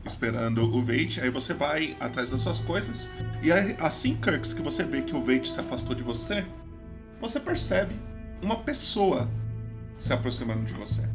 Esperando 0.04 0.62
o 0.64 0.82
Veit. 0.82 1.20
Aí 1.20 1.30
você 1.30 1.54
vai 1.54 1.96
atrás 2.00 2.30
das 2.30 2.40
suas 2.40 2.58
coisas. 2.58 3.08
E 3.40 3.52
aí, 3.52 3.76
assim, 3.78 4.16
Kurtz, 4.16 4.52
que 4.52 4.62
você 4.62 4.82
vê 4.82 5.00
que 5.00 5.14
o 5.14 5.22
Veit 5.22 5.48
se 5.48 5.60
afastou 5.60 5.94
de 5.94 6.02
você, 6.02 6.44
você 7.20 7.38
percebe 7.38 7.94
uma 8.42 8.56
pessoa 8.56 9.28
se 9.96 10.12
aproximando 10.12 10.64
de 10.64 10.74
você. 10.74 11.08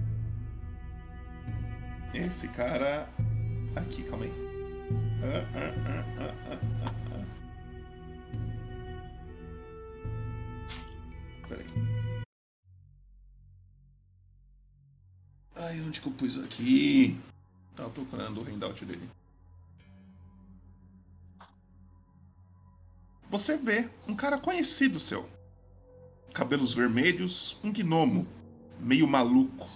Esse 2.13 2.47
cara. 2.47 3.07
Aqui, 3.75 4.03
calma 4.03 4.25
aí. 4.25 4.49
Ai, 15.55 15.81
onde 15.81 15.99
que 16.01 16.07
eu 16.07 16.13
pus 16.13 16.39
aqui? 16.39 17.19
Tava 17.75 17.89
procurando 17.89 18.41
o 18.41 18.43
handout 18.43 18.83
dele. 18.85 19.09
Você 23.29 23.55
vê 23.57 23.89
um 24.07 24.15
cara 24.15 24.39
conhecido 24.39 24.99
seu. 24.99 25.29
Cabelos 26.33 26.73
vermelhos, 26.73 27.59
um 27.63 27.71
gnomo, 27.71 28.25
meio 28.79 29.07
maluco. 29.07 29.69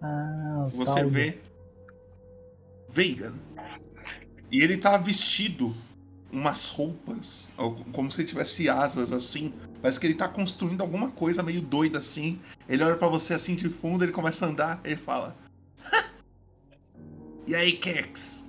Ah, 0.00 0.68
Você 0.72 1.04
vê 1.04 1.38
Veigan. 2.88 3.34
E 4.50 4.60
ele 4.60 4.76
tá 4.76 4.96
vestido 4.96 5.74
umas 6.32 6.66
roupas, 6.66 7.48
como 7.92 8.10
se 8.10 8.24
tivesse 8.24 8.68
asas 8.68 9.12
assim. 9.12 9.52
Parece 9.80 9.98
que 9.98 10.06
ele 10.06 10.14
tá 10.14 10.28
construindo 10.28 10.80
alguma 10.80 11.10
coisa 11.10 11.42
meio 11.42 11.60
doida 11.62 11.98
assim. 11.98 12.40
Ele 12.68 12.82
olha 12.82 12.96
pra 12.96 13.08
você 13.08 13.34
assim 13.34 13.54
de 13.54 13.68
fundo, 13.68 14.04
ele 14.04 14.12
começa 14.12 14.44
a 14.44 14.48
andar, 14.48 14.80
ele 14.84 14.96
fala: 14.96 15.36
"Ha! 15.84 16.10
E 17.46 17.54
aí, 17.54 17.72
Kex? 17.72 18.44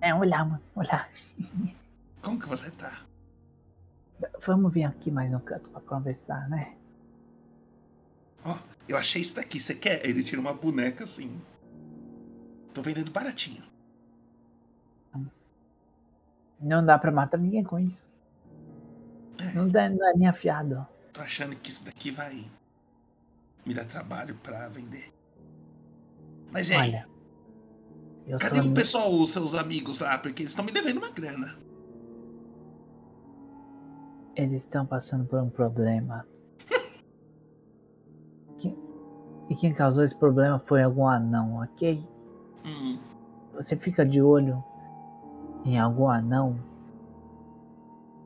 É, 0.00 0.14
olhar, 0.14 0.44
mano, 0.44 0.62
olhar. 0.74 1.10
Como 2.22 2.38
que 2.38 2.48
você 2.48 2.70
tá? 2.72 3.02
Vamos 4.44 4.72
vir 4.72 4.84
aqui 4.84 5.10
mais 5.10 5.32
um 5.32 5.38
canto 5.38 5.68
pra 5.70 5.80
conversar, 5.80 6.48
né? 6.48 6.74
Ó, 8.44 8.58
eu 8.88 8.96
achei 8.96 9.22
isso 9.22 9.36
daqui, 9.36 9.60
você 9.60 9.74
quer? 9.74 10.04
Ele 10.04 10.24
tira 10.24 10.40
uma 10.40 10.52
boneca 10.52 11.04
assim. 11.04 11.40
Tô 12.74 12.82
vendendo 12.82 13.10
baratinho. 13.10 13.62
Não 16.60 16.84
dá 16.84 16.98
pra 16.98 17.10
matar 17.12 17.38
ninguém 17.38 17.62
com 17.62 17.78
isso. 17.78 18.06
Não 19.54 19.68
dá, 19.68 19.88
não 19.88 20.08
é 20.08 20.12
nem 20.14 20.28
afiado. 20.28 20.86
Tô 21.12 21.20
achando 21.20 21.54
que 21.56 21.70
isso 21.70 21.84
daqui 21.84 22.10
vai 22.10 22.44
me 23.64 23.74
dar 23.74 23.84
trabalho 23.84 24.34
pra 24.42 24.68
vender. 24.68 25.12
Mas 26.50 26.70
aí? 26.70 26.78
Olha, 26.78 27.08
Cadê 28.38 28.60
tô 28.60 28.68
o 28.68 28.74
pessoal, 28.74 29.12
os 29.14 29.30
seus 29.30 29.54
amigos 29.54 30.00
lá? 30.00 30.18
Porque 30.18 30.42
eles 30.42 30.52
estão 30.52 30.64
me 30.64 30.72
devendo 30.72 30.98
uma 30.98 31.10
grana. 31.10 31.56
Eles 34.36 34.62
estão 34.62 34.84
passando 34.86 35.24
por 35.24 35.40
um 35.40 35.50
problema. 35.50 36.26
Quem- 38.58 38.76
E 39.48 39.54
quem 39.56 39.72
causou 39.72 40.04
esse 40.04 40.14
problema 40.16 40.58
foi 40.58 40.82
algum 40.82 41.06
anão, 41.06 41.62
ok? 41.62 42.06
Hum, 42.64 42.98
Você 43.54 43.76
fica 43.76 44.04
de 44.04 44.20
olho 44.22 44.62
em 45.68 45.78
algum 45.78 46.08
anão 46.08 46.58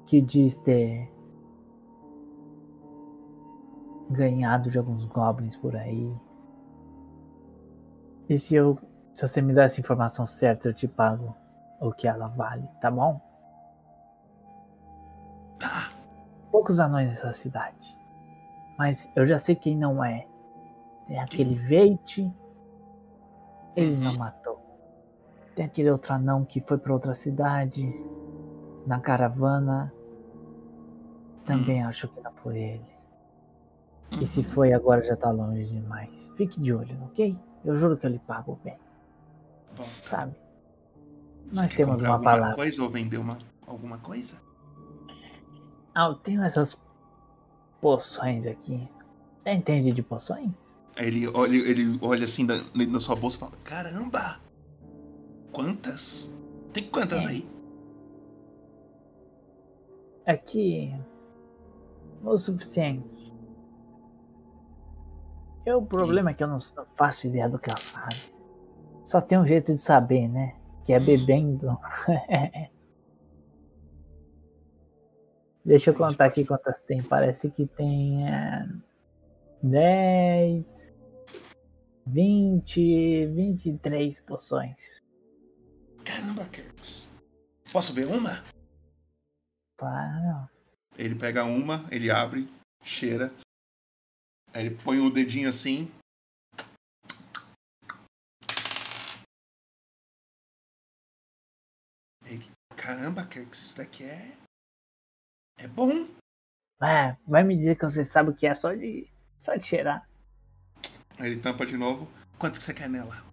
que 0.07 0.21
diz 0.21 0.59
ter 0.59 1.11
ganhado 4.11 4.71
de 4.71 4.79
alguns 4.79 5.05
goblins 5.07 5.57
por 5.57 5.75
aí. 5.75 6.15
E 8.29 8.39
se 8.39 8.55
eu 8.55 8.79
se 9.13 9.27
você 9.27 9.43
me 9.43 9.53
der 9.53 9.67
essa 9.67 9.81
informação 9.81 10.25
certa, 10.27 10.69
eu 10.69 10.75
te 10.75 10.89
pago 10.89 11.37
o 11.81 11.93
que 11.93 12.09
ela 12.09 12.29
vale, 12.29 12.67
tá 12.81 12.91
bom? 12.91 13.21
Tá. 15.59 15.91
Poucos 16.51 16.81
anões 16.81 17.09
nessa 17.09 17.33
cidade. 17.33 17.77
Mas 18.79 19.11
eu 19.15 19.27
já 19.27 19.37
sei 19.37 19.55
quem 19.55 19.77
não 19.77 20.03
é. 20.03 20.27
Tem 21.07 21.21
aquele 21.21 21.55
Veit. 21.55 22.33
Ele 23.77 23.97
não 23.97 24.17
matou. 24.17 24.42
Tem 25.55 25.67
aquele 25.67 25.91
outro 25.91 26.13
anão 26.15 26.45
que 26.45 26.61
foi 26.61 26.79
pra 26.79 26.93
outra 26.93 27.15
cidade. 27.15 27.93
Na 28.87 29.01
caravana. 29.01 29.93
Também 31.45 31.83
acho 31.83 32.09
que 32.09 32.21
não 32.21 32.33
foi 32.33 32.59
ele. 32.59 32.93
E 34.21 34.27
se 34.27 34.43
foi 34.45 34.73
agora 34.73 35.03
já 35.05 35.17
tá 35.17 35.31
longe 35.31 35.65
demais. 35.67 36.31
Fique 36.37 36.61
de 36.61 36.73
olho, 36.75 37.03
ok? 37.05 37.39
Eu 37.65 37.77
juro 37.77 37.97
que 37.97 38.07
eu 38.07 38.11
lhe 38.11 38.19
pago 38.19 38.59
bem. 38.65 38.79
bom. 39.77 39.93
Sabe? 40.03 40.37
Você 41.53 41.53
Nós 41.53 41.73
quer 41.73 41.77
temos 41.77 42.03
uma 42.03 42.19
alguma 42.19 42.19
palavra. 42.19 42.55
coisa 42.55 42.83
ou 42.83 42.91
vender 42.91 43.19
uma, 43.19 43.39
alguma 43.67 43.99
coisa? 43.99 44.43
Ah, 45.95 46.07
eu 46.09 46.15
tenho 46.17 46.43
essas 46.43 46.77
poções 47.81 48.47
aqui. 48.47 48.89
Você 49.39 49.51
entende 49.53 49.93
de 49.93 50.03
poções? 50.03 50.75
Ele 50.97 51.27
olha, 51.29 51.57
ele 51.57 51.99
olha 52.03 52.25
assim 52.25 52.45
na, 52.45 52.55
na 52.75 53.01
sua 53.01 53.17
bolsa 53.17 53.37
e 53.37 53.41
fala: 53.41 53.53
Caramba! 53.65 54.42
Quantas? 55.53 56.35
Tem 56.73 56.89
quantas 56.89 57.25
É. 57.25 57.29
aí? 57.29 57.49
É 60.25 60.37
que. 60.37 60.93
O 62.25 62.37
suficiente. 62.39 63.33
E 65.67 65.73
o 65.73 65.83
problema 65.83 66.31
é 66.31 66.35
que 66.35 66.43
eu 66.43 66.49
não 66.49 66.59
não 66.77 66.87
faço 66.97 67.27
ideia 67.27 67.49
do 67.49 67.59
que 67.59 67.71
ela 67.71 67.79
faz. 67.79 68.35
Só 69.05 69.21
tem 69.21 69.39
um 69.39 69.47
jeito 69.47 69.75
de 69.75 69.81
saber, 69.81 70.29
né? 70.29 70.57
Que 70.85 70.93
é 70.93 71.01
bebendo. 71.01 71.77
Deixa 75.65 75.91
eu 75.91 75.95
contar 75.95 76.27
aqui 76.27 76.45
quantas 76.45 76.81
tem. 76.83 77.03
Parece 77.03 77.51
que 77.51 77.67
tem. 77.67 78.29
É, 78.29 78.69
10. 79.63 80.93
20. 82.07 83.27
23 83.27 84.21
poções. 84.21 85.02
Caramba, 86.05 86.45
Kerks. 86.49 87.11
Posso 87.73 87.95
ver 87.95 88.07
uma? 88.07 88.43
Claro. 89.77 90.49
Ele 90.97 91.15
pega 91.15 91.45
uma, 91.45 91.87
ele 91.91 92.11
abre, 92.11 92.49
cheira. 92.83 93.33
Aí 94.53 94.67
ele 94.67 94.77
põe 94.77 95.01
o 95.01 95.11
dedinho 95.11 95.49
assim. 95.49 95.91
Ele, 102.27 102.47
Caramba, 102.77 103.27
Kerks, 103.27 103.59
isso 103.59 103.77
daqui 103.77 104.05
é. 104.05 104.37
É 105.57 105.69
bom. 105.69 106.09
É, 106.83 107.17
vai 107.27 107.45
me 107.45 107.57
dizer 107.57 107.77
que 107.77 107.85
você 107.85 108.05
sabe 108.05 108.31
o 108.31 108.35
que 108.35 108.47
é 108.47 108.55
só 108.55 108.75
de. 108.75 109.09
só 109.39 109.55
de 109.55 109.67
cheirar. 109.67 110.09
Aí 111.19 111.31
ele 111.31 111.41
tampa 111.41 111.65
de 111.65 111.77
novo. 111.77 112.11
Quanto 112.39 112.59
que 112.59 112.65
você 112.65 112.75
quer 112.75 112.91
nela? 112.91 113.32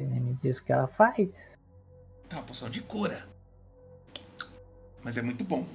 Você 0.00 0.06
nem 0.06 0.18
me 0.18 0.32
diz 0.32 0.56
o 0.58 0.64
que 0.64 0.72
ela 0.72 0.86
faz. 0.86 1.58
É 2.30 2.34
uma 2.34 2.42
poção 2.42 2.70
de 2.70 2.80
cura. 2.80 3.22
Mas 5.04 5.18
é 5.18 5.22
muito 5.22 5.44
bom. 5.44 5.66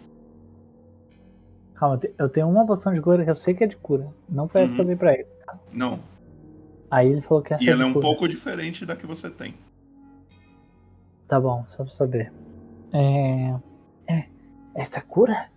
Calma, 1.75 1.95
eu 1.95 1.99
te- 1.99 2.15
eu 2.17 2.27
tenho 2.29 2.49
uma 2.49 2.65
poção 2.65 2.91
de 2.91 2.99
cura 3.01 3.23
que 3.23 3.29
eu 3.29 3.35
sei 3.35 3.53
que 3.53 3.63
é 3.63 3.67
de 3.67 3.75
cura. 3.77 4.11
Não 4.27 4.47
foi 4.47 4.61
essa 4.61 4.73
que 4.73 4.79
eu 4.81 4.83
Uhum. 4.83 4.87
dei 4.87 4.95
pra 4.95 5.13
ele. 5.13 5.27
Não. 5.71 5.99
Aí 6.89 7.07
ele 7.11 7.21
falou 7.21 7.43
que 7.43 7.53
essa 7.53 7.63
E 7.63 7.67
é 7.69 7.71
ela 7.71 7.83
é 7.83 7.85
um 7.85 7.93
cura. 7.93 8.03
pouco 8.07 8.27
diferente 8.27 8.83
da 8.83 8.95
que 8.95 9.05
você 9.05 9.29
tem. 9.29 9.53
Tá 11.27 11.39
bom, 11.39 11.63
só 11.67 11.83
pra 11.83 11.93
saber. 11.93 12.33
É... 12.91 13.59
é. 14.11 14.27
Essa 14.73 15.01
cura? 15.01 15.51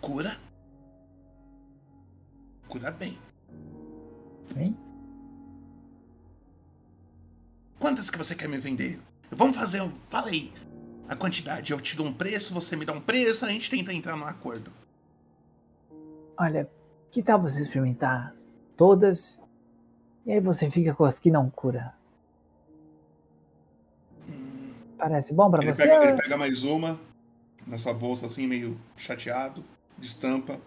Cura? 0.00 0.36
Cura 2.68 2.90
bem. 2.90 3.16
Bem? 4.52 4.76
Quantas 7.78 8.10
que 8.10 8.18
você 8.18 8.34
quer 8.34 8.48
me 8.48 8.58
vender? 8.58 8.98
Vamos 9.30 9.56
fazer. 9.56 9.88
Fala 10.08 10.28
aí. 10.28 10.52
A 11.08 11.14
quantidade. 11.14 11.72
Eu 11.72 11.80
te 11.80 11.96
dou 11.96 12.06
um 12.06 12.12
preço, 12.12 12.52
você 12.52 12.74
me 12.76 12.84
dá 12.84 12.92
um 12.92 13.00
preço, 13.00 13.44
a 13.44 13.48
gente 13.48 13.70
tenta 13.70 13.92
entrar 13.92 14.16
num 14.16 14.24
acordo. 14.26 14.72
Olha, 16.38 16.68
que 17.10 17.22
tal 17.22 17.40
você 17.40 17.62
experimentar 17.62 18.34
todas? 18.76 19.40
E 20.26 20.32
aí 20.32 20.40
você 20.40 20.68
fica 20.70 20.94
com 20.94 21.04
as 21.04 21.18
que 21.18 21.30
não 21.30 21.48
cura. 21.48 21.94
Parece 24.98 25.32
bom 25.32 25.50
pra 25.50 25.62
Ele 25.62 25.72
você? 25.72 25.86
pega, 25.86 26.04
ele 26.08 26.20
pega 26.22 26.36
mais 26.36 26.64
uma 26.64 26.98
na 27.66 27.78
sua 27.78 27.92
bolsa, 27.94 28.26
assim, 28.26 28.46
meio 28.46 28.78
chateado, 28.96 29.64
destampa. 29.98 30.60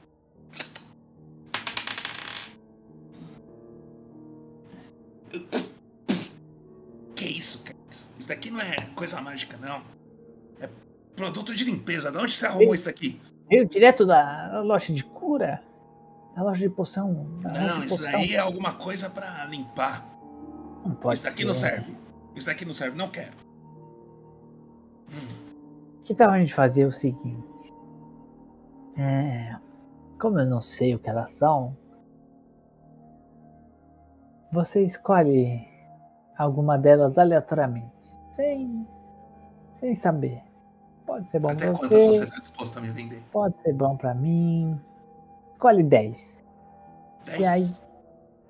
Daqui 8.30 8.50
não 8.50 8.62
é 8.62 8.76
coisa 8.96 9.20
mágica, 9.22 9.58
não. 9.58 9.82
É 10.60 10.70
produto 11.16 11.54
de 11.54 11.64
limpeza. 11.66 12.12
De 12.12 12.18
onde 12.18 12.32
você 12.34 12.46
arrumou 12.46 12.74
isso 12.74 12.86
daqui? 12.86 13.22
Veio 13.50 13.68
direto 13.68 14.06
da 14.06 14.62
loja 14.62 14.94
de 14.94 15.04
cura? 15.04 15.62
Da 16.36 16.44
loja 16.44 16.68
de 16.68 16.74
poção? 16.74 17.12
Não, 17.44 17.52
de 17.80 17.88
isso 17.88 17.98
poção. 17.98 18.12
daí 18.12 18.36
é 18.36 18.40
alguma 18.40 18.74
coisa 18.76 19.10
pra 19.10 19.46
limpar. 19.46 20.06
Não 20.86 20.96
pode 20.96 21.16
Isso 21.16 21.24
daqui 21.24 21.38
ser. 21.38 21.46
não 21.46 21.54
serve. 21.54 21.98
Isso 22.36 22.46
daqui 22.46 22.64
não 22.66 22.74
serve, 22.74 22.98
não 22.98 23.10
quero. 23.10 23.34
Que 26.04 26.14
tal 26.16 26.30
a 26.32 26.40
gente 26.40 26.54
fazer 26.54 26.86
o 26.86 26.92
seguinte? 26.92 27.74
É, 28.98 29.56
como 30.20 30.40
eu 30.40 30.46
não 30.46 30.62
sei 30.62 30.94
o 30.96 31.00
que 31.00 31.10
elas 31.10 31.34
são, 31.34 31.76
você 34.52 34.84
escolhe 34.84 35.68
alguma 36.38 36.78
delas 36.78 37.18
aleatoriamente, 37.18 37.99
sem, 38.32 38.88
sem 39.74 39.96
saber. 39.96 40.42
Pode 41.06 41.30
ser 41.30 41.40
bom 41.40 41.50
Até 41.50 41.66
pra 41.72 41.74
você 41.74 41.88
você, 41.88 42.24
está 42.24 42.40
disposto 42.40 42.78
a 42.78 42.82
me 42.82 42.90
vender? 42.90 43.24
pode 43.32 43.58
ser 43.62 43.74
bom 43.74 43.98
pra 43.98 44.14
mim. 44.14 44.80
Escolhe 45.54 45.84
10. 45.84 46.46
E 47.40 47.46
aí, 47.46 47.66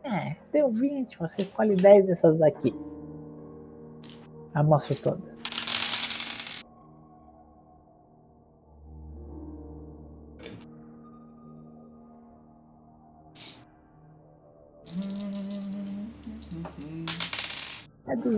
é, 0.04 0.36
deu 0.52 0.70
20, 0.70 1.18
você 1.18 1.42
escolhe 1.42 1.76
10 1.76 2.08
dessas 2.08 2.38
daqui. 2.38 2.74
Amostra 4.54 4.96
todas. 4.96 5.30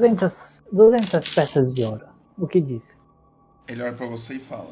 200, 0.01 0.63
200 0.71 1.29
peças 1.35 1.71
de 1.73 1.83
ouro. 1.83 2.07
O 2.37 2.47
que 2.47 2.59
diz? 2.59 3.05
Ele 3.67 3.83
olha 3.83 3.93
pra 3.93 4.07
você 4.07 4.35
e 4.35 4.39
fala: 4.39 4.71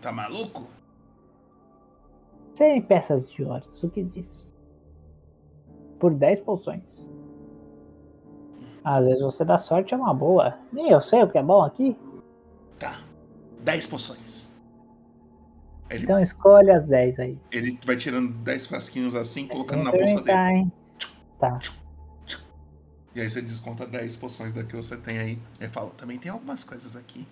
Tá 0.00 0.10
maluco? 0.10 0.66
100 2.56 2.82
peças 2.82 3.30
de 3.30 3.44
ouro. 3.44 3.62
O 3.82 3.88
que 3.88 4.02
diz? 4.02 4.46
Por 6.00 6.12
10 6.14 6.40
poções. 6.40 6.82
Às 8.82 9.04
vezes 9.04 9.22
você 9.22 9.44
dá 9.44 9.56
sorte, 9.56 9.94
é 9.94 9.96
uma 9.96 10.12
boa. 10.12 10.58
Nem 10.72 10.90
eu 10.90 11.00
sei 11.00 11.22
o 11.22 11.28
que 11.28 11.38
é 11.38 11.42
bom 11.42 11.62
aqui. 11.62 11.96
Tá. 12.78 13.00
10 13.62 13.86
poções. 13.86 14.50
Ele, 15.90 16.04
Então 16.04 16.18
escolhe 16.20 16.70
as 16.70 16.84
10 16.86 17.18
aí. 17.20 17.38
ele 17.52 17.78
vai 17.84 17.96
tirando 17.96 18.32
10 18.42 18.66
frasquinhos 18.66 19.14
assim, 19.14 19.46
colocando 19.46 19.82
Sem 19.82 19.84
na 19.84 19.90
bolsa 19.92 20.20
dele. 20.22 20.38
hein? 20.38 20.72
Tá. 21.38 21.58
E 23.14 23.20
aí 23.20 23.28
você 23.28 23.42
desconta 23.42 23.86
10 23.86 24.16
poções 24.16 24.52
da 24.52 24.62
que 24.62 24.76
você 24.76 24.96
tem 24.96 25.18
aí. 25.18 25.38
Ele 25.58 25.70
fala: 25.70 25.90
Também 25.90 26.18
tem 26.18 26.30
algumas 26.30 26.62
coisas 26.62 26.96
aqui. 26.96 27.26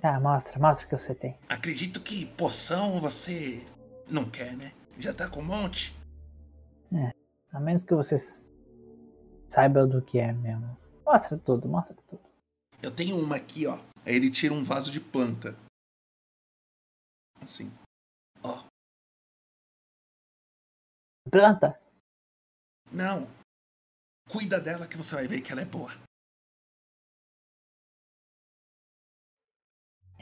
Tá, 0.00 0.18
mostra, 0.20 0.58
mostra 0.58 0.86
o 0.86 0.88
que 0.88 0.98
você 0.98 1.14
tem. 1.14 1.36
Acredito 1.48 2.00
que 2.00 2.26
poção 2.26 3.00
você 3.00 3.64
não 4.08 4.28
quer, 4.30 4.56
né? 4.56 4.72
Já 4.98 5.12
tá 5.12 5.28
com 5.28 5.40
um 5.40 5.44
monte? 5.44 5.94
É, 6.94 7.12
a 7.52 7.60
menos 7.60 7.82
que 7.82 7.94
você 7.94 8.16
saiba 9.48 9.86
do 9.86 10.00
que 10.00 10.18
é 10.18 10.32
mesmo. 10.32 10.76
Mostra 11.04 11.36
tudo, 11.36 11.68
mostra 11.68 11.96
tudo. 12.06 12.22
Eu 12.82 12.94
tenho 12.94 13.18
uma 13.18 13.36
aqui, 13.36 13.66
ó. 13.66 13.78
Aí 14.04 14.14
ele 14.14 14.30
tira 14.30 14.54
um 14.54 14.64
vaso 14.64 14.90
de 14.90 15.00
planta. 15.00 15.56
Assim. 17.40 17.70
Ó. 18.42 18.64
Planta? 21.30 21.78
Não. 22.90 23.28
Cuida 24.32 24.58
dela 24.58 24.88
que 24.88 24.96
você 24.96 25.14
vai 25.14 25.28
ver 25.28 25.42
que 25.42 25.52
ela 25.52 25.60
é 25.60 25.66
boa. 25.66 25.92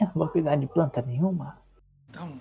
Eu 0.00 0.06
não 0.08 0.14
vou 0.14 0.28
cuidar 0.28 0.56
de 0.56 0.66
planta 0.66 1.00
nenhuma. 1.00 1.62
Então, 2.08 2.40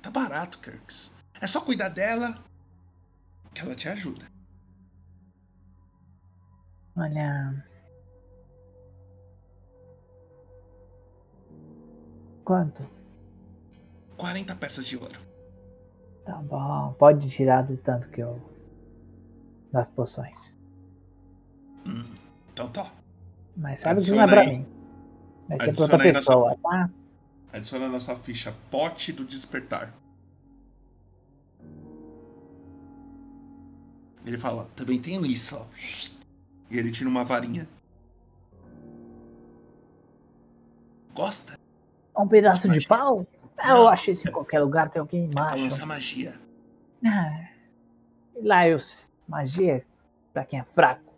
tá 0.00 0.10
barato, 0.10 0.58
Kirks. 0.60 1.14
É 1.38 1.46
só 1.46 1.62
cuidar 1.62 1.90
dela 1.90 2.42
que 3.54 3.60
ela 3.60 3.74
te 3.74 3.90
ajuda. 3.90 4.26
Olha. 6.96 7.62
Quanto? 12.42 12.88
40 14.16 14.56
peças 14.56 14.86
de 14.86 14.96
ouro. 14.96 15.20
Tá 16.24 16.40
bom, 16.40 16.94
pode 16.94 17.28
tirar 17.28 17.62
do 17.62 17.76
tanto 17.76 18.08
que 18.08 18.22
eu. 18.22 18.40
das 19.70 19.88
poções. 19.88 20.59
Então 22.52 22.68
tá. 22.70 22.90
Mas 23.56 23.80
sabe 23.80 24.02
que 24.02 24.10
Adiciona 24.10 24.26
não 24.26 24.32
é 24.32 24.34
pra 24.34 24.40
aí. 24.50 24.58
mim. 24.58 24.66
Vai 25.48 25.58
ser 25.58 25.72
pra 25.74 25.82
outra 25.82 25.98
pessoa, 25.98 26.54
sua- 26.54 26.70
tá? 26.70 26.90
Adiciona 27.52 27.88
na 27.88 28.00
sua 28.00 28.16
ficha 28.16 28.54
pote 28.70 29.12
do 29.12 29.24
despertar. 29.24 29.92
Ele 34.24 34.38
fala, 34.38 34.68
também 34.76 35.00
tenho 35.00 35.24
isso, 35.24 35.56
ó. 35.56 35.66
E 36.70 36.78
ele 36.78 36.92
tira 36.92 37.08
uma 37.08 37.24
varinha. 37.24 37.66
Gosta? 41.14 41.58
Um 42.16 42.28
pedaço 42.28 42.68
de 42.68 42.86
pau? 42.86 43.26
Ah, 43.56 43.70
eu 43.70 43.88
acho 43.88 44.10
isso 44.12 44.28
em 44.28 44.32
qualquer 44.32 44.60
lugar, 44.60 44.88
tem 44.88 45.00
alguém 45.00 45.28
macho. 45.34 45.62
lançar 45.62 45.86
magia. 45.86 46.38
Ah, 47.04 47.48
lá 48.42 48.68
eu. 48.68 48.76
Magia 49.26 49.76
é 49.78 49.84
pra 50.32 50.44
quem 50.44 50.60
é 50.60 50.64
fraco. 50.64 51.09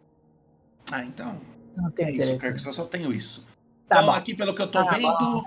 Ah, 0.90 1.04
então. 1.04 1.40
Não 1.76 1.90
tem 1.90 2.06
é 2.06 2.10
isso, 2.10 2.18
interesse. 2.22 2.40
Kirks, 2.40 2.64
eu 2.66 2.72
só 2.72 2.84
tenho 2.84 3.12
isso. 3.12 3.46
Tá 3.88 3.96
então, 4.00 4.06
bom. 4.12 4.18
aqui 4.18 4.34
pelo 4.34 4.54
que 4.54 4.62
eu 4.62 4.68
tô 4.68 4.84
Tá 4.84 4.92
vendo. 4.94 5.08
bom. 5.18 5.44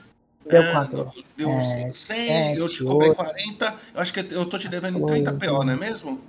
Deu 0.49 0.61
é, 0.61 0.71
quanto? 0.71 1.11
Deu 1.36 1.49
É, 1.49 1.91
100, 1.91 2.55
eu 2.55 2.69
te 2.69 2.83
comprei 2.83 3.09
oito. 3.09 3.17
40. 3.17 3.79
Eu 3.95 4.01
acho 4.01 4.13
que 4.13 4.19
eu 4.19 4.45
tô 4.45 4.59
te 4.59 4.67
devendo 4.69 5.03
30 5.05 5.33
PO, 5.33 5.63
não 5.63 5.73
é 5.73 5.75
mesmo? 5.75 6.21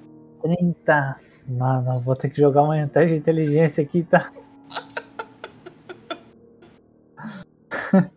30. 0.42 1.20
Mano, 1.48 2.00
vou 2.00 2.16
ter 2.16 2.30
que 2.30 2.40
jogar 2.40 2.62
uma 2.62 2.86
teste 2.88 3.12
de 3.14 3.20
inteligência 3.20 3.82
aqui, 3.82 4.02
tá? 4.02 4.32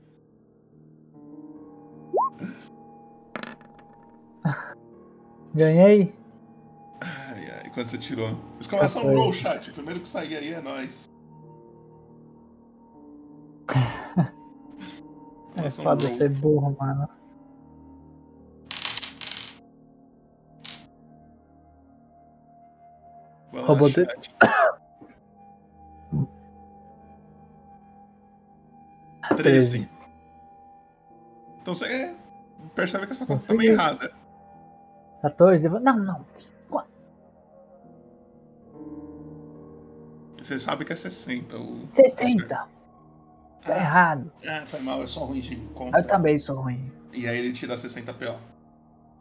Ganhei? 5.53 6.13
Quando 7.73 7.87
você 7.87 7.97
tirou. 7.97 8.29
Eles 8.55 8.67
começam 8.67 9.01
a 9.01 9.05
14. 9.05 9.15
roll 9.15 9.33
chat. 9.33 9.69
O 9.69 9.73
primeiro 9.73 9.99
que 9.99 10.07
sair 10.07 10.35
aí 10.35 10.53
é 10.53 10.61
nós. 10.61 11.05
É 15.55 15.67
um 15.67 15.71
foda 15.71 16.07
roll. 16.07 16.17
ser 16.17 16.29
burro, 16.29 16.77
mano. 16.79 17.09
Robô 23.53 23.89
de... 23.89 24.05
13. 29.35 29.89
Então 31.61 31.73
você 31.73 32.15
percebe 32.75 33.05
que 33.05 33.11
essa 33.11 33.25
conta 33.25 33.45
tá 33.45 33.53
meio 33.53 33.73
errada. 33.73 34.11
14. 35.21 35.65
eu 35.65 35.71
vou- 35.71 35.79
Não, 35.79 35.97
não. 35.97 36.25
Você 40.41 40.57
sabe 40.57 40.85
que 40.85 40.93
é 40.93 40.95
60. 40.95 41.57
O... 41.57 41.87
60. 41.95 42.67
Tá 43.63 43.75
errado. 43.75 44.31
Ah, 44.47 44.65
foi 44.65 44.79
mal, 44.79 45.01
eu 45.01 45.07
sou 45.07 45.25
ruim 45.25 45.41
de 45.41 45.55
conta. 45.73 45.97
Eu 45.97 46.07
também 46.07 46.37
sou 46.37 46.61
ruim. 46.61 46.91
E 47.13 47.27
aí 47.27 47.37
ele 47.37 47.53
tira 47.53 47.77
60 47.77 48.13
PO. 48.13 48.39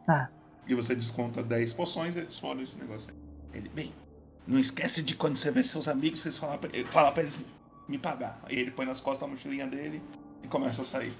Tá. 0.05 0.29
E 0.67 0.73
você 0.73 0.95
desconta 0.95 1.43
10 1.43 1.73
poções 1.73 2.15
e 2.15 2.19
adiciona 2.19 2.61
esse 2.61 2.77
negócio 2.77 3.13
aí. 3.13 3.59
Ele, 3.59 3.69
bem, 3.69 3.93
não 4.47 4.59
esquece 4.59 5.01
de 5.01 5.15
quando 5.15 5.37
você 5.37 5.51
vê 5.51 5.63
seus 5.63 5.87
amigos, 5.87 6.19
vocês 6.19 6.37
falar 6.37 6.57
pra, 6.57 6.69
falar 6.85 7.11
pra 7.11 7.23
eles 7.23 7.39
me 7.87 7.97
pagar. 7.97 8.39
Aí 8.43 8.57
ele 8.57 8.71
põe 8.71 8.85
nas 8.85 9.01
costas 9.01 9.27
a 9.27 9.31
mochilinha 9.31 9.67
dele 9.67 10.01
e 10.43 10.47
começa 10.47 10.83
a 10.83 10.85
sair. 10.85 11.13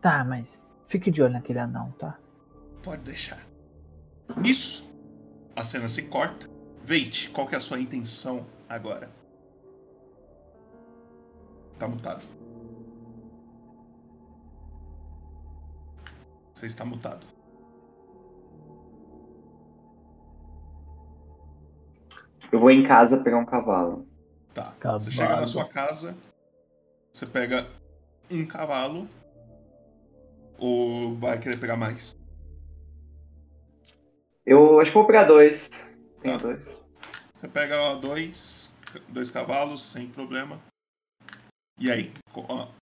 Tá, 0.00 0.24
mas 0.24 0.76
fique 0.86 1.10
de 1.10 1.22
olho 1.22 1.34
naquele 1.34 1.60
anão, 1.60 1.92
tá? 1.92 2.18
Pode 2.82 3.02
deixar. 3.02 3.38
Nisso, 4.36 4.90
a 5.54 5.62
cena 5.62 5.88
se 5.88 6.02
corta. 6.02 6.48
Veit, 6.84 7.30
qual 7.30 7.46
que 7.46 7.54
é 7.54 7.58
a 7.58 7.60
sua 7.60 7.78
intenção 7.78 8.44
agora? 8.74 9.10
Tá 11.78 11.86
mutado. 11.86 12.24
Você 16.54 16.66
está 16.66 16.84
mutado. 16.84 17.26
Eu 22.50 22.58
vou 22.58 22.70
em 22.70 22.82
casa 22.84 23.22
pegar 23.22 23.38
um 23.38 23.44
cavalo. 23.44 24.06
Tá. 24.54 24.72
Cavalo. 24.78 25.00
Você 25.00 25.10
chega 25.10 25.36
na 25.36 25.46
sua 25.46 25.66
casa, 25.66 26.14
você 27.12 27.26
pega 27.26 27.66
um 28.30 28.46
cavalo. 28.46 29.08
Ou 30.58 31.16
vai 31.16 31.38
querer 31.38 31.58
pegar 31.58 31.76
mais? 31.76 32.14
Eu 34.46 34.78
acho 34.80 34.90
que 34.90 34.98
vou 34.98 35.06
pegar 35.06 35.24
dois. 35.24 35.68
Tenho 36.20 36.38
Tá. 36.38 36.42
dois. 36.46 36.81
Você 37.42 37.48
pega 37.48 37.96
dois, 37.96 38.72
dois 39.08 39.28
cavalos 39.28 39.82
sem 39.82 40.08
problema. 40.08 40.62
E 41.76 41.90
aí, 41.90 42.12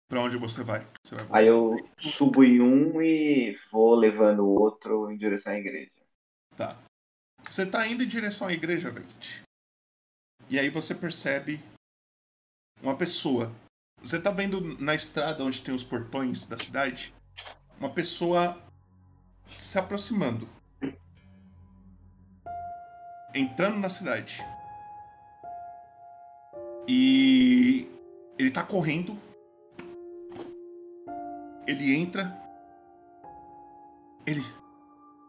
pra 0.06 0.20
onde 0.20 0.36
você 0.36 0.62
vai? 0.62 0.86
Você 1.02 1.14
vai 1.14 1.40
Aí 1.40 1.48
eu 1.48 1.76
subo 1.98 2.44
em 2.44 2.60
um 2.60 3.00
e 3.00 3.56
vou 3.72 3.94
levando 3.94 4.40
o 4.40 4.60
outro 4.60 5.10
em 5.10 5.16
direção 5.16 5.54
à 5.54 5.56
igreja. 5.56 5.90
Tá. 6.58 6.76
Você 7.50 7.64
tá 7.64 7.88
indo 7.88 8.02
em 8.02 8.06
direção 8.06 8.46
à 8.46 8.52
igreja, 8.52 8.90
Veit. 8.90 9.40
E 10.50 10.58
aí 10.58 10.68
você 10.68 10.94
percebe 10.94 11.58
uma 12.82 12.98
pessoa. 12.98 13.50
Você 14.02 14.20
tá 14.20 14.30
vendo 14.30 14.60
na 14.78 14.94
estrada 14.94 15.42
onde 15.42 15.62
tem 15.62 15.74
os 15.74 15.82
portões 15.82 16.46
da 16.46 16.58
cidade? 16.58 17.14
Uma 17.80 17.88
pessoa 17.88 18.62
se 19.48 19.78
aproximando. 19.78 20.46
Entrando 23.34 23.78
na 23.78 23.88
cidade. 23.88 24.44
E 26.86 27.88
ele 28.38 28.50
tá 28.50 28.62
correndo. 28.62 29.18
Ele 31.66 31.94
entra. 31.94 32.36
Ele. 34.26 34.44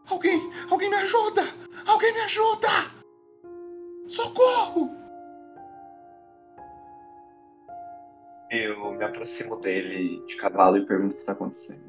Alguém! 0.08 0.40
Alguém 0.70 0.88
me 0.88 0.96
ajuda! 0.96 1.42
Alguém 1.86 2.12
me 2.12 2.20
ajuda! 2.20 2.68
Socorro! 4.06 4.94
Eu 8.50 8.92
me 8.92 9.04
aproximo 9.04 9.56
dele 9.56 10.24
de 10.26 10.36
cavalo 10.36 10.76
e 10.76 10.86
pergunto 10.86 11.16
o 11.16 11.18
que 11.18 11.24
tá 11.24 11.32
acontecendo. 11.32 11.82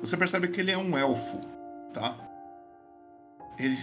Você 0.00 0.16
percebe 0.16 0.48
que 0.48 0.60
ele 0.60 0.72
é 0.72 0.76
um 0.76 0.98
elfo, 0.98 1.40
tá? 1.94 2.16
Ele. 3.58 3.78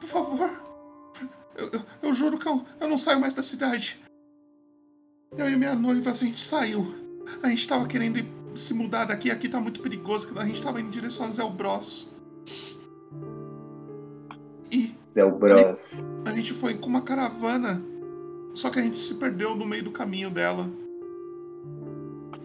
Por 0.00 0.06
favor. 0.08 0.50
Eu, 1.56 1.68
eu- 1.72 1.82
eu 2.02 2.14
juro 2.14 2.38
que 2.38 2.46
eu, 2.48 2.64
eu 2.80 2.88
não 2.88 2.96
saio 2.98 3.20
mais 3.20 3.34
da 3.34 3.42
cidade. 3.42 4.00
Eu 5.36 5.48
e 5.48 5.56
minha 5.56 5.74
noiva, 5.74 6.10
a 6.10 6.14
gente 6.14 6.40
saiu. 6.40 6.94
A 7.42 7.48
gente 7.48 7.66
tava 7.68 7.86
querendo 7.86 8.18
se 8.56 8.72
mudar 8.74 9.04
daqui. 9.06 9.30
Aqui 9.30 9.48
tá 9.48 9.60
muito 9.60 9.82
perigoso. 9.82 10.28
A 10.38 10.46
gente 10.46 10.62
tava 10.62 10.80
indo 10.80 10.88
em 10.88 10.92
direção 10.92 11.26
a 11.26 11.30
Zelbros. 11.30 12.12
E 14.70 14.94
Zelbros. 15.12 16.02
a 16.24 16.32
gente 16.32 16.54
foi 16.54 16.74
com 16.78 16.86
uma 16.88 17.02
caravana. 17.02 17.82
Só 18.54 18.70
que 18.70 18.78
a 18.78 18.82
gente 18.82 18.98
se 18.98 19.14
perdeu 19.14 19.54
no 19.54 19.66
meio 19.66 19.84
do 19.84 19.90
caminho 19.90 20.30
dela. 20.30 20.68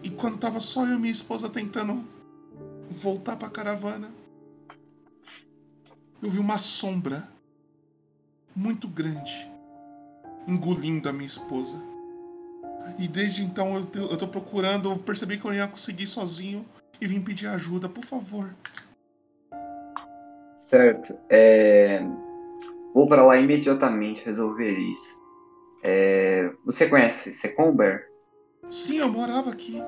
E 0.02 0.10
quando 0.10 0.38
tava 0.38 0.60
só 0.60 0.84
eu 0.86 0.96
e 0.96 0.98
minha 0.98 1.12
esposa 1.12 1.48
tentando 1.48 2.04
voltar 2.90 3.36
pra 3.36 3.48
caravana, 3.48 4.10
eu 6.22 6.30
vi 6.30 6.38
uma 6.38 6.58
sombra 6.58 7.26
muito 8.54 8.88
grande 8.88 9.50
engolindo 10.46 11.08
a 11.08 11.12
minha 11.12 11.26
esposa. 11.26 11.78
E 12.98 13.08
desde 13.08 13.42
então 13.42 13.76
eu, 13.76 14.10
eu 14.10 14.16
tô 14.16 14.28
procurando, 14.28 14.90
eu 14.90 14.98
percebi 14.98 15.38
que 15.38 15.44
eu 15.44 15.54
ia 15.54 15.66
conseguir 15.66 16.06
sozinho 16.06 16.64
e 17.00 17.06
vim 17.06 17.20
pedir 17.20 17.46
ajuda, 17.46 17.88
por 17.88 18.04
favor. 18.04 18.50
Certo. 20.56 21.16
É... 21.28 22.02
Vou 22.94 23.08
para 23.08 23.24
lá 23.24 23.38
imediatamente 23.38 24.24
resolver 24.24 24.70
isso. 24.70 25.20
É... 25.82 26.50
Você 26.64 26.88
conhece 26.88 27.32
Secomber? 27.32 28.08
Sim, 28.70 28.98
eu 28.98 29.08
morava 29.10 29.50
aqui. 29.50 29.82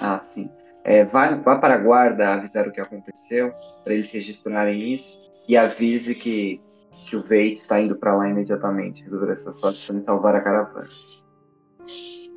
Ah, 0.00 0.18
sim. 0.18 0.50
É, 0.84 1.04
vá, 1.04 1.34
vá 1.34 1.58
para 1.58 1.74
a 1.74 1.78
guarda 1.78 2.34
avisar 2.34 2.66
o 2.66 2.72
que 2.72 2.80
aconteceu, 2.80 3.52
para 3.84 3.94
eles 3.94 4.10
registrarem 4.10 4.94
isso, 4.94 5.18
e 5.48 5.56
avise 5.56 6.14
que, 6.14 6.60
que 7.06 7.16
o 7.16 7.20
Veit 7.22 7.54
está 7.58 7.80
indo 7.80 7.96
para 7.96 8.14
lá 8.16 8.28
imediatamente 8.28 9.02
resolver 9.02 9.32
essa 9.32 9.52
situação 9.52 9.98
e 9.98 10.04
salvar 10.04 10.34
a 10.34 10.40
caravana. 10.40 10.88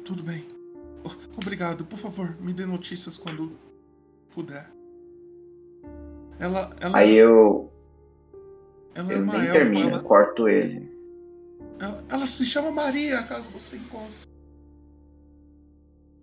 Tudo 0.05 0.24
bem. 0.24 0.45
O- 1.03 1.39
Obrigado, 1.41 1.86
por 1.86 1.97
favor, 1.97 2.36
me 2.39 2.53
dê 2.53 2.66
notícias 2.66 3.18
quando 3.18 3.51
puder. 4.34 4.70
Ela, 6.39 6.76
ela, 6.80 6.97
Aí 6.97 7.16
eu, 7.16 7.72
ela 8.95 9.12
é 9.12 9.16
eu 9.18 9.22
uma 9.24 9.34
nem 9.34 9.47
elfa, 9.47 9.59
termino, 9.59 9.89
ela, 9.89 10.03
corto 10.03 10.47
ele. 10.47 10.89
ela, 11.80 12.03
ela 12.09 12.28
se 12.28 12.45
chama 12.45 12.72
Maria, 12.72 13.22
caso 13.24 13.49
você 13.49 13.78
encontre. 13.78 14.32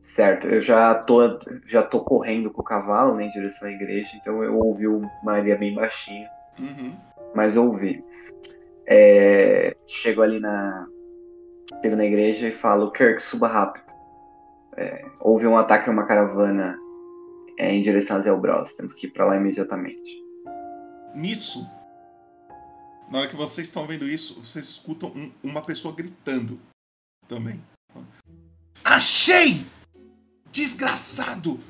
Certo, 0.00 0.46
eu 0.48 0.60
já 0.60 0.94
tô, 0.96 1.38
já 1.66 1.82
tô 1.82 2.00
correndo 2.00 2.50
com 2.50 2.60
o 2.62 2.64
cavalo 2.64 3.14
né, 3.16 3.26
em 3.26 3.30
direção 3.30 3.68
à 3.68 3.70
igreja, 3.70 4.16
então 4.16 4.42
eu 4.42 4.56
ouvi 4.58 4.88
o 4.88 5.02
Maria 5.22 5.56
bem 5.56 5.74
baixinho, 5.74 6.28
Uhum. 6.58 6.92
Mas 7.34 7.56
ouvi. 7.56 8.04
É, 8.86 9.76
chego 9.86 10.22
ali 10.22 10.40
na. 10.40 10.86
Chego 11.82 11.96
na 11.96 12.04
igreja 12.04 12.48
e 12.48 12.52
falo, 12.52 12.90
Kirk, 12.90 13.20
suba 13.20 13.46
rápido. 13.46 13.84
É, 14.76 15.04
houve 15.20 15.46
um 15.46 15.56
ataque 15.56 15.88
a 15.88 15.92
uma 15.92 16.06
caravana 16.06 16.78
é, 17.58 17.72
em 17.72 17.82
direção 17.82 18.16
a 18.16 18.20
Zelbros. 18.20 18.72
Temos 18.72 18.94
que 18.94 19.06
ir 19.06 19.10
pra 19.10 19.26
lá 19.26 19.36
imediatamente. 19.36 20.24
Nisso, 21.14 21.68
na 23.10 23.18
hora 23.20 23.28
que 23.28 23.36
vocês 23.36 23.66
estão 23.66 23.86
vendo 23.86 24.08
isso, 24.08 24.40
vocês 24.42 24.64
escutam 24.64 25.10
um- 25.10 25.32
uma 25.42 25.62
pessoa 25.62 25.94
gritando 25.94 26.58
também. 27.28 27.60
Achei! 28.84 29.66
Desgraçado! 30.50 31.60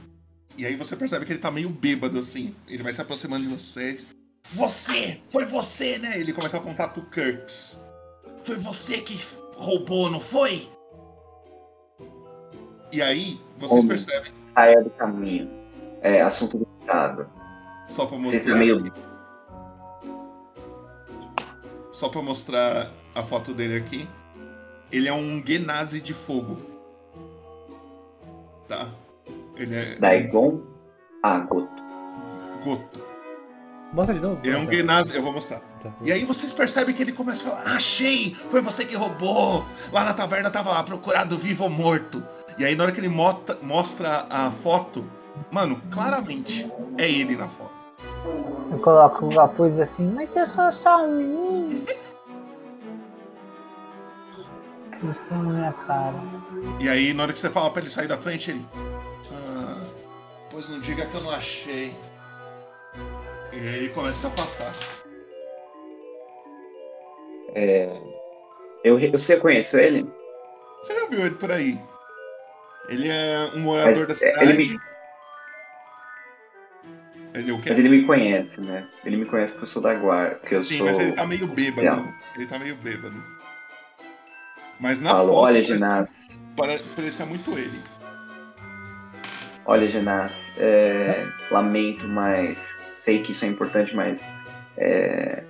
E 0.56 0.66
aí 0.66 0.76
você 0.76 0.96
percebe 0.96 1.24
que 1.24 1.32
ele 1.32 1.40
tá 1.40 1.50
meio 1.50 1.68
bêbado 1.70 2.18
assim. 2.18 2.54
Ele 2.66 2.82
vai 2.82 2.92
se 2.92 3.00
aproximando 3.00 3.46
de 3.46 3.52
vocês. 3.52 4.06
Você! 4.54 5.20
Foi 5.30 5.44
você, 5.44 5.98
né? 5.98 6.18
Ele 6.18 6.32
começa 6.32 6.56
a 6.56 6.60
apontar 6.60 6.92
pro 6.92 7.02
Kirks. 7.02 7.80
Foi 8.44 8.56
você 8.56 8.98
que 9.00 9.20
roubou, 9.56 10.10
não 10.10 10.20
foi? 10.20 10.68
E 12.92 13.02
aí, 13.02 13.38
vocês 13.58 13.72
Homem, 13.72 13.88
percebem, 13.88 14.32
Saia 14.46 14.82
do 14.82 14.90
caminho. 14.90 15.50
É 16.00 16.22
assunto 16.22 16.58
do 16.58 16.66
Estado. 16.80 17.28
só 17.88 18.06
pra 18.06 18.16
Você 18.16 18.36
mostrar. 18.36 18.52
tá 18.52 18.58
meio. 18.58 18.92
Só 21.92 22.08
pra 22.08 22.22
mostrar 22.22 22.90
a 23.14 23.22
foto 23.22 23.52
dele 23.52 23.76
aqui. 23.76 24.08
Ele 24.90 25.08
é 25.08 25.12
um 25.12 25.44
Genasi 25.44 26.00
de 26.00 26.14
fogo. 26.14 26.56
Tá? 28.68 28.90
Ele 29.56 29.74
é. 29.74 29.96
Daigon? 29.96 30.62
Ah, 31.22 31.40
Goto. 31.40 33.07
Mostra 33.92 34.14
de 34.14 34.20
novo. 34.20 34.40
É 34.44 34.56
um 34.56 34.66
Tá. 34.66 34.72
Genasi. 34.72 35.14
Eu 35.14 35.22
vou 35.22 35.32
mostrar. 35.32 35.60
E 36.02 36.12
aí 36.12 36.24
vocês 36.24 36.52
percebem 36.52 36.94
que 36.94 37.02
ele 37.02 37.12
começa 37.12 37.46
a 37.48 37.50
falar: 37.50 37.76
Achei! 37.76 38.34
Foi 38.50 38.60
você 38.60 38.84
que 38.84 38.94
roubou! 38.94 39.64
Lá 39.92 40.04
na 40.04 40.12
taverna 40.14 40.50
tava 40.50 40.70
lá, 40.70 40.82
procurado 40.82 41.38
vivo 41.38 41.64
ou 41.64 41.70
morto. 41.70 42.22
E 42.58 42.64
aí 42.64 42.74
na 42.74 42.84
hora 42.84 42.92
que 42.92 43.00
ele 43.00 43.08
mota- 43.08 43.56
mostra 43.62 44.26
a 44.28 44.50
foto, 44.50 45.04
mano, 45.50 45.80
claramente 45.90 46.70
é 46.98 47.08
ele 47.10 47.36
na 47.36 47.48
foto. 47.48 47.70
Eu 48.70 48.78
coloco 48.80 49.26
o 49.26 49.34
capuz 49.34 49.80
assim, 49.80 50.12
mas 50.14 50.34
eu 50.36 50.46
sou 50.48 50.70
só 50.72 51.04
um 51.06 51.16
menino. 51.16 51.84
Isso 55.08 55.20
na 55.30 55.36
minha 55.38 55.72
cara. 55.86 56.14
E 56.80 56.88
aí 56.88 57.14
na 57.14 57.22
hora 57.22 57.32
que 57.32 57.38
você 57.38 57.48
fala 57.48 57.70
pra 57.70 57.80
ele 57.80 57.90
sair 57.90 58.08
da 58.08 58.18
frente, 58.18 58.50
ele. 58.50 58.66
Ah, 59.32 59.86
pois 60.50 60.68
não 60.68 60.80
diga 60.80 61.06
que 61.06 61.14
eu 61.14 61.22
não 61.22 61.30
achei. 61.30 61.94
E 63.60 63.68
aí 63.68 63.76
ele 63.78 63.88
começa 63.88 64.28
a 64.28 64.30
se 64.30 64.40
afastar. 64.40 64.72
É, 67.54 67.90
eu, 68.84 68.98
eu 69.00 69.40
conheço 69.40 69.76
ele. 69.76 70.06
Você 70.82 70.94
já 70.94 71.06
viu 71.08 71.26
ele 71.26 71.34
por 71.34 71.50
aí? 71.50 71.76
Ele 72.88 73.08
é 73.08 73.50
um 73.54 73.60
morador 73.60 73.96
Mas, 73.96 74.06
da 74.06 74.12
é, 74.12 74.16
cidade. 74.16 74.44
ele 74.44 74.52
me- 74.74 74.80
Ele 77.34 77.50
é 77.50 77.52
o 77.52 77.60
quê? 77.60 77.70
Mas 77.70 77.78
ele 77.78 77.88
me 77.88 78.06
conhece, 78.06 78.60
né? 78.60 78.86
Ele 79.04 79.16
me 79.16 79.24
conhece 79.26 79.52
porque 79.52 79.64
eu 79.64 79.68
sou 79.70 79.82
da 79.82 79.94
guarda. 79.94 80.36
Porque 80.36 80.54
eu 80.54 80.62
Sim, 80.62 80.78
sou. 80.78 80.86
mas 80.86 80.98
ele 81.00 81.12
tá 81.12 81.26
meio 81.26 81.46
bêbado. 81.48 82.00
oficial. 82.00 82.14
Ele 82.36 82.46
tá 82.46 82.58
meio 82.58 82.76
bêbado. 82.76 83.24
Mas 84.78 85.00
na 85.00 85.10
Falo, 85.10 85.28
foto 85.30 85.38
olha, 85.40 85.54
parece- 85.60 85.74
Ginás. 85.74 86.28
pare- 86.56 86.82
parecia 86.94 87.26
muito 87.26 87.58
ele. 87.58 87.80
Olha, 89.66 89.86
Genassi, 89.88 90.54
é, 90.58 91.26
lamento, 91.50 92.06
mas 92.06 92.77
sei 92.98 93.22
que 93.22 93.32
isso 93.32 93.44
é 93.44 93.48
importante, 93.48 93.94
mas 93.94 94.24
é, 94.76 95.42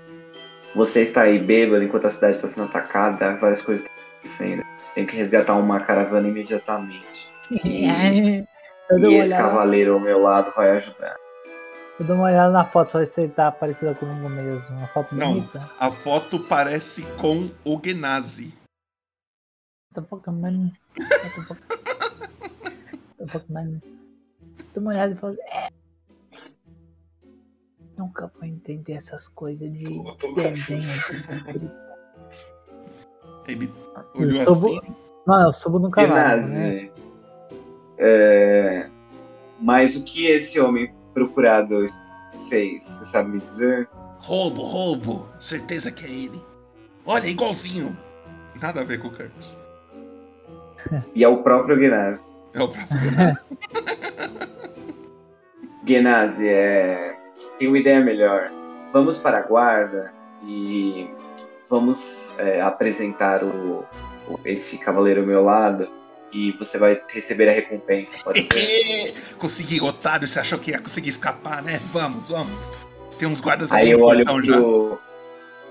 você 0.74 1.02
está 1.02 1.22
aí 1.22 1.38
bêbado 1.38 1.82
enquanto 1.82 2.06
a 2.06 2.10
cidade 2.10 2.36
está 2.36 2.46
sendo 2.48 2.64
atacada, 2.64 3.36
várias 3.36 3.62
coisas 3.62 3.86
estão 3.86 4.04
acontecendo. 4.12 4.62
Tenho 4.94 5.06
que 5.06 5.16
resgatar 5.16 5.54
uma 5.56 5.80
caravana 5.80 6.28
imediatamente. 6.28 7.28
E, 7.50 7.86
dou 9.00 9.10
e 9.10 9.16
esse 9.16 9.32
olhada- 9.32 9.48
cavaleiro 9.48 9.94
ao 9.94 10.00
meu 10.00 10.20
lado 10.22 10.52
vai 10.54 10.70
ajudar. 10.76 11.16
Eu 11.98 12.06
dou 12.06 12.14
uma 12.14 12.26
olhada 12.26 12.52
na 12.52 12.64
foto, 12.64 12.92
pra 12.92 13.00
ver 13.00 13.06
se 13.06 13.22
ele 13.22 13.32
tá 13.32 13.50
parecida 13.50 13.92
comigo 13.94 14.28
mesmo. 14.28 14.76
Uma 14.76 14.86
foto 14.88 15.14
Não, 15.16 15.32
bonita. 15.34 15.68
a 15.80 15.90
foto 15.90 16.38
parece 16.38 17.02
com 17.20 17.50
o 17.64 17.80
Genasi. 17.84 18.54
Fuck, 23.28 23.50
man? 23.50 23.80
Dou 24.72 24.82
uma 24.82 24.92
olhada 24.92 25.12
e 25.12 25.16
falo, 25.16 25.36
é. 25.48 25.68
Nunca 27.98 28.30
vou 28.34 28.44
entender 28.44 28.92
essas 28.92 29.26
coisas 29.28 29.70
de 29.72 29.82
desenho. 30.36 30.82
de- 31.52 31.70
Ele 33.48 33.72
Eu 34.14 34.20
olhou 34.22 34.40
subo, 34.54 34.78
assim. 34.78 34.94
não, 35.26 35.40
eu 35.42 35.52
subo 35.52 35.78
no 35.80 35.90
cavalo, 35.90 36.42
né? 36.42 36.90
É, 37.98 38.88
mas 39.60 39.96
o 39.96 40.04
que 40.04 40.26
esse 40.26 40.60
homem 40.60 40.94
procurado 41.12 41.84
fez? 42.48 42.84
Você 42.84 43.04
sabe 43.06 43.30
me 43.30 43.40
dizer? 43.40 43.88
Roubo, 44.20 44.62
roubo. 44.62 45.28
Certeza 45.40 45.90
que 45.90 46.04
é 46.06 46.10
ele. 46.10 46.40
Olha, 47.04 47.26
igualzinho. 47.26 47.96
Nada 48.60 48.82
a 48.82 48.84
ver 48.84 49.00
com 49.00 49.08
o 49.08 49.12
Kirkus. 49.12 49.58
E 51.14 51.24
é 51.24 51.28
o 51.28 51.42
próprio 51.42 51.76
Genasi. 51.80 52.36
É 52.54 52.62
o 52.62 52.68
próprio 52.68 52.98
Genasi. 53.00 53.40
Genasi, 55.86 56.46
é... 56.48 57.17
tem 57.58 57.68
uma 57.68 57.78
ideia 57.78 58.00
melhor. 58.00 58.50
Vamos 58.92 59.18
para 59.18 59.38
a 59.38 59.42
guarda 59.42 60.12
e 60.44 61.08
vamos 61.68 62.32
é, 62.38 62.60
apresentar 62.60 63.42
o, 63.44 63.84
o- 64.28 64.40
esse 64.44 64.78
cavaleiro 64.78 65.20
ao 65.20 65.26
meu 65.26 65.42
lado 65.44 65.88
e 66.32 66.52
você 66.52 66.78
vai 66.78 67.00
receber 67.08 67.48
a 67.48 67.52
recompensa. 67.52 68.18
Pode 68.24 68.42
ser? 68.52 69.14
Consegui, 69.38 69.80
otário. 69.80 70.26
Você 70.28 70.40
achou 70.40 70.58
que 70.58 70.70
ia 70.70 70.78
conseguir 70.80 71.10
escapar, 71.10 71.62
né? 71.62 71.80
Vamos, 71.92 72.28
vamos. 72.28 72.72
Tem 73.18 73.26
uns 73.28 73.40
guardas 73.40 73.72
Aí 73.72 73.82
ali 73.82 73.90
eu 73.92 74.00
olho 74.02 74.24
portão 74.24 74.42
já. 74.44 74.56
pro. 74.56 74.98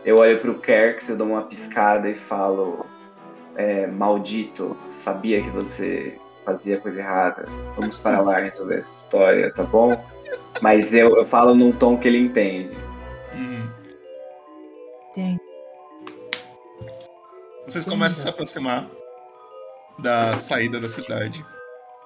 Eu 0.06 0.18
olho 0.18 0.40
pro 0.40 0.56
Kerks, 0.60 1.10
eu 1.10 1.18
dou 1.18 1.28
uma 1.28 1.42
piscada 1.44 2.10
e 2.10 2.16
falo. 2.16 2.86
é, 3.56 3.88
maldito, 3.88 4.78
sabia 4.92 5.42
que 5.42 5.50
você 5.50 6.18
fazia 6.48 6.80
coisa 6.80 7.00
errada. 7.00 7.46
Vamos 7.76 7.98
para 7.98 8.22
lá 8.22 8.38
resolver 8.38 8.78
essa 8.78 9.04
história, 9.04 9.52
tá 9.52 9.64
bom? 9.64 10.02
Mas 10.62 10.94
eu, 10.94 11.18
eu 11.18 11.26
falo 11.26 11.54
num 11.54 11.74
tom 11.74 11.98
que 11.98 12.08
ele 12.08 12.20
entende. 12.20 12.76
Hum. 13.36 13.68
Tem. 15.14 15.38
Vocês 17.68 17.84
começam 17.84 18.20
a 18.20 18.24
se 18.24 18.30
aproximar 18.30 18.90
da 20.00 20.38
saída 20.38 20.80
da 20.80 20.88
cidade. 20.88 21.46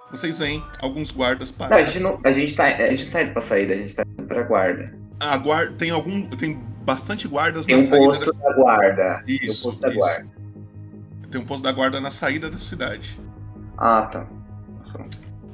Vocês 0.10 0.40
veem 0.40 0.62
alguns 0.82 1.12
guardas 1.12 1.56
Não, 1.58 1.78
a 1.78 1.84
gente, 1.84 2.00
não, 2.00 2.20
a, 2.24 2.32
gente 2.32 2.56
tá, 2.56 2.66
a 2.66 2.90
gente 2.90 3.12
tá 3.12 3.22
indo 3.22 3.32
pra 3.32 3.42
saída, 3.42 3.76
a 3.76 3.78
gente 3.78 3.96
tá 3.96 4.04
indo 4.04 4.28
pra 4.28 4.42
guarda. 4.42 4.94
A 5.20 5.38
guarda 5.38 5.72
tem 5.74 5.92
algum, 5.92 6.28
tem 6.28 6.56
bastante 6.84 7.28
guardas 7.28 7.68
Tem 7.68 7.76
na 7.76 7.82
um 7.84 7.86
saída 7.86 8.06
posto 8.06 8.34
da 8.34 8.50
da 8.50 8.56
guarda. 8.56 9.24
Tem 9.24 9.36
um 9.36 9.46
Isso, 9.46 9.64
posto 9.64 9.82
da 9.82 9.90
isso. 9.90 10.00
guarda. 10.00 10.28
Tem 11.30 11.42
um 11.42 11.46
posto 11.46 11.64
da 11.64 11.72
guarda 11.72 12.02
na 12.02 12.10
saída 12.10 12.50
da 12.50 12.58
cidade. 12.58 13.18
Ah, 13.84 14.04
tá. 14.06 14.28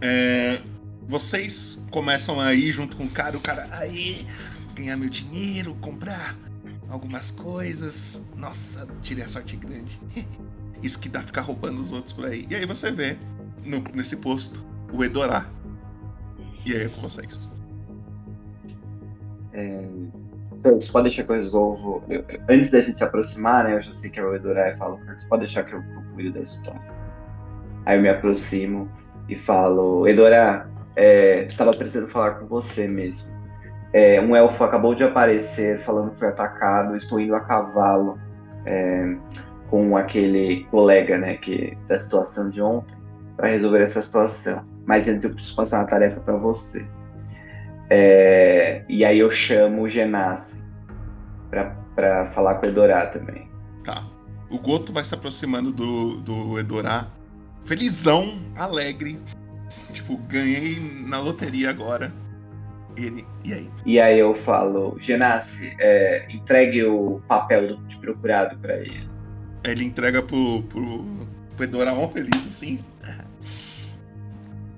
É, 0.01 0.59
vocês 1.07 1.81
começam 1.91 2.41
a 2.41 2.53
ir 2.53 2.71
junto 2.73 2.97
com 2.97 3.05
o 3.05 3.09
cara, 3.09 3.37
o 3.37 3.39
cara 3.39 3.65
aí 3.71 4.27
ganhar 4.75 4.97
meu 4.97 5.09
dinheiro, 5.09 5.73
comprar 5.75 6.35
algumas 6.89 7.31
coisas. 7.31 8.21
Nossa, 8.35 8.85
tirei 9.01 9.23
a 9.23 9.29
sorte 9.29 9.55
grande. 9.55 9.97
Isso 10.83 10.99
que 10.99 11.07
dá 11.07 11.21
ficar 11.21 11.41
roubando 11.41 11.79
os 11.79 11.93
outros 11.93 12.11
por 12.13 12.25
aí. 12.25 12.45
E 12.49 12.55
aí 12.55 12.65
você 12.65 12.91
vê 12.91 13.17
no- 13.65 13.83
nesse 13.93 14.17
posto 14.17 14.61
o 14.91 15.03
Edorá. 15.05 15.45
E 16.65 16.73
aí 16.73 16.83
é 16.83 16.89
com 16.89 17.01
vocês. 17.01 17.49
É... 19.53 19.87
Então, 20.51 20.75
você 20.81 20.91
pode 20.91 21.03
deixar 21.07 21.23
que 21.23 21.31
eu 21.31 21.35
resolvo. 21.35 22.03
eu- 22.09 22.25
antes 22.49 22.69
da 22.71 22.81
gente 22.81 22.97
se 22.97 23.03
aproximar, 23.05 23.63
né? 23.63 23.75
Eu 23.75 23.81
já 23.81 23.93
sei 23.93 24.09
que 24.09 24.19
é 24.19 24.23
o 24.25 24.35
Edorá 24.35 24.69
e 24.73 24.77
falo, 24.77 24.99
Você 25.17 25.25
pode 25.27 25.45
deixar 25.45 25.63
que 25.63 25.73
eu, 25.73 25.79
eu 25.81 26.01
cuido 26.13 26.33
da 26.33 26.41
história. 26.41 26.96
Aí 27.87 27.97
eu 27.97 28.01
me 28.01 28.09
aproximo 28.09 28.91
e 29.29 29.35
falo, 29.37 30.05
Edorá, 30.05 30.67
é, 30.93 31.45
estava 31.45 31.71
precisando 31.71 32.09
falar 32.09 32.31
com 32.31 32.45
você 32.45 32.85
mesmo. 32.85 33.29
É, 33.93 34.19
um 34.19 34.35
elfo 34.35 34.61
acabou 34.61 34.93
de 34.93 35.05
aparecer 35.05 35.79
falando 35.79 36.11
que 36.11 36.19
foi 36.19 36.27
atacado. 36.27 36.97
Estou 36.97 37.17
indo 37.17 37.33
a 37.33 37.39
cavalo 37.39 38.19
é, 38.65 39.15
com 39.69 39.95
aquele 39.95 40.65
colega, 40.65 41.17
né, 41.17 41.37
que 41.37 41.77
da 41.87 41.97
situação 41.97 42.49
de 42.49 42.61
ontem, 42.61 42.93
para 43.37 43.47
resolver 43.47 43.81
essa 43.81 44.01
situação. 44.01 44.65
Mas 44.85 45.07
antes 45.07 45.23
eu 45.23 45.33
preciso 45.33 45.55
passar 45.55 45.79
uma 45.79 45.87
tarefa 45.87 46.19
para 46.19 46.35
você. 46.35 46.85
É, 47.89 48.83
e 48.89 49.05
aí 49.05 49.19
eu 49.19 49.31
chamo 49.31 49.83
o 49.83 49.87
Genassi 49.87 50.61
pra 51.49 52.25
falar 52.25 52.55
com 52.55 52.65
o 52.65 52.69
Edorá 52.69 53.05
também. 53.05 53.49
Tá. 53.85 54.05
O 54.49 54.59
Goto 54.59 54.91
vai 54.91 55.05
se 55.05 55.15
aproximando 55.15 55.71
do, 55.71 56.17
do 56.17 56.59
Edorá. 56.59 57.07
Felizão, 57.67 58.39
alegre. 58.55 59.19
Tipo, 59.91 60.15
ganhei 60.29 60.77
na 61.05 61.19
loteria 61.19 61.69
agora. 61.69 62.13
Ele. 62.95 63.27
E 63.43 63.53
aí? 63.53 63.69
E 63.85 63.99
aí 63.99 64.19
eu 64.19 64.33
falo, 64.33 64.97
Genassi, 64.99 65.75
é, 65.77 66.25
entregue 66.31 66.83
o 66.85 67.21
papel 67.27 67.75
de 67.83 67.97
procurado 67.97 68.57
pra 68.59 68.77
ele. 68.77 69.07
Aí 69.65 69.71
ele 69.71 69.83
entrega 69.83 70.23
pro, 70.23 70.63
pro, 70.63 71.05
pro 71.57 72.09
feliz 72.09 72.47
assim. 72.47 72.79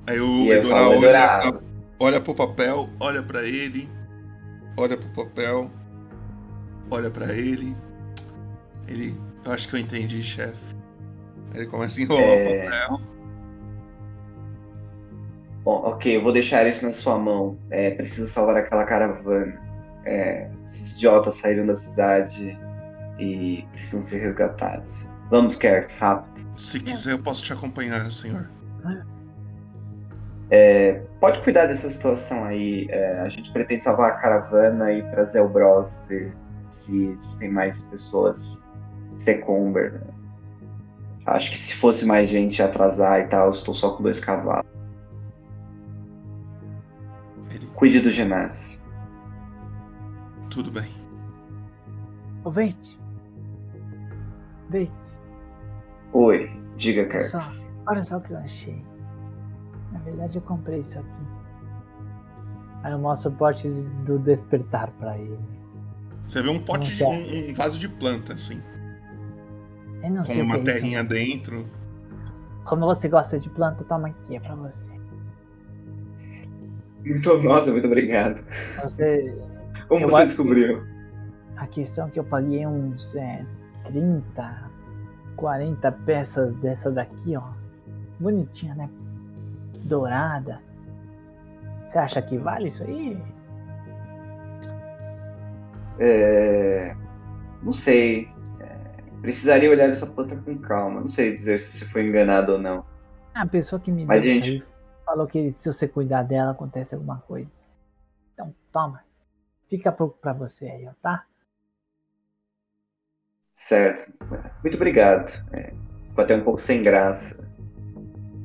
Aí 0.07 0.19
o 0.19 0.51
E 0.51 0.63
falo, 0.63 0.89
olha, 0.89 0.95
Edorá. 0.97 1.61
olha 1.99 2.19
pro 2.19 2.33
papel, 2.33 2.89
olha 2.99 3.21
pra 3.21 3.43
ele, 3.43 3.87
olha 4.75 4.97
pro 4.97 5.09
papel, 5.09 5.71
olha 6.89 7.11
pra 7.11 7.31
ele. 7.35 7.77
Ele. 8.87 9.15
Eu 9.45 9.51
acho 9.51 9.69
que 9.69 9.75
eu 9.75 9.79
entendi, 9.79 10.23
chefe. 10.23 10.78
Ele 11.53 11.65
começa 11.65 11.99
a 11.99 12.03
enrolar 12.03 12.23
É. 12.23 12.65
o 12.65 12.71
papel. 12.71 13.01
Bom, 15.63 15.81
ok, 15.85 16.15
eu 16.17 16.23
vou 16.23 16.31
deixar 16.31 16.65
isso 16.67 16.85
na 16.85 16.91
sua 16.91 17.17
mão. 17.17 17.57
É, 17.69 17.91
preciso 17.91 18.27
salvar 18.27 18.57
aquela 18.57 18.85
caravana. 18.85 19.59
É, 20.05 20.49
esses 20.65 20.93
idiotas 20.93 21.35
saíram 21.37 21.65
da 21.65 21.75
cidade 21.75 22.57
e 23.19 23.65
precisam 23.73 24.01
ser 24.01 24.19
resgatados. 24.19 25.09
Vamos, 25.29 25.55
Kerks, 25.55 25.99
rápido. 25.99 26.47
Se 26.57 26.79
quiser, 26.79 27.11
eu 27.11 27.19
posso 27.19 27.43
te 27.43 27.53
acompanhar, 27.53 28.11
senhor. 28.11 28.49
É, 30.49 31.03
pode 31.19 31.39
cuidar 31.43 31.67
dessa 31.67 31.89
situação 31.91 32.43
aí. 32.45 32.87
É, 32.89 33.19
a 33.19 33.29
gente 33.29 33.51
pretende 33.51 33.83
salvar 33.83 34.11
a 34.11 34.15
caravana 34.15 34.91
e 34.91 35.03
trazer 35.11 35.41
o 35.41 35.49
Bros, 35.49 36.03
ver 36.07 36.33
se 36.69 37.05
existem 37.07 37.51
mais 37.51 37.83
pessoas 37.83 38.63
Secumber. 39.17 39.93
Né? 39.93 40.01
Acho 41.31 41.51
que 41.51 41.57
se 41.57 41.75
fosse 41.75 42.05
mais 42.05 42.29
gente 42.29 42.61
atrasar 42.61 43.21
e 43.21 43.27
tal, 43.27 43.47
eu 43.47 43.51
estou 43.51 43.73
só 43.73 43.91
com 43.91 44.03
dois 44.03 44.19
cavalos. 44.19 44.65
Cuide 47.75 48.01
do 48.01 48.11
ginásio. 48.11 48.77
Tudo 50.49 50.69
bem. 50.69 50.89
Ô, 52.43 52.51
Vente. 52.51 52.99
Vente, 54.69 54.91
Oi, 56.11 56.51
diga, 56.75 57.01
olha 57.01 57.09
Kerks. 57.09 57.31
só. 57.31 57.39
Olha 57.87 58.01
só 58.03 58.17
o 58.17 58.21
que 58.21 58.33
eu 58.33 58.37
achei. 58.37 58.83
Na 59.91 59.99
verdade, 59.99 60.37
eu 60.37 60.41
comprei 60.41 60.79
isso 60.81 60.99
aqui. 60.99 61.21
Aí 62.83 62.91
eu 62.91 62.99
mostro 62.99 63.31
o 63.31 63.35
pote 63.35 63.67
do 64.05 64.19
despertar 64.19 64.91
pra 64.99 65.17
ele. 65.17 65.39
Você 66.27 66.41
vê 66.41 66.49
um 66.49 66.59
pote, 66.59 66.95
de, 66.95 67.03
um, 67.03 67.49
um 67.49 67.53
vaso 67.53 67.79
de 67.79 67.87
planta, 67.87 68.33
assim. 68.33 68.61
Eu 70.03 70.11
não 70.11 70.23
com 70.23 70.33
uma 70.33 70.59
que 70.59 70.69
é 70.69 70.73
isso. 70.73 70.81
terrinha 70.81 71.03
dentro. 71.03 71.65
Como 72.63 72.85
você 72.85 73.07
gosta 73.07 73.39
de 73.39 73.49
planta, 73.49 73.83
toma 73.83 74.09
aqui, 74.09 74.35
é 74.35 74.39
pra 74.39 74.55
você. 74.55 74.89
Muito, 77.05 77.37
nossa, 77.41 77.71
muito 77.71 77.87
obrigado. 77.87 78.43
Você. 78.83 79.35
Como 79.87 80.07
você 80.09 80.25
descobriu? 80.25 80.83
A 81.57 81.65
questão 81.67 82.07
é 82.07 82.09
que 82.11 82.19
eu 82.19 82.23
paguei 82.23 82.65
uns 82.67 83.15
é, 83.15 83.45
30, 83.85 84.71
40 85.35 85.91
peças 85.91 86.55
dessa 86.57 86.91
daqui, 86.91 87.35
ó. 87.35 87.43
Bonitinha, 88.19 88.75
né? 88.75 88.89
Dourada. 89.83 90.61
Você 91.85 91.97
acha 91.97 92.21
que 92.21 92.37
vale 92.37 92.67
isso 92.67 92.83
aí? 92.83 93.17
É, 95.99 96.95
Não 97.63 97.73
sei. 97.73 98.27
Precisaria 99.21 99.69
olhar 99.69 99.89
essa 99.89 100.05
planta 100.07 100.35
com 100.35 100.57
calma. 100.57 101.01
Não 101.01 101.07
sei 101.07 101.35
dizer 101.35 101.59
se 101.59 101.71
você 101.77 101.85
foi 101.85 102.07
enganado 102.07 102.53
ou 102.53 102.59
não. 102.59 102.85
A 103.33 103.45
pessoa 103.45 103.79
que 103.79 103.91
me 103.91 104.05
Mas, 104.05 104.23
deu 104.23 104.33
gente- 104.35 104.63
falou 105.05 105.27
que 105.27 105.51
se 105.51 105.71
você 105.71 105.87
cuidar 105.87 106.23
dela, 106.23 106.51
acontece 106.51 106.95
alguma 106.95 107.17
coisa. 107.17 107.51
Então, 108.33 108.53
toma. 108.71 109.03
Fica 109.69 109.91
pouco 109.91 110.17
pra 110.19 110.33
você 110.33 110.65
aí, 110.67 110.87
ó, 110.87 110.91
tá? 111.01 111.25
Certo. 113.53 114.11
Muito 114.63 114.75
obrigado. 114.75 115.31
É, 115.51 115.73
ficou 116.07 116.23
até 116.23 116.35
um 116.35 116.43
pouco 116.43 116.59
sem 116.61 116.81
graça. 116.81 117.37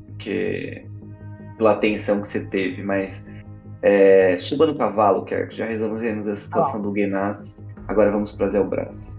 Porque. 0.07 0.85
pela 1.57 1.71
atenção 1.73 2.21
que 2.21 2.27
você 2.27 2.45
teve, 2.45 2.83
mas. 2.83 3.25
É, 3.81 4.37
suba 4.37 4.65
no 4.65 4.77
cavalo, 4.77 5.23
Kerk. 5.25 5.55
Já 5.55 5.65
resolvemos 5.65 6.27
a 6.27 6.35
situação 6.35 6.81
do 6.81 6.93
Genasi. 6.95 7.55
Agora 7.87 8.11
vamos 8.11 8.31
pra 8.31 8.47
Zelbras. 8.47 9.15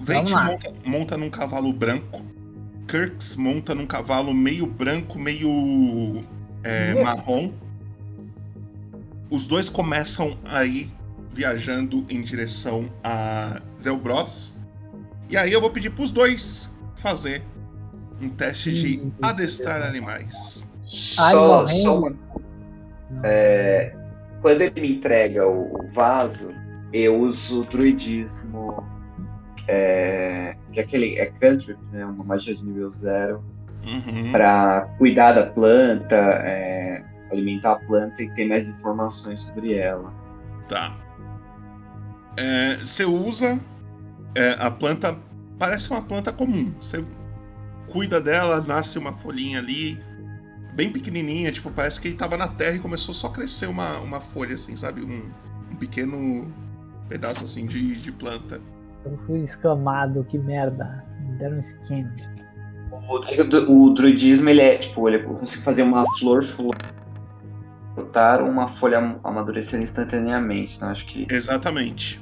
Vente 0.00 0.32
lá. 0.32 0.44
monta, 0.44 0.72
monta 0.84 1.16
num 1.18 1.30
cavalo 1.30 1.72
branco. 1.72 2.22
Kirks 2.88 3.34
monta 3.36 3.74
num 3.74 3.86
cavalo 3.86 4.32
meio 4.32 4.66
branco, 4.66 5.18
meio 5.18 6.22
é, 6.62 6.94
Uhum. 6.94 7.02
marrom. 7.02 7.52
Os 9.30 9.46
dois 9.46 9.68
começam 9.68 10.38
a 10.44 10.64
ir 10.64 10.90
viajando 11.32 12.04
em 12.08 12.22
direção 12.22 12.88
a 13.02 13.60
Zelbros. 13.80 14.56
E 15.28 15.36
aí 15.36 15.52
eu 15.52 15.60
vou 15.60 15.70
pedir 15.70 15.90
pros 15.90 16.12
dois 16.12 16.70
fazer 16.94 17.42
um 18.22 18.28
teste 18.28 18.72
de 18.72 18.98
Hum, 18.98 19.10
adestrar 19.20 19.82
animais. 19.82 20.64
Ai, 21.18 21.32
Só, 21.32 21.66
só 21.66 21.98
uma. 21.98 22.14
É, 23.24 23.94
quando 24.40 24.60
ele 24.62 24.80
me 24.80 24.92
entrega 24.96 25.46
o, 25.46 25.80
o 25.84 25.90
vaso, 25.90 26.50
eu 26.92 27.18
uso 27.20 27.62
o 27.62 27.64
druidismo. 27.64 28.86
É, 29.68 30.56
que 30.72 30.80
é 30.80 30.82
aquele. 30.82 31.18
É 31.18 31.26
cantrip, 31.26 31.78
né? 31.92 32.04
Uma 32.04 32.24
magia 32.24 32.54
de 32.54 32.64
nível 32.64 32.90
zero. 32.92 33.44
Uhum. 33.84 34.32
Pra 34.32 34.88
cuidar 34.98 35.32
da 35.32 35.46
planta, 35.46 36.16
é, 36.16 37.04
alimentar 37.30 37.72
a 37.72 37.76
planta 37.76 38.22
e 38.22 38.28
ter 38.30 38.46
mais 38.46 38.66
informações 38.66 39.40
sobre 39.40 39.74
ela. 39.74 40.12
Tá. 40.68 40.96
É, 42.36 42.76
Você 42.76 43.04
usa 43.04 43.60
é, 44.34 44.56
a 44.58 44.70
planta, 44.70 45.16
parece 45.58 45.90
uma 45.90 46.02
planta 46.02 46.32
comum. 46.32 46.74
Você 46.80 47.04
cuida 47.88 48.20
dela, 48.20 48.60
nasce 48.60 48.98
uma 48.98 49.12
folhinha 49.12 49.58
ali, 49.58 49.98
bem 50.74 50.92
pequenininha, 50.92 51.50
tipo, 51.50 51.70
parece 51.70 52.00
que 52.00 52.08
ele 52.08 52.16
tava 52.16 52.36
na 52.36 52.48
terra 52.48 52.76
e 52.76 52.80
começou 52.80 53.14
só 53.14 53.28
a 53.28 53.32
crescer 53.32 53.66
uma, 53.66 53.98
uma 54.00 54.20
folha, 54.20 54.54
assim, 54.54 54.76
sabe? 54.76 55.02
Um, 55.02 55.30
um 55.72 55.76
pequeno 55.76 56.52
pedaço, 57.08 57.44
assim, 57.44 57.66
de, 57.66 57.96
de 57.96 58.12
planta. 58.12 58.60
Eu 59.06 59.16
fui 59.26 59.40
escamado, 59.40 60.24
que 60.24 60.36
merda. 60.38 61.04
Me 61.20 61.32
deram 61.38 61.56
um 61.56 61.60
esquema. 61.60 62.12
O, 62.90 63.86
o 63.86 63.94
druidismo, 63.94 64.48
ele 64.48 64.60
é, 64.60 64.78
tipo, 64.78 65.08
ele 65.08 65.22
consegue 65.22 65.62
fazer 65.62 65.82
uma 65.82 66.04
flor 66.18 66.42
flotar 67.94 68.42
ou 68.42 68.48
uma 68.48 68.68
folha 68.68 69.18
amadurecer 69.22 69.80
instantaneamente. 69.80 70.76
Então, 70.76 70.88
acho 70.88 71.06
que 71.06 71.26
Exatamente. 71.30 72.20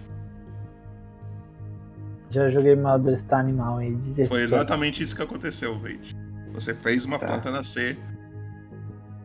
Já 2.30 2.51
joguei 2.51 2.74
mal 2.74 2.99
desse 2.99 3.32
animal 3.32 3.78
aí, 3.78 3.95
17. 3.95 4.28
Foi 4.28 4.43
exatamente 4.43 5.03
isso 5.03 5.14
que 5.14 5.22
aconteceu, 5.22 5.78
Vade. 5.78 6.16
Você 6.53 6.74
fez 6.74 7.05
uma 7.05 7.18
Tá. 7.18 7.26
planta 7.26 7.51
nascer 7.51 7.97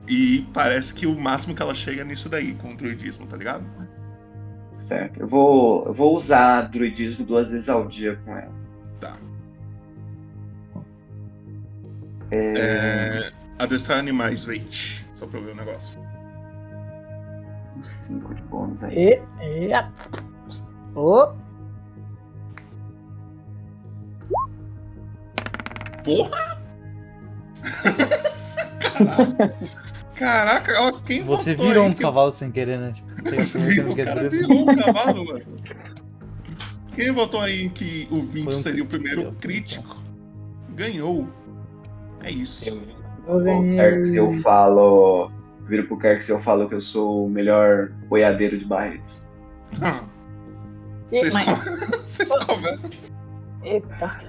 e 0.07 0.47
parece 0.53 0.93
que 0.93 1.07
o 1.07 1.19
máximo 1.19 1.55
que 1.55 1.61
ela 1.61 1.73
chega 1.73 2.01
é 2.01 2.05
nisso 2.05 2.29
daí, 2.29 2.53
com 2.55 2.71
o 2.73 2.77
druidismo, 2.77 3.25
tá 3.27 3.35
ligado? 3.35 3.65
Certo. 4.79 5.19
Eu 5.19 5.27
vou, 5.27 5.85
eu 5.85 5.93
vou 5.93 6.15
usar 6.15 6.61
druidismo 6.63 7.23
duas 7.25 7.51
vezes 7.51 7.69
ao 7.69 7.85
dia 7.87 8.15
com 8.25 8.35
ela. 8.35 8.51
Tá. 8.99 9.15
É, 12.31 12.57
É, 12.57 13.31
adestrar 13.59 13.99
animais, 13.99 14.43
Vade. 14.45 15.05
Só 15.15 15.27
pra 15.27 15.39
ver 15.39 15.51
o 15.51 15.55
negócio. 15.55 15.99
um 17.77 17.83
cinco 17.83 18.33
de 18.33 18.41
bônus 18.43 18.83
aí. 18.83 18.95
E, 18.95 19.21
e, 19.41 19.69
Ô, 20.95 21.27
Porra! 26.03 26.59
Caraca, 30.19 30.73
ó, 30.81 30.91
quem 30.99 31.23
Você 31.23 31.51
votou 31.55 31.67
virou 31.69 31.83
aí 31.85 31.89
um 31.89 31.93
que- 31.93 32.01
cavalo 32.03 32.33
sem 32.33 32.51
querer, 32.51 32.77
né? 32.79 32.91
Tipo, 32.91 33.07
coisa 33.23 33.59
que 33.59 33.81
não 33.81 33.89
O 33.91 33.95
cara 33.95 34.29
virou 34.29 34.61
um 34.69 34.75
cavalo, 34.75 35.25
mano. 35.25 35.41
Quem 36.93 37.11
votou 37.11 37.39
aí 37.41 37.63
em 37.65 37.69
que 37.69 38.07
o 38.11 38.21
20 38.21 38.43
Foi 38.43 38.53
um 38.53 38.57
seria 38.57 38.83
o 38.83 38.85
primeiro 38.85 39.31
crítico. 39.39 39.85
crítico? 39.87 40.03
Ganhou. 40.75 41.27
É 42.21 42.31
isso. 42.31 42.67
eu 42.69 42.81
O. 43.27 43.61
Kerks, 43.75 44.13
eu 44.13 44.33
falo. 44.41 45.31
Viro 45.67 45.87
pro 45.87 45.97
Kerks 45.97 46.27
e 46.27 46.31
eu 46.31 46.39
falo 46.39 46.67
que 46.67 46.75
eu 46.75 46.81
sou 46.81 47.25
o 47.27 47.29
melhor 47.29 47.89
boiadeiro 48.09 48.57
de 48.59 48.65
Barretos. 48.65 49.23
E, 51.11 51.15
Vocês, 51.19 51.33
mas- 51.33 51.45
co- 51.63 51.97
Vocês 52.05 52.29
conversam. 52.45 52.89
Eita. 53.63 54.19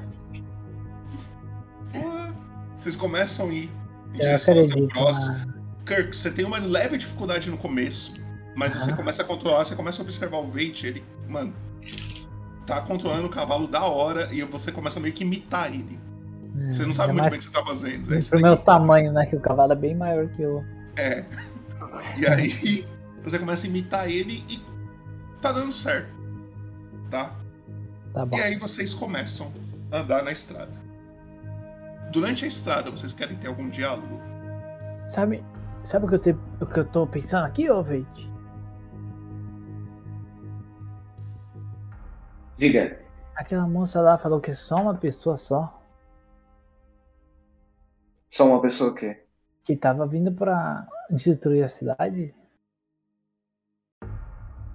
Vocês 2.78 2.96
começam 2.96 3.46
a 3.48 3.52
ir 3.52 3.70
em 4.14 4.18
Eu 4.18 4.20
direção 4.38 4.54
ao 4.58 4.88
próximo. 4.88 5.59
Kirk, 5.90 6.14
você 6.14 6.30
tem 6.30 6.44
uma 6.44 6.58
leve 6.58 6.96
dificuldade 6.96 7.50
no 7.50 7.58
começo, 7.58 8.14
mas 8.54 8.72
você 8.72 8.90
Aham. 8.90 8.96
começa 8.96 9.22
a 9.22 9.24
controlar, 9.24 9.64
você 9.64 9.74
começa 9.74 10.00
a 10.00 10.04
observar 10.04 10.38
o 10.38 10.48
Veit, 10.48 10.86
ele, 10.86 11.02
mano, 11.28 11.52
tá 12.64 12.80
controlando 12.80 13.26
o 13.26 13.30
cavalo 13.30 13.66
da 13.66 13.82
hora 13.82 14.32
e 14.32 14.40
você 14.44 14.70
começa 14.70 15.00
meio 15.00 15.12
que 15.12 15.24
imitar 15.24 15.66
ele. 15.66 15.98
Você 16.70 16.84
não 16.84 16.92
sabe 16.92 17.10
Ainda 17.10 17.22
muito 17.22 17.32
mais 17.32 17.32
bem 17.32 17.38
o 17.38 17.38
que 17.38 17.44
você 17.44 17.50
tá 17.50 17.64
fazendo. 17.64 18.14
É, 18.14 18.20
Pro 18.20 18.36
aí. 18.36 18.42
meu 18.42 18.56
tamanho, 18.56 19.12
né? 19.12 19.26
Que 19.26 19.34
o 19.34 19.40
cavalo 19.40 19.72
é 19.72 19.76
bem 19.76 19.96
maior 19.96 20.28
que 20.28 20.42
eu. 20.42 20.64
É. 20.96 21.24
E 22.16 22.26
aí 22.26 22.86
você 23.24 23.38
começa 23.38 23.66
a 23.66 23.68
imitar 23.68 24.08
ele 24.08 24.44
e 24.48 24.62
tá 25.40 25.50
dando 25.50 25.72
certo. 25.72 26.12
Tá? 27.10 27.34
Tá 28.12 28.26
bom. 28.26 28.36
E 28.36 28.40
aí 28.40 28.56
vocês 28.56 28.94
começam 28.94 29.52
a 29.90 29.98
andar 29.98 30.22
na 30.22 30.30
estrada. 30.30 30.78
Durante 32.12 32.44
a 32.44 32.48
estrada, 32.48 32.90
vocês 32.90 33.12
querem 33.12 33.36
ter 33.36 33.48
algum 33.48 33.68
diálogo? 33.68 34.20
Sabe, 35.08 35.42
sabe 35.82 36.06
o 36.06 36.08
que 36.08 36.14
eu, 36.14 36.18
te, 36.18 36.36
o 36.60 36.66
que 36.66 36.80
eu 36.80 36.84
tô 36.84 37.06
pensando 37.06 37.46
aqui, 37.46 37.70
ô 37.70 37.82
Veit? 37.82 38.30
Diga. 42.58 43.00
Aquela 43.34 43.66
moça 43.66 44.02
lá 44.02 44.18
falou 44.18 44.40
que 44.40 44.50
é 44.50 44.54
só 44.54 44.76
uma 44.76 44.94
pessoa 44.94 45.36
só. 45.36 45.82
Só 48.30 48.46
uma 48.46 48.60
pessoa 48.60 48.90
o 48.90 48.94
quê? 48.94 49.24
Que 49.64 49.74
tava 49.74 50.06
vindo 50.06 50.30
pra 50.30 50.86
destruir 51.10 51.64
a 51.64 51.68
cidade. 51.68 52.34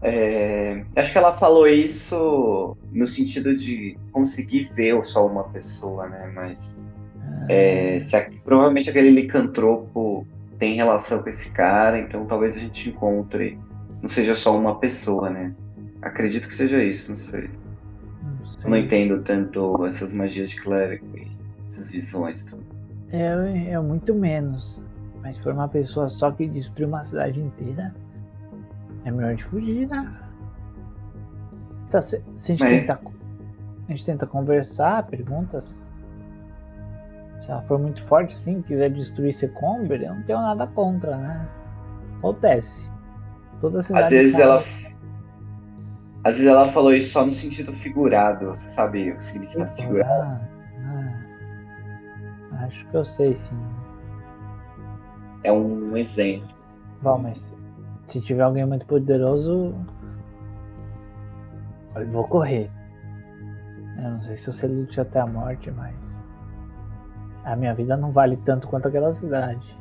É, 0.01 0.85
acho 0.95 1.11
que 1.11 1.17
ela 1.17 1.37
falou 1.37 1.67
isso 1.67 2.77
no 2.91 3.07
sentido 3.07 3.55
de 3.55 3.97
conseguir 4.11 4.65
ver 4.73 5.03
só 5.05 5.25
uma 5.25 5.45
pessoa, 5.49 6.07
né? 6.07 6.31
Mas 6.33 6.83
é, 7.49 7.99
se 7.99 8.19
provavelmente 8.43 8.89
aquele 8.89 9.09
licantropo 9.09 10.27
tem 10.65 10.73
relação 10.73 11.21
com 11.21 11.29
esse 11.29 11.51
cara, 11.51 11.99
então 11.99 12.25
talvez 12.25 12.57
a 12.57 12.59
gente 12.59 12.89
encontre. 12.89 13.59
Não 14.01 14.09
seja 14.09 14.33
só 14.33 14.57
uma 14.57 14.79
pessoa, 14.79 15.29
né? 15.29 15.53
Acredito 16.01 16.47
que 16.47 16.55
seja 16.55 16.83
isso, 16.83 17.11
não 17.11 17.15
sei. 17.15 17.51
Não 18.39 18.45
sei. 18.45 18.69
Não 18.71 18.77
entendo 18.77 19.21
tanto 19.21 19.85
essas 19.85 20.11
magias 20.11 20.49
de 20.49 20.55
clérigo 20.55 21.05
e 21.15 21.31
essas 21.67 21.87
visões. 21.87 22.43
Tudo. 22.43 22.63
É, 23.11 23.73
é 23.73 23.79
muito 23.79 24.15
menos. 24.15 24.83
Mas 25.21 25.35
se 25.35 25.43
for 25.43 25.53
uma 25.53 25.67
pessoa 25.67 26.09
só 26.09 26.31
que 26.31 26.47
destruiu 26.47 26.87
uma 26.87 27.03
cidade 27.03 27.39
inteira, 27.39 27.93
é 29.03 29.11
melhor 29.11 29.35
de 29.35 29.43
fugir, 29.43 29.87
né? 29.87 30.11
Tá, 31.91 32.01
se, 32.01 32.23
se 32.35 32.53
a, 32.53 32.55
gente 32.55 32.63
Mas- 32.63 32.87
tenta, 32.87 32.99
a 33.87 33.91
gente 33.91 34.05
tenta 34.05 34.25
conversar, 34.25 35.03
perguntas. 35.05 35.79
Se 37.39 37.51
ela 37.51 37.61
for 37.61 37.77
muito 37.77 38.03
forte 38.03 38.33
assim, 38.33 38.61
quiser 38.61 38.89
destruir 38.89 39.33
Secomber, 39.33 40.01
eu 40.01 40.15
não 40.15 40.23
tenho 40.23 40.39
nada 40.39 40.65
contra, 40.67 41.17
né? 41.17 41.47
Acontece. 42.17 42.91
Toda 43.59 43.81
cidade. 43.81 44.05
Às 44.05 44.11
vezes 44.11 44.39
ela. 44.39 44.63
Às 46.23 46.37
vezes 46.37 46.47
ela 46.47 46.71
falou 46.71 46.93
isso 46.93 47.09
só 47.09 47.25
no 47.25 47.31
sentido 47.31 47.71
figurado. 47.73 48.47
Você 48.47 48.69
sabe 48.69 49.11
o 49.11 49.17
que 49.17 49.23
significa 49.23 49.67
figurado? 49.67 50.11
Ah, 50.11 50.41
ah. 52.51 52.65
acho 52.65 52.87
que 52.87 52.95
eu 52.95 53.05
sei 53.05 53.33
sim. 53.33 53.59
É 55.43 55.51
um 55.51 55.95
exemplo. 55.95 56.49
Bom, 57.01 57.19
mas 57.19 57.53
se 58.07 58.19
tiver 58.21 58.41
alguém 58.41 58.65
muito 58.65 58.85
poderoso, 58.87 59.75
eu 61.95 62.07
vou 62.09 62.27
correr. 62.27 62.71
Eu 63.97 64.11
não 64.11 64.21
sei 64.21 64.35
se 64.35 64.51
você 64.51 64.67
lute 64.67 64.99
até 64.99 65.19
a 65.19 65.27
morte, 65.27 65.69
mas 65.71 65.95
a 67.45 67.55
minha 67.55 67.73
vida 67.73 67.95
não 67.95 68.11
vale 68.11 68.37
tanto 68.37 68.67
quanto 68.67 68.87
aquela 68.87 69.13
cidade. 69.13 69.77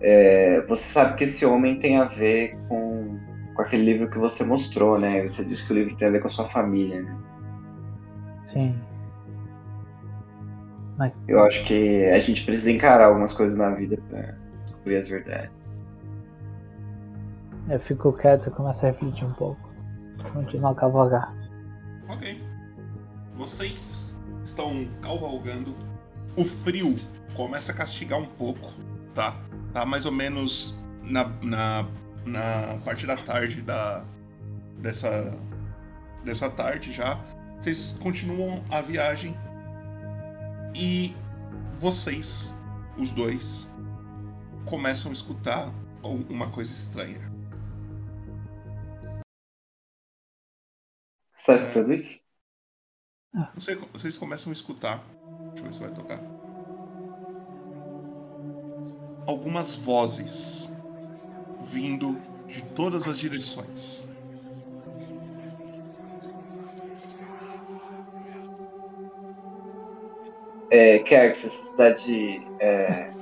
É, 0.00 0.60
você 0.62 0.82
sabe 0.82 1.16
que 1.16 1.24
esse 1.24 1.44
homem 1.44 1.78
tem 1.78 1.96
a 1.98 2.04
ver 2.04 2.58
com, 2.68 3.18
com 3.54 3.62
aquele 3.62 3.84
livro 3.84 4.10
que 4.10 4.18
você 4.18 4.42
mostrou, 4.42 4.98
né? 4.98 5.22
Você 5.22 5.44
disse 5.44 5.64
que 5.66 5.72
o 5.72 5.76
livro 5.76 5.96
tem 5.96 6.08
a 6.08 6.10
ver 6.10 6.20
com 6.20 6.26
a 6.26 6.30
sua 6.30 6.46
família, 6.46 7.02
né? 7.02 7.16
Sim. 8.46 8.74
Mas 10.98 11.18
Eu 11.28 11.42
acho 11.44 11.64
que 11.64 12.04
a 12.06 12.18
gente 12.18 12.44
precisa 12.44 12.72
encarar 12.72 13.06
algumas 13.06 13.32
coisas 13.32 13.56
na 13.56 13.70
vida 13.70 13.96
pra 14.08 14.34
descobrir 14.64 14.96
as 14.96 15.08
verdades. 15.08 15.80
eu 17.68 17.78
fico 17.78 18.12
quieto 18.12 18.48
e 18.48 18.50
começo 18.50 18.84
a 18.84 18.88
refletir 18.88 19.24
um 19.24 19.32
pouco. 19.34 19.70
Continuar 20.32 20.72
a 20.72 20.74
cavalgar. 20.74 21.34
Ok. 22.08 22.42
Vocês 23.36 24.09
estão 24.44 24.88
cavalgando. 25.02 25.74
O 26.36 26.44
frio 26.44 26.96
começa 27.34 27.72
a 27.72 27.74
castigar 27.74 28.18
um 28.18 28.26
pouco, 28.26 28.72
tá? 29.14 29.36
Tá 29.72 29.84
mais 29.84 30.06
ou 30.06 30.12
menos 30.12 30.78
na, 31.02 31.24
na, 31.42 31.86
na 32.24 32.78
parte 32.84 33.06
da 33.06 33.16
tarde 33.16 33.62
da 33.62 34.04
dessa 34.78 35.36
dessa 36.24 36.50
tarde 36.50 36.92
já. 36.92 37.18
Vocês 37.60 37.98
continuam 38.00 38.64
a 38.70 38.80
viagem 38.80 39.36
e 40.74 41.14
vocês, 41.78 42.54
os 42.96 43.10
dois, 43.10 43.72
começam 44.64 45.10
a 45.10 45.14
escutar 45.14 45.72
uma 46.02 46.50
coisa 46.50 46.72
estranha. 46.72 47.30
Você 51.36 51.46
tá 51.46 51.54
escutando 51.54 51.92
isso? 53.34 53.52
Você- 53.54 53.74
vocês 53.76 54.18
começam 54.18 54.50
a 54.50 54.52
escutar. 54.52 54.98
Deixa 55.54 55.66
eu 55.66 55.70
ver 55.70 55.74
se 55.74 55.80
vai 55.80 55.90
tocar. 55.92 56.24
Algumas 59.26 59.74
vozes 59.74 60.78
vindo 61.60 62.22
de 62.46 62.62
todas 62.62 63.06
as 63.06 63.18
direções. 63.18 64.08
É, 70.70 70.98
Kerks, 71.00 71.44
essa 71.44 71.64
cidade. 71.64 72.52
É, 72.60 73.12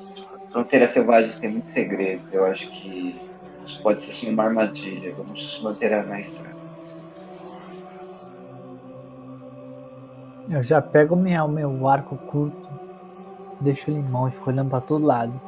Fronteiras 0.50 0.92
Selvagens 0.92 1.38
tem 1.38 1.50
muitos 1.52 1.72
segredos. 1.72 2.32
Eu 2.32 2.46
acho 2.46 2.70
que 2.72 3.26
isso 3.66 3.80
pode 3.82 4.02
ser 4.02 4.12
sim 4.12 4.30
uma 4.30 4.44
armadilha. 4.44 5.14
Vamos 5.16 5.58
manter 5.62 5.90
na 6.06 6.20
estrada. 6.20 6.57
Eu 10.50 10.62
já 10.62 10.80
pego 10.80 11.14
minha, 11.14 11.44
o 11.44 11.48
meu 11.48 11.86
arco 11.86 12.16
curto, 12.16 12.68
deixo 13.60 13.90
ele 13.90 13.98
em 13.98 14.02
mão 14.02 14.28
e 14.28 14.30
fico 14.30 14.48
olhando 14.48 14.70
pra 14.70 14.80
todo 14.80 15.04
lado. 15.04 15.38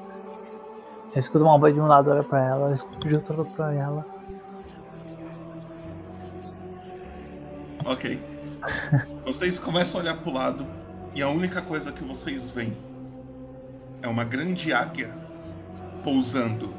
Eu 1.14 1.18
escuto 1.18 1.42
uma 1.42 1.58
voz 1.58 1.74
de 1.74 1.80
um 1.80 1.86
lado, 1.86 2.10
olho 2.10 2.22
pra 2.22 2.44
ela, 2.44 2.68
eu 2.68 2.72
escuto 2.72 3.08
de 3.08 3.14
outro, 3.14 3.40
olho 3.40 3.50
pra 3.50 3.72
ela. 3.72 4.06
Ok. 7.84 8.20
Vocês 9.24 9.58
começam 9.58 10.00
a 10.00 10.02
olhar 10.02 10.16
pro 10.18 10.32
lado 10.32 10.66
e 11.14 11.22
a 11.22 11.28
única 11.28 11.62
coisa 11.62 11.90
que 11.90 12.04
vocês 12.04 12.48
veem 12.48 12.76
é 14.02 14.06
uma 14.06 14.22
grande 14.22 14.72
águia 14.72 15.10
pousando 16.04 16.72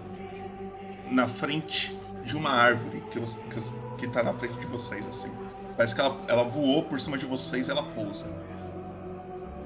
na 1.09 1.27
frente 1.27 1.99
de 2.23 2.37
uma 2.37 2.51
árvore 2.51 3.01
que, 3.11 3.19
que, 3.19 3.97
que 3.97 4.07
tá 4.07 4.23
na 4.23 4.33
frente 4.33 4.57
de 4.59 4.65
vocês, 4.67 5.05
assim. 5.07 5.40
Parece 5.75 5.95
que 5.95 6.01
ela, 6.01 6.17
ela 6.27 6.43
voou 6.43 6.83
por 6.83 6.99
cima 6.99 7.17
de 7.17 7.25
vocês 7.25 7.67
e 7.67 7.71
ela 7.71 7.83
pousa. 7.83 8.25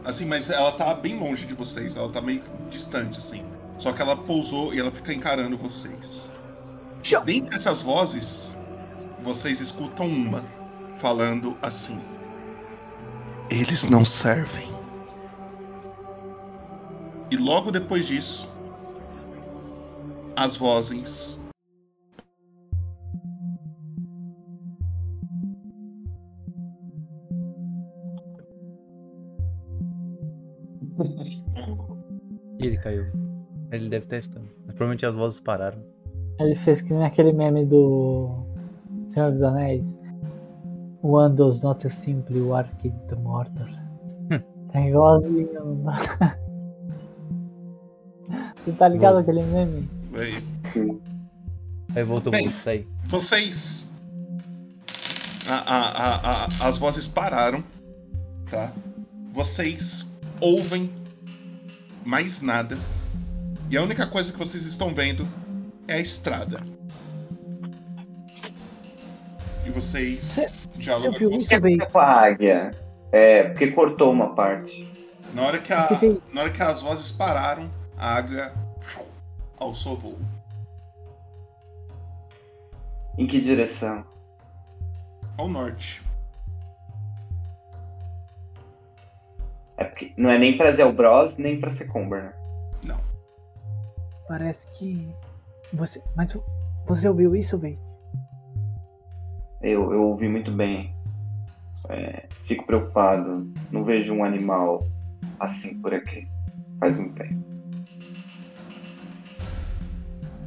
Assim, 0.03 0.25
mas 0.25 0.49
ela 0.49 0.71
tá 0.71 0.93
bem 0.93 1.19
longe 1.19 1.45
de 1.45 1.53
vocês, 1.53 1.95
ela 1.95 2.09
tá 2.09 2.21
meio 2.21 2.43
distante, 2.69 3.17
assim. 3.17 3.43
Só 3.77 3.91
que 3.91 4.01
ela 4.01 4.15
pousou 4.15 4.73
e 4.73 4.79
ela 4.79 4.91
fica 4.91 5.13
encarando 5.13 5.57
vocês. 5.57 6.29
Dentre 7.23 7.55
essas 7.55 7.81
vozes, 7.81 8.55
vocês 9.19 9.59
escutam 9.59 10.07
uma 10.07 10.45
falando 10.97 11.57
assim: 11.61 11.99
Eles 13.49 13.87
não 13.87 14.05
servem. 14.05 14.73
E 17.29 17.37
logo 17.37 17.71
depois 17.71 18.05
disso, 18.07 18.47
as 20.35 20.55
vozes 20.55 21.41
E 32.59 32.65
ele 32.67 32.77
caiu. 32.77 33.05
Ele 33.71 33.89
deve 33.89 34.05
estar 34.05 34.17
escutando. 34.17 34.47
Mas 34.65 34.75
provavelmente 34.75 35.05
as 35.05 35.15
vozes 35.15 35.39
pararam. 35.39 35.79
Ele 36.39 36.55
fez 36.55 36.81
que 36.81 36.93
nem 36.93 37.03
aquele 37.05 37.31
meme 37.33 37.65
do 37.65 38.45
Senhor 39.07 39.31
dos 39.31 39.41
Anéis. 39.41 39.97
One 41.01 41.35
does 41.35 41.63
not 41.63 41.87
simply 41.89 42.41
work 42.41 42.87
in 42.87 42.91
the 43.07 43.15
mortar. 43.15 43.69
tá 44.71 44.81
igualzinho. 44.81 45.49
Você 48.65 48.71
tá 48.73 48.87
ligado 48.87 49.17
aquele 49.19 49.43
meme? 49.43 49.89
Aí. 50.13 50.99
Aí 51.95 52.03
voltou 52.03 52.31
Bem, 52.31 52.45
pro 52.49 52.53
sair. 52.53 52.87
Vocês. 53.07 53.91
a- 55.47 55.53
a- 55.53 55.91
a- 55.91 56.45
a- 56.63 56.67
as 56.67 56.77
vozes 56.79 57.07
pararam, 57.07 57.63
tá? 58.49 58.73
Vocês 59.31 60.11
ouvem 60.41 60.89
mais 62.05 62.41
nada. 62.41 62.77
E 63.69 63.75
a 63.75 63.81
única 63.81 64.05
coisa 64.05 64.31
que 64.31 64.37
vocês 64.37 64.63
estão 64.63 64.93
vendo 64.93 65.27
é 65.87 65.95
a 65.95 65.99
estrada. 65.99 66.61
E 69.65 69.71
vocês 69.71 70.37
dialogam 70.75 71.11
O 71.11 71.37
que 71.37 71.47
com 71.47 71.55
aconteceu 71.55 71.87
com 71.87 71.99
a 71.99 72.05
águia? 72.05 72.71
É, 73.11 73.43
porque 73.45 73.71
cortou 73.71 74.11
uma 74.11 74.35
parte. 74.35 74.87
Na 75.33 75.41
hora 75.41 75.59
que, 75.59 75.73
a, 75.73 75.89
na 76.31 76.41
hora 76.41 76.51
que 76.51 76.61
as 76.61 76.81
vozes 76.81 77.11
pararam, 77.11 77.69
a 77.97 78.15
água 78.15 78.53
alçou 79.57 79.97
voo. 79.97 80.19
Em 83.17 83.25
que 83.25 83.41
direção? 83.41 84.05
Ao 85.37 85.47
norte. 85.47 86.04
É 89.77 89.83
porque 89.83 90.13
não 90.17 90.29
é 90.29 90.37
nem 90.37 90.57
pra 90.57 90.71
Zelbros, 90.71 91.37
nem 91.37 91.59
pra 91.59 91.69
Secumber, 91.71 92.23
né? 92.23 92.33
Não. 92.83 92.99
Parece 94.27 94.67
que. 94.77 95.07
Você. 95.73 96.01
Mas 96.15 96.37
você 96.87 97.07
ouviu 97.09 97.35
isso, 97.35 97.57
velho? 97.57 97.77
Eu, 99.61 99.91
eu 99.91 100.03
ouvi 100.03 100.27
muito 100.29 100.51
bem. 100.51 100.95
É, 101.89 102.27
fico 102.45 102.65
preocupado. 102.65 103.51
Não 103.71 103.83
vejo 103.83 104.13
um 104.13 104.23
animal 104.23 104.85
assim 105.39 105.79
por 105.81 105.93
aqui. 105.93 106.27
Faz 106.79 106.97
um 106.99 107.09
tempo. 107.09 107.43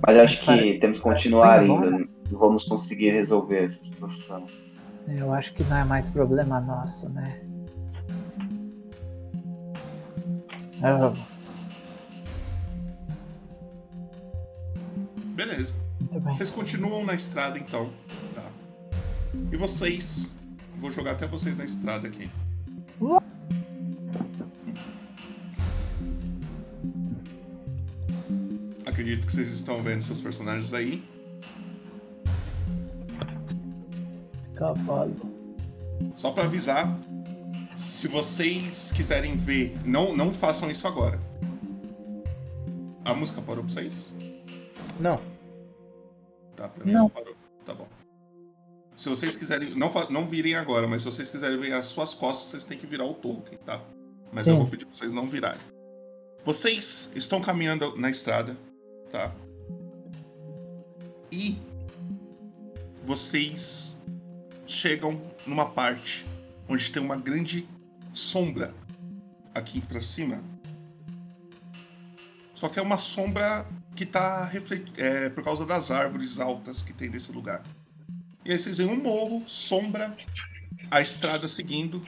Mas 0.06 0.16
acho 0.16 0.40
que 0.40 0.46
Pare- 0.46 0.78
temos 0.78 0.98
que 0.98 1.02
continuar 1.04 1.56
Vai 1.56 1.64
embora? 1.64 1.86
indo. 1.90 2.08
Não 2.30 2.38
vamos 2.38 2.64
conseguir 2.64 3.10
resolver 3.10 3.64
essa 3.64 3.82
situação. 3.82 4.46
Eu 5.08 5.32
acho 5.32 5.54
que 5.54 5.64
não 5.64 5.76
é 5.78 5.84
mais 5.84 6.08
problema 6.10 6.60
nosso, 6.60 7.08
né? 7.08 7.40
Beleza. 15.34 15.74
Vocês 16.24 16.50
continuam 16.50 17.04
na 17.04 17.14
estrada 17.14 17.58
então. 17.58 17.92
Tá. 18.34 18.44
E 19.52 19.56
vocês. 19.56 20.34
Vou 20.80 20.90
jogar 20.90 21.12
até 21.12 21.26
vocês 21.26 21.58
na 21.58 21.64
estrada 21.64 22.06
aqui. 22.08 22.30
Acredito 28.86 29.26
que 29.26 29.32
vocês 29.32 29.48
estão 29.50 29.82
vendo 29.82 30.02
seus 30.02 30.20
personagens 30.20 30.74
aí. 30.74 31.02
Cavalo. 34.54 35.14
Só 36.16 36.32
pra 36.32 36.44
avisar, 36.44 36.98
se 37.98 38.06
vocês 38.06 38.92
quiserem 38.92 39.36
ver, 39.36 39.76
não, 39.84 40.16
não 40.16 40.32
façam 40.32 40.70
isso 40.70 40.86
agora. 40.86 41.20
A 43.04 43.12
música 43.12 43.42
parou 43.42 43.64
pra 43.64 43.72
vocês? 43.72 44.14
Não. 45.00 45.16
Tá, 46.54 46.68
pra 46.68 46.84
mim 46.84 46.92
Não. 46.92 47.00
não 47.00 47.08
parou. 47.10 47.34
Tá 47.66 47.74
bom. 47.74 47.88
Se 48.96 49.08
vocês 49.08 49.34
quiserem, 49.34 49.74
não, 49.74 49.90
não 50.10 50.28
virem 50.28 50.54
agora, 50.54 50.86
mas 50.86 51.02
se 51.02 51.06
vocês 51.06 51.28
quiserem 51.28 51.58
ver 51.58 51.72
as 51.72 51.86
suas 51.86 52.14
costas, 52.14 52.50
vocês 52.50 52.62
têm 52.62 52.78
que 52.78 52.86
virar 52.86 53.04
o 53.04 53.14
Tolkien, 53.14 53.58
tá? 53.66 53.82
Mas 54.32 54.46
eu 54.46 54.54
Sim. 54.54 54.60
vou 54.60 54.68
pedir 54.68 54.84
pra 54.84 54.94
vocês 54.94 55.12
não 55.12 55.26
virarem. 55.26 55.60
Vocês 56.44 57.10
estão 57.16 57.40
caminhando 57.40 57.96
na 57.96 58.10
estrada, 58.10 58.56
tá? 59.10 59.34
E 61.32 61.58
vocês 63.02 63.96
chegam 64.68 65.20
numa 65.44 65.66
parte 65.70 66.24
onde 66.68 66.92
tem 66.92 67.02
uma 67.02 67.16
grande 67.16 67.66
sombra 68.18 68.74
aqui 69.54 69.80
pra 69.80 70.00
cima. 70.00 70.42
Só 72.52 72.68
que 72.68 72.78
é 72.78 72.82
uma 72.82 72.98
sombra 72.98 73.64
que 73.94 74.04
tá 74.04 74.44
reflet... 74.44 74.92
é, 74.96 75.28
por 75.28 75.44
causa 75.44 75.64
das 75.64 75.90
árvores 75.90 76.40
altas 76.40 76.82
que 76.82 76.92
tem 76.92 77.08
nesse 77.08 77.30
lugar. 77.30 77.62
E 78.44 78.50
aí 78.50 78.58
vocês 78.58 78.78
veem 78.78 78.90
um 78.90 79.00
morro, 79.00 79.44
sombra, 79.46 80.16
a 80.90 81.00
estrada 81.00 81.46
seguindo. 81.46 82.02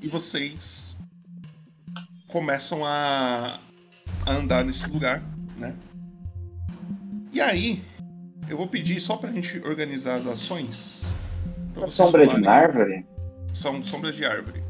E 0.00 0.08
vocês 0.08 0.96
começam 2.28 2.84
a, 2.84 3.60
a 4.24 4.32
andar 4.32 4.64
nesse 4.64 4.88
lugar, 4.88 5.22
né? 5.58 5.74
E 7.32 7.40
aí, 7.40 7.84
eu 8.48 8.56
vou 8.56 8.66
pedir 8.66 8.98
só 9.00 9.16
pra 9.16 9.30
gente 9.30 9.58
organizar 9.58 10.16
as 10.16 10.26
ações. 10.26 11.04
pra 11.74 11.90
Sombra 11.90 12.26
de 12.26 12.34
falarem. 12.34 12.48
árvore? 12.48 13.06
São 13.52 13.82
sombras 13.84 14.14
de 14.14 14.24
árvore. 14.24 14.65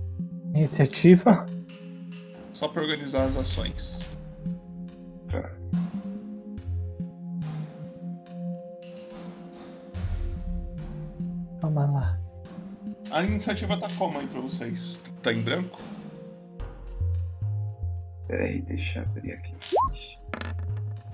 Iniciativa. 0.57 1.45
Só 2.55 2.67
pra 2.69 2.81
organizar 2.81 3.25
as 3.25 3.37
ações. 3.37 4.01
Vamos 11.61 11.93
lá. 11.93 12.19
A 13.11 13.23
iniciativa 13.23 13.79
tá 13.79 13.89
como 13.99 14.19
aí 14.19 14.27
pra 14.29 14.41
vocês? 14.41 15.03
Tá 15.23 15.31
em 15.31 15.43
branco? 15.43 15.79
Peraí, 18.27 18.63
deixa 18.63 19.01
eu 19.01 19.03
abrir 19.03 19.33
aqui. 19.33 19.55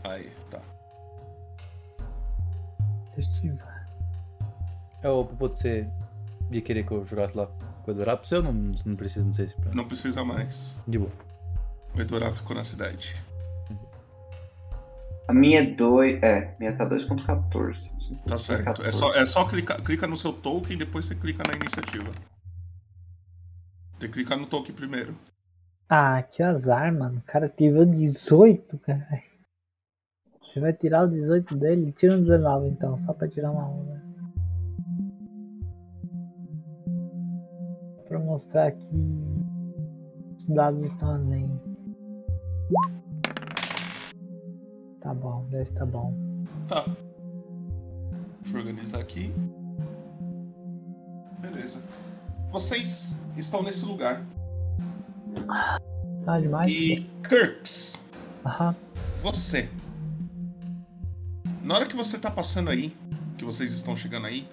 Aí, 0.04 0.30
tá. 0.50 0.60
Iniciativa. 3.16 3.68
É 5.02 5.08
o 5.08 5.24
você 5.24 5.88
ia 6.52 6.62
querer 6.62 6.86
que 6.86 6.92
eu 6.92 7.04
jogasse 7.04 7.36
lá 7.36 7.48
com 7.84 7.90
o 7.90 7.94
você 7.94 8.36
ou 8.36 8.42
não, 8.42 8.52
não 8.84 8.96
precisa, 8.96 9.24
não 9.24 9.32
sei 9.32 9.48
se 9.48 9.56
pra... 9.56 9.74
Não 9.74 9.86
precisa 9.86 10.24
mais. 10.24 10.78
De 10.86 10.98
boa. 10.98 11.10
O 11.94 12.00
Edorá 12.00 12.32
ficou 12.32 12.56
na 12.56 12.64
cidade. 12.64 13.14
A 15.28 15.34
minha 15.34 15.60
é 15.60 15.66
2. 15.66 16.22
É, 16.22 16.56
minha 16.58 16.76
tá 16.76 16.88
2.14. 16.88 17.92
Tá 18.26 18.38
certo. 18.38 18.82
É 18.82 18.92
só, 18.92 19.14
é 19.14 19.24
só 19.24 19.44
clicar, 19.46 19.80
clica 19.82 20.06
no 20.06 20.16
seu 20.16 20.32
token 20.32 20.74
e 20.74 20.78
depois 20.78 21.06
você 21.06 21.14
clica 21.14 21.42
na 21.46 21.54
iniciativa. 21.54 22.10
Tem 23.98 24.08
que 24.08 24.14
clicar 24.14 24.38
no 24.38 24.46
token 24.46 24.74
primeiro. 24.74 25.16
Ah, 25.88 26.22
que 26.22 26.42
azar, 26.42 26.92
mano. 26.92 27.18
O 27.18 27.22
cara 27.22 27.48
tirou 27.48 27.84
18, 27.84 28.78
cara. 28.78 29.22
Você 30.42 30.60
vai 30.60 30.72
tirar 30.72 31.04
o 31.04 31.08
18 31.08 31.54
dele? 31.56 31.92
Tira 31.92 32.16
um 32.16 32.20
19 32.20 32.68
então, 32.68 32.98
só 32.98 33.12
pra 33.12 33.28
tirar 33.28 33.50
uma 33.50 33.68
onda. 33.68 34.01
Pra 38.12 38.20
mostrar 38.20 38.72
que 38.72 38.94
os 40.36 40.44
dados 40.50 40.82
estão 40.82 41.14
além. 41.14 41.58
Tá 45.00 45.14
bom, 45.14 45.46
10 45.48 45.70
tá 45.70 45.86
bom. 45.86 46.12
Tá. 46.68 46.84
Deixa 48.42 48.54
eu 48.54 48.60
organizar 48.60 49.00
aqui. 49.00 49.32
Beleza. 51.38 51.82
Vocês 52.50 53.18
estão 53.34 53.62
nesse 53.62 53.86
lugar. 53.86 54.22
Tá 56.22 56.38
demais. 56.38 56.70
E 56.70 57.10
Kirks, 57.26 57.94
Aham. 58.44 58.76
você. 59.22 59.70
Na 61.62 61.76
hora 61.76 61.86
que 61.86 61.96
você 61.96 62.18
tá 62.18 62.30
passando 62.30 62.68
aí, 62.68 62.94
que 63.38 63.44
vocês 63.46 63.72
estão 63.72 63.96
chegando 63.96 64.26
aí, 64.26 64.46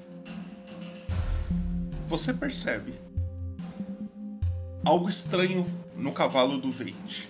você 2.05 2.33
percebe 2.33 3.08
algo 4.83 5.09
estranho 5.09 5.65
no 5.95 6.11
cavalo 6.11 6.59
do 6.59 6.71
Veit. 6.71 7.29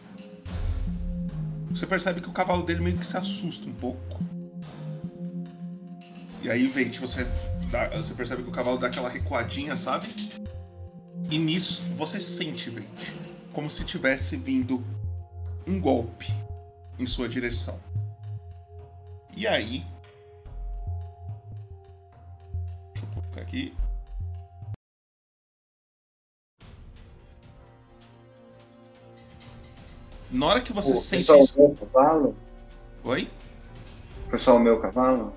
Você 1.69 1.85
percebe 1.85 2.21
que 2.21 2.29
o 2.29 2.33
cavalo 2.33 2.63
dele 2.63 2.81
meio 2.81 2.97
que 2.97 3.05
se 3.05 3.17
assusta 3.17 3.67
um 3.67 3.73
pouco. 3.73 4.23
E 6.41 6.49
aí, 6.49 6.67
Veit, 6.67 6.99
você, 6.99 7.27
você 7.95 8.13
percebe 8.13 8.43
que 8.43 8.49
o 8.49 8.51
cavalo 8.51 8.77
dá 8.77 8.87
aquela 8.87 9.09
recuadinha, 9.09 9.75
sabe? 9.75 10.15
E 11.29 11.37
nisso 11.37 11.83
você 11.95 12.19
sente, 12.19 12.69
Veit, 12.69 13.13
como 13.53 13.69
se 13.69 13.83
tivesse 13.83 14.37
vindo 14.37 14.83
um 15.67 15.79
golpe 15.79 16.33
em 16.97 17.05
sua 17.05 17.29
direção. 17.29 17.79
E 19.35 19.47
aí. 19.47 19.85
Deixa 22.93 23.05
eu 23.05 23.13
colocar 23.13 23.41
aqui. 23.41 23.73
Na 30.31 30.45
hora 30.47 30.61
que 30.61 30.71
você 30.71 30.93
Pô, 30.93 30.97
sente 30.99 31.25
foi 31.25 31.35
só 31.35 31.41
isso. 31.43 31.59
o 31.59 31.67
meu 31.67 31.75
cavalo? 31.75 32.35
Oi? 33.03 33.29
Foi 34.29 34.39
só 34.39 34.55
o 34.55 34.59
meu 34.59 34.79
cavalo? 34.79 35.33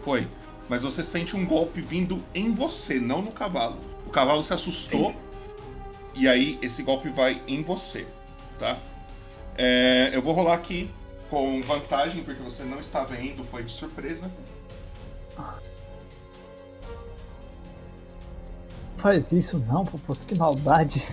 Foi. 0.00 0.28
Mas 0.68 0.82
você 0.82 1.02
sente 1.04 1.36
um 1.36 1.46
golpe 1.46 1.80
vindo 1.80 2.22
em 2.34 2.52
você, 2.52 2.98
não 2.98 3.22
no 3.22 3.30
cavalo. 3.30 3.78
O 4.06 4.10
cavalo 4.10 4.42
se 4.42 4.52
assustou. 4.52 5.14
E 6.14 6.26
aí 6.26 6.58
esse 6.62 6.82
golpe 6.82 7.08
vai 7.10 7.42
em 7.46 7.62
você, 7.62 8.06
tá? 8.58 8.80
É, 9.56 10.10
eu 10.12 10.22
vou 10.22 10.32
rolar 10.32 10.54
aqui 10.54 10.90
com 11.30 11.62
vantagem, 11.62 12.24
porque 12.24 12.42
você 12.42 12.64
não 12.64 12.80
está 12.80 13.04
vendo, 13.04 13.44
foi 13.44 13.62
de 13.62 13.72
surpresa. 13.72 14.30
Faz 18.96 19.30
isso 19.32 19.58
não, 19.58 19.84
Popoto, 19.84 20.24
que 20.26 20.36
maldade. 20.36 21.06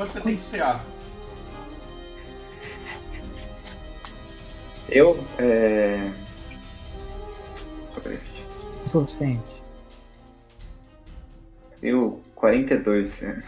Quanto 0.00 0.12
você 0.14 0.20
tem 0.22 0.36
de 0.36 0.42
CA? 0.42 0.80
Eu, 4.88 5.22
é. 5.38 6.10
O 8.82 8.88
suficiente. 8.88 9.62
Eu, 11.82 12.22
42. 12.34 13.22
É. 13.22 13.42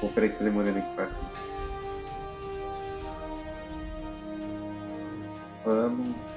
Pô, 0.00 0.08
peraí 0.08 0.30
que 0.30 0.38
tá 0.38 0.44
demorando 0.44 0.80
aqui 0.80 0.94
pra. 0.96 1.08
Vamos. 5.64 6.33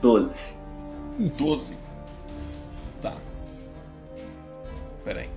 12. 0.00 0.54
12. 1.36 1.76
Tá. 3.00 3.16
Pera 5.04 5.20
aí. 5.20 5.30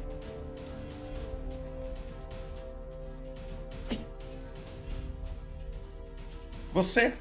Você 6.72 7.14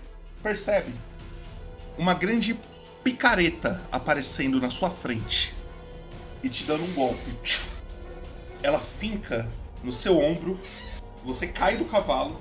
percebe 0.43 0.93
uma 1.97 2.15
grande 2.15 2.59
picareta 3.03 3.83
aparecendo 3.91 4.61
na 4.61 4.71
sua 4.71 4.91
frente 4.91 5.55
e 6.43 6.49
te 6.49 6.65
dando 6.65 6.85
um 6.85 6.93
golpe. 6.95 7.37
Ela 8.63 8.79
finca 8.79 9.49
no 9.83 9.93
seu 9.93 10.19
ombro, 10.19 10.61
você 11.25 11.47
cai 11.47 11.77
do 11.77 11.85
cavalo, 11.85 12.39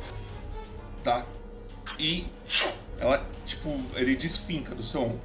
tá? 1.03 1.25
E 1.97 2.27
ela, 2.99 3.25
tipo, 3.45 3.79
ele 3.95 4.15
desfinca 4.15 4.73
do 4.73 4.83
seu 4.83 5.03
ombro. 5.03 5.21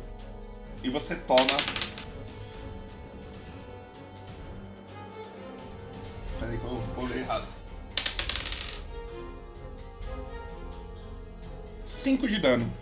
E 0.82 0.90
você 0.90 1.14
toma. 1.14 1.46
Peraí 6.38 6.58
que 6.58 6.64
eu 6.64 6.82
vou 6.96 7.06
ler 7.06 7.18
errado. 7.18 7.46
5 11.84 12.28
de 12.28 12.40
dano. 12.40 12.72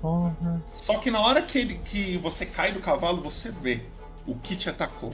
Porra. 0.00 0.62
Só 0.72 0.98
que 0.98 1.10
na 1.10 1.20
hora 1.20 1.42
que, 1.42 1.58
ele, 1.58 1.78
que 1.78 2.16
você 2.18 2.46
cai 2.46 2.72
do 2.72 2.80
cavalo, 2.80 3.22
você 3.22 3.50
vê 3.50 3.82
o 4.26 4.34
que 4.36 4.54
te 4.54 4.68
atacou. 4.68 5.12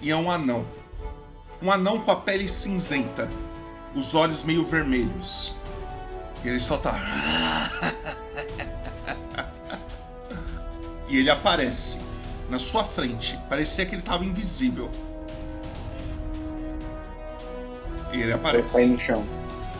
E 0.00 0.10
é 0.10 0.16
um 0.16 0.30
anão. 0.30 0.66
Um 1.62 1.70
anão 1.70 2.00
com 2.00 2.10
a 2.10 2.16
pele 2.16 2.48
cinzenta, 2.48 3.30
os 3.94 4.14
olhos 4.14 4.42
meio 4.42 4.64
vermelhos. 4.64 5.54
E 6.44 6.48
ele 6.48 6.60
só 6.60 6.76
tá. 6.76 6.98
e 11.08 11.18
ele 11.18 11.30
aparece 11.30 12.00
na 12.50 12.58
sua 12.58 12.84
frente. 12.84 13.38
Parecia 13.48 13.86
que 13.86 13.94
ele 13.94 14.02
tava 14.02 14.24
invisível. 14.24 14.90
E 18.12 18.20
ele 18.20 18.32
aparece. 18.32 18.66
Eu 18.66 18.72
caí 18.72 18.86
no 18.86 18.98
chão. 18.98 19.24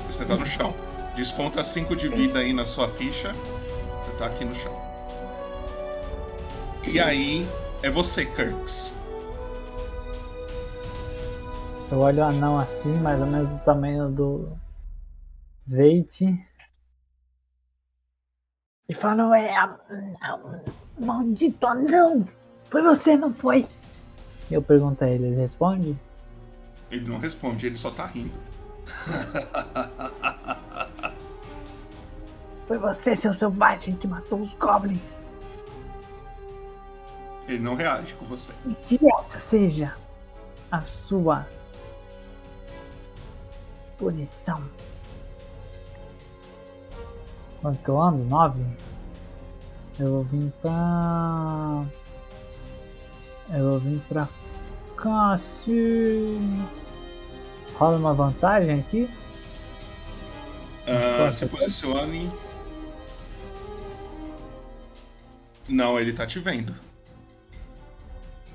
Você 0.09 0.25
tá 0.25 0.37
no 0.37 0.47
chão. 0.47 0.75
Desconta 1.17 1.63
5 1.63 1.95
de 1.97 2.09
vida 2.09 2.39
aí 2.39 2.53
na 2.53 2.65
sua 2.65 2.89
ficha. 2.89 3.35
Você 4.05 4.17
tá 4.19 4.27
aqui 4.27 4.45
no 4.45 4.55
chão. 4.55 4.75
E 6.85 6.99
aí, 6.99 7.49
é 7.83 7.91
você, 7.91 8.25
Kirks. 8.25 8.95
Eu 11.91 11.99
olho 11.99 12.21
o 12.21 12.25
anão 12.25 12.59
assim, 12.59 12.93
mais 13.01 13.21
ou 13.21 13.27
menos 13.27 13.51
do 13.51 13.59
tamanho 13.59 14.09
do 14.09 14.49
Veit. 15.67 16.43
E 18.93 18.95
falo, 18.95 19.33
é. 19.33 19.57
a- 19.57 19.75
a- 20.21 20.39
Maldito 20.99 21.67
anão! 21.67 22.29
Foi 22.69 22.83
você, 22.83 23.17
não 23.17 23.33
foi? 23.33 23.67
Eu 24.51 24.61
pergunto 24.61 25.03
a 25.03 25.09
ele, 25.09 25.29
ele 25.29 25.37
responde? 25.37 25.99
Ele 26.91 27.09
não 27.09 27.19
responde, 27.19 27.67
ele 27.67 27.79
só 27.79 27.91
tá 27.91 28.05
rindo. 28.05 28.35
Foi 32.67 32.77
você, 32.79 33.17
seu 33.17 33.33
selvagem, 33.33 33.97
que 33.97 34.07
matou 34.07 34.41
os 34.41 34.53
goblins. 34.55 35.25
Ele 37.49 37.59
não 37.61 37.75
reage 37.75 38.13
com 38.15 38.27
você. 38.27 38.53
E 38.67 38.75
que 38.75 38.99
essa 39.19 39.39
seja 39.39 39.97
a 40.71 40.83
sua 40.83 41.47
punição. 43.99 44.63
Quanto 47.63 47.83
que 47.83 47.89
eu 47.89 48.01
ando? 48.03 48.25
Nove? 48.25 48.61
Eu 49.99 50.11
vou 50.11 50.25
vir 50.25 50.53
pra. 50.61 51.85
Eu 53.51 53.71
vou 53.71 53.79
vir 53.79 54.01
pra 54.09 54.29
cá, 54.97 55.37
sim. 55.37 56.67
Rola 57.79 57.97
uma 57.99 58.13
vantagem 58.13 58.81
aqui? 58.81 59.09
Ah, 60.87 61.27
Resposta 61.27 61.33
se 61.33 61.47
posicione. 61.47 62.33
Não, 65.69 65.99
ele 66.01 66.13
tá 66.13 66.27
te 66.27 66.41
vendo. 66.41 66.75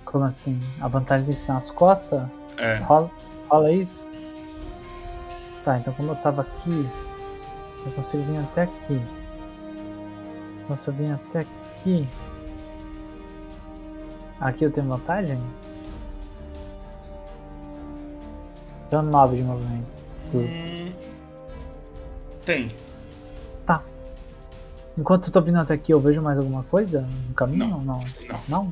Como 0.04 0.26
assim? 0.26 0.60
A 0.82 0.88
vantagem 0.90 1.28
tem 1.28 1.36
que 1.36 1.42
ser 1.42 1.54
nas 1.54 1.72
costas? 1.72 2.28
É. 2.58 2.76
Rola, 2.80 3.10
rola 3.50 3.72
isso? 3.72 4.10
Tá, 5.64 5.78
então 5.78 5.94
como 5.94 6.12
eu 6.12 6.16
tava 6.18 6.42
aqui, 6.42 6.90
eu 7.88 7.94
consigo 7.94 8.24
vir 8.24 8.38
até 8.40 8.64
aqui. 8.64 9.02
Então 10.64 10.76
se 10.76 10.88
eu 10.88 10.94
vim 10.94 11.12
até 11.12 11.40
aqui. 11.42 12.08
Aqui 14.40 14.66
eu 14.66 14.72
tenho 14.72 14.88
vantagem? 14.88 15.40
Tenho 18.90 19.02
9 19.02 19.36
de 19.38 19.44
movimento. 19.44 19.98
Hum, 20.34 20.92
tem. 22.46 22.72
Tá. 23.66 23.82
Enquanto 24.98 25.28
eu 25.28 25.34
tô 25.34 25.42
vindo 25.42 25.58
até 25.58 25.74
aqui, 25.74 25.94
eu 25.94 26.00
vejo 26.00 26.22
mais 26.22 26.38
alguma 26.40 26.64
coisa 26.64 27.02
no 27.28 27.34
caminho? 27.34 27.68
Não. 27.68 27.82
Não? 27.82 28.00
Não. 28.48 28.72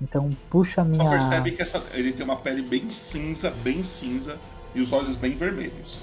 Então 0.00 0.30
puxa 0.50 0.82
a 0.82 0.84
minha. 0.84 1.02
Só 1.04 1.10
percebe 1.10 1.52
que 1.52 1.62
essa- 1.62 1.82
ele 1.94 2.12
tem 2.12 2.24
uma 2.24 2.36
pele 2.36 2.62
bem 2.62 2.88
cinza, 2.90 3.50
bem 3.62 3.82
cinza, 3.82 4.36
e 4.74 4.80
os 4.80 4.92
olhos 4.92 5.16
bem 5.16 5.32
vermelhos. 5.36 6.00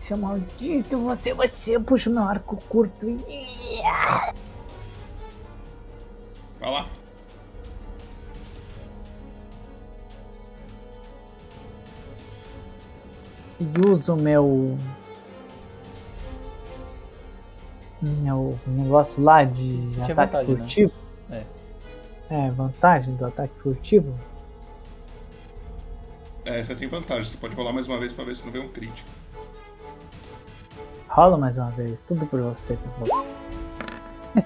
Seu 0.00 0.16
maldito, 0.16 0.98
você 0.98 1.34
vai 1.34 1.46
ser. 1.46 1.72
Eu 1.74 1.82
puxo 1.82 2.10
meu 2.10 2.22
arco 2.22 2.56
curto 2.68 3.06
e. 3.06 3.82
Vai 6.58 6.70
lá. 6.70 6.88
E 13.60 13.86
uso 13.86 14.16
meu. 14.16 14.78
Meu 18.00 18.58
negócio 18.66 19.22
lá 19.22 19.44
de 19.44 19.86
Você 19.90 20.12
ataque 20.12 20.32
vantagem, 20.32 20.54
né? 20.54 20.58
furtivo. 20.60 20.92
É. 21.30 21.44
É, 22.30 22.50
vantagem 22.52 23.14
do 23.16 23.26
ataque 23.26 23.52
furtivo. 23.60 24.18
É, 26.46 26.62
você 26.62 26.74
tem 26.74 26.88
vantagem. 26.88 27.24
Você 27.24 27.36
pode 27.36 27.54
rolar 27.54 27.74
mais 27.74 27.86
uma 27.86 27.98
vez 27.98 28.14
pra 28.14 28.24
ver 28.24 28.34
se 28.34 28.46
não 28.46 28.52
vem 28.52 28.62
um 28.62 28.68
crítico. 28.68 29.19
Rola 31.10 31.36
mais 31.36 31.58
uma 31.58 31.70
vez, 31.72 32.02
tudo 32.02 32.24
por 32.24 32.40
você, 32.40 32.76
por 32.76 33.08
favor. 33.08 33.26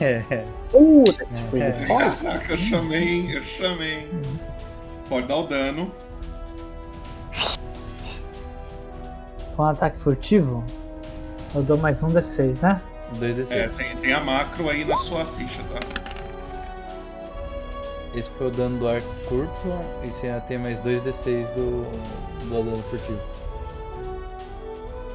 É. 0.01 0.47
Puta 0.71 1.27
que 1.27 1.43
foi 1.51 1.61
É. 1.61 1.73
Caraca, 1.87 2.53
eu 2.55 2.57
chamei, 2.57 3.37
eu 3.37 3.43
chamei. 3.43 4.11
Pode 5.11 5.27
dar 5.27 5.37
o 5.37 5.47
dano. 5.47 5.93
Com 9.55 9.63
ataque 9.63 9.99
furtivo, 9.99 10.65
eu 11.55 11.63
dou 11.63 11.77
mais 11.77 12.03
um 12.03 12.09
D6, 12.09 12.63
né? 12.63 12.81
2d6. 13.21 13.51
É, 13.51 13.69
tem, 13.69 13.97
tem 13.99 14.13
a 14.15 14.21
macro 14.21 14.71
aí 14.71 14.87
na 14.87 14.97
sua 14.97 15.27
ficha, 15.27 15.63
tá? 15.65 15.81
Esse 18.15 18.31
foi 18.31 18.47
o 18.47 18.51
dano 18.51 18.79
do 18.79 18.89
arco 18.89 19.15
curto 19.29 19.69
e 20.03 20.11
você 20.11 20.33
tem 20.49 20.57
mais 20.57 20.81
2d6 20.81 21.47
do, 21.55 21.83
do 22.41 22.65
dano 22.65 22.83
furtivo. 22.85 23.34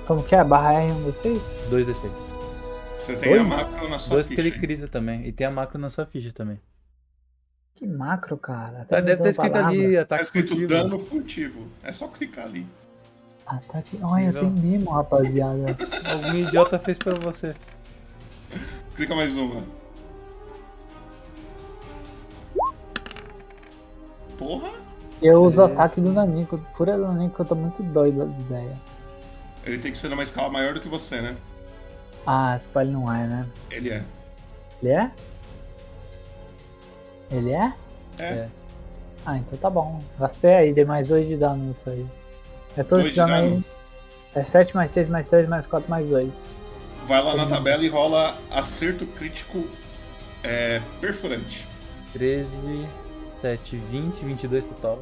Como 0.10 0.24
que 0.24 0.34
é? 0.34 0.44
Barra 0.44 0.74
R 0.74 0.92
um 0.92 1.06
D6? 1.08 1.40
2d6. 1.70 2.10
Você 2.98 3.16
tem 3.16 3.38
a 3.38 3.44
macro 3.44 3.88
na 3.88 4.00
sua 4.00 4.16
Dois 4.16 4.26
ficha. 4.26 4.42
que 4.42 4.48
ele 4.48 4.56
aí. 4.56 4.60
crita 4.60 4.88
também. 4.88 5.24
E 5.28 5.32
tem 5.32 5.46
a 5.46 5.52
macro 5.52 5.78
na 5.78 5.92
sua 5.92 6.04
ficha 6.08 6.34
também. 6.34 6.60
Que 7.76 7.86
macro, 7.86 8.36
cara. 8.36 8.86
Tá, 8.86 8.98
Até 8.98 9.02
deve 9.04 9.30
estar 9.30 9.30
escrito 9.30 9.56
ali 9.56 9.78
palavra. 9.78 10.06
Tá 10.08 10.16
ataque 10.16 10.24
escrito 10.24 10.48
furtivo. 10.48 10.68
dano 10.68 10.98
furtivo. 10.98 11.68
É 11.84 11.94
só 11.94 12.08
clicar 12.08 12.46
ali. 12.46 12.66
Ataque. 13.46 14.00
Olha, 14.02 14.34
tem 14.34 14.50
mesmo, 14.50 14.90
rapaziada. 14.90 15.78
Algum 16.12 16.34
idiota 16.40 16.80
fez 16.80 16.98
pra 16.98 17.14
você. 17.14 17.54
Clica 18.96 19.14
mais 19.14 19.38
uma. 19.38 19.62
Porra! 24.40 24.72
Eu 25.22 25.44
uso 25.44 25.62
o 25.62 25.66
ataque 25.66 26.02
do 26.02 26.12
Nanico, 26.12 26.58
fúria 26.74 26.98
do 26.98 27.04
Nanico, 27.06 27.40
eu 27.44 27.46
tô 27.46 27.54
muito 27.54 27.84
doido 27.84 28.26
das 28.26 28.40
ideias. 28.40 28.89
Ele 29.70 29.82
tem 29.82 29.92
que 29.92 29.98
ser 29.98 30.10
numa 30.10 30.24
escala 30.24 30.50
maior 30.50 30.74
do 30.74 30.80
que 30.82 30.88
você, 30.88 31.22
né? 31.22 31.36
Ah, 32.26 32.56
esse 32.56 32.68
pai 32.68 32.84
ele 32.86 32.94
não 32.94 33.12
é, 33.14 33.26
né? 33.28 33.46
Ele 33.70 33.90
é. 33.90 34.04
Ele 34.82 34.92
é? 34.92 35.12
Ele 37.32 37.52
é? 37.52 37.74
É. 38.18 38.48
Ah, 39.26 39.38
então 39.38 39.58
tá 39.60 39.70
bom. 39.70 40.04
Gastei 40.20 40.54
aí, 40.56 40.74
dei 40.74 40.86
mais 40.86 41.08
2 41.08 41.28
de 41.28 41.38
dano 41.38 41.66
nisso 41.66 41.90
aí. 41.90 42.06
É 42.76 42.84
todo 42.84 43.02
Dois 43.02 43.06
esse 43.06 43.14
de 43.14 43.18
dano 43.18 43.34
dano? 43.34 43.56
aí. 43.58 43.66
É 44.42 44.44
7 44.44 44.76
mais 44.76 44.92
6 44.92 45.10
mais 45.10 45.28
3 45.28 45.48
mais 45.48 45.66
4 45.66 45.90
mais 45.90 46.10
2. 46.10 46.60
Vai 47.08 47.22
lá 47.24 47.36
na 47.36 47.46
Sim. 47.46 47.50
tabela 47.52 47.84
e 47.84 47.88
rola 47.90 48.38
acerto 48.52 49.06
crítico 49.06 49.68
é, 50.44 50.82
perfurante. 51.02 51.68
13, 52.14 52.88
7, 53.42 53.76
20, 53.78 54.26
22 54.26 54.66
total. 54.66 55.00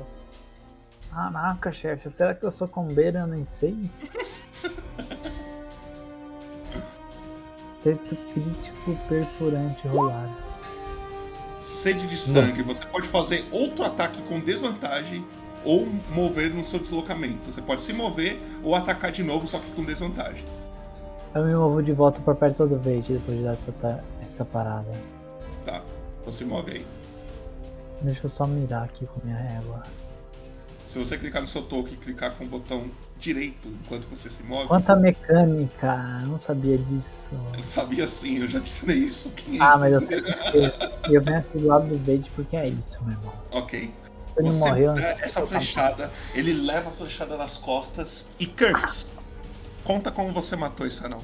Caraca, 1.17 1.71
chefe, 1.71 2.11
será 2.11 2.35
que 2.35 2.43
eu 2.43 2.51
sou 2.51 2.67
combeiro? 2.67 3.17
Eu 3.17 3.25
nem 3.25 3.43
sei. 3.43 3.89
Acerto 7.79 8.15
crítico 8.33 8.95
perfurante 9.09 9.87
rolar. 9.87 10.29
Sede 11.59 12.05
de 12.05 12.15
sangue. 12.15 12.61
Você 12.61 12.85
pode 12.85 13.07
fazer 13.07 13.43
outro 13.51 13.83
ataque 13.83 14.21
com 14.29 14.39
desvantagem 14.39 15.25
ou 15.65 15.87
mover 16.13 16.53
no 16.53 16.63
seu 16.63 16.79
deslocamento. 16.79 17.51
Você 17.51 17.63
pode 17.63 17.81
se 17.81 17.93
mover 17.93 18.39
ou 18.63 18.75
atacar 18.75 19.11
de 19.11 19.23
novo, 19.23 19.47
só 19.47 19.57
que 19.57 19.71
com 19.71 19.83
desvantagem. 19.83 20.45
Eu 21.33 21.45
me 21.45 21.55
movo 21.55 21.81
de 21.81 21.93
volta 21.93 22.21
pra 22.21 22.35
perto 22.35 22.67
do 22.67 22.77
Vade 22.77 23.13
depois 23.13 23.39
de 23.39 23.43
dar 23.43 23.53
essa, 23.53 23.73
essa 24.21 24.45
parada. 24.45 24.91
Tá, 25.65 25.81
então 26.21 26.31
se 26.31 26.45
move 26.45 26.73
aí. 26.73 26.85
Deixa 28.03 28.23
eu 28.25 28.29
só 28.29 28.45
mirar 28.45 28.83
aqui 28.83 29.07
com 29.07 29.19
minha 29.23 29.35
régua. 29.35 29.81
Se 30.87 30.97
você 30.97 31.17
clicar 31.17 31.41
no 31.41 31.47
seu 31.49 31.61
token 31.63 31.93
e 31.93 31.97
clicar 31.97 32.31
com 32.35 32.45
o 32.45 32.47
botão 32.47 32.89
direito 33.19 33.67
enquanto 33.67 34.07
você 34.07 34.29
se 34.29 34.41
move, 34.43 34.67
Quanta 34.67 34.95
mecânica! 34.95 35.99
Eu 36.21 36.27
não 36.29 36.37
sabia 36.37 36.77
disso. 36.77 37.31
eu 37.57 37.63
sabia 37.63 38.07
sim, 38.07 38.37
eu 38.39 38.47
já 38.47 38.59
ensinei 38.59 38.99
isso 38.99 39.29
500 39.31 39.61
Ah, 39.61 39.77
mas 39.77 39.93
eu 39.93 39.99
sempre 40.01 40.31
esqueço. 40.31 40.79
E 41.09 41.13
eu 41.15 41.21
venho 41.21 41.39
aqui 41.39 41.57
do 41.57 41.67
lado 41.67 41.87
do 41.87 41.97
Vade 41.97 42.31
porque 42.33 42.55
é 42.55 42.69
isso, 42.69 43.03
meu 43.03 43.11
irmão. 43.17 43.33
Ok. 43.51 43.93
Ele 44.37 44.51
Você 44.51 44.59
morreu 44.59 44.93
de 44.93 45.01
essa 45.03 45.41
falar. 45.41 45.47
flechada, 45.47 46.11
ele 46.33 46.53
leva 46.53 46.89
a 46.89 46.93
flechada 46.93 47.35
nas 47.35 47.57
costas 47.57 48.27
e 48.39 48.45
Kurtz, 48.45 49.11
conta 49.83 50.09
como 50.09 50.31
você 50.31 50.55
matou 50.55 50.87
esse 50.87 51.03
anão. 51.05 51.21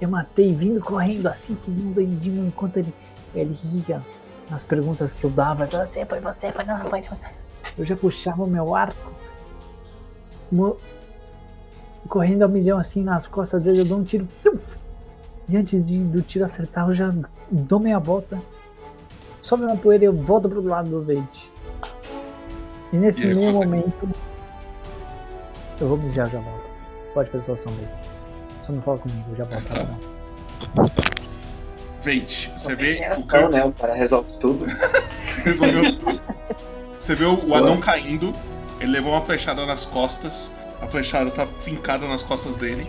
Eu 0.00 0.10
matei 0.10 0.52
vindo 0.54 0.80
correndo 0.80 1.28
assim 1.28 1.54
que 1.54 1.70
um 1.70 1.92
doidinho 1.92 2.46
enquanto 2.46 2.76
ele, 2.76 2.92
ele 3.34 3.54
ria 3.54 4.04
nas 4.50 4.64
perguntas 4.64 5.14
que 5.14 5.24
eu 5.24 5.30
dava. 5.30 5.66
Você, 5.66 6.04
foi 6.04 6.20
você, 6.20 6.52
foi 6.52 6.64
não, 6.64 6.84
foi 6.84 7.00
não. 7.00 7.45
Eu 7.78 7.84
já 7.84 7.96
puxava 7.96 8.42
o 8.42 8.46
meu 8.46 8.74
arco. 8.74 9.12
mo- 10.50 10.76
correndo 12.08 12.42
ao 12.44 12.48
milhão 12.48 12.78
assim 12.78 13.02
nas 13.02 13.26
costas 13.26 13.60
dele, 13.62 13.80
eu 13.80 13.84
dou 13.84 13.98
um 13.98 14.04
tiro. 14.04 14.28
tuf! 14.42 14.78
E 15.48 15.56
antes 15.56 15.84
de, 15.86 15.98
do 15.98 16.22
tiro 16.22 16.44
acertar, 16.44 16.86
eu 16.88 16.92
já 16.92 17.12
dou 17.50 17.78
meia 17.80 17.98
volta. 17.98 18.40
Sobe 19.42 19.64
uma 19.64 19.76
poeira 19.76 20.04
e 20.04 20.06
eu 20.06 20.12
volto 20.12 20.48
pro 20.48 20.62
lado 20.62 20.88
do 20.88 21.02
Vade. 21.02 21.50
E 22.92 22.96
nesse 22.96 23.22
E 23.24 23.34
consegue- 23.34 23.52
momento. 23.54 24.08
Eu 25.80 25.88
vou 25.88 25.98
mijar, 25.98 26.30
já 26.30 26.38
volto. 26.40 26.64
Pode 27.14 27.30
fazer 27.30 27.44
sua 27.44 27.54
ação, 27.54 27.72
Vade. 27.72 27.88
Só 28.64 28.72
não 28.72 28.82
fala 28.82 28.98
comigo, 28.98 29.24
eu 29.30 29.36
já 29.36 29.44
volto. 29.44 29.68
Tá. 30.74 30.84
Veit, 32.02 32.52
você 32.56 32.74
vê 32.76 32.94
o 32.94 32.98
Reação, 32.98 33.26
Kurtz 33.28 33.56
né? 33.56 33.64
O 33.64 33.72
cara 33.72 33.94
resolve 33.94 34.32
tudo. 34.38 34.64
resolveu 35.44 35.96
tudo. 35.98 36.20
Você 37.06 37.14
vê 37.14 37.24
o, 37.24 37.50
o 37.50 37.54
anão 37.54 37.78
caindo, 37.78 38.34
ele 38.80 38.90
levou 38.90 39.12
uma 39.12 39.24
flechada 39.24 39.64
nas 39.64 39.86
costas, 39.86 40.52
a 40.80 40.88
flechada 40.88 41.30
tá 41.30 41.46
fincada 41.46 42.04
nas 42.04 42.24
costas 42.24 42.56
dele. 42.56 42.84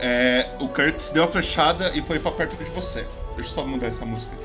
É, 0.00 0.56
o 0.58 0.66
Kurtz 0.66 1.12
deu 1.12 1.22
a 1.22 1.28
flechada 1.28 1.96
e 1.96 2.02
foi 2.02 2.18
pra 2.18 2.32
perto 2.32 2.56
de 2.56 2.68
você. 2.72 3.06
Deixa 3.36 3.52
eu 3.52 3.54
só 3.54 3.64
mudar 3.64 3.86
essa 3.86 4.04
música 4.04 4.34
aqui. 4.34 4.44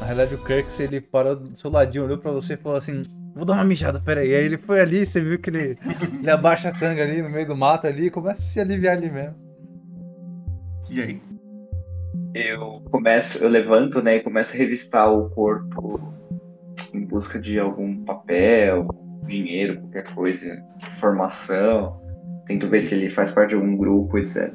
Na 0.00 0.06
realidade, 0.06 0.34
o 0.34 0.38
Kirk, 0.38 0.82
ele 0.82 0.98
parou 0.98 1.36
do 1.36 1.54
seu 1.54 1.70
ladinho, 1.70 2.04
olhou 2.04 2.16
pra 2.16 2.30
você 2.30 2.54
e 2.54 2.56
falou 2.56 2.78
assim: 2.78 3.02
Vou 3.36 3.44
dar 3.44 3.52
uma 3.52 3.64
mijada, 3.64 4.00
peraí. 4.00 4.34
Aí 4.34 4.42
ele 4.42 4.56
foi 4.56 4.80
ali, 4.80 5.04
você 5.04 5.20
viu 5.20 5.38
que 5.38 5.50
ele, 5.50 5.78
ele 6.18 6.30
abaixa 6.30 6.70
a 6.70 6.72
tanga 6.72 7.02
ali 7.02 7.20
no 7.20 7.28
meio 7.28 7.46
do 7.46 7.54
mato 7.54 7.86
ali 7.86 8.06
e 8.06 8.10
começa 8.10 8.40
a 8.40 8.46
se 8.46 8.58
aliviar 8.58 8.96
ali 8.96 9.10
mesmo. 9.10 9.36
E 10.88 11.02
aí? 11.02 11.22
Eu 12.34 12.82
começo, 12.90 13.36
eu 13.36 13.48
levanto, 13.50 14.00
né, 14.00 14.16
e 14.16 14.20
começo 14.20 14.54
a 14.54 14.56
revistar 14.56 15.12
o 15.12 15.28
corpo 15.28 16.14
em 16.92 17.00
busca 17.04 17.38
de 17.38 17.58
algum 17.58 18.04
papel, 18.04 18.88
dinheiro, 19.26 19.80
qualquer 19.80 20.14
coisa, 20.14 20.62
informação. 20.92 22.00
Tento 22.46 22.68
ver 22.68 22.82
se 22.82 22.94
ele 22.94 23.08
faz 23.08 23.30
parte 23.30 23.50
de 23.50 23.54
algum 23.56 23.76
grupo, 23.76 24.18
etc. 24.18 24.52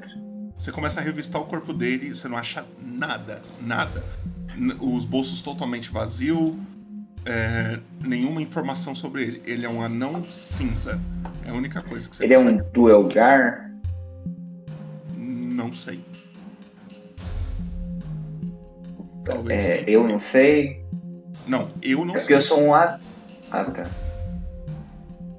Você 0.58 0.72
começa 0.72 1.00
a 1.00 1.04
revistar 1.04 1.42
o 1.42 1.46
corpo 1.46 1.74
dele 1.74 2.08
e 2.08 2.16
você 2.16 2.28
não 2.28 2.38
acha 2.38 2.66
nada, 2.82 3.42
nada. 3.62 4.04
Os 4.80 5.06
bolsos 5.06 5.42
totalmente 5.42 5.90
vazios, 5.90 6.52
é, 7.26 7.80
nenhuma 8.06 8.42
informação 8.42 8.94
sobre 8.94 9.24
ele. 9.24 9.42
Ele 9.46 9.66
é 9.66 9.70
um 9.70 9.82
anão 9.82 10.24
cinza. 10.30 11.00
É 11.46 11.50
a 11.50 11.54
única 11.54 11.82
coisa 11.82 12.10
que 12.10 12.16
você 12.16 12.24
Ele 12.26 12.34
é 12.34 12.38
consegue. 12.38 12.62
um 12.62 12.72
duelgar? 12.74 13.72
Não 15.16 15.74
sei. 15.74 16.04
Talvez. 19.24 19.66
É, 19.66 19.84
eu 19.88 20.08
não 20.08 20.20
sei. 20.20 20.79
Não, 21.50 21.72
eu 21.82 22.06
não 22.06 22.12
É 22.16 22.20
porque 22.20 22.26
sei. 22.28 22.36
eu 22.36 22.42
sou 22.42 22.62
um 22.62 22.74
A. 22.76 23.00
Ah, 23.52 23.66
tá. 23.66 23.84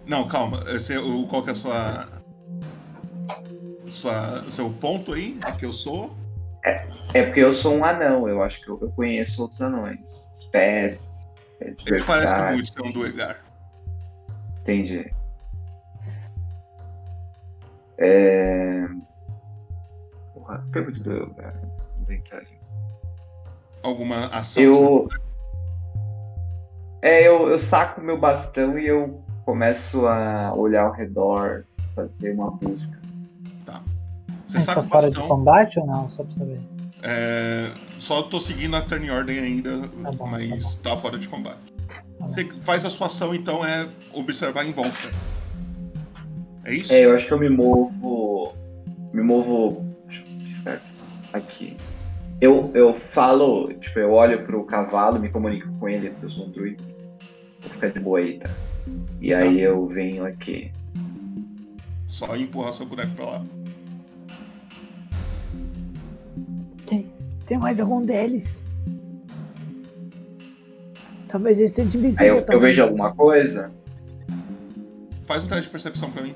Não, 0.07 0.27
calma. 0.27 0.65
Esse, 0.69 0.95
é 0.95 0.99
o- 0.99 1.25
qual 1.29 1.45
que 1.45 1.51
é 1.51 1.53
a 1.53 1.55
sua. 1.55 2.09
Sua, 3.91 4.43
seu 4.51 4.71
ponto 4.71 5.13
aí? 5.13 5.39
Que 5.59 5.65
eu 5.67 5.73
sou? 5.73 6.15
É 7.15 7.23
porque 7.25 7.41
eu 7.41 7.53
sou 7.53 7.75
um 7.77 7.85
anão, 7.85 8.29
eu 8.29 8.43
acho 8.43 8.61
que 8.61 8.69
eu, 8.69 8.79
eu 8.83 8.91
conheço 8.91 9.41
outros 9.43 9.63
anões. 9.63 10.31
Espécies. 10.33 11.23
é, 11.61 11.73
Ele 11.87 12.05
parece 12.05 12.35
muito 12.53 12.69
ser 12.69 12.83
um 12.83 12.93
duegar. 12.93 13.39
Entendi. 14.61 15.13
É. 17.99 18.87
Porra, 20.35 20.65
pergunta 20.73 21.01
do. 21.01 21.35
Inventário. 22.03 22.49
Alguma 23.83 24.27
ação? 24.27 24.63
que 24.63 24.69
Eu. 24.69 25.09
É, 27.03 27.27
eu, 27.27 27.49
eu 27.49 27.59
saco 27.59 28.01
meu 28.01 28.19
bastão 28.19 28.79
e 28.79 28.87
eu 28.87 29.23
começo 29.45 30.07
a 30.07 30.55
olhar 30.55 30.85
ao 30.85 30.93
redor, 30.93 31.65
fazer 31.95 32.33
uma 32.33 32.51
busca. 32.51 32.99
Tá. 33.65 33.83
Você 34.47 34.59
tá 34.59 34.65
saca 34.65 34.81
o 34.81 34.85
fora 34.85 35.11
de 35.11 35.17
bastão. 35.17 35.37
combate 35.37 35.79
ou 35.81 35.87
não? 35.87 36.11
Só 36.11 36.23
pra 36.23 36.33
saber. 36.33 36.61
É, 37.03 37.71
só 37.99 38.23
tô 38.23 38.39
seguindo 38.39 38.77
a 38.77 38.83
turn 38.83 39.11
ordem 39.11 39.39
ainda, 39.39 39.89
bom, 40.17 40.27
mas 40.27 40.77
tá, 40.77 40.97
fora 40.97 41.19
de 41.19 41.29
combate. 41.29 41.59
Você 42.21 42.45
faz 42.61 42.85
a 42.85 42.91
sua 42.91 43.07
ação, 43.07 43.35
então, 43.35 43.65
é 43.65 43.89
observar 44.13 44.67
em 44.67 44.73
volta. 44.73 45.09
É 46.65 46.75
isso? 46.75 46.93
É, 46.93 47.07
eu 47.07 47.15
acho 47.15 47.27
que 47.27 47.33
eu 47.33 47.39
me 47.39 47.49
movo. 47.49 48.53
Me 49.13 49.23
movo. 49.23 49.85
Deixa 50.07 50.23
eu 50.23 50.39
piscar 50.45 50.75
aqui. 50.75 50.87
Aqui. 51.33 51.77
Eu, 52.41 52.71
eu 52.75 52.93
falo, 52.93 53.73
tipo, 53.75 53.99
eu 53.99 54.13
olho 54.13 54.45
pro 54.45 54.65
cavalo, 54.65 55.19
me 55.19 55.29
comunico 55.29 55.69
com 55.79 55.89
ele, 55.89 56.11
porque 56.11 56.27
eu 56.27 56.31
sou 56.31 56.47
um 56.47 56.51
druida. 56.51 56.90
Vou 57.61 57.71
ficar 57.71 57.91
de 57.91 58.01
boa 58.01 58.19
aí, 58.19 58.39
tá? 58.39 58.51
E 59.21 59.35
aí 59.35 59.61
eu 59.61 59.87
venho 59.87 60.25
aqui. 60.25 60.73
Só 62.07 62.37
empurrar 62.37 62.73
seu 62.73 62.87
boneco 62.87 63.15
pra 63.15 63.27
lá. 63.27 63.47
Tem, 66.87 67.11
tem 67.47 67.59
mais 67.59 67.81
algum 67.81 68.05
deles? 68.05 68.63
Talvez 71.29 71.59
ele 71.59 71.67
esteja 71.67 71.97
invisível 71.97 72.35
Aí 72.35 72.41
eu, 72.41 72.45
eu 72.49 72.61
vejo 72.61 72.83
alguma 72.83 73.15
coisa. 73.15 73.71
Faz 75.27 75.45
um 75.45 75.49
teste 75.49 75.65
de 75.65 75.71
percepção 75.71 76.11
pra 76.11 76.23
mim. 76.23 76.35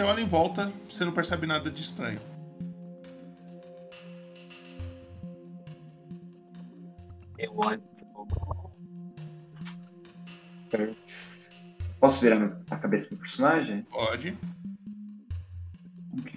Você 0.00 0.06
olha 0.06 0.22
em 0.22 0.26
volta, 0.26 0.72
você 0.88 1.04
não 1.04 1.12
percebe 1.12 1.46
nada 1.46 1.70
de 1.70 1.82
estranho. 1.82 2.18
Eu 7.38 7.54
olho. 7.54 7.82
Posso 12.00 12.18
virar 12.22 12.58
a 12.70 12.76
cabeça 12.78 13.10
do 13.10 13.18
personagem? 13.18 13.82
Pode. 13.90 14.38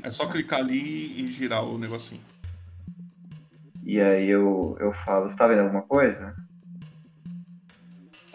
É 0.01 0.11
só 0.11 0.27
clicar 0.27 0.59
ali 0.59 1.21
e 1.21 1.31
girar 1.31 1.63
o 1.63 1.77
negocinho. 1.77 2.21
E 3.81 4.01
aí 4.01 4.27
eu, 4.27 4.75
eu 4.77 4.91
falo, 4.91 5.29
você 5.29 5.37
tá 5.37 5.47
vendo 5.47 5.61
alguma 5.61 5.83
coisa? 5.83 6.35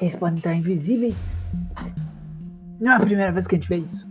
Eles 0.00 0.16
podem 0.16 0.38
estar 0.38 0.54
invisíveis. 0.54 1.34
Não 2.80 2.92
é 2.92 2.96
a 2.96 3.00
primeira 3.00 3.30
vez 3.30 3.46
que 3.46 3.56
a 3.56 3.58
gente 3.58 3.68
vê 3.68 3.76
isso. 3.76 4.07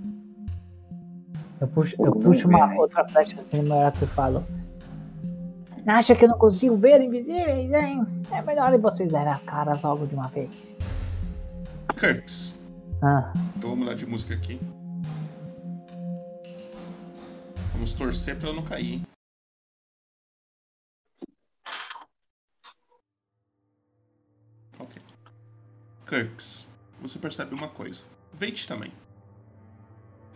Eu 1.59 1.67
puxo, 1.67 1.95
eu 1.99 2.11
puxo 2.11 2.47
uma 2.47 2.67
né? 2.67 2.75
outra 2.77 3.07
flecha 3.07 3.39
assim 3.39 3.61
no 3.61 3.79
arco 3.79 4.03
e 4.03 4.07
falo. 4.07 4.45
Acha 5.87 6.15
que 6.15 6.25
eu 6.25 6.29
não 6.29 6.37
consigo 6.37 6.75
ver 6.75 7.01
invisíveis, 7.01 7.71
hein? 7.71 8.05
É 8.29 8.41
melhor 8.41 8.77
vocês 8.77 9.09
darem 9.11 9.31
a 9.31 9.39
cara 9.39 9.79
logo 9.81 10.05
de 10.05 10.13
uma 10.13 10.27
vez. 10.27 10.77
Kirks. 11.97 12.59
Ah, 13.01 13.31
Eu 13.55 13.69
vou 13.69 13.75
mudar 13.75 13.93
de 13.95 14.05
música 14.05 14.33
aqui. 14.33 14.59
Vamos 17.71 17.93
torcer 17.93 18.37
pra 18.37 18.49
eu 18.49 18.53
não 18.53 18.63
cair, 18.63 18.93
hein? 18.95 19.03
Ok. 24.79 25.01
Kirks, 26.05 26.69
você 27.01 27.17
percebe 27.17 27.55
uma 27.55 27.69
coisa. 27.69 28.03
Veit 28.33 28.67
também. 28.67 28.91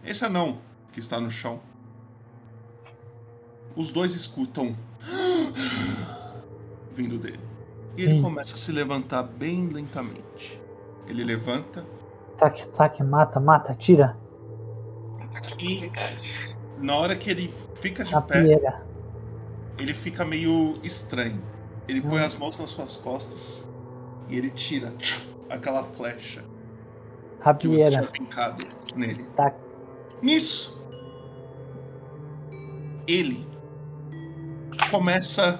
Esse 0.03 0.25
anão 0.25 0.59
que 0.91 0.99
está 0.99 1.19
no 1.19 1.29
chão. 1.31 1.59
Os 3.75 3.91
dois 3.91 4.13
escutam 4.13 4.75
vindo 6.93 7.17
dele. 7.17 7.39
E 7.97 8.03
ele 8.03 8.15
Sim. 8.15 8.21
começa 8.21 8.55
a 8.55 8.57
se 8.57 8.71
levantar 8.71 9.23
bem 9.23 9.67
lentamente. 9.69 10.61
Ele 11.07 11.23
levanta 11.23 11.85
taque, 12.37 12.67
taque, 12.69 13.03
mata, 13.03 13.39
mata, 13.39 13.73
tira. 13.75 14.17
e 15.59 15.91
na 16.77 16.95
hora 16.95 17.15
que 17.15 17.29
ele 17.29 17.53
fica 17.75 18.03
de 18.03 18.15
A 18.15 18.21
pé, 18.21 18.41
pieira. 18.41 18.85
ele 19.77 19.93
fica 19.93 20.25
meio 20.25 20.79
estranho. 20.83 21.41
Ele 21.87 22.01
põe 22.01 22.21
as 22.21 22.35
mãos 22.35 22.57
nas 22.57 22.69
suas 22.69 22.97
costas 22.97 23.67
e 24.27 24.37
ele 24.37 24.51
tira 24.51 24.93
aquela 25.49 25.83
flecha 25.83 26.43
que 27.59 27.67
você 27.67 27.89
Rapieira. 27.89 28.07
tinha 28.13 28.55
nele. 28.95 29.23
Tá. 29.35 29.51
Nisso, 30.21 30.80
ele 33.07 33.47
começa 34.89 35.59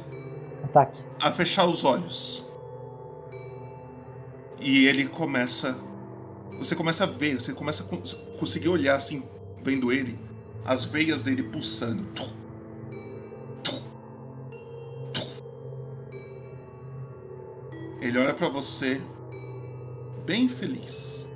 Ataque. 0.64 1.02
a 1.22 1.32
fechar 1.32 1.66
os 1.66 1.84
olhos. 1.84 2.46
E 4.60 4.86
ele 4.86 5.08
começa. 5.08 5.78
Você 6.58 6.76
começa 6.76 7.04
a 7.04 7.08
ver, 7.08 7.42
você 7.42 7.54
começa 7.54 7.84
a 7.84 7.88
cons- 7.88 8.14
conseguir 8.40 8.70
olhar 8.70 8.96
assim, 8.96 9.24
vendo 9.64 9.92
ele, 9.92 10.20
as 10.66 10.86
veias 10.86 11.24
dele 11.24 11.44
pulsando. 11.44 12.06
Ele 18.02 18.18
olha 18.18 18.34
pra 18.34 18.50
você, 18.50 19.02
bem 20.26 20.48
feliz. 20.48 21.28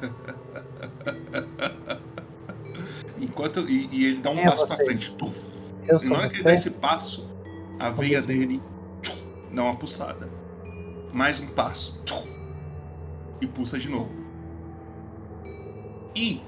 Enquanto. 3.34 3.68
E, 3.68 3.88
e 3.90 4.04
ele 4.06 4.20
dá 4.20 4.30
um 4.30 4.38
é 4.38 4.44
passo 4.44 4.66
pra 4.66 4.76
você? 4.76 4.84
frente. 4.84 5.10
Tum. 5.16 5.32
Eu 5.88 5.98
sou 5.98 6.10
na 6.10 6.18
hora 6.18 6.28
que 6.30 6.36
ele 6.36 6.44
dá 6.44 6.54
esse 6.54 6.70
passo, 6.70 7.28
a 7.78 7.90
veia 7.90 8.22
dele 8.22 8.62
tchum, 9.02 9.16
dá 9.52 9.64
uma 9.64 9.76
pulsada. 9.76 10.30
Mais 11.12 11.40
um 11.40 11.48
passo. 11.48 12.00
E 13.40 13.46
pulsa 13.46 13.78
de 13.78 13.90
novo. 13.90 14.10
E 16.16 16.40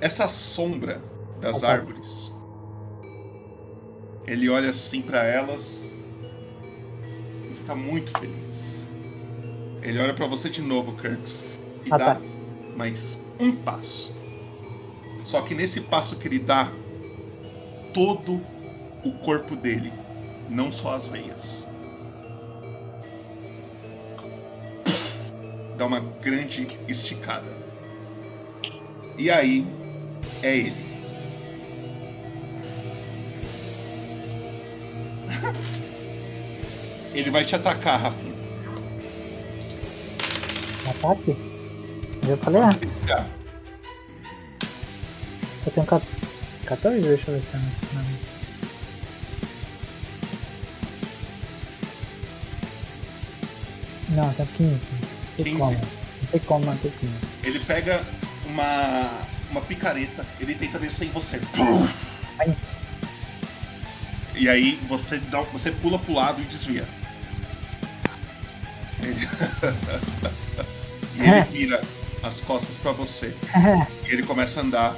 essa 0.00 0.28
sombra 0.28 1.02
das 1.40 1.64
árvores. 1.64 2.32
Ele 4.26 4.48
olha 4.48 4.70
assim 4.70 5.02
pra 5.02 5.24
elas 5.24 5.98
e 7.50 7.54
fica 7.54 7.74
muito 7.74 8.16
feliz. 8.18 8.86
Ele 9.80 9.98
olha 9.98 10.14
pra 10.14 10.26
você 10.26 10.48
de 10.48 10.62
novo, 10.62 10.92
Kirks, 10.96 11.44
e 11.84 11.90
dá 11.90 11.96
Ataque. 11.96 12.30
mais 12.76 13.20
um 13.40 13.56
passo. 13.56 14.14
Só 15.24 15.42
que 15.42 15.54
nesse 15.54 15.80
passo 15.80 16.18
que 16.18 16.28
ele 16.28 16.38
dá, 16.38 16.70
todo 17.94 18.40
o 19.04 19.12
corpo 19.24 19.54
dele, 19.56 19.92
não 20.48 20.72
só 20.72 20.94
as 20.94 21.06
veias, 21.06 21.68
dá 25.76 25.86
uma 25.86 26.00
grande 26.00 26.78
esticada. 26.88 27.50
E 29.16 29.30
aí 29.30 29.66
é 30.42 30.56
ele. 30.56 30.92
ele 37.14 37.30
vai 37.30 37.44
te 37.44 37.54
atacar, 37.54 38.00
Rafinha. 38.00 38.32
Ataque? 40.88 41.36
Eu 42.28 42.36
falei 42.38 42.62
antes. 42.62 43.04
Já. 43.06 43.41
Eu 45.64 45.72
tenho 45.72 45.86
14? 45.86 47.00
Deixa 47.00 47.30
eu 47.30 47.34
ver 47.34 47.42
se 47.42 47.56
não 47.56 47.70
sei. 47.70 48.32
Não, 54.08 54.32
tenho 54.34 54.48
15. 54.48 54.70
Não 54.70 55.08
sei 55.36 55.44
15? 55.44 55.58
como. 55.58 55.72
Não 55.72 56.28
sei 56.30 56.40
como 56.40 56.66
manter 56.66 56.92
15. 56.92 57.12
Ele 57.44 57.60
pega 57.60 58.04
uma, 58.46 59.10
uma 59.50 59.60
picareta, 59.60 60.26
ele 60.40 60.54
tenta 60.54 60.78
descer 60.78 61.08
em 61.08 61.10
você. 61.10 61.40
Ai. 62.38 62.54
E 64.34 64.48
aí 64.48 64.80
você, 64.88 65.18
dá, 65.18 65.40
você 65.42 65.70
pula 65.70 65.98
pro 65.98 66.14
lado 66.14 66.42
e 66.42 66.44
desvia. 66.44 66.86
Ele... 69.00 69.28
e 71.16 71.20
ele 71.20 71.42
vira 71.50 71.80
as 72.22 72.40
costas 72.40 72.76
pra 72.76 72.92
você. 72.92 73.34
E 74.04 74.12
ele 74.12 74.24
começa 74.24 74.60
a 74.60 74.62
andar 74.64 74.96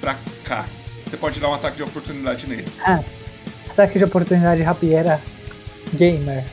pra 0.00 0.16
cá. 0.44 0.66
Você 1.04 1.16
pode 1.16 1.40
dar 1.40 1.48
um 1.48 1.54
ataque 1.54 1.76
de 1.76 1.82
oportunidade 1.82 2.46
nele. 2.46 2.66
Ah, 2.84 3.00
ataque 3.70 3.98
de 3.98 4.04
oportunidade 4.04 4.62
rapieira 4.62 5.20
gamer. 5.94 6.44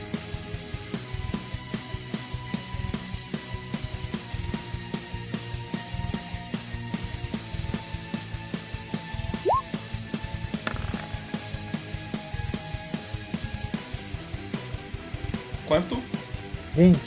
Quanto? 15.66 16.04
20. 16.76 17.00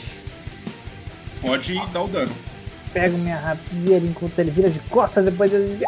Pode 1.40 1.74
dar 1.92 2.02
o 2.02 2.08
dano. 2.08 2.34
Pego 2.92 3.16
minha 3.18 3.36
rapieira 3.36 4.04
enquanto 4.04 4.38
ele 4.38 4.50
vira 4.50 4.70
de 4.70 4.80
costas 4.80 5.24
depois 5.24 5.52
eu 5.52 5.78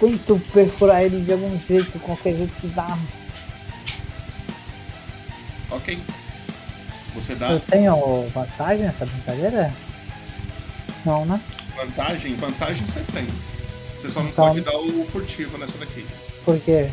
Tento 0.00 0.40
perfurar 0.52 1.02
ele 1.02 1.24
de 1.24 1.32
algum 1.32 1.60
jeito, 1.60 1.98
qualquer 2.00 2.36
jeito 2.36 2.52
que 2.60 2.68
dá. 2.68 2.96
Ok. 5.70 5.98
Você 7.14 7.34
dá 7.34 7.50
Eu 7.50 7.60
tenho 7.60 8.28
vantagem 8.28 8.84
nessa 8.86 9.04
brincadeira? 9.04 9.74
Não, 11.04 11.24
né? 11.26 11.40
vantagem? 11.76 12.34
Vantagem 12.36 12.84
você 12.86 13.00
tem. 13.12 13.26
Você 13.96 14.08
só 14.10 14.20
não 14.20 14.28
Então- 14.30 14.46
pode 14.48 14.60
dar 14.60 14.76
o 14.76 15.04
furtivo 15.06 15.56
nessa 15.58 15.78
daqui. 15.78 16.06
Por 16.44 16.58
quê? 16.60 16.90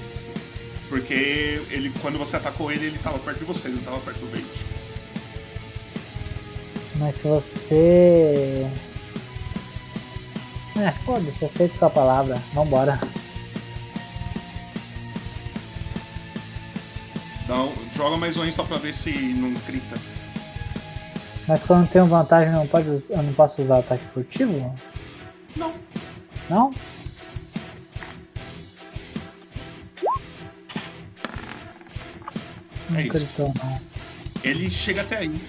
Porque 0.90 1.62
ele, 1.72 1.92
quando 2.02 2.18
você 2.20 2.38
atacou 2.38 2.72
ele, 2.72 2.88
ele 2.88 2.98
tava 3.00 3.18
perto 3.20 3.40
de 3.40 3.46
você, 3.46 3.68
ele 3.68 3.78
não 3.78 3.84
tava 3.84 4.00
perto 4.00 4.20
do 4.20 4.28
bait. 4.32 4.46
Mas 6.96 7.16
se 7.16 7.24
você. 7.24 8.68
É, 10.78 10.92
foda-se, 10.92 11.46
aceito 11.46 11.78
sua 11.78 11.90
palavra. 11.90 12.36
Vambora. 12.54 13.00
Dá 17.48 17.56
um- 17.64 17.74
joga 17.96 18.18
mais 18.18 18.36
um 18.38 18.42
aí 18.42 18.52
só 18.52 18.64
pra 18.64 18.78
ver 18.78 18.94
se 18.94 19.12
não 19.12 19.54
grita. 19.66 19.98
Mas 21.48 21.62
quando 21.64 21.84
eu 21.84 21.88
tenho 21.92 22.06
vantagem, 22.08 22.52
não, 22.52 22.68
pode, 22.68 22.88
eu 22.88 23.24
não 23.24 23.34
posso 23.34 23.62
usar 23.62 23.80
ataque 23.80 24.04
furtivo? 24.06 24.76
Não. 25.56 25.74
Não? 26.50 26.74
Não 32.90 33.00
É 33.00 33.04
isso. 33.04 33.14
gritou, 33.14 33.54
não. 33.64 33.80
Ele 34.44 34.70
chega 34.70 35.02
até 35.02 35.18
aí. 35.18 35.42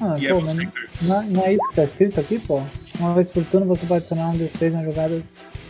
Ah, 0.00 0.14
E 0.18 0.26
é 0.26 0.30
pô, 0.34 0.40
você, 0.40 0.64
mas 0.64 1.02
não, 1.08 1.22
não 1.24 1.46
é 1.46 1.52
isso 1.54 1.68
que 1.70 1.76
tá 1.76 1.84
escrito 1.84 2.20
aqui, 2.20 2.38
pô? 2.38 2.62
Uma 2.98 3.12
vez 3.14 3.28
por 3.28 3.44
turno 3.44 3.66
você 3.66 3.86
pode 3.86 4.04
adicionar 4.04 4.28
um 4.30 4.38
D6 4.38 4.70
na 4.72 4.84
jogada. 4.84 5.20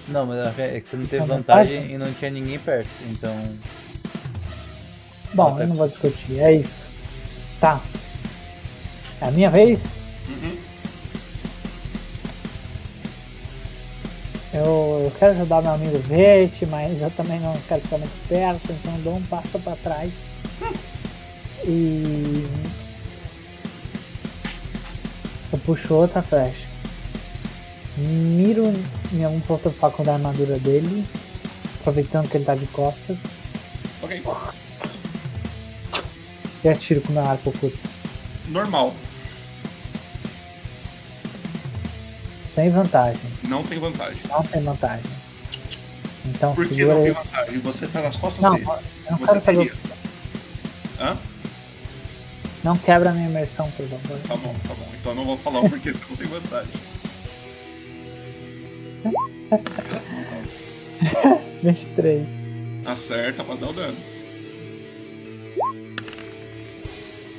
Não, 0.08 0.26
mas 0.26 0.58
é 0.58 0.80
que 0.80 0.88
você 0.88 0.96
não 0.96 1.06
teve 1.06 1.24
Tem 1.24 1.36
vantagem 1.36 1.76
vantagem? 1.76 1.94
e 1.94 1.98
não 1.98 2.12
tinha 2.12 2.30
ninguém 2.30 2.58
perto, 2.58 2.90
então. 3.10 3.34
Bom, 5.32 5.58
eu 5.58 5.66
não 5.66 5.76
vou 5.76 5.88
discutir, 5.88 6.38
é 6.38 6.52
isso. 6.54 6.84
Tá. 7.60 7.80
É 9.20 9.28
a 9.28 9.30
minha 9.30 9.50
vez? 9.50 9.82
Eu, 14.52 15.00
eu 15.04 15.12
quero 15.18 15.32
ajudar 15.32 15.62
meu 15.62 15.72
amigo 15.72 15.98
Vete, 15.98 16.64
mas 16.66 17.02
eu 17.02 17.10
também 17.10 17.40
não 17.40 17.52
quero 17.66 17.80
ficar 17.80 17.98
muito 17.98 18.28
perto, 18.28 18.70
então 18.70 19.00
dou 19.00 19.16
um 19.16 19.22
passo 19.22 19.58
pra 19.58 19.74
trás. 19.76 20.12
E. 21.64 22.46
Eu 25.52 25.58
puxo 25.58 25.94
outra 25.94 26.22
flecha. 26.22 26.73
Miro 27.96 28.72
em 29.12 29.24
algum 29.24 29.40
ponto 29.40 29.70
fraco 29.70 30.02
da 30.02 30.14
armadura 30.14 30.58
dele, 30.58 31.06
aproveitando 31.80 32.28
que 32.28 32.36
ele 32.36 32.44
tá 32.44 32.54
de 32.54 32.66
costas, 32.66 33.16
Ok. 34.02 34.22
e 36.64 36.68
atiro 36.68 37.00
com 37.02 37.12
meu 37.12 37.24
arco 37.24 37.52
curto. 37.52 37.78
Normal. 38.48 38.94
Sem 42.54 42.70
vantagem. 42.70 43.20
Não 43.44 43.62
tem 43.62 43.78
vantagem. 43.78 44.20
Não 44.28 44.42
tem 44.42 44.62
vantagem. 44.62 45.10
Então 46.26 46.54
Por 46.54 46.66
que 46.68 46.84
não 46.84 47.02
tem 47.02 47.12
vantagem? 47.12 47.58
Você 47.60 47.86
tá 47.86 48.00
nas 48.02 48.16
costas 48.16 48.42
Não, 48.42 48.54
dele. 48.54 48.66
não 49.10 49.18
Você 49.18 49.40
teria. 49.40 49.72
Hã? 51.00 51.16
Não 52.62 52.76
quebra 52.78 53.10
a 53.10 53.12
minha 53.12 53.28
imersão, 53.28 53.70
por 53.72 53.86
favor. 53.86 54.18
Tá 54.26 54.36
bom, 54.36 54.54
tá 54.66 54.74
bom. 54.74 54.88
Então 54.98 55.12
eu 55.12 55.16
não 55.16 55.24
vou 55.26 55.36
falar 55.38 55.60
o 55.60 55.68
porquê 55.68 55.92
você 55.92 55.98
não 56.10 56.16
tem 56.16 56.26
vantagem. 56.26 56.72
23. 61.62 62.26
Acerta 62.86 63.44
pra 63.44 63.54
dar 63.54 63.70
o 63.70 63.72
dano. 63.72 63.96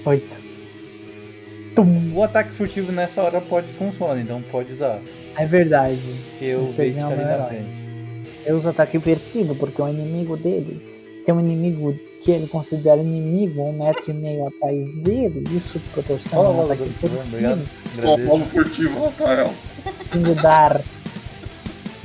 8. 0.06 0.46
O 2.14 2.24
ataque 2.24 2.52
furtivo 2.52 2.92
nessa 2.92 3.22
hora 3.22 3.42
pode 3.42 3.68
funcionar, 3.74 4.20
então 4.20 4.42
pode 4.52 4.72
usar. 4.72 5.02
É 5.38 5.46
verdade. 5.46 6.00
O 6.42 6.68
Você 6.68 6.92
não 6.92 7.10
tá 7.10 7.14
ali 7.14 7.24
na 7.24 7.46
frente. 7.48 7.86
Eu 8.46 8.56
uso 8.58 8.70
ataque 8.70 9.00
furtivo 9.00 9.56
porque 9.56 9.82
o 9.82 9.90
inimigo 9.90 10.38
dele 10.38 10.80
tem 11.26 11.34
um 11.34 11.40
inimigo 11.40 11.94
que 12.22 12.32
ele 12.32 12.48
considera 12.48 12.98
inimigo 13.02 13.62
um 13.62 13.74
metro 13.74 14.10
e 14.10 14.14
meio 14.14 14.48
atrás 14.48 14.86
dele. 15.02 15.44
Isso 15.52 15.80
proporciona 15.92 16.38
Olha 16.40 16.50
um 16.50 16.64
ataque 16.66 16.84
obrigado. 17.04 17.58
furtivo. 17.58 18.02
Só 18.02 18.18
Paulo 18.26 18.46
furtivo, 18.46 19.06
Rafael. 19.06 19.54
Indo 20.16 20.36
dar 20.36 20.82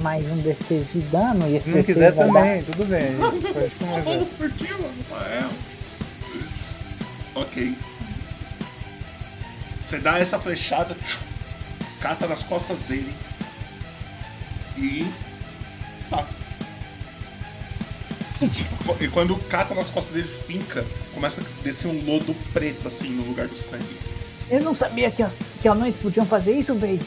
mais 0.00 0.26
um 0.26 0.42
D6 0.42 0.84
de 0.92 1.00
dano 1.10 1.46
e 1.48 1.56
esse 1.56 1.64
Se 1.64 1.70
não 1.70 1.78
D6 1.78 1.84
quiser 1.86 2.12
vai 2.12 2.26
também, 2.26 2.62
dar- 2.62 2.64
tudo 2.72 2.84
bem. 2.86 3.16
Pode 3.16 3.40
Só 3.40 3.52
começar. 3.52 4.02
Paulo 4.02 4.26
furtivo, 4.38 4.90
Rafael. 5.10 5.48
Ok. 7.34 7.76
Você 9.84 9.98
dá 9.98 10.18
essa 10.18 10.38
flechada, 10.38 10.96
cata 12.00 12.26
nas 12.26 12.42
costas 12.42 12.78
dele 12.80 13.12
e. 14.76 15.06
Tá. 16.08 16.26
E 19.00 19.08
quando 19.08 19.36
cata 19.48 19.74
nas 19.74 19.90
costas 19.90 20.14
dele, 20.14 20.28
finca, 20.46 20.84
começa 21.12 21.42
a 21.42 21.62
descer 21.62 21.88
um 21.88 22.04
lodo 22.06 22.34
preto 22.52 22.88
assim 22.88 23.08
no 23.10 23.24
lugar 23.24 23.46
do 23.48 23.56
sangue. 23.56 23.96
Eu 24.50 24.62
não 24.62 24.72
sabia 24.74 25.10
que, 25.10 25.22
as, 25.22 25.36
que 25.60 25.68
anões 25.68 25.94
podiam 25.96 26.24
fazer 26.26 26.52
isso, 26.52 26.74
Bait. 26.74 27.00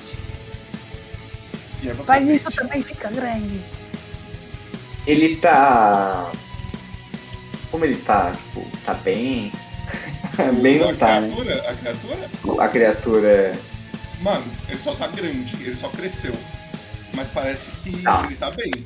Sente- 2.03 2.35
isso 2.35 2.51
também, 2.51 2.81
fica 2.84 3.10
grande. 3.10 3.60
Ele 5.05 5.35
tá. 5.38 6.31
Como 7.72 7.84
ele 7.85 7.97
tá? 8.01 8.31
Tipo, 8.31 8.65
tá 8.85 8.93
bem. 8.93 9.51
bem 10.61 10.81
a 10.81 10.85
não 10.88 10.95
tá, 10.95 11.19
né? 11.19 11.27
criatura, 11.30 11.69
a 11.69 11.76
criatura, 11.76 12.30
A 12.64 12.68
criatura. 12.69 13.51
mano, 14.22 14.45
ele 14.69 14.80
só 14.80 14.95
tá 14.95 15.07
grande, 15.07 15.55
ele 15.64 15.76
só 15.76 15.89
cresceu. 15.89 16.34
Mas 17.14 17.30
parece 17.30 17.72
que 17.84 18.01
Tá. 18.01 18.23
ele 18.26 18.35
tá 18.38 18.49
bem. 18.51 18.85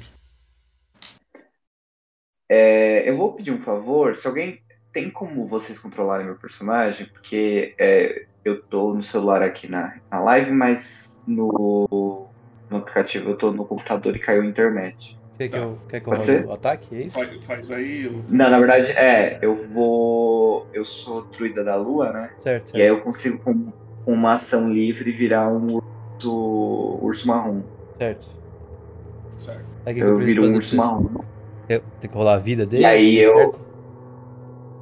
É, 2.49 3.07
eu 3.09 3.15
vou 3.17 3.33
pedir 3.33 3.51
um 3.51 3.61
favor, 3.61 4.15
se 4.15 4.25
alguém 4.25 4.61
tem 4.93 5.09
como 5.09 5.45
vocês 5.45 5.77
controlarem 5.77 6.25
meu 6.25 6.35
personagem, 6.37 7.05
porque 7.07 7.75
é, 7.77 8.25
eu 8.43 8.61
tô 8.63 8.93
no 8.93 9.03
celular 9.03 9.41
aqui 9.43 9.67
na, 9.67 9.99
na 10.09 10.19
live, 10.21 10.51
mas 10.51 11.21
no, 11.27 12.26
no 12.69 12.77
aplicativo 12.77 13.29
eu 13.31 13.37
tô 13.37 13.51
no 13.51 13.65
computador 13.65 14.15
e 14.15 14.19
caiu 14.19 14.41
a 14.41 14.45
internet. 14.45 15.17
Você 15.31 15.49
quer, 15.49 15.61
eu- 15.61 15.77
quer 15.87 16.01
que 16.01 16.07
eu 16.07 16.13
Pode 16.13 16.25
role 16.25 16.39
ser? 16.39 16.45
o 16.45 16.51
ataque? 16.51 16.95
É 16.95 17.01
isso? 17.03 17.13
Faz, 17.13 17.45
faz 17.45 17.71
aí. 17.71 18.07
o- 18.07 18.23
Não, 18.29 18.49
na 18.49 18.59
verdade, 18.59 18.91
é, 18.91 19.39
eu 19.41 19.55
vou. 19.55 20.67
Eu 20.73 20.83
sou 20.83 21.25
druida 21.31 21.63
da 21.63 21.75
lua, 21.75 22.11
né? 22.11 22.31
Certo, 22.39 22.75
E 22.77 22.81
aí 22.81 22.87
eu 22.87 23.01
consigo, 23.01 23.39
com 23.39 23.71
com 24.03 24.13
uma 24.13 24.33
ação 24.33 24.71
livre, 24.71 25.11
virar 25.11 25.49
um 25.49 25.65
urso, 25.65 26.99
urso 27.01 27.27
marrom. 27.27 27.61
Certo. 27.99 28.25
Certo. 29.35 29.65
Que 29.85 29.99
Eu 29.99 30.17
viro 30.17 30.45
um 30.45 30.55
urso 30.55 30.77
marrom. 30.77 31.05
Eu- 31.67 31.81
Tem 31.99 32.09
que 32.09 32.15
rolar 32.15 32.35
a 32.35 32.39
vida 32.39 32.65
dele? 32.65 32.83
E 32.83 32.85
aí 32.85 33.17
eu. 33.17 33.35
certo? 33.35 33.59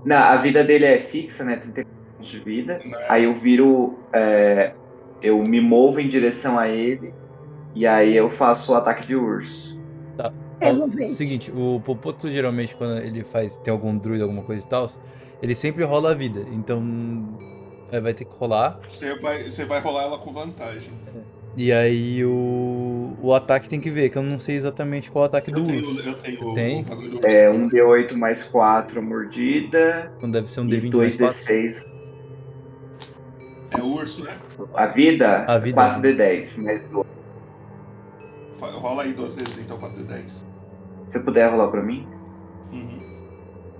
Não, 0.05 0.17
a 0.17 0.35
vida 0.37 0.63
dele 0.63 0.85
é 0.85 0.99
fixa, 0.99 1.43
né? 1.43 1.55
30 1.57 1.81
pontos 2.15 2.31
de 2.31 2.39
vida. 2.39 2.79
Aí 3.09 3.23
eu 3.23 3.33
viro. 3.33 3.99
é, 4.13 4.75
eu 5.21 5.41
me 5.41 5.59
movo 5.59 5.99
em 5.99 6.07
direção 6.07 6.59
a 6.59 6.69
ele. 6.69 7.11
E 7.75 7.85
aí 7.85 8.15
eu 8.15 8.29
faço 8.29 8.71
o 8.71 8.75
ataque 8.75 9.05
de 9.05 9.15
urso. 9.15 9.77
Tá. 10.17 10.31
Eu 10.61 10.83
Ó, 10.83 10.87
ver. 10.87 11.07
Seguinte, 11.09 11.51
o 11.53 11.81
Popoto 11.83 12.29
geralmente 12.31 12.75
quando 12.75 12.97
ele 13.01 13.23
faz. 13.23 13.57
Tem 13.57 13.71
algum 13.71 13.95
druida, 13.97 14.23
alguma 14.23 14.41
coisa 14.43 14.65
e 14.65 14.69
tal, 14.69 14.89
ele 15.41 15.53
sempre 15.53 15.83
rola 15.83 16.11
a 16.11 16.13
vida. 16.13 16.45
Então. 16.53 17.37
é, 17.91 17.99
vai 17.99 18.13
ter 18.13 18.23
que 18.25 18.33
rolar. 18.35 18.79
Você 18.87 19.19
vai, 19.19 19.43
você 19.43 19.65
vai 19.65 19.81
rolar 19.81 20.03
ela 20.03 20.17
com 20.17 20.31
vantagem. 20.31 20.91
E 21.57 21.71
aí 21.71 22.23
o. 22.25 23.17
O 23.21 23.33
ataque 23.33 23.67
tem 23.69 23.79
que 23.81 23.89
ver, 23.89 24.09
que 24.09 24.17
eu 24.17 24.23
não 24.23 24.39
sei 24.39 24.55
exatamente 24.55 25.09
qual 25.11 25.23
é 25.23 25.27
o 25.27 25.29
ataque 25.29 25.51
do 25.51 25.65
tenho- 25.65 25.85
urso. 25.85 26.07
eu 26.09 26.13
tenho 26.15 26.47
o 26.49 26.53
Tem? 26.53 26.85
É 27.23 27.49
um 27.49 27.67
D8 27.69 28.13
mais 28.15 28.43
4 28.43 29.01
mordida. 29.03 30.11
Então 30.17 30.29
deve 30.31 30.49
ser 30.49 30.61
um 30.61 30.65
e 30.67 30.69
D20 30.69 30.95
mais 30.95 31.15
4. 31.15 31.35
2D6. 31.45 32.13
É 33.71 33.81
urso, 33.81 34.23
né? 34.23 34.37
A 34.73 34.85
vida? 34.85 35.45
A 35.45 35.57
vida. 35.57 35.75
4D10 35.81 36.61
mais 36.63 36.83
2. 36.89 37.04
Rola 38.85 39.01
aí 39.01 39.13
duas 39.13 39.35
vezes, 39.35 39.57
então 39.57 39.79
4d10. 39.79 40.45
Se 41.05 41.19
puder 41.23 41.49
rolar 41.49 41.69
pra 41.69 41.81
mim? 41.81 42.07
Uhum. 42.71 42.99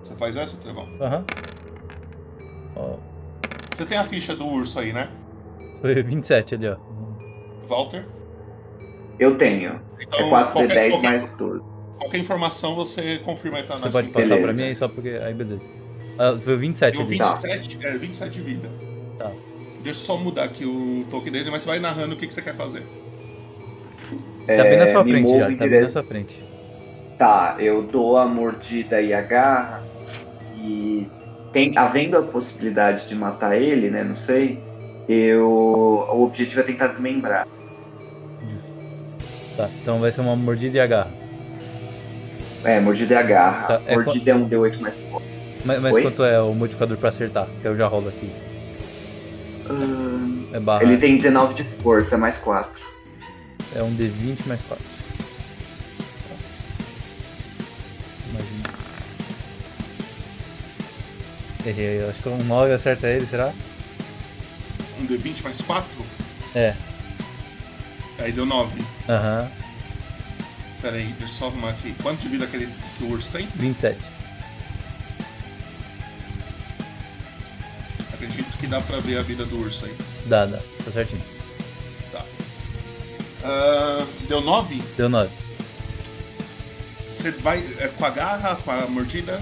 Você 0.03 0.15
faz 0.15 0.35
essa, 0.35 0.57
Trevão? 0.57 0.87
Aham. 0.99 1.23
Ó, 2.75 2.95
Você 3.75 3.85
tem 3.85 3.99
a 3.99 4.03
ficha 4.03 4.35
do 4.35 4.47
urso 4.47 4.79
aí, 4.79 4.91
né? 4.91 5.11
foi 5.79 6.01
27 6.01 6.55
ali, 6.55 6.67
ó. 6.69 6.77
Walter? 7.67 8.03
Eu 9.19 9.37
tenho. 9.37 9.79
Então, 9.99 10.19
é 10.19 10.29
4D10 10.31 10.51
qualquer- 10.53 10.89
qualquer- 10.89 11.09
mais 11.09 11.31
12. 11.33 11.61
Qualquer 11.99 12.17
informação 12.17 12.75
você 12.75 13.19
confirma 13.19 13.59
aí 13.59 13.63
pra 13.63 13.77
Você 13.77 13.85
nós. 13.85 13.93
pode 13.93 14.07
que- 14.07 14.13
passar 14.13 14.41
pra 14.41 14.53
mim 14.53 14.63
aí 14.63 14.75
só 14.75 14.87
porque. 14.87 15.09
Aí 15.09 15.33
beleza. 15.35 15.69
Ah, 16.17 16.35
foi 16.43 16.57
27 16.57 16.93
Deu 16.97 17.01
ali. 17.05 17.11
27, 17.19 17.85
é, 17.85 17.97
27 17.97 18.33
de 18.33 18.41
vida. 18.41 18.69
Tá. 19.19 19.31
Deixa 19.83 19.89
eu 20.01 20.05
só 20.05 20.17
mudar 20.17 20.45
aqui 20.45 20.65
o 20.65 21.05
token 21.11 21.31
dele, 21.31 21.51
mas 21.51 21.63
vai 21.63 21.77
narrando 21.77 22.15
o 22.15 22.17
que, 22.17 22.25
que 22.25 22.33
você 22.33 22.41
quer 22.41 22.55
fazer. 22.55 22.81
Tá 24.47 24.63
bem 24.63 24.77
na 24.77 24.85
É, 24.85 24.91
sua 24.91 25.03
me 25.03 25.11
frente 25.11 25.39
já, 25.39 25.55
tá 25.55 25.67
bem 25.67 25.81
na 25.81 25.87
sua 25.87 26.03
frente. 26.03 26.43
Tá, 27.17 27.55
eu 27.59 27.81
dou 27.81 28.17
a 28.17 28.25
mordida 28.25 29.01
e 29.01 29.13
a 29.13 29.21
garra. 29.21 29.83
E 30.57 31.07
tem, 31.51 31.77
havendo 31.77 32.17
a 32.17 32.23
possibilidade 32.23 33.07
de 33.07 33.15
matar 33.15 33.55
ele, 33.55 33.89
né? 33.89 34.03
Não 34.03 34.15
sei. 34.15 34.59
Eu. 35.07 35.47
O 35.47 36.23
objetivo 36.23 36.61
é 36.61 36.63
tentar 36.63 36.87
desmembrar. 36.87 37.47
Tá, 39.55 39.69
então 39.81 39.99
vai 39.99 40.11
ser 40.11 40.21
uma 40.21 40.35
mordida 40.35 40.77
e 40.77 40.79
agarra. 40.79 41.11
É, 42.63 42.79
mordida 42.79 43.13
e 43.13 43.17
a 43.17 43.21
garra. 43.23 43.67
Tá, 43.67 43.81
é 43.87 43.95
mordida 43.95 44.31
é 44.31 44.35
um 44.35 44.49
D8 44.49 44.79
mais 44.79 44.97
4. 44.97 45.29
Mas, 45.63 45.81
mas 45.81 45.99
quanto 45.99 46.23
é 46.23 46.41
o 46.41 46.53
modificador 46.53 46.97
pra 46.97 47.09
acertar? 47.09 47.47
Que 47.61 47.67
eu 47.67 47.75
já 47.75 47.87
rolo 47.87 48.09
aqui. 48.09 48.29
É 50.51 50.59
barra. 50.59 50.83
Ele 50.83 50.97
tem 50.97 51.15
19 51.15 51.53
de 51.55 51.63
força, 51.63 52.17
mais 52.17 52.37
4. 52.37 52.94
É 53.73 53.81
um 53.81 53.95
D20 53.95 54.45
mais 54.45 54.61
4. 54.61 54.85
Imagina. 58.29 58.73
Errei, 61.65 62.01
eu 62.01 62.09
acho 62.09 62.21
que 62.21 62.29
um 62.29 62.43
9 62.43 62.73
acerta 62.73 63.07
ele, 63.07 63.25
será? 63.25 63.53
Um 64.99 65.07
D20 65.07 65.43
mais 65.43 65.61
4? 65.61 65.89
É. 66.53 66.75
Aí 68.19 68.31
deu 68.31 68.45
9. 68.45 68.81
Aham. 69.09 69.51
Pera 70.81 70.97
aí, 70.97 71.07
deixa 71.17 71.33
eu 71.33 71.37
só 71.37 71.47
arrumar 71.47 71.71
aqui. 71.71 71.95
Quanto 72.01 72.21
de 72.21 72.27
vida 72.29 72.47
que, 72.47 72.55
ele, 72.55 72.69
que 72.97 73.03
o 73.03 73.11
urso 73.11 73.31
tem? 73.31 73.47
27. 73.55 73.99
Acredito 78.13 78.57
que 78.57 78.67
dá 78.67 78.79
pra 78.81 78.99
ver 78.99 79.17
a 79.17 79.21
vida 79.21 79.45
do 79.45 79.59
urso 79.59 79.85
aí. 79.85 79.95
Dá, 80.27 80.45
dá. 80.45 80.59
Tá 80.85 80.91
certinho. 80.91 81.34
Tá. 83.45 83.47
Ah, 83.47 84.05
deu 84.27 84.41
9? 84.41 84.81
Deu 84.97 85.07
9. 85.07 85.29
Você 87.07 87.31
vai 87.31 87.63
é, 87.79 87.87
com 87.87 88.05
a 88.05 88.09
garra, 88.09 88.55
com 88.55 88.71
a 88.71 88.87
mordida. 88.87 89.39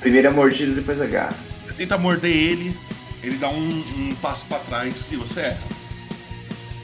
Primeiro 0.00 0.28
a 0.28 0.30
mordida, 0.30 0.74
depois 0.74 1.00
a 1.00 1.06
garra. 1.06 1.36
Você 1.64 1.72
tenta 1.72 1.98
morder 1.98 2.30
ele, 2.30 2.76
ele 3.22 3.36
dá 3.38 3.48
um, 3.48 3.84
um 3.98 4.14
passo 4.20 4.46
pra 4.46 4.58
trás 4.58 5.10
e 5.10 5.16
você 5.16 5.40
erra. 5.40 5.58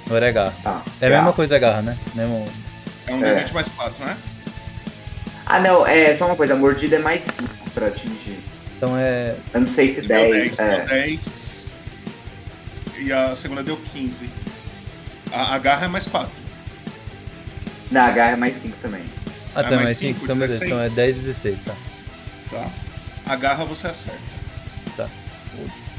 Agora 0.06 0.28
é 0.28 0.32
garra. 0.32 0.54
Tá. 0.62 0.82
é 1.00 1.06
a 1.06 1.10
mesma 1.10 1.32
coisa 1.32 1.56
agarra, 1.56 1.82
né? 1.82 1.98
Mesmo... 2.14 2.48
É 3.06 3.14
um 3.14 3.24
É. 3.24 3.44
D20 3.44 3.52
mais 3.52 3.68
4, 3.68 4.04
né? 4.04 4.16
Ah, 5.46 5.58
não, 5.60 5.86
é 5.86 6.14
só 6.14 6.26
uma 6.26 6.36
coisa. 6.36 6.54
A 6.54 6.56
mordida 6.56 6.96
é 6.96 6.98
mais 6.98 7.22
5 7.22 7.70
pra 7.74 7.88
atingir. 7.88 8.38
Então 8.76 8.96
é. 8.96 9.36
Eu 9.52 9.60
não 9.60 9.66
sei 9.66 9.88
se 9.88 10.00
Deu 10.00 10.08
10. 10.08 10.56
10, 10.56 10.58
é. 10.58 10.76
deu 10.76 10.86
10. 10.86 11.68
E 12.98 13.12
a 13.12 13.34
segunda 13.34 13.62
deu 13.62 13.76
15. 13.76 14.28
A, 15.32 15.54
a 15.54 15.58
garra 15.58 15.86
é 15.86 15.88
mais 15.88 16.06
4. 16.06 16.41
Na 17.92 18.10
garra 18.10 18.32
é 18.32 18.36
mais 18.36 18.54
5 18.56 18.76
também. 18.82 19.02
Ah, 19.54 19.60
É 19.60 19.62
tá, 19.64 19.70
mais 19.70 19.82
mais 19.82 19.98
5. 19.98 20.12
cinco, 20.14 20.24
Então 20.24 20.36
beleza. 20.38 20.64
Então 20.64 20.80
é 20.80 20.88
10 20.88 21.16
e 21.16 21.20
16, 21.20 21.58
tá. 21.64 21.74
Tá? 22.50 22.70
A 23.26 23.36
garra 23.36 23.64
você 23.64 23.86
acerta. 23.86 24.18
Tá. 24.96 25.08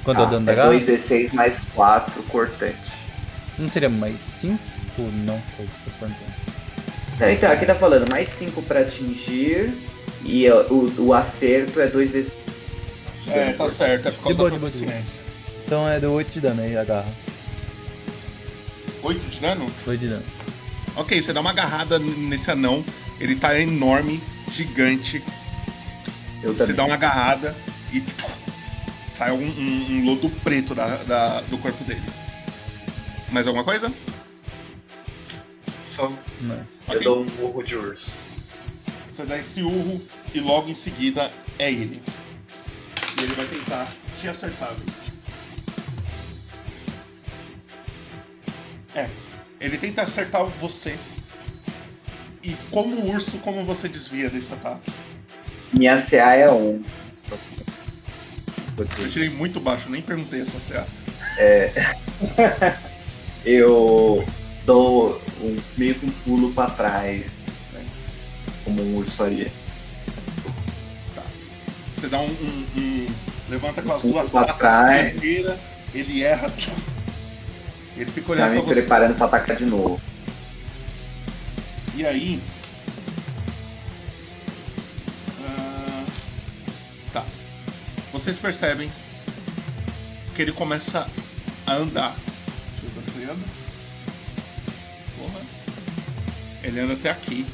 Quanto 0.04 0.20
é 0.20 0.24
o 0.24 0.26
Ah, 0.26 0.30
dano 0.30 0.46
da 0.46 0.52
é 0.52 0.56
garra? 0.56 0.72
2d6 0.72 1.34
mais 1.34 1.60
4 1.74 2.24
cortante. 2.24 2.76
Não 3.58 3.70
seria 3.70 3.90
mais 3.90 4.18
5? 4.42 4.60
Não, 4.98 5.40
foi? 5.56 5.68
Tá, 7.20 7.32
então, 7.32 7.52
aqui 7.52 7.66
tá 7.66 7.76
falando 7.76 8.10
mais 8.12 8.28
5 8.30 8.62
pra 8.64 8.82
atingir. 8.82 9.72
E 10.26 10.50
o, 10.50 10.92
o 10.98 11.14
acerto 11.14 11.80
é 11.80 11.88
2d6. 11.88 12.32
É, 13.28 13.54
tá 13.54 13.70
certo. 13.70 14.08
É 14.08 14.12
por 14.12 14.18
De 14.18 14.24
causa 14.24 14.38
boa, 14.38 14.50
da 14.50 14.56
de 14.56 14.60
boa, 14.60 14.72
boa. 14.72 14.82
proficiência. 14.82 15.22
Então 15.66 15.88
é 15.88 16.00
deu 16.00 16.12
8 16.12 16.32
de 16.32 16.40
dano 16.42 16.62
aí 16.62 16.76
a 16.76 16.84
garra. 16.84 17.08
8 19.04 19.20
de 19.30 19.40
dano? 19.40 19.72
8 19.86 20.00
de 20.00 20.08
dano. 20.08 20.24
Ok, 20.96 21.22
você 21.22 21.34
dá 21.34 21.42
uma 21.42 21.50
agarrada 21.50 21.98
nesse 22.00 22.52
anão. 22.52 22.84
Ele 23.20 23.36
tá 23.36 23.60
enorme, 23.60 24.22
gigante. 24.52 25.24
Eu 26.42 26.54
você 26.54 26.60
também. 26.60 26.76
dá 26.76 26.86
uma 26.86 26.94
agarrada 26.96 27.56
e 27.92 28.00
pô, 28.02 28.28
sai 29.08 29.32
um, 29.32 29.38
um- 29.42 29.92
um 29.92 30.06
lodo 30.06 30.30
preto 30.44 30.76
da, 30.76 30.98
da- 30.98 31.42
do 31.42 31.58
corpo 31.58 31.84
dele. 31.84 32.02
Mais 33.32 33.48
alguma 33.48 33.64
coisa? 33.64 33.92
Só. 35.96 36.12
Eu 36.90 37.02
dou 37.04 37.22
um 37.22 37.26
burro 37.26 37.64
de 37.64 37.76
urso. 37.76 38.12
Você 39.12 39.26
dá 39.26 39.38
esse 39.38 39.62
urro 39.62 40.02
e 40.34 40.40
logo 40.40 40.70
em 40.70 40.76
seguida 40.76 41.32
é 41.58 41.72
ele. 41.72 42.02
E 43.18 43.24
ele 43.24 43.34
vai 43.36 43.46
tentar 43.46 43.92
te 44.20 44.28
acertar, 44.28 44.74
viu? 44.74 44.94
É. 48.96 49.10
Ele 49.64 49.78
tenta 49.78 50.02
acertar 50.02 50.44
você. 50.60 50.98
E 52.44 52.54
como 52.70 53.10
urso, 53.10 53.38
como 53.38 53.64
você 53.64 53.88
desvia 53.88 54.30
desse 54.30 54.52
ataque? 54.52 54.92
Minha 55.72 56.00
CA 56.02 56.36
é 56.36 56.52
11. 56.52 56.84
Eu 59.00 59.10
tirei 59.10 59.30
muito 59.30 59.62
baixo, 59.62 59.90
nem 59.90 60.02
perguntei 60.02 60.42
essa 60.42 60.60
CA. 60.60 60.86
É. 61.38 61.72
eu 63.46 64.28
dou 64.66 65.22
um, 65.40 65.58
meio 65.78 65.96
que 65.96 66.06
um 66.08 66.12
pulo 66.26 66.54
pra 66.54 66.70
trás. 66.70 67.22
né? 67.72 67.86
Como 68.66 68.84
um 68.84 68.98
urso 68.98 69.16
faria. 69.16 69.50
Você 71.96 72.10
dá 72.10 72.20
um. 72.20 72.26
um- 72.26 72.66
um- 72.76 73.08
levanta 73.50 73.82
com 73.82 73.94
as 73.94 74.02
duas 74.02 74.30
patas 74.30 74.58
trás. 74.58 75.16
ele 75.94 76.24
erra. 76.24 76.52
Ele 77.96 78.12
fica 78.12 78.32
olhando 78.32 78.54
pra 78.54 78.62
você. 78.62 78.82
preparando 78.82 79.16
pra 79.16 79.26
atacar 79.28 79.56
de 79.56 79.66
novo. 79.66 80.02
E 81.96 82.06
aí. 82.06 82.42
ah, 85.46 86.04
tá. 87.14 87.24
Vocês 88.12 88.38
percebem 88.38 88.92
que 90.36 90.42
ele 90.42 90.52
começa 90.52 91.08
a 91.68 91.74
andar. 91.76 92.16
Deixa 92.82 92.98
eu 92.98 93.02
ver 93.02 93.22
ele 93.22 93.32
anda. 93.32 93.46
Porra. 95.18 95.42
Ele 96.64 96.80
anda 96.80 96.94
até 96.94 97.12
aqui. 97.12 97.46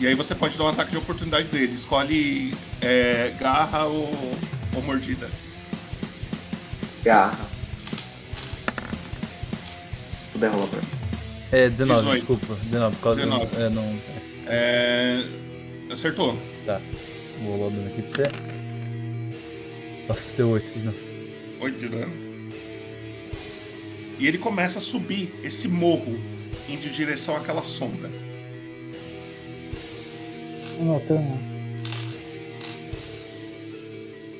E 0.00 0.06
aí 0.06 0.14
você 0.14 0.32
pode 0.32 0.56
dar 0.56 0.64
um 0.64 0.68
ataque 0.68 0.92
de 0.92 0.96
oportunidade 0.96 1.48
dele. 1.48 1.74
Escolhe 1.74 2.54
é, 2.80 3.34
garra 3.40 3.84
ou, 3.84 4.38
ou 4.76 4.82
mordida. 4.82 5.28
Garra. 7.02 7.57
Puder 10.38 10.52
rolar 10.52 10.68
pra 10.68 10.80
mim. 10.80 10.88
É 11.50 11.68
19, 11.68 12.00
18. 12.00 12.16
desculpa. 12.18 12.54
19, 12.64 12.96
por 12.96 13.02
causa 13.02 13.20
19. 13.20 13.46
do. 13.46 13.60
É, 13.60 13.70
não. 13.70 13.98
É, 14.46 15.24
Acertou. 15.90 16.38
Tá. 16.64 16.80
Vou 17.42 17.56
rolar 17.56 17.66
o 17.66 17.70
dano 17.70 17.88
aqui 17.88 18.02
pra 18.02 18.24
você. 18.24 18.30
Nossa, 20.06 20.36
deu 20.36 20.50
8 20.50 20.78
de 20.78 20.84
novo. 20.84 20.98
8 21.60 21.78
de 21.78 21.88
dano. 21.88 22.12
E 24.20 24.26
ele 24.28 24.38
começa 24.38 24.78
a 24.78 24.80
subir 24.80 25.34
esse 25.42 25.66
morro 25.66 26.20
indo 26.68 26.86
em 26.86 26.90
direção 26.90 27.36
àquela 27.36 27.64
sombra. 27.64 28.08
Turno. 31.08 31.40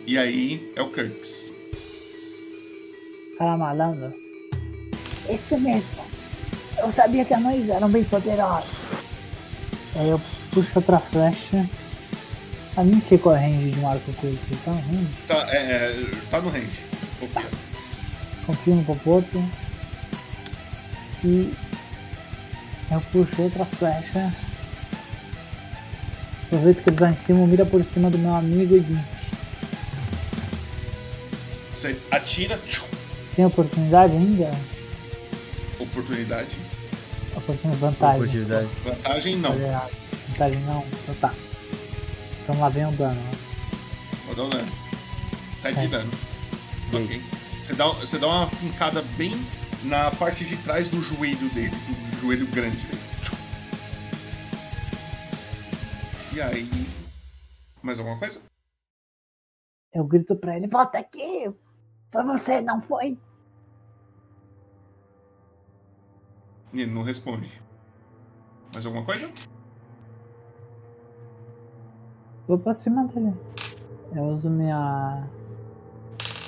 E 0.07 0.17
aí 0.17 0.73
é 0.77 0.83
o 0.83 0.91
Kirks. 0.91 1.53
Fala 3.37 3.57
malandro. 3.57 4.28
Isso 5.29 5.59
mesmo. 5.59 5.89
Eu 6.79 6.91
sabia 6.93 7.25
que 7.25 7.35
anões 7.35 7.69
eram 7.69 7.89
bem 7.89 8.05
poderosos. 8.05 8.71
Aí 9.97 10.09
eu 10.09 10.21
puxo 10.53 10.71
outra 10.77 10.99
flecha. 10.99 11.69
A 12.77 12.85
nem 12.85 13.01
sei 13.01 13.19
qual 13.19 13.35
é 13.35 13.39
a 13.39 13.43
range 13.43 13.71
de 13.73 13.81
um 13.81 13.89
arco 13.89 14.13
curto. 14.15 14.57
Tá 14.65 14.71
no 14.71 14.81
range? 14.81 15.09
Tá, 15.27 15.47
é, 15.51 15.57
é, 15.57 16.11
tá 16.31 16.41
no 16.41 16.49
range. 16.51 16.79
Confia. 17.19 17.47
Confio 18.47 18.75
no 18.77 18.85
Popoto. 18.85 19.45
E 21.25 21.53
eu 22.91 23.01
puxo 23.13 23.43
outra 23.43 23.65
flecha. 23.65 24.33
Aproveito 26.45 26.83
que 26.83 26.89
ele 26.91 26.97
vai 26.97 27.11
em 27.11 27.15
cima, 27.17 27.47
mira 27.47 27.67
por 27.67 27.85
cima 27.85 28.09
do 28.09 28.17
meu 28.19 28.33
amigo 28.35 28.77
e 28.77 28.99
Você 31.75 31.97
atira. 32.11 32.59
tem 33.37 33.45
oportunidade 33.45 34.15
ainda? 34.15 34.51
Oportunidade. 35.81 36.51
Oportunidade, 37.37 37.77
vantagem. 37.81 38.17
Oportunidade. 38.21 38.69
Vantagem 38.85 39.37
não. 39.37 39.55
Errado. 39.59 39.93
Vantagem 40.29 40.61
não, 40.63 40.85
então 40.87 41.15
tá. 41.17 41.35
Então 42.43 42.61
lá 42.61 42.69
vem 42.69 42.87
o 42.87 42.93
dano. 42.93 43.15
né? 43.21 43.33
Vou 44.27 44.35
dar 44.35 44.43
um 44.45 44.51
dano. 44.51 44.73
7 45.61 45.75
de 45.75 45.81
Sete. 45.81 45.89
dano. 45.91 46.11
Ok. 46.93 47.23
Você 47.65 47.75
dá, 47.75 47.89
você 47.89 48.19
dá 48.19 48.27
uma 48.27 48.47
pincada 48.49 49.03
bem 49.17 49.35
na 49.85 50.11
parte 50.13 50.45
de 50.45 50.57
trás 50.59 50.89
do 50.89 51.01
joelho 51.03 51.49
dele, 51.51 51.71
do 51.71 52.21
joelho 52.21 52.47
grande 52.49 52.77
dele. 52.87 52.99
E 56.35 56.41
aí. 56.41 56.69
Mais 57.83 57.99
alguma 57.99 58.19
coisa? 58.19 58.41
Eu 59.93 60.05
grito 60.05 60.37
pra 60.37 60.57
ele, 60.57 60.67
volta 60.67 60.99
aqui! 60.99 61.51
Foi 62.11 62.25
você, 62.25 62.61
não 62.61 62.81
foi? 62.81 63.19
E 66.73 66.83
ele 66.83 66.93
não 66.93 67.03
responde. 67.03 67.51
Mais 68.73 68.85
alguma 68.85 69.05
coisa? 69.05 69.31
Vou 72.47 72.59
pra 72.59 72.73
cima 72.73 73.07
dele. 73.09 73.35
Eu 74.15 74.25
uso 74.25 74.49
minha. 74.51 75.29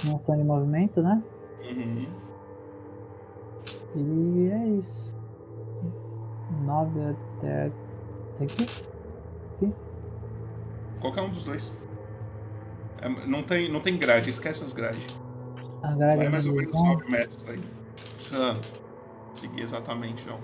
Minha 0.02 0.16
ação 0.16 0.36
de 0.36 0.44
movimento, 0.44 1.02
né? 1.02 1.22
Uhum. 1.62 2.06
E 3.94 4.50
é 4.50 4.68
isso. 4.68 5.16
9 6.64 7.00
até. 7.00 7.66
Até 8.34 8.44
aqui? 8.44 8.66
Aqui? 9.56 9.74
Qualquer 11.00 11.22
um 11.22 11.30
dos 11.30 11.44
dois. 11.44 11.76
É, 13.02 13.08
não, 13.26 13.42
tem, 13.42 13.70
não 13.70 13.80
tem 13.80 13.98
grade, 13.98 14.30
esquece 14.30 14.62
as 14.64 14.72
grades. 14.72 15.02
A 15.82 15.92
grade 15.92 16.18
Vai 16.18 16.26
é 16.26 16.28
mais 16.30 16.46
ou 16.46 16.52
menos 16.52 16.68
visão. 16.68 16.84
9 16.84 17.10
metros 17.10 17.48
aí. 17.48 17.62
Precisa 18.14 18.60
seguir 19.34 19.62
exatamente, 19.62 20.26
não. 20.26 20.38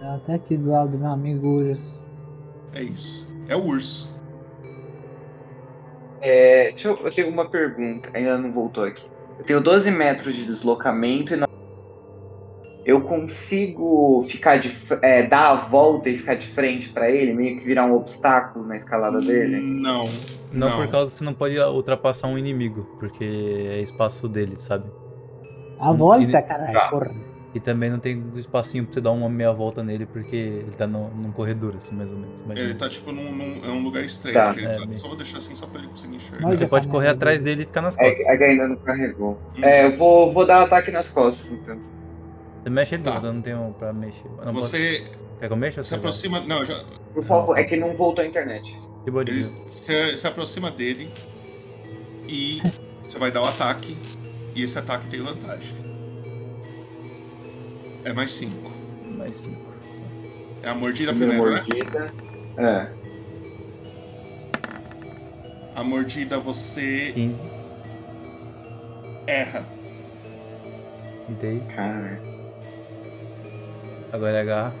É 0.00 0.14
Até 0.16 0.34
aqui 0.34 0.56
do 0.56 0.70
lado 0.70 0.90
do 0.90 0.98
meu 0.98 1.10
amigo 1.10 1.46
Urus. 1.48 1.98
É 2.72 2.82
isso. 2.82 3.26
É 3.48 3.56
o 3.56 3.64
urso. 3.64 4.12
É, 6.20 6.70
deixa 6.70 6.88
eu, 6.88 6.96
eu 6.96 7.12
tenho 7.12 7.28
uma 7.28 7.48
pergunta, 7.48 8.10
ainda 8.14 8.38
não 8.38 8.50
voltou 8.52 8.84
aqui. 8.84 9.04
Eu 9.38 9.44
tenho 9.44 9.60
12 9.60 9.90
metros 9.90 10.34
de 10.34 10.44
deslocamento 10.46 11.34
e 11.34 11.36
não... 11.36 11.46
eu 12.84 13.00
consigo 13.02 14.22
ficar 14.22 14.58
de 14.58 14.68
fr- 14.70 14.98
é, 15.02 15.22
dar 15.22 15.50
a 15.50 15.54
volta 15.54 16.08
e 16.08 16.16
ficar 16.16 16.34
de 16.34 16.46
frente 16.46 16.88
pra 16.90 17.10
ele, 17.10 17.32
meio 17.34 17.58
que 17.58 17.64
virar 17.64 17.84
um 17.84 17.94
obstáculo 17.94 18.66
na 18.66 18.76
escalada 18.76 19.20
dele? 19.20 19.60
Não. 19.60 20.04
Não, 20.52 20.70
Não. 20.70 20.76
por 20.78 20.88
causa 20.90 21.10
que 21.10 21.18
você 21.18 21.24
não 21.24 21.34
pode 21.34 21.58
ultrapassar 21.58 22.28
um 22.28 22.38
inimigo, 22.38 22.84
porque 22.98 23.24
é 23.24 23.80
espaço 23.80 24.28
dele, 24.28 24.54
sabe? 24.58 24.88
A 25.84 25.90
Hum, 25.90 25.96
volta, 25.96 26.24
e- 26.24 26.42
caralho, 26.42 26.72
Tá. 26.72 26.88
porra. 26.88 27.14
E 27.54 27.60
também 27.60 27.88
não 27.88 28.00
tem 28.00 28.16
um 28.20 28.36
espacinho 28.36 28.84
pra 28.84 28.94
você 28.94 29.00
dar 29.00 29.12
uma 29.12 29.28
meia 29.28 29.52
volta 29.52 29.80
nele, 29.80 30.06
porque 30.06 30.34
ele 30.34 30.72
tá 30.76 30.88
no, 30.88 31.08
num 31.10 31.30
corredor, 31.30 31.76
assim, 31.76 31.94
mais 31.94 32.10
ou 32.10 32.18
menos. 32.18 32.40
imagina. 32.40 32.66
Ele 32.68 32.74
tá 32.74 32.88
tipo 32.88 33.12
num, 33.12 33.30
num- 33.30 33.64
é 33.64 33.68
um 33.70 33.80
lugar 33.84 34.02
estreito. 34.04 34.36
Tá. 34.36 34.52
que 34.52 34.58
ele 34.60 34.66
É, 34.66 34.74
tá- 34.76 34.96
Só 34.96 35.06
vou 35.06 35.16
deixar 35.16 35.38
assim 35.38 35.54
só 35.54 35.64
pra 35.66 35.78
ele 35.78 35.88
conseguir 35.88 36.16
enxergar. 36.16 36.42
Mas 36.48 36.58
Você 36.58 36.64
é 36.64 36.66
pode 36.66 36.88
correr 36.88 37.08
atrás 37.10 37.40
dele 37.40 37.62
e 37.62 37.66
ficar 37.66 37.80
nas 37.82 37.94
costas. 37.96 38.18
É, 38.26 38.34
é 38.34 38.36
que 38.36 38.42
ainda 38.44 38.66
não 38.66 38.76
carregou. 38.76 39.38
É, 39.62 39.84
eu 39.86 39.96
vou, 39.96 40.32
vou 40.32 40.44
dar 40.44 40.62
um 40.62 40.64
ataque 40.64 40.90
nas 40.90 41.08
costas, 41.08 41.52
então. 41.52 41.78
Você 42.60 42.70
mexe 42.70 42.98
Tá. 42.98 43.12
tudo, 43.16 43.26
eu 43.28 43.32
não 43.34 43.40
tenho 43.42 43.74
pra 43.78 43.92
mexer. 43.92 44.26
Não 44.44 44.52
posso- 44.54 44.70
Você 44.70 45.04
Quer 45.38 45.46
que 45.46 45.52
eu 45.52 45.56
mexa? 45.56 45.80
ou 45.80 45.84
se 45.84 45.90
você 45.90 45.94
vai? 45.96 45.98
aproxima. 46.00 46.40
Não, 46.40 46.64
já. 46.64 46.82
Por 47.12 47.22
favor, 47.22 47.56
é 47.56 47.62
que 47.62 47.76
não 47.76 47.94
voltou 47.94 48.24
a 48.24 48.26
internet. 48.26 48.76
De 49.04 49.10
boa 49.12 49.24
de 49.24 49.30
Ele 49.30 49.44
se, 49.44 50.16
se 50.16 50.26
aproxima 50.26 50.70
dele 50.72 51.08
e 52.26 52.60
você 53.02 53.16
vai 53.18 53.30
dar 53.30 53.42
o 53.42 53.44
ataque. 53.44 53.96
E 54.54 54.62
esse 54.62 54.78
ataque 54.78 55.08
tem 55.08 55.20
vantagem. 55.20 55.74
É 58.04 58.12
mais 58.12 58.30
5. 58.32 58.70
Mais 59.16 59.36
5. 59.36 59.56
É 60.62 60.68
a 60.68 60.74
mordida 60.74 61.12
Primeira 61.12 61.42
primeiro, 61.42 61.54
né? 61.56 61.62
mordida. 61.68 62.12
É. 62.58 63.04
A 65.74 65.82
mordida 65.82 66.38
você 66.38 67.12
15. 67.14 67.42
erra. 69.26 69.64
E 71.28 71.32
daí? 71.32 71.60
Cara. 71.74 72.20
Agora 74.12 74.36
é 74.36 74.40
a 74.40 74.44
garra. 74.44 74.74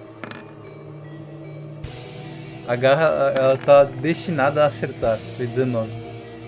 A 2.68 2.76
garra, 2.76 3.04
ela 3.34 3.58
tá 3.58 3.84
destinada 3.84 4.64
a 4.64 4.68
acertar. 4.68 5.18
Foi 5.36 5.46
19. 5.46 5.90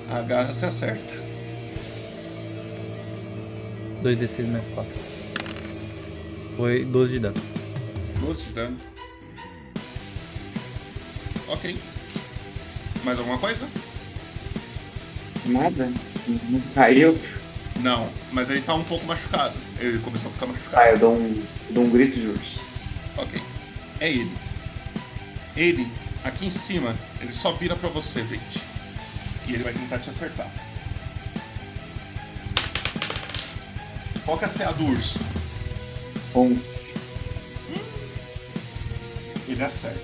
A 0.09 0.23
garra 0.23 0.55
se 0.55 0.65
acerta. 0.65 1.26
2d6 4.03 4.49
mais 4.49 4.67
4. 4.69 4.93
Foi 6.57 6.85
12 6.85 7.13
de 7.13 7.19
dano. 7.21 7.43
12 8.21 8.43
de 8.45 8.53
dano. 8.53 8.79
Ok. 11.49 11.77
Mais 13.05 13.19
alguma 13.19 13.39
coisa? 13.39 13.69
Nada. 15.45 15.91
Não 16.27 16.61
caiu. 16.75 17.17
Não, 17.81 18.09
mas 18.33 18.51
ele 18.51 18.63
tá 18.63 18.75
um 18.75 18.83
pouco 18.85 19.07
machucado. 19.07 19.55
Ele 19.79 19.99
começou 19.99 20.31
a 20.31 20.33
ficar 20.35 20.47
machucado. 20.47 20.77
Ah, 20.77 20.91
eu 20.91 20.99
dou 20.99 21.15
um, 21.15 21.45
dou 21.71 21.85
um 21.85 21.91
grito 21.91 22.19
de 22.19 22.27
urso. 22.27 22.61
Ok. 23.17 23.41
É 24.01 24.11
ele. 24.11 24.33
Ele, 25.57 25.87
aqui 26.25 26.47
em 26.47 26.51
cima, 26.51 26.95
ele 27.21 27.33
só 27.33 27.53
vira 27.53 27.77
pra 27.77 27.89
você, 27.89 28.23
Vente. 28.23 28.61
E 29.47 29.55
ele 29.55 29.63
vai 29.63 29.73
tentar 29.73 29.99
te 29.99 30.11
acertar. 30.11 30.51
Qual 34.27 34.37
que 34.37 34.45
é 34.45 34.49
a 34.49 34.51
CA 34.51 34.73
do 34.73 34.85
urso? 34.87 35.21
11. 36.35 36.93
Ele 39.49 39.63
acerta. 39.63 40.01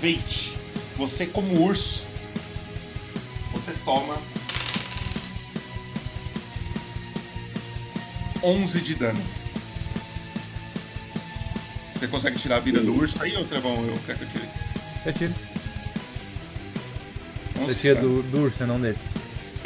Vente, 0.00 0.56
você 0.96 1.26
como 1.26 1.60
urso, 1.60 2.04
você 3.52 3.72
toma 3.84 4.16
11 8.42 8.80
de 8.80 8.94
dano. 8.94 9.22
Você 11.94 12.06
consegue 12.06 12.38
tirar 12.38 12.56
a 12.56 12.60
vida 12.60 12.80
do 12.80 12.94
urso 12.94 13.20
aí, 13.22 13.36
ou 13.36 13.44
Trevão? 13.44 13.84
Eu 13.84 13.98
quero 14.06 14.18
que 14.18 14.24
eu 14.24 14.30
tire. 14.30 14.48
Eu 15.06 15.12
tiro. 15.12 15.34
11 17.58 17.68
Eu 17.68 17.74
de 17.74 17.80
tiro 17.80 17.94
dano. 17.96 18.22
do, 18.22 18.30
do 18.30 18.40
urso, 18.42 18.66
não 18.66 18.80
dele. 18.80 18.98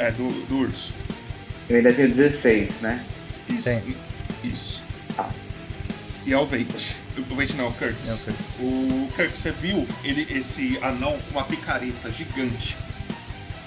É, 0.01 0.11
do, 0.13 0.31
do 0.47 0.61
urso. 0.61 0.95
Eu 1.69 1.77
ainda 1.77 1.93
tenho 1.93 2.09
16, 2.09 2.81
né? 2.81 3.05
Isso. 3.51 3.65
Tem. 3.65 3.97
Isso. 4.43 4.83
Tá. 5.15 5.29
E 6.25 6.33
é 6.33 6.39
o 6.39 6.47
Veit. 6.47 6.97
O 7.19 7.35
Veit 7.37 7.55
não, 7.55 7.67
é 7.67 7.69
o 7.69 7.73
Kirks. 7.73 8.29
É 8.29 8.33
o 8.61 9.09
Kirks, 9.15 9.39
você 9.39 9.53
viu 9.53 9.87
ele, 10.03 10.27
esse 10.31 10.79
anão 10.81 11.19
com 11.19 11.33
uma 11.33 11.45
picareta 11.45 12.11
gigante. 12.13 12.79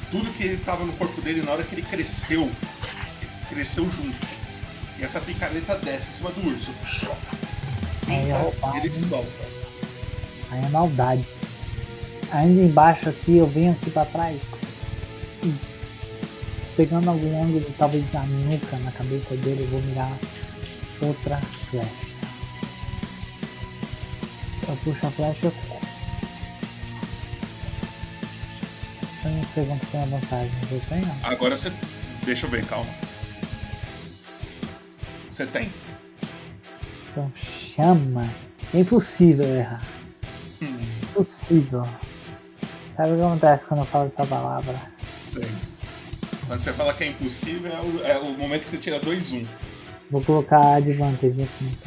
Tudo 0.10 0.34
que 0.34 0.44
ele 0.44 0.58
tava 0.58 0.84
no 0.84 0.94
corpo 0.94 1.22
dele, 1.22 1.44
na 1.44 1.52
hora 1.52 1.64
que 1.64 1.76
ele 1.76 1.84
cresceu, 1.84 2.50
cresceu 3.48 3.84
junto. 3.92 4.28
E 4.98 5.04
essa 5.04 5.22
picareta 5.22 5.76
desce 5.78 6.10
em 6.10 6.14
cima 6.14 6.32
do 6.32 6.48
urso. 6.48 6.74
Aí 8.08 8.28
é 8.28 8.34
roubado, 8.34 8.78
ele 8.78 8.92
solta. 8.92 9.30
Aí 10.50 10.66
é 10.66 10.70
maldade. 10.70 11.28
Ainda 12.32 12.64
embaixo 12.64 13.08
aqui, 13.08 13.38
eu 13.38 13.46
venho 13.46 13.74
aqui 13.74 13.92
pra 13.92 14.06
trás. 14.06 14.42
E 15.44 15.73
pegando 16.76 17.10
algum 17.10 17.44
ângulo, 17.44 17.66
talvez 17.78 18.12
na 18.14 18.24
nuca, 18.24 18.78
na 18.78 18.92
cabeça 18.92 19.36
dele, 19.38 19.64
eu 19.64 19.68
vou 19.68 19.82
mirar 19.82 20.12
outra 21.02 21.38
flecha. 21.70 21.90
Eu 24.68 24.76
puxo 24.78 25.08
a 25.08 25.12
flecha. 25.12 25.52
Eu 29.26 29.32
não 29.32 29.44
sei 29.44 29.66
como 29.66 29.80
tem 29.80 30.02
a 30.02 30.06
vantagem, 30.06 30.52
eu 30.72 30.82
tenho. 30.90 31.16
Agora 31.24 31.56
você. 31.56 31.72
Deixa 32.24 32.46
eu 32.46 32.50
ver, 32.50 32.66
calma. 32.66 32.90
Você 35.30 35.46
tem? 35.46 35.72
Então 37.12 37.32
chama. 37.36 38.28
É 38.74 38.80
impossível 38.80 39.46
errar. 39.46 39.84
Hum. 40.62 40.80
Impossível. 41.04 41.84
Sabe 42.96 43.12
o 43.12 43.16
que 43.16 43.22
acontece 43.22 43.66
quando 43.66 43.82
eu 43.82 43.86
falo 43.86 44.08
essa 44.08 44.26
palavra? 44.26 44.82
Sei. 45.30 45.73
Quando 46.48 46.60
você 46.60 46.74
fala 46.74 46.94
que 46.94 47.04
é 47.04 47.08
impossível, 47.08 47.72
é 47.72 47.82
o, 47.82 48.06
é 48.06 48.18
o 48.20 48.38
momento 48.38 48.64
que 48.64 48.70
você 48.70 48.78
tira 48.78 49.00
2-1. 49.00 49.46
Vou 50.12 50.22
colocar 50.24 50.60
a 50.60 50.76
advantage 50.76 51.42
aqui. 51.42 51.78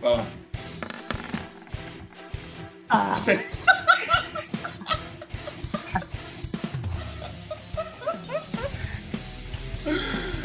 Vai 0.00 0.16
lá. 0.16 0.26
Ah. 2.88 3.14
Você... 3.14 3.44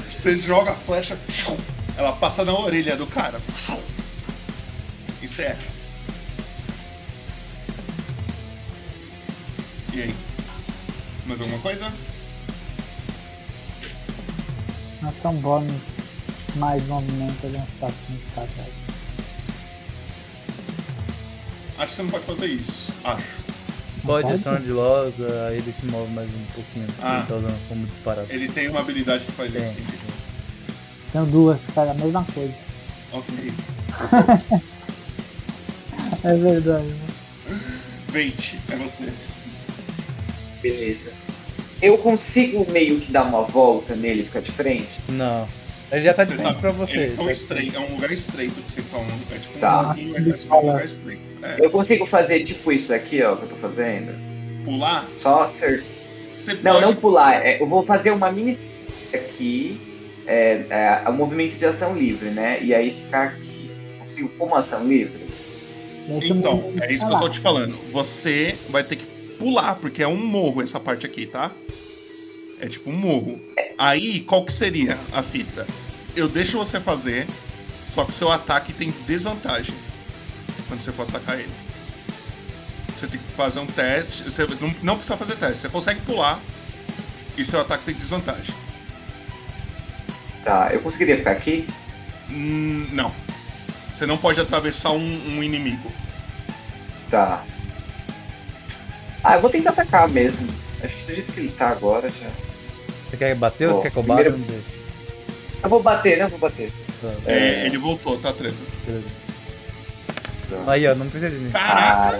Você 0.10 0.38
joga 0.38 0.72
a 0.72 0.76
flecha, 0.76 1.18
ela 1.98 2.12
passa 2.12 2.44
na 2.44 2.54
orelha 2.54 2.96
do 2.98 3.08
cara. 3.08 3.40
Isso 5.22 5.42
é. 5.42 5.58
E 9.94 10.02
aí? 10.02 10.16
Mais 11.26 11.40
alguma 11.40 11.60
coisa? 11.60 11.92
Ação 15.10 15.34
bônus 15.36 15.82
mais 16.56 16.86
movimento 16.88 17.50
de 17.50 17.58
uns 17.58 17.70
passinhos 17.80 18.22
pra 18.34 18.44
trás. 18.44 18.70
Acho 21.80 21.90
que 21.90 21.96
você 21.96 22.02
não 22.04 22.10
pode 22.10 22.26
fazer 22.26 22.46
isso. 22.48 22.94
Acho. 23.04 23.26
Pode 24.06 24.28
Pode? 24.28 24.40
acionar 24.40 24.62
de 24.62 24.72
logo, 24.72 25.14
aí 25.48 25.58
ele 25.58 25.74
se 25.74 25.86
move 25.88 26.12
mais 26.14 26.30
um 26.30 26.46
pouquinho. 26.54 26.88
Ah. 27.02 27.18
Ele 27.18 27.28
tá 27.28 27.36
usando 27.36 27.68
como 27.70 27.86
disparado. 27.88 28.28
Ele 28.30 28.48
tem 28.50 28.68
uma 28.70 28.80
habilidade 28.82 29.26
que 29.26 29.32
faz 29.32 29.54
isso. 29.54 29.74
Tenho 31.12 31.26
duas, 31.26 31.60
faz 31.74 31.90
a 31.90 31.94
mesma 31.96 32.26
coisa. 32.34 32.54
Ok. 33.12 33.54
É 36.22 36.36
verdade. 36.36 36.94
Veit, 38.10 38.60
é 38.70 38.76
você. 38.76 39.10
Beleza. 40.62 41.14
Eu 41.82 41.98
consigo 41.98 42.70
meio 42.72 43.00
que 43.00 43.12
dar 43.12 43.24
uma 43.24 43.42
volta 43.44 43.96
nele 43.96 44.22
e 44.22 44.26
ficar 44.26 44.42
de 44.42 44.52
frente? 44.52 45.00
Não. 45.08 45.48
Ele 45.92 46.04
já 46.04 46.14
tá 46.14 46.24
de 46.24 46.34
frente 46.36 46.54
tá- 46.54 46.60
pra 46.60 46.72
você. 46.72 47.08
Tá- 47.10 47.32
estreitos, 47.32 47.74
é 47.76 47.80
um 47.80 47.96
lugar 47.96 48.12
estreito 48.12 48.54
que 48.62 48.72
vocês 48.72 48.86
estão. 48.86 49.02
É 49.02 49.38
tipo 49.40 49.60
Tá. 49.60 49.96
um 49.98 50.16
é 50.16 50.34
tipo 50.38 50.56
um 50.56 50.60
lugar 50.68 50.86
estreito. 50.86 51.22
É. 51.42 51.58
Eu 51.66 51.70
consigo 51.72 52.06
fazer 52.06 52.42
tipo 52.42 52.72
isso 52.72 52.94
aqui, 52.94 53.24
ó, 53.24 53.36
que 53.36 53.44
eu 53.44 53.50
tô 53.50 53.56
fazendo? 53.56 54.14
Pular? 54.66 55.08
Só 55.18 55.44
acertar. 55.44 55.86
Você 56.32 56.54
Não, 56.56 56.74
pode- 56.74 56.86
não 56.86 56.96
pular. 56.96 57.46
é, 57.46 57.62
eu 57.62 57.66
vou 57.66 57.82
fazer 57.82 58.12
uma 58.12 58.32
mini 58.32 58.58
aqui. 59.14 59.80
É, 60.28 60.62
é, 60.70 61.02
é 61.06 61.10
um 61.10 61.14
movimento 61.14 61.58
de 61.58 61.66
ação 61.66 61.96
livre, 61.98 62.30
né? 62.30 62.60
E 62.62 62.74
aí 62.74 62.92
ficar 62.92 63.24
aqui. 63.24 63.72
Consigo 64.00 64.30
como 64.38 64.56
ação 64.56 64.86
livre? 64.88 65.28
Então, 66.08 66.72
é 66.82 66.92
isso 66.94 67.08
que 67.08 67.14
eu 67.14 67.20
tô 67.20 67.30
te 67.30 67.40
falando. 67.40 67.76
Você 67.92 68.56
vai 68.70 68.84
ter 68.84 68.96
que 68.98 69.06
pular, 69.40 69.76
porque 69.76 70.04
é 70.04 70.08
um 70.08 70.18
morro 70.18 70.62
essa 70.62 70.80
parte 70.80 71.06
aqui, 71.06 71.26
tá? 71.26 71.52
É 72.60 72.68
tipo 72.68 72.90
um 72.90 72.94
morro. 72.94 73.40
Aí, 73.78 74.20
qual 74.20 74.44
que 74.44 74.52
seria 74.52 74.98
a 75.14 75.24
fita? 75.24 75.66
Eu 76.16 76.28
deixo 76.28 76.58
você 76.58 76.80
fazer, 76.80 77.26
só 77.90 78.04
que 78.04 78.14
seu 78.14 78.30
ataque 78.30 78.74
tem 78.74 78.94
desvantagem 79.08 79.74
quando 80.68 80.82
você 80.82 80.92
for 80.92 81.04
atacar 81.04 81.40
ele. 81.40 81.50
Você 82.94 83.08
tem 83.08 83.20
que 83.20 83.26
fazer 83.28 83.62
um 83.62 83.66
teste. 83.66 84.24
Você 84.24 84.46
não, 84.46 84.76
não 84.84 84.96
precisa 84.96 85.16
fazer 85.16 85.38
teste. 85.38 85.60
Você 85.60 85.70
consegue 85.70 86.02
pular 86.02 86.40
e 87.38 87.46
seu 87.46 87.62
ataque 87.62 87.86
tem 87.86 87.96
desvantagem. 87.96 88.54
Tá, 90.44 90.70
eu 90.74 90.82
conseguiria 90.82 91.18
ficar 91.18 91.32
aqui? 91.32 91.66
Hum, 92.30 92.88
não. 92.92 93.14
Você 93.96 94.06
não 94.06 94.18
pode 94.18 94.40
atravessar 94.40 94.92
um, 94.92 95.38
um 95.38 95.44
inimigo. 95.44 95.92
Tá. 97.10 97.44
Ah, 99.24 99.36
eu 99.36 99.42
vou 99.42 99.50
tentar 99.50 99.72
atacar 99.72 100.08
mesmo. 100.10 100.48
Acho 100.84 100.96
que 100.96 101.04
do 101.04 101.14
jeito 101.16 101.34
que 101.34 101.40
ele 101.40 101.50
tá 101.50 101.70
agora 101.70 102.10
já. 102.10 102.30
Você 103.10 103.18
quer 103.18 103.36
bater 103.36 103.70
ou 103.70 103.74
Ó, 103.74 103.78
você 103.78 103.84
quer 103.84 103.92
que 103.92 103.98
eu 103.98 104.04
bata? 104.04 104.24
primeiro-. 104.24 104.64
Eu 105.64 105.70
vou 105.70 105.84
bater, 105.84 106.18
né? 106.18 106.24
Eu 106.26 106.30
vou 106.30 106.40
bater. 106.40 106.72
É, 107.26 107.66
ele 107.66 107.78
voltou, 107.78 108.18
tá 108.18 108.32
treta. 108.32 108.56
Aí, 110.68 110.88
ó, 110.88 110.96
não 110.96 111.08
precisa 111.10 111.30
de 111.32 111.38
mim. 111.38 111.52
Caralho. 111.52 112.18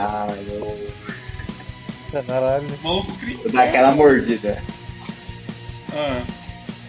Caralho. 2.26 2.68
Maluco. 2.84 3.12
Vou 3.44 3.52
dar 3.52 3.64
aquela 3.64 3.92
mordida. 3.92 4.62
Ah, 5.94 6.22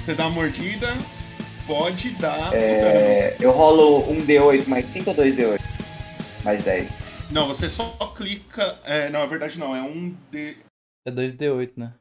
você 0.05 0.15
dá 0.15 0.25
uma 0.27 0.35
mordida, 0.35 0.97
pode 1.67 2.11
dar. 2.11 2.51
É, 2.53 3.37
eu 3.41 3.51
rolo 3.51 4.11
um 4.11 4.25
D8 4.25 4.67
mais 4.67 4.87
5 4.87 5.11
ou 5.11 5.17
2 5.17 5.35
D8? 5.35 5.61
Mais 6.45 6.63
10. 6.63 6.89
Não, 7.33 7.47
você 7.47 7.69
só 7.69 7.89
clica. 8.17 8.79
É, 8.85 9.09
não, 9.09 9.21
é 9.21 9.27
verdade 9.27 9.59
não. 9.59 9.75
É 9.75 9.83
um 9.83 10.15
D. 10.31 10.57
É 11.07 11.11
2D8, 11.11 11.73
né? 11.77 11.95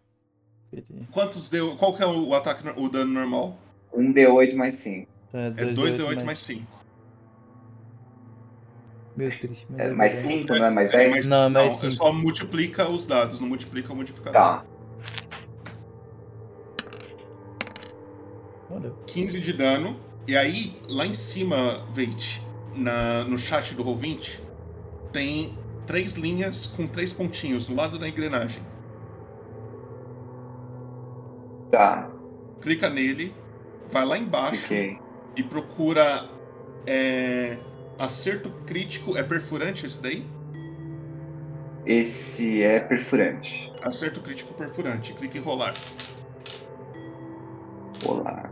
Quantos 1.11 1.49
D. 1.49 1.59
Qual 1.77 1.95
que 1.95 2.03
é 2.03 2.05
o 2.07 2.33
ataque, 2.33 2.63
o 2.75 2.89
dano 2.89 3.11
normal? 3.13 3.57
Um 3.93 4.13
D8 4.13 4.55
mais 4.55 4.75
5. 4.75 5.07
Então 5.29 5.41
É 5.41 5.51
2D8 5.51 6.23
mais 6.23 6.39
5. 6.39 6.79
Meio 9.15 9.37
triste. 9.37 9.65
Mas 9.69 9.79
É 9.79 9.91
mais 9.91 10.13
verdade. 10.13 10.37
5, 10.39 10.55
não 10.55 10.65
é 10.65 10.69
mais 10.69 10.91
10? 10.91 11.27
Não, 11.27 11.43
é 11.43 11.49
mais 11.49 11.73
Não, 11.73 11.79
cinco. 11.81 11.91
só 11.91 12.13
multiplica 12.13 12.89
os 12.89 13.05
dados, 13.05 13.41
não 13.41 13.47
multiplica 13.47 13.91
o 13.91 13.95
modificador. 13.95 14.31
Tá. 14.33 14.65
Valeu. 18.69 18.95
15 19.07 19.41
de 19.41 19.53
dano. 19.53 19.99
E 20.27 20.37
aí, 20.37 20.79
lá 20.87 21.05
em 21.05 21.13
cima, 21.15 21.83
Veit, 21.91 22.41
na, 22.75 23.23
no 23.23 23.37
chat 23.37 23.73
do 23.73 23.83
Roll20, 23.83 24.39
tem 25.11 25.57
três 25.85 26.13
linhas 26.13 26.67
com 26.67 26.87
três 26.87 27.11
pontinhos 27.11 27.65
do 27.65 27.75
lado 27.75 27.97
da 27.97 28.07
engrenagem. 28.07 28.61
Tá. 31.71 32.09
Clica 32.61 32.89
nele, 32.89 33.33
vai 33.91 34.05
lá 34.05 34.17
embaixo 34.17 34.65
Ok. 34.65 34.99
e 35.35 35.43
procura 35.43 36.29
é, 36.85 37.57
acerto 37.97 38.49
crítico. 38.65 39.17
É 39.17 39.23
perfurante 39.23 39.85
esse 39.85 40.01
daí? 40.01 40.25
Esse 41.85 42.61
é 42.61 42.79
perfurante. 42.79 43.71
Acerto 43.81 44.21
crítico 44.21 44.53
perfurante. 44.53 45.13
Clica 45.13 45.37
em 45.37 45.41
rolar. 45.41 45.73
Olá. 48.05 48.51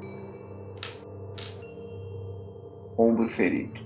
Ombro 2.98 3.30
ferido. 3.30 3.80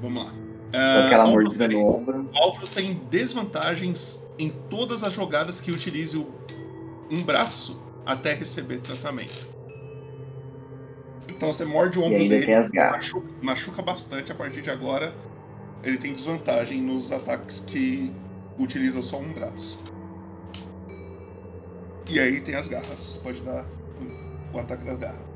Vamos 0.00 0.24
lá. 0.24 0.43
Ah, 0.72 1.06
aquela 1.06 1.26
mordida 1.26 1.68
no 1.68 1.86
ombro. 1.86 2.30
O 2.32 2.42
Álvaro 2.42 2.66
tem 2.68 2.94
desvantagens 3.10 4.20
em 4.38 4.50
todas 4.68 5.04
as 5.04 5.12
jogadas 5.12 5.60
que 5.60 5.70
utilize 5.70 6.16
um 7.10 7.22
braço 7.22 7.78
até 8.04 8.34
receber 8.34 8.78
tratamento. 8.78 9.54
Então 11.28 11.52
você 11.52 11.64
morde 11.64 11.98
o 11.98 12.02
ombro 12.02 12.28
dele, 12.28 12.46
machuca, 12.74 13.28
machuca 13.42 13.82
bastante. 13.82 14.32
A 14.32 14.34
partir 14.34 14.62
de 14.62 14.70
agora, 14.70 15.12
ele 15.82 15.98
tem 15.98 16.12
desvantagem 16.12 16.80
nos 16.80 17.12
ataques 17.12 17.60
que 17.60 18.12
utiliza 18.58 19.02
só 19.02 19.18
um 19.18 19.32
braço. 19.32 19.78
E 22.08 22.20
aí 22.20 22.40
tem 22.40 22.54
as 22.54 22.68
garras. 22.68 23.20
Pode 23.22 23.40
dar 23.40 23.64
o 24.52 24.58
ataque 24.58 24.84
das 24.84 24.98
garras. 24.98 25.33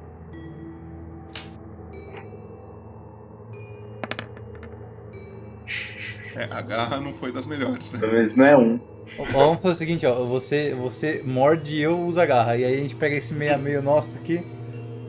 É, 6.39 6.45
a 6.53 6.63
garra 6.63 7.01
não 7.01 7.13
foi 7.13 7.33
das 7.33 7.47
melhores, 7.47 7.91
né? 7.91 7.99
Pelo 7.99 8.13
menos 8.13 8.37
não 8.37 8.47
é 8.47 8.57
um. 8.57 8.81
Vamos 9.33 9.61
fazer 9.61 9.75
o 9.75 9.75
seguinte, 9.75 10.07
ó. 10.07 10.25
Você, 10.27 10.73
você 10.73 11.21
morde 11.27 11.75
e 11.75 11.83
eu 11.83 11.99
uso 12.07 12.21
a 12.21 12.25
garra. 12.25 12.57
E 12.57 12.65
aí 12.65 12.75
a 12.75 12.77
gente 12.77 12.95
pega 12.95 13.17
esse 13.17 13.35
meio 13.35 13.57
a 13.57 13.59
meio 13.59 13.83
nosso 13.83 14.17
aqui. 14.17 14.47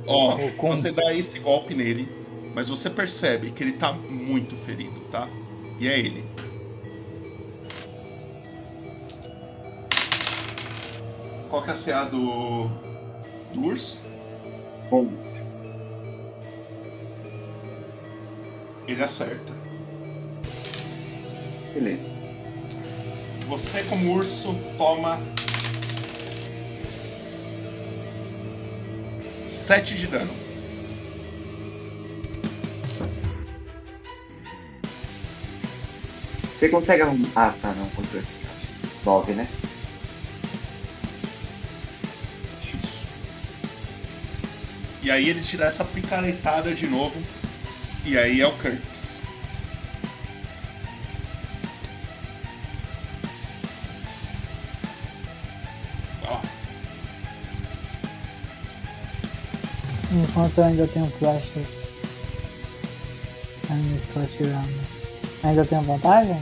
Ó, 0.07 0.35
você 0.35 0.91
dá 0.91 1.13
esse 1.13 1.37
golpe 1.37 1.75
nele, 1.75 2.09
mas 2.55 2.67
você 2.67 2.89
percebe 2.89 3.51
que 3.51 3.61
ele 3.61 3.73
tá 3.73 3.93
muito 3.93 4.55
ferido, 4.55 4.99
tá? 5.11 5.29
E 5.79 5.87
é 5.87 5.99
ele. 5.99 6.25
Qual 11.47 11.61
que 11.61 11.69
é 11.69 11.73
a 11.73 11.75
CA 11.75 12.05
do. 12.05 12.67
do 13.53 13.65
urso? 13.67 14.01
11. 14.91 15.43
Ele 18.87 19.03
acerta. 19.03 19.68
Beleza. 21.73 22.11
Você, 23.47 23.83
como 23.83 24.13
urso, 24.13 24.53
toma. 24.77 25.19
7 29.47 29.95
de 29.95 30.07
dano. 30.07 30.33
Você 36.19 36.69
consegue 36.69 37.03
arrumar. 37.03 37.29
Ah, 37.35 37.53
tá, 37.61 37.71
não, 37.73 37.87
controle. 37.91 38.25
9, 39.05 39.33
né? 39.33 39.47
Isso. 42.61 43.07
E 45.01 45.09
aí 45.09 45.29
ele 45.29 45.41
te 45.41 45.55
dá 45.55 45.67
essa 45.67 45.85
picaretada 45.85 46.73
de 46.73 46.85
novo. 46.85 47.15
E 48.05 48.17
aí 48.17 48.41
é 48.41 48.47
o 48.47 48.57
Kirks. 48.57 49.08
Enquanto 60.19 60.57
eu 60.57 60.63
ainda 60.65 60.87
tenho 60.87 61.07
flechas. 61.11 61.65
Ainda 63.69 63.95
estou 63.95 64.23
atirando. 64.23 64.81
Ainda 65.43 65.65
tenho 65.65 65.81
vantagem? 65.83 66.41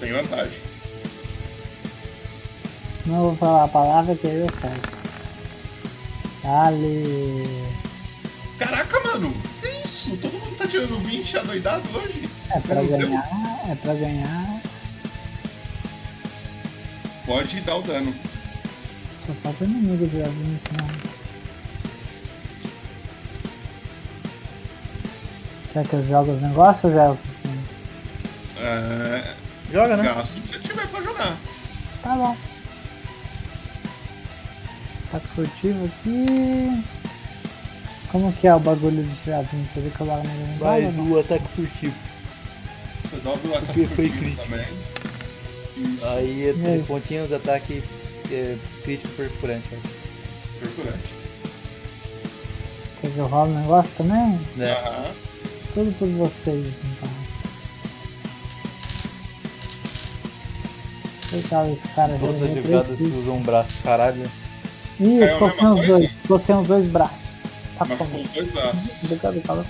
Tem 0.00 0.12
vantagem. 0.12 0.58
Não 3.06 3.16
vou 3.22 3.36
falar 3.36 3.64
a 3.64 3.68
palavra 3.68 4.14
que 4.14 4.26
eu 4.26 4.46
certo. 4.60 4.98
Dale. 6.42 7.44
Caraca, 8.58 9.00
mano! 9.00 9.32
Que 9.60 9.68
isso? 9.86 10.16
Todo 10.16 10.32
mundo 10.32 10.56
tá 10.56 10.66
tirando 10.66 10.98
20 11.00 11.38
adoidado 11.38 11.82
hoje? 11.98 12.28
É 12.50 12.60
pra 12.60 12.76
Menos 12.76 12.92
eu? 12.92 12.98
ganhar, 12.98 13.60
é 13.68 13.74
pra 13.74 13.94
ganhar. 13.94 14.60
Pode 17.26 17.60
dar 17.60 17.76
o 17.76 17.82
dano. 17.82 18.14
Só 19.26 19.32
falta 19.42 19.64
inimigo 19.64 20.06
de 20.06 20.22
algum 20.22 20.44
não. 20.44 21.09
Quer 25.72 25.86
que 25.86 25.94
eu 25.94 26.04
jogue 26.04 26.30
os 26.30 26.42
negócios 26.42 26.84
ou 26.84 26.92
já 26.92 27.04
é 27.04 27.08
o 27.08 27.16
suficiente? 27.16 27.70
É... 28.58 29.34
Joga, 29.72 29.96
né? 29.96 30.02
Gasto 30.02 30.36
o 30.36 30.40
que 30.42 30.48
você 30.48 30.58
tiver 30.58 30.86
pra 30.88 31.00
jogar. 31.02 31.36
Tá 32.02 32.14
bom. 32.14 32.36
Tá 35.12 35.20
furtivo 35.20 35.84
aqui. 35.86 36.82
Como 38.10 38.32
que 38.32 38.48
é 38.48 38.54
o 38.54 38.58
bagulho 38.60 39.02
de 39.04 39.14
tirar 39.22 39.42
20? 39.42 39.72
Você 39.72 39.80
vê 39.80 39.90
que 39.90 40.00
eu 40.00 40.06
logo 40.06 40.22
não 40.26 40.66
Mais 40.66 40.96
o 40.96 41.18
ataque 41.20 41.44
furtivo. 41.54 41.94
Você 43.04 43.16
dobra 43.22 43.48
o 43.50 43.54
ataque 43.56 43.86
furtivo 43.86 44.18
crítico. 44.18 44.42
também. 44.42 44.66
Aí 46.02 46.42
é 46.42 46.46
E 46.46 46.48
aí? 46.50 46.62
três 46.62 46.86
pontinhos, 46.86 47.32
ataque 47.32 47.82
é, 48.30 48.56
crítico 48.82 49.12
perfurante. 49.14 49.68
Perfurante. 50.58 51.20
Quer 53.00 53.10
que 53.12 53.18
eu 53.18 53.26
rolo 53.26 53.52
o 53.52 53.58
negócio 53.60 53.90
também? 53.96 54.38
Né? 54.56 54.72
Aham. 54.72 55.29
Tudo 55.74 55.92
por 55.98 56.08
vocês, 56.08 56.74
então. 56.84 57.08
Coitado 61.30 61.70
desse 61.70 61.88
cara. 61.88 62.12
já 62.14 62.18
Todas 62.18 62.42
as 62.42 62.50
três 62.50 62.66
jogadas 62.66 62.98
que 62.98 63.04
usam 63.04 63.36
um 63.36 63.42
braço, 63.42 63.72
caralho. 63.82 64.30
Ih, 64.98 65.22
É 65.22 65.32
ficou 65.32 65.48
mesma 65.48 65.60
sem 65.60 65.80
os 65.80 65.86
dois. 65.86 66.10
Ficou 66.10 66.38
sem 66.38 66.56
os 66.56 66.68
dois 66.68 66.88
braços. 66.88 67.18
Tá 67.78 67.84
Mas 67.84 67.98
ficou 68.00 68.20
os 68.20 68.28
dois 68.28 68.50
braços. 68.50 68.90
Obrigado, 69.04 69.42
cara. 69.42 69.66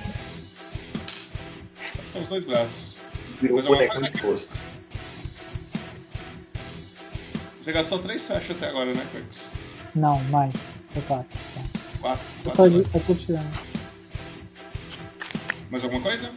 São 2.12 2.22
os 2.22 2.28
dois 2.28 2.44
braços. 2.44 2.96
É 3.42 3.48
boneco 3.48 4.18
posto. 4.20 4.70
Você 7.60 7.72
gastou 7.72 7.98
3 7.98 8.26
flechas 8.26 8.56
até 8.56 8.68
agora, 8.68 8.92
né, 8.94 9.06
Kirks? 9.12 9.50
Não, 9.94 10.18
mais. 10.24 10.52
Foi 10.92 11.02
quatro. 11.02 11.38
Tá. 11.54 11.62
4. 12.00 12.24
Eu 12.46 12.50
tô, 12.52 12.66
eu 12.66 13.04
tô 13.06 13.14
tirando. 13.14 13.69
Mais 15.70 15.84
alguma 15.84 16.02
coisa? 16.02 16.30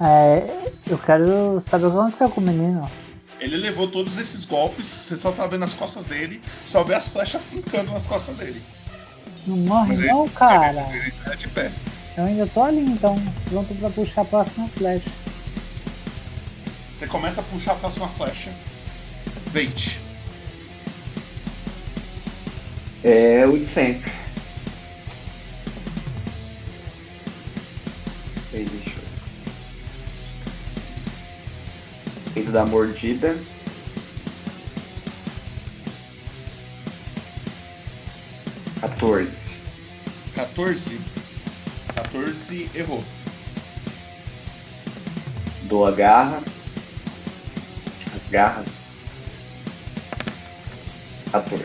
É, 0.00 0.70
eu 0.88 0.98
quero 0.98 1.60
saber 1.60 1.86
o 1.86 1.90
que 1.92 1.96
aconteceu 1.98 2.28
com 2.30 2.40
o 2.40 2.44
menino. 2.44 2.90
Ele 3.38 3.56
levou 3.56 3.88
todos 3.88 4.18
esses 4.18 4.44
golpes, 4.44 4.86
você 4.86 5.16
só 5.16 5.32
tá 5.32 5.46
vendo 5.46 5.64
as 5.64 5.72
costas 5.74 6.06
dele, 6.06 6.40
só 6.66 6.82
vê 6.84 6.94
as 6.94 7.08
flechas 7.08 7.40
fincando 7.50 7.92
nas 7.92 8.06
costas 8.06 8.36
dele. 8.36 8.62
Não 9.46 9.56
morre 9.56 9.88
Mas 9.90 9.98
ele- 10.00 10.08
não, 10.08 10.28
cara. 10.28 10.86
Ele 10.92 11.10
tá 11.24 11.34
de 11.34 11.48
pé. 11.48 11.70
Eu 12.16 12.24
ainda 12.24 12.46
tô 12.46 12.62
ali 12.62 12.80
então, 12.80 13.16
pronto 13.48 13.74
pra 13.74 13.90
puxar 13.90 14.22
a 14.22 14.24
próxima 14.24 14.68
flecha. 14.68 15.10
Você 16.96 17.06
começa 17.06 17.40
a 17.40 17.44
puxar 17.44 17.72
a 17.72 17.76
próxima 17.76 18.06
flecha. 18.08 18.50
Veit. 19.50 19.98
É 23.02 23.44
o 23.46 23.58
de 23.58 23.66
sempre. 23.66 24.12
Da 32.52 32.66
mordida. 32.66 33.34
Quatorze. 38.80 39.52
14. 40.34 41.00
14 41.94 42.70
errou. 42.74 43.02
Dou 45.62 45.86
a 45.86 45.90
garra. 45.92 46.40
As 48.14 48.30
garras. 48.30 48.66
14. 51.30 51.64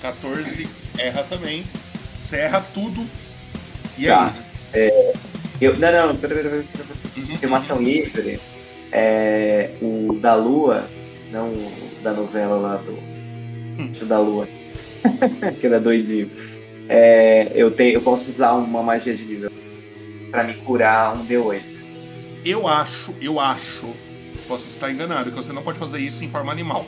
14 0.00 0.68
erra 0.98 1.22
também. 1.24 1.64
Você 2.22 2.36
erra 2.36 2.64
tudo. 2.72 3.06
E 3.98 4.06
Tá. 4.06 4.26
aí? 4.26 4.32
É, 4.72 5.12
eu, 5.60 5.76
não, 5.78 6.08
não, 6.08 6.16
pera, 6.16 6.34
pera, 6.34 6.48
pera, 6.48 6.64
pera. 6.72 7.38
Tem 7.38 7.48
uma 7.48 7.58
ação 7.58 7.82
livre. 7.82 8.40
É, 8.92 9.70
o 9.80 10.14
da 10.20 10.34
Lua, 10.34 10.88
não 11.30 11.52
o 11.52 11.72
da 12.02 12.12
novela 12.12 12.56
lá 12.56 12.76
do. 12.76 12.98
O 14.02 14.06
da 14.06 14.18
Lua. 14.18 14.48
que 15.60 15.66
era 15.66 15.80
doidinho. 15.80 16.30
É, 16.88 17.52
eu, 17.54 17.70
tenho, 17.70 17.94
eu 17.94 18.02
posso 18.02 18.30
usar 18.30 18.52
uma 18.52 18.82
magia 18.82 19.14
de 19.14 19.24
nível 19.24 19.50
pra 20.30 20.42
me 20.42 20.54
curar 20.54 21.16
um 21.16 21.24
D8. 21.24 21.62
Eu 22.44 22.66
acho, 22.66 23.14
eu 23.20 23.38
acho, 23.38 23.88
posso 24.48 24.66
estar 24.66 24.90
enganado, 24.90 25.30
que 25.30 25.36
você 25.36 25.52
não 25.52 25.62
pode 25.62 25.78
fazer 25.78 25.98
isso 25.98 26.24
em 26.24 26.30
forma 26.30 26.50
animal. 26.50 26.86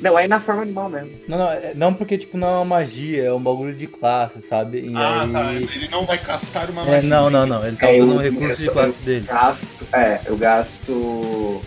Não, 0.00 0.18
é 0.18 0.28
na 0.28 0.38
forma 0.38 0.62
animal 0.62 0.88
mesmo. 0.88 1.10
Não, 1.26 1.38
não, 1.38 1.50
é- 1.50 1.72
não 1.74 1.92
porque 1.94 2.16
tipo 2.18 2.36
não 2.38 2.48
é 2.48 2.52
uma 2.56 2.64
magia, 2.64 3.24
é 3.24 3.32
um 3.32 3.40
bagulho 3.40 3.74
de 3.74 3.86
classe, 3.86 4.40
sabe? 4.42 4.78
E 4.80 4.94
Ah, 4.94 5.22
aí... 5.24 5.32
tá. 5.32 5.52
Ele 5.54 5.88
não 5.90 6.06
vai 6.06 6.18
castar 6.18 6.70
uma 6.70 6.82
É, 6.82 6.90
magia. 6.96 7.08
não, 7.10 7.28
não, 7.30 7.46
não. 7.46 7.66
Ele 7.66 7.76
tá 7.76 7.88
É, 7.90 8.00
usando 8.00 8.10
eu- 8.10 8.16
um 8.16 8.20
recurso 8.22 8.62
eu 8.62 8.66
de 8.68 8.70
classe 8.72 8.96
eu 9.00 9.04
dele. 9.04 9.26
Gasto, 9.26 9.68
é, 9.92 10.20
eu 10.26 10.36
gasto 10.36 11.62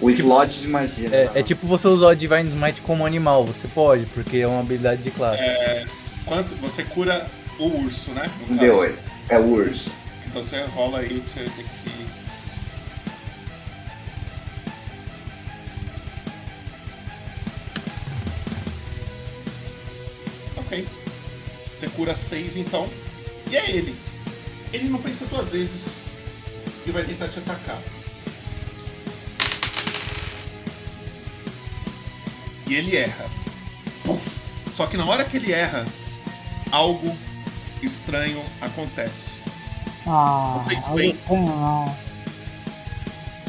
o 0.00 0.10
slot 0.10 0.60
de 0.60 0.68
magia. 0.68 1.08
né? 1.08 1.30
É, 1.34 1.40
é 1.40 1.42
tipo 1.42 1.66
você 1.66 1.88
usar 1.88 2.06
o 2.08 2.14
Divine 2.14 2.48
Smite 2.48 2.80
como 2.82 3.04
animal, 3.06 3.44
você 3.44 3.66
pode, 3.68 4.06
porque 4.06 4.38
é 4.38 4.46
uma 4.46 4.60
habilidade 4.60 5.02
de 5.02 5.10
classe. 5.10 5.40
É, 5.42 5.84
quanto, 6.24 6.54
você 6.56 6.82
cura 6.84 7.26
o 7.58 7.66
urso, 7.84 8.10
né? 8.12 8.30
Um 8.48 8.56
caso. 8.56 8.70
D8. 8.72 8.94
É 9.28 9.38
o 9.38 9.46
urso. 9.46 9.90
Então 10.26 10.42
você 10.42 10.60
rola 10.74 11.00
aí 11.00 11.20
que 11.20 11.30
você 11.30 11.40
tem 11.40 11.50
que. 11.64 11.81
Ok. 20.72 20.88
Você 21.70 21.86
cura 21.90 22.16
6 22.16 22.56
então. 22.56 22.88
E 23.50 23.56
é 23.56 23.70
ele. 23.70 23.94
Ele 24.72 24.88
não 24.88 25.02
pensa 25.02 25.26
duas 25.26 25.50
vezes 25.50 26.02
e 26.86 26.90
vai 26.90 27.04
tentar 27.04 27.28
te 27.28 27.40
atacar. 27.40 27.78
E 32.66 32.74
ele 32.74 32.96
erra. 32.96 33.26
Puf! 34.02 34.40
Só 34.72 34.86
que 34.86 34.96
na 34.96 35.04
hora 35.04 35.26
que 35.26 35.36
ele 35.36 35.52
erra, 35.52 35.84
algo 36.70 37.14
estranho 37.82 38.42
acontece. 38.62 39.40
Ah, 40.06 40.58
Vocês 40.64 40.88
veem? 40.88 41.18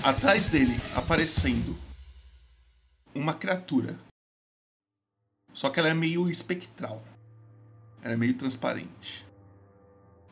atrás 0.04 0.50
dele 0.50 0.78
aparecendo 0.94 1.78
uma 3.16 3.34
criatura. 3.34 3.98
Só 5.54 5.70
que 5.70 5.80
ela 5.80 5.88
é 5.90 5.94
meio 5.94 6.30
espectral. 6.30 7.02
Ela 8.03 8.13
é 8.13 8.17
meio 8.17 8.38
transparente. 8.38 9.25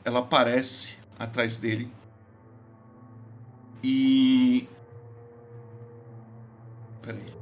Ela 0.03 0.19
aparece 0.19 0.95
atrás 1.18 1.57
dele. 1.57 1.89
E. 3.81 4.68
Peraí. 7.02 7.41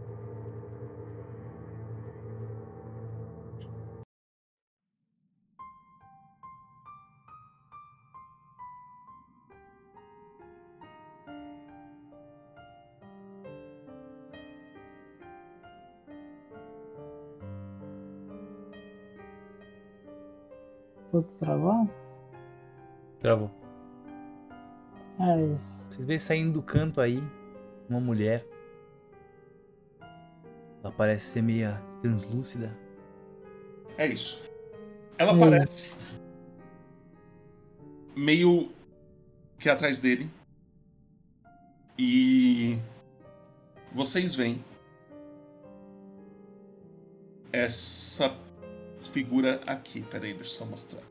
Putz, 21.19 21.33
travou? 21.35 21.89
Travou. 23.19 23.51
Mas. 25.17 25.87
Vocês 25.89 26.05
veem 26.05 26.19
saindo 26.19 26.53
do 26.53 26.63
canto 26.63 27.01
aí 27.01 27.21
uma 27.89 27.99
mulher. 27.99 28.45
Ela 30.81 30.93
parece 30.93 31.25
ser 31.25 31.41
meia 31.41 31.81
translúcida. 32.01 32.73
É 33.97 34.07
isso. 34.07 34.41
Ela 35.17 35.33
Hum. 35.33 35.43
aparece 35.43 35.93
meio 38.15 38.71
que 39.57 39.69
atrás 39.69 39.99
dele. 39.99 40.29
E 41.97 42.77
vocês 43.91 44.35
veem 44.35 44.63
essa 47.51 48.29
figura 49.09 49.61
aqui. 49.67 50.01
Peraí, 50.03 50.33
deixa 50.33 50.53
eu 50.53 50.57
só 50.59 50.65
mostrar. 50.65 51.03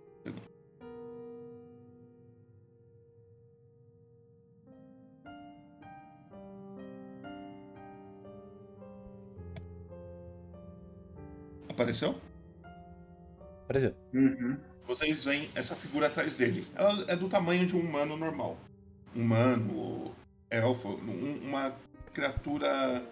Apareceu? 11.68 12.14
Apareceu. 13.64 13.94
Vocês 14.84 15.24
veem 15.24 15.48
essa 15.54 15.76
figura 15.76 16.06
atrás 16.06 16.34
dele. 16.34 16.66
Ela 16.74 17.04
é 17.08 17.14
do 17.14 17.28
tamanho 17.28 17.66
de 17.66 17.76
um 17.76 17.80
humano 17.80 18.16
normal. 18.16 18.56
Humano, 19.14 20.14
elfo, 20.50 20.88
um- 20.88 21.38
uma 21.48 21.72
criatura 22.12 23.02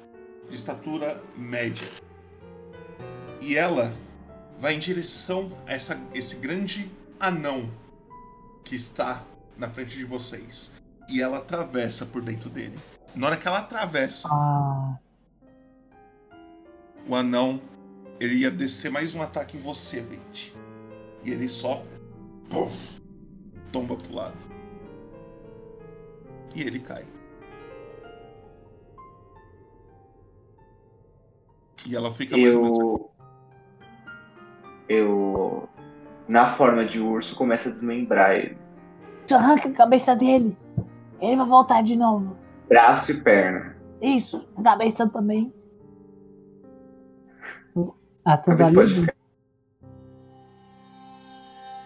de 0.49 0.57
estatura 0.57 1.23
média. 1.37 1.89
E 3.41 3.57
ela 3.57 3.93
vai 4.61 4.75
em 4.75 4.79
direção 4.79 5.51
a 5.67 5.73
essa, 5.73 6.01
esse 6.15 6.37
grande 6.37 6.91
anão 7.21 7.71
que 8.65 8.75
está 8.75 9.25
na 9.57 9.69
frente 9.69 9.97
de 9.97 10.05
vocês. 10.05 10.73
E 11.09 11.23
ela 11.23 11.39
atravessa 11.39 12.05
por 12.05 12.23
dentro 12.23 12.51
dele. 12.51 12.77
Na 13.15 13.29
hora 13.29 13.37
que 13.37 13.47
ela 13.47 13.59
atravessa, 13.59 14.29
Ah, 14.31 14.99
o 17.09 17.15
anão 17.15 17.61
ele 18.19 18.37
ia 18.37 18.51
descer 18.51 18.91
mais 18.91 19.15
um 19.15 19.23
ataque 19.23 19.57
em 19.57 19.61
você, 19.61 20.01
Vente. 20.01 20.55
E 21.23 21.31
ele 21.31 21.49
só 21.49 21.85
puf, 22.51 23.01
tomba 23.73 23.97
pro 23.97 24.15
lado. 24.15 24.57
E 26.55 26.63
ele 26.63 26.81
cai. 26.81 27.05
E 31.85 31.95
ela 31.95 32.13
fica 32.13 32.37
mais 32.37 32.55
ou 32.57 32.63
menos. 32.63 33.16
Eu. 34.89 35.69
Na 36.29 36.49
forma 36.49 36.85
de 36.85 37.01
urso, 37.01 37.37
começa 37.37 37.69
a 37.69 37.73
desmembrar 37.73 38.35
ele. 38.35 38.59
arranca 39.33 39.69
a 39.69 39.73
cabeça 39.73 40.17
dele. 40.17 40.57
Ele 41.21 41.37
vai 41.37 41.47
voltar 41.47 41.83
de 41.83 41.97
novo. 41.97 42.37
Braço 42.69 43.13
e 43.13 43.21
perna. 43.21 43.77
Isso, 44.01 44.49
cabeça 44.63 45.09
também. 45.09 45.53
Ação 48.25 48.57
tá 48.57 48.69
livre? 48.69 49.15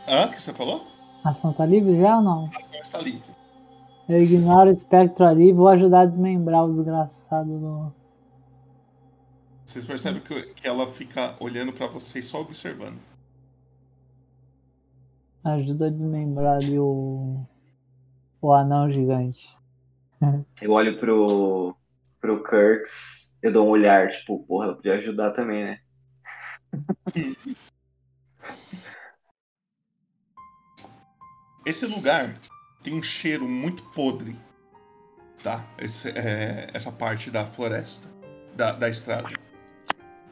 Hã? 0.09 0.27
O 0.27 0.31
que 0.31 0.41
você 0.43 0.55
falou? 0.55 0.87
Ação 1.23 1.53
tá 1.53 1.67
livre 1.67 2.01
já 2.01 2.17
ou 2.17 2.23
não? 2.23 2.51
A 2.55 2.59
ação 2.59 2.81
está 2.81 2.99
livre. 2.99 3.31
Eu 4.09 4.19
ignoro 4.19 4.69
o 4.69 4.73
espectro 4.73 5.27
ali 5.27 5.51
e 5.51 5.53
vou 5.53 5.69
ajudar 5.69 6.01
a 6.01 6.07
desmembrar 6.07 6.65
o 6.65 6.69
desgraçado 6.69 7.59
do. 7.59 8.00
Vocês 9.71 9.85
percebem 9.85 10.21
que, 10.21 10.43
que 10.55 10.67
ela 10.67 10.89
fica 10.91 11.37
olhando 11.39 11.73
pra 11.73 11.87
vocês 11.87 12.25
só 12.25 12.41
observando. 12.41 12.99
Ajuda 15.45 15.87
a 15.87 15.91
desmembrar 15.91 16.57
ali 16.57 16.77
o. 16.77 17.47
O 18.43 18.53
anão 18.53 18.91
gigante. 18.91 19.57
Eu 20.61 20.73
olho 20.73 20.99
pro. 20.99 21.77
pro 22.21 22.43
Kirks. 22.43 23.33
Eu 23.41 23.53
dou 23.53 23.65
um 23.65 23.71
olhar, 23.71 24.09
tipo, 24.11 24.43
porra, 24.43 24.65
ela 24.67 24.75
podia 24.75 24.95
ajudar 24.95 25.31
também, 25.31 25.63
né? 25.65 25.79
Esse 31.65 31.87
lugar 31.87 32.37
tem 32.83 32.93
um 32.93 33.03
cheiro 33.03 33.49
muito 33.49 33.85
podre, 33.91 34.37
tá? 35.45 35.65
Esse- 35.79 36.11
é, 36.11 36.69
essa 36.75 36.91
parte 36.91 37.31
da 37.31 37.45
floresta, 37.47 38.09
da, 38.57 38.73
da 38.73 38.89
estrada. 38.89 39.29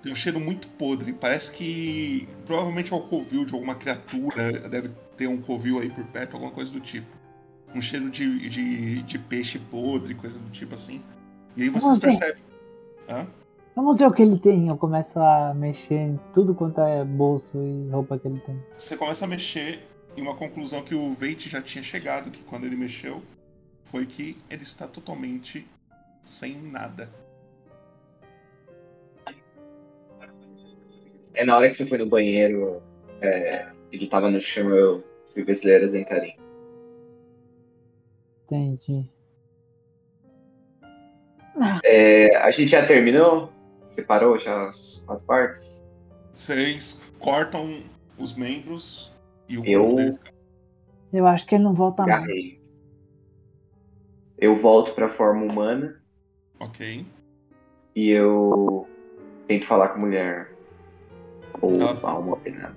Tem 0.02 0.12
um 0.12 0.16
cheiro 0.16 0.38
muito 0.38 0.68
podre. 0.68 1.12
Parece 1.12 1.52
que 1.52 2.28
provavelmente 2.46 2.92
é 2.92 2.96
o 2.96 3.00
covil 3.00 3.44
de 3.44 3.52
alguma 3.52 3.74
criatura. 3.74 4.52
Deve 4.68 4.90
ter 5.16 5.26
um 5.26 5.40
covil 5.40 5.80
aí 5.80 5.90
por 5.90 6.04
perto, 6.04 6.34
alguma 6.34 6.52
coisa 6.52 6.72
do 6.72 6.80
tipo. 6.80 7.06
Um 7.74 7.82
cheiro 7.82 8.10
de, 8.10 8.48
de, 8.48 9.02
de 9.02 9.18
peixe 9.18 9.58
podre, 9.58 10.14
coisa 10.14 10.38
do 10.38 10.50
tipo 10.50 10.74
assim. 10.74 11.02
E 11.56 11.62
aí 11.64 11.68
vocês 11.68 11.98
percebem. 11.98 12.42
Hã? 13.08 13.26
Vamos 13.74 13.98
ver 13.98 14.06
o 14.06 14.12
que 14.12 14.22
ele 14.22 14.38
tem. 14.38 14.68
Eu 14.68 14.76
começo 14.76 15.20
a 15.20 15.52
mexer 15.54 15.94
em 15.94 16.20
tudo 16.32 16.54
quanto 16.54 16.80
é 16.80 17.04
bolso 17.04 17.58
e 17.58 17.88
roupa 17.90 18.18
que 18.18 18.26
ele 18.26 18.40
tem. 18.40 18.60
Você 18.76 18.96
começa 18.96 19.24
a 19.24 19.28
mexer 19.28 19.86
em 20.16 20.22
uma 20.22 20.34
conclusão 20.34 20.82
que 20.82 20.94
o 20.94 21.12
Veit 21.12 21.48
já 21.48 21.62
tinha 21.62 21.84
chegado, 21.84 22.30
que 22.30 22.42
quando 22.42 22.64
ele 22.64 22.76
mexeu, 22.76 23.22
foi 23.84 24.04
que 24.06 24.36
ele 24.50 24.62
está 24.62 24.86
totalmente 24.86 25.66
sem 26.24 26.60
nada. 26.60 27.08
É 31.38 31.44
na 31.44 31.56
hora 31.56 31.68
que 31.70 31.76
você 31.76 31.86
foi 31.86 31.98
no 31.98 32.06
banheiro, 32.06 32.82
é, 33.20 33.68
ele 33.92 34.08
tava 34.08 34.28
no 34.28 34.40
chão, 34.40 34.70
eu 34.70 35.04
fui 35.32 35.44
ver 35.44 35.54
se 35.54 35.64
ele 35.64 35.72
era 35.74 35.86
Zentarim. 35.86 36.36
Entendi. 38.44 39.08
É, 41.84 42.34
a 42.38 42.50
gente 42.50 42.66
já 42.72 42.84
terminou? 42.84 43.52
Separou 43.86 44.36
já 44.36 44.68
as 44.68 45.00
quatro 45.06 45.24
partes? 45.26 45.84
Vocês 46.34 47.00
cortam 47.20 47.84
os 48.18 48.34
membros 48.36 49.12
e 49.48 49.58
o 49.58 49.64
Eu- 49.64 49.96
Eu 51.12 51.24
acho 51.26 51.46
que 51.46 51.54
ele 51.54 51.62
não 51.64 51.72
volta 51.72 52.02
mais. 52.04 52.16
Agarrei. 52.24 52.58
Eu 54.36 54.56
volto 54.56 54.92
pra 54.92 55.08
forma 55.08 55.44
humana 55.44 56.02
ok. 56.58 57.06
e 57.94 58.10
eu 58.10 58.88
tento 59.46 59.66
falar 59.66 59.88
com 59.90 59.98
a 59.98 60.00
mulher. 60.00 60.57
Ou 61.60 61.74
Ela- 61.80 62.00
alma 62.08 62.36
penada. 62.36 62.76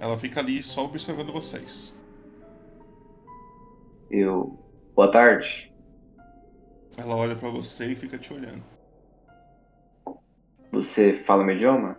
Ela 0.00 0.16
fica 0.18 0.40
ali 0.40 0.62
só 0.62 0.84
observando 0.84 1.32
vocês. 1.32 1.98
Eu. 4.10 4.58
Boa 4.94 5.10
tarde. 5.10 5.72
Ela 6.96 7.16
olha 7.16 7.36
pra 7.36 7.48
você 7.50 7.86
e 7.92 7.96
fica 7.96 8.18
te 8.18 8.32
olhando. 8.32 8.62
Você 10.72 11.12
fala 11.12 11.44
meu 11.44 11.56
idioma? 11.56 11.98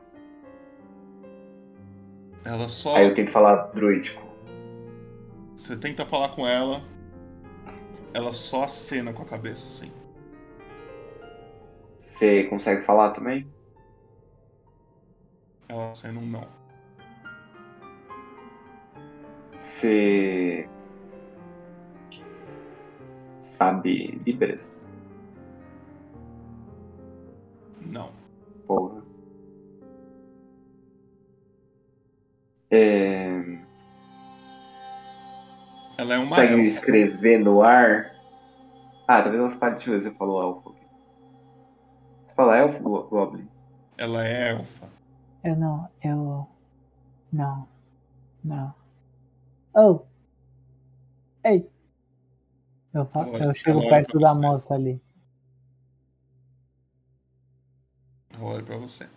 Ela 2.45 2.67
só. 2.69 2.95
Aí 2.95 3.05
eu 3.07 3.13
tento 3.13 3.31
falar 3.31 3.55
druídico. 3.73 4.21
Você 5.55 5.75
tenta 5.75 6.05
falar 6.05 6.29
com 6.29 6.47
ela. 6.47 6.83
Ela 8.13 8.31
só 8.31 8.63
acena 8.63 9.11
com 9.11 9.21
a 9.21 9.25
cabeça, 9.25 9.67
assim. 9.67 9.91
Você 11.97 12.45
consegue 12.45 12.83
falar 12.83 13.11
também? 13.11 13.47
Ela 15.69 15.91
acena 15.91 16.19
um 16.19 16.25
não. 16.25 16.47
Você. 19.51 20.67
Sabe 23.41 24.21
Libras? 24.25 24.89
Não. 27.81 28.11
Porra. 28.67 29.01
É... 32.69 33.57
Ela 35.97 36.13
é 36.15 36.17
uma 36.19 36.29
Consegue 36.29 36.53
elfa. 36.53 36.67
escrever 36.67 37.39
no 37.39 37.63
ar? 37.63 38.13
Ah, 39.07 39.21
talvez 39.23 39.41
umas 39.41 39.55
partes 39.55 39.87
você 39.87 40.11
falou 40.11 40.41
elfo. 40.41 40.75
Você 42.27 42.35
fala 42.35 42.57
elfo, 42.57 42.83
Go- 42.83 43.03
Goblin? 43.07 43.49
Ela 43.97 44.27
é 44.27 44.49
elfa. 44.51 44.96
Eu 45.47 45.55
não, 45.55 45.89
eu. 46.03 46.45
Não. 47.31 47.69
Não. 48.43 48.75
Oh! 49.73 50.05
Ei! 51.41 51.71
Eu, 52.93 53.09
eu 53.39 53.55
chego 53.55 53.79
perto 53.87 54.19
da 54.19 54.35
moça 54.35 54.75
ali. 54.75 55.01
Ela 58.31 58.43
olha 58.43 58.63
pra 58.63 58.75
você. 58.75 59.09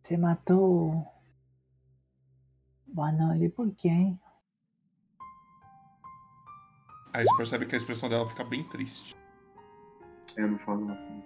Você 0.00 0.16
matou 0.16 1.04
o 2.94 3.02
anão 3.02 3.32
ali 3.32 3.48
por 3.48 3.68
quê, 3.74 3.88
hein? 3.88 4.20
Aí 7.12 7.24
você 7.24 7.36
percebe 7.36 7.66
que 7.66 7.74
a 7.74 7.78
expressão 7.78 8.08
dela 8.08 8.28
fica 8.28 8.44
bem 8.44 8.62
triste. 8.68 9.16
Eu 10.36 10.52
não 10.52 10.58
falo 10.60 10.88
assim. 10.92 11.24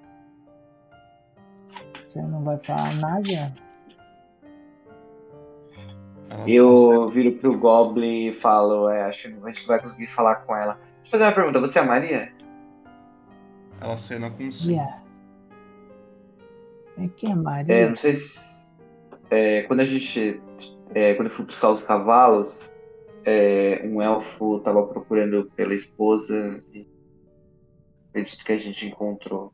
Você 2.08 2.22
não 2.22 2.42
vai 2.42 2.56
falar 2.60 2.94
nada? 2.94 3.69
Ela 6.30 6.48
Eu 6.48 7.08
viro 7.10 7.32
pro 7.32 7.58
Goblin 7.58 8.28
e 8.28 8.32
falo, 8.32 8.88
é, 8.88 9.02
acho 9.02 9.28
que 9.28 9.34
a 9.44 9.50
gente 9.52 9.66
vai 9.66 9.80
conseguir 9.80 10.06
falar 10.06 10.36
com 10.36 10.54
ela. 10.56 10.78
eu 11.04 11.10
fazer 11.10 11.24
uma 11.24 11.32
pergunta. 11.32 11.60
Você 11.60 11.78
é 11.78 11.82
a 11.82 11.86
Maria? 11.86 12.32
Ela 13.80 13.96
cena 13.96 14.30
com 14.30 14.50
sim. 14.52 14.72
Yeah. 14.74 15.02
É 16.98 17.08
que 17.08 17.26
é 17.26 17.34
Maria? 17.34 17.74
É, 17.74 17.88
não 17.88 17.96
sei 17.96 18.14
se. 18.14 18.64
é, 19.30 19.62
quando 19.62 19.80
a 19.80 19.84
gente. 19.84 20.40
é, 20.94 21.14
quando 21.14 21.28
eu 21.28 21.34
fui 21.34 21.44
buscar 21.46 21.70
os 21.70 21.82
cavalos, 21.82 22.70
é, 23.24 23.80
um 23.84 24.00
elfo 24.00 24.60
tava 24.60 24.86
procurando 24.86 25.50
pela 25.56 25.74
esposa 25.74 26.62
e 26.72 26.86
acredito 28.10 28.44
que 28.44 28.52
a 28.52 28.58
gente 28.58 28.86
encontrou 28.86 29.52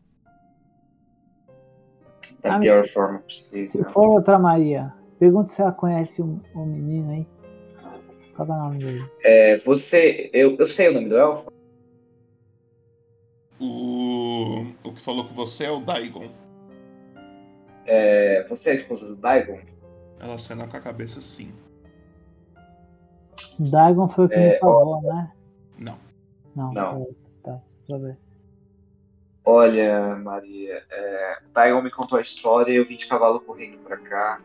da 2.42 2.56
Ah, 2.56 2.60
pior 2.60 2.78
mas- 2.80 2.92
forma 2.92 3.18
Se 3.18 3.24
possível. 3.62 3.88
for 3.90 4.08
outra 4.08 4.38
Maria, 4.38 4.92
pergunta 5.18 5.48
se 5.48 5.62
ela 5.62 5.72
conhece 5.72 6.22
um, 6.22 6.40
um 6.54 6.66
menino 6.66 7.12
aí. 7.12 7.26
Qual 8.34 8.48
é 8.48 8.52
o 8.52 8.56
nome 8.56 8.78
dele? 8.78 9.10
É, 9.24 9.56
você. 9.58 10.30
Eu, 10.32 10.56
eu 10.56 10.66
sei 10.66 10.88
o 10.88 10.92
nome 10.94 11.08
do 11.08 11.16
elfo? 11.16 11.50
O, 13.58 14.66
o 14.84 14.92
que 14.92 15.00
falou 15.00 15.26
com 15.26 15.34
você 15.34 15.64
é 15.64 15.70
o 15.70 15.80
Daigon. 15.80 16.28
É, 17.86 18.44
você 18.48 18.70
é 18.70 18.72
a 18.72 18.76
esposa 18.76 19.06
do 19.06 19.16
Daigon? 19.16 19.60
Ela 20.20 20.38
cena 20.38 20.66
com 20.66 20.76
a 20.76 20.80
cabeça 20.80 21.20
sim. 21.20 21.52
Dagon 23.58 24.08
foi 24.08 24.26
o 24.26 24.28
que 24.28 24.34
É, 24.34 24.44
me 24.44 24.50
salvou, 24.58 25.02
né? 25.02 25.32
Não. 25.78 25.98
Não. 26.54 26.72
Não. 26.72 27.02
é, 27.02 27.06
tá, 27.42 27.62
deixa 27.78 27.92
eu 27.92 28.00
ver. 28.00 28.18
Olha, 29.44 30.16
Maria, 30.16 30.82
é, 30.90 31.38
o 31.46 31.52
Daigon 31.54 31.80
me 31.80 31.90
contou 31.90 32.18
a 32.18 32.22
história 32.22 32.72
e 32.72 32.76
eu 32.76 32.86
vim 32.86 32.96
de 32.96 33.06
cavalo 33.06 33.40
correndo 33.40 33.78
pra 33.78 33.96
cá, 33.96 34.40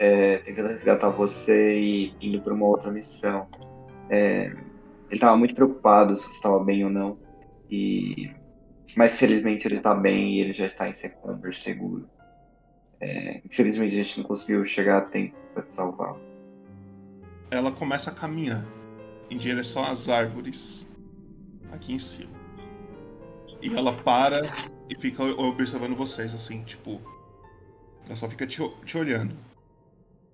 é, 0.00 0.38
tentando 0.38 0.68
resgatar 0.68 1.10
você 1.10 1.78
e 1.78 2.14
indo 2.22 2.40
pra 2.40 2.54
uma 2.54 2.66
outra 2.66 2.90
missão. 2.90 3.46
É, 4.08 4.50
ele 5.10 5.20
tava 5.20 5.36
muito 5.36 5.54
preocupado 5.54 6.16
se 6.16 6.24
você 6.24 6.36
estava 6.36 6.58
bem 6.64 6.82
ou 6.84 6.90
não, 6.90 7.18
e 7.70 8.32
mas 8.96 9.16
felizmente 9.16 9.68
ele 9.68 9.78
tá 9.78 9.94
bem 9.94 10.36
e 10.36 10.40
ele 10.40 10.52
já 10.54 10.64
está 10.64 10.88
em 10.88 10.92
Secumber 10.92 11.54
seguro. 11.54 12.08
É, 12.98 13.42
infelizmente 13.44 13.92
a 13.92 14.02
gente 14.02 14.18
não 14.20 14.26
conseguiu 14.26 14.64
chegar 14.64 14.98
a 14.98 15.02
tempo 15.02 15.36
pra 15.52 15.62
te 15.62 15.72
salvar. 15.72 16.16
Ela 17.50 17.70
começa 17.70 18.10
a 18.10 18.14
caminhar 18.14 18.64
em 19.28 19.36
direção 19.36 19.84
às 19.84 20.08
árvores 20.08 20.90
aqui 21.70 21.92
em 21.92 21.98
cima. 21.98 22.32
E 23.60 23.72
ela 23.74 23.92
para 23.92 24.42
e 24.88 24.98
fica 24.98 25.22
observando 25.22 25.94
vocês, 25.94 26.34
assim, 26.34 26.64
tipo. 26.64 27.00
Ela 28.06 28.16
só 28.16 28.28
fica 28.28 28.46
te, 28.46 28.60
te 28.84 28.96
olhando. 28.96 29.49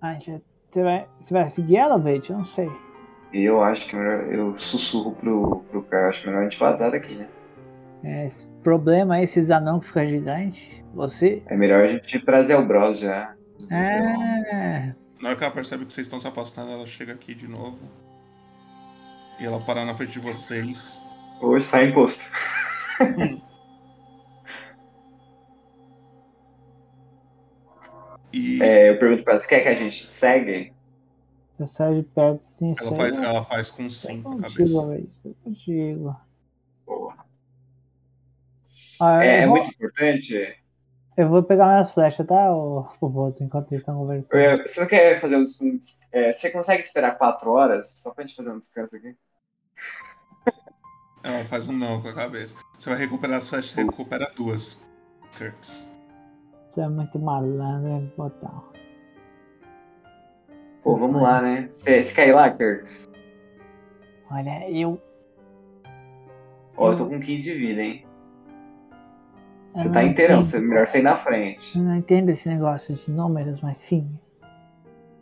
Ai, 0.01 0.19
já- 0.21 0.39
você 0.69 0.83
vai, 0.83 1.07
você 1.19 1.33
vai 1.33 1.49
seguir 1.49 1.77
ela, 1.77 1.97
Veit? 1.97 2.29
Eu 2.29 2.37
não 2.37 2.43
sei. 2.43 2.69
E 3.33 3.43
eu 3.43 3.61
acho 3.61 3.87
que 3.87 3.95
é 3.95 3.99
melhor, 3.99 4.33
eu 4.33 4.57
sussurro 4.57 5.11
pro, 5.15 5.63
pro 5.71 5.83
cara, 5.83 6.09
acho 6.09 6.25
melhor 6.25 6.41
a 6.41 6.43
gente 6.43 6.59
vazar 6.59 6.91
daqui, 6.91 7.15
né? 7.15 7.27
É, 8.03 8.27
esse 8.27 8.47
problema 8.63 9.15
aí, 9.15 9.23
esses 9.23 9.49
anão 9.51 9.79
que 9.79 9.87
ficam 9.87 10.05
gigantes. 10.07 10.61
Você. 10.93 11.41
É 11.47 11.55
melhor 11.57 11.83
a 11.83 11.87
gente 11.87 12.15
ir 12.15 12.19
pra 12.23 12.41
Zelbros 12.43 12.99
já. 12.99 13.33
É. 13.71 14.93
Na 15.19 15.29
hora 15.29 15.37
que 15.37 15.43
ela 15.43 15.53
percebe 15.53 15.85
que 15.85 15.91
vocês 15.93 16.05
estão 16.07 16.19
se 16.19 16.27
afastando, 16.27 16.71
ela 16.71 16.85
chega 16.85 17.13
aqui 17.13 17.33
de 17.33 17.47
novo. 17.47 17.79
E 19.39 19.45
ela 19.45 19.59
para 19.59 19.83
na 19.85 19.95
frente 19.95 20.13
de 20.13 20.19
vocês. 20.19 21.01
Ou 21.41 21.57
está 21.57 21.83
imposto. 21.83 22.23
E 28.33 28.61
É, 28.61 28.89
eu 28.89 28.99
pergunto 28.99 29.23
pra 29.23 29.33
ela, 29.33 29.39
você 29.41 29.47
quer 29.47 29.61
que 29.61 29.69
a 29.69 29.75
gente 29.75 30.05
segue? 30.07 30.73
De 31.59 32.03
perto 32.13 32.39
sim, 32.39 32.71
ela 32.79 32.95
faz, 32.95 33.17
ela 33.17 33.43
faz 33.43 33.69
com 33.71 33.89
sim 33.89 34.21
com 34.21 34.33
a 34.33 34.35
Contigo, 34.35 34.81
cabeça. 34.81 35.35
Contigo. 35.43 36.15
Porra. 36.85 37.25
Ah, 39.01 39.23
É, 39.23 39.41
é 39.41 39.47
vou, 39.47 39.55
muito 39.57 39.69
importante. 39.71 40.55
eu 41.17 41.29
vou 41.29 41.41
pegar 41.41 41.65
minhas 41.65 41.91
flechas, 41.91 42.27
tá, 42.27 42.53
ô, 42.53 42.87
ô 43.01 43.09
Boto, 43.09 43.43
enquanto 43.43 43.71
eles 43.71 43.81
estão 43.81 43.97
conversando. 43.97 44.67
Você 44.67 44.79
não 44.79 44.87
quer 44.87 45.19
fazer 45.19 45.35
um, 45.37 45.43
um- 45.61 45.79
é, 46.11 46.31
Você 46.31 46.51
consegue 46.51 46.83
esperar 46.83 47.17
quatro 47.17 47.51
horas 47.51 47.91
só 47.93 48.11
pra 48.13 48.23
gente 48.23 48.35
fazer 48.35 48.51
um 48.51 48.59
descanso 48.59 48.95
aqui? 48.95 49.15
Ela 51.23 51.43
faz 51.45 51.67
um 51.67 51.73
não 51.73 52.01
com 52.01 52.07
a 52.07 52.13
cabeça. 52.13 52.55
Você 52.79 52.89
vai 52.89 52.99
recuperar 52.99 53.37
as 53.37 53.49
flechas, 53.49 53.71
você 53.71 53.83
recupera 53.83 54.31
duas. 54.35 54.79
Kirks. 55.37 55.87
Você 56.77 56.83
é 56.83 56.89
muito 56.89 57.17
malandro, 57.17 57.89
hein, 57.89 58.13
Botão. 58.15 58.63
Pô, 60.83 60.95
vamos 60.95 61.19
lá, 61.19 61.41
né? 61.41 61.67
Você, 61.71 62.03
você 62.03 62.13
quer 62.13 62.27
ir 62.27 62.33
lá, 62.33 62.51
Kirks? 62.51 63.09
Olha, 64.29 64.69
eu. 64.69 65.01
Ó, 66.77 66.91
eu 66.91 66.95
tô 66.95 67.07
com 67.07 67.19
15 67.19 67.41
de 67.41 67.53
vida, 67.55 67.81
hein? 67.81 68.05
eu 69.75 69.81
Você 69.81 69.89
tá 69.89 70.03
inteirão, 70.03 70.41
entendo- 70.41 70.45
você, 70.51 70.59
melhor 70.59 70.85
sair 70.85 71.01
na 71.01 71.15
frente. 71.15 71.75
Eu 71.75 71.83
não 71.83 71.95
entendo 71.95 72.29
esse 72.29 72.47
negócio 72.47 72.93
de 72.93 73.09
números, 73.09 73.59
mas 73.61 73.79
sim. 73.79 74.07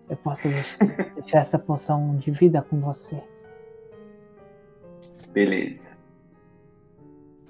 Eu 0.10 0.18
posso 0.18 0.50
deixar, 1.16 1.40
essa 1.40 1.58
poção 1.58 2.18
de 2.18 2.32
vida 2.32 2.62
com 2.64 2.82
você. 2.82 3.24
Beleza. 5.32 5.96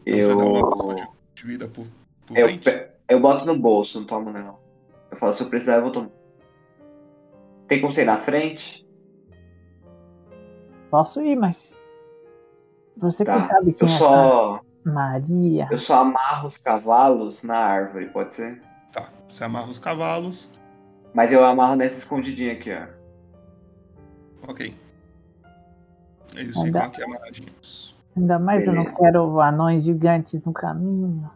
Então 0.06 0.19
você 0.22 0.27
dá 0.27 0.36
uma 0.45 0.60
Eu. 0.60 0.69
poção 0.69 0.95
de, 1.34 1.44
vida 1.48 1.68
por, 1.68 1.88
por 2.27 2.38
Eu, 2.38 2.48
pe- 2.60 2.94
eu 3.10 3.19
boto 3.19 3.45
no 3.45 3.57
bolso, 3.57 3.99
não 3.99 4.07
tomo 4.07 4.32
não. 4.32 4.57
Eu 5.11 5.18
falo, 5.18 5.34
se 5.34 5.41
eu 5.44 5.49
precisar, 5.49 5.76
eu 5.77 5.84
vou 5.84 5.91
tomar. 5.91 6.10
Tem 7.68 7.80
como 7.82 7.91
você 7.94 8.02
ir 8.02 8.06
na 8.06 8.18
frente? 8.18 8.86
Posso 10.90 11.22
ir, 11.22 11.36
mas. 11.36 11.77
Você 12.98 13.26
Tá. 13.26 13.36
que 13.36 13.41
sabe 13.41 13.73
quem 13.73 13.88
Eu 13.88 13.94
é 13.94 13.98
só. 13.98 14.61
Maria. 14.84 15.68
Eu 15.72 15.77
só 15.77 16.02
amarro 16.02 16.48
os 16.48 16.57
cavalos 16.57 17.41
na 17.41 17.57
árvore, 17.57 18.07
pode 18.10 18.34
ser? 18.34 18.61
Tá. 18.91 19.10
Você 19.27 19.44
amarra 19.44 19.69
os 19.69 19.80
cavalos. 19.80 20.52
Mas 21.14 21.32
eu 21.34 21.44
amarro 21.44 21.76
nessa 21.76 21.98
escondidinha 21.98 22.53
aqui, 22.53 22.72
ó. 22.72 22.88
Ok. 24.48 24.76
Eles 26.36 26.56
Ainda- 26.57 26.82
ficam 26.82 26.82
aqui 26.91 27.03
amarradinhos. 27.03 27.95
Ainda 28.15 28.38
mais 28.40 28.68
eu 28.68 28.73
não 28.73 28.84
Beleza. 28.84 29.02
quero 29.02 29.41
anões 29.41 29.84
gigantes 29.84 30.44
no 30.45 30.53
caminho. 30.53 31.30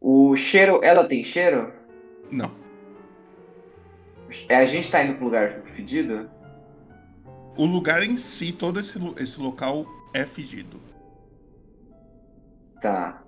O 0.00 0.34
cheiro. 0.36 0.80
Ela 0.82 1.04
tem 1.04 1.22
cheiro? 1.22 1.72
Não. 2.30 2.52
É, 4.48 4.56
a 4.56 4.66
gente 4.66 4.90
tá 4.90 5.02
indo 5.02 5.14
pro 5.14 5.24
lugar 5.24 5.62
fedido? 5.64 6.30
O 7.56 7.64
lugar 7.64 8.02
em 8.02 8.16
si, 8.16 8.52
todo 8.52 8.78
esse, 8.78 8.98
esse 9.16 9.40
local 9.40 9.86
é 10.14 10.24
fedido. 10.24 10.80
Tá. 12.80 13.22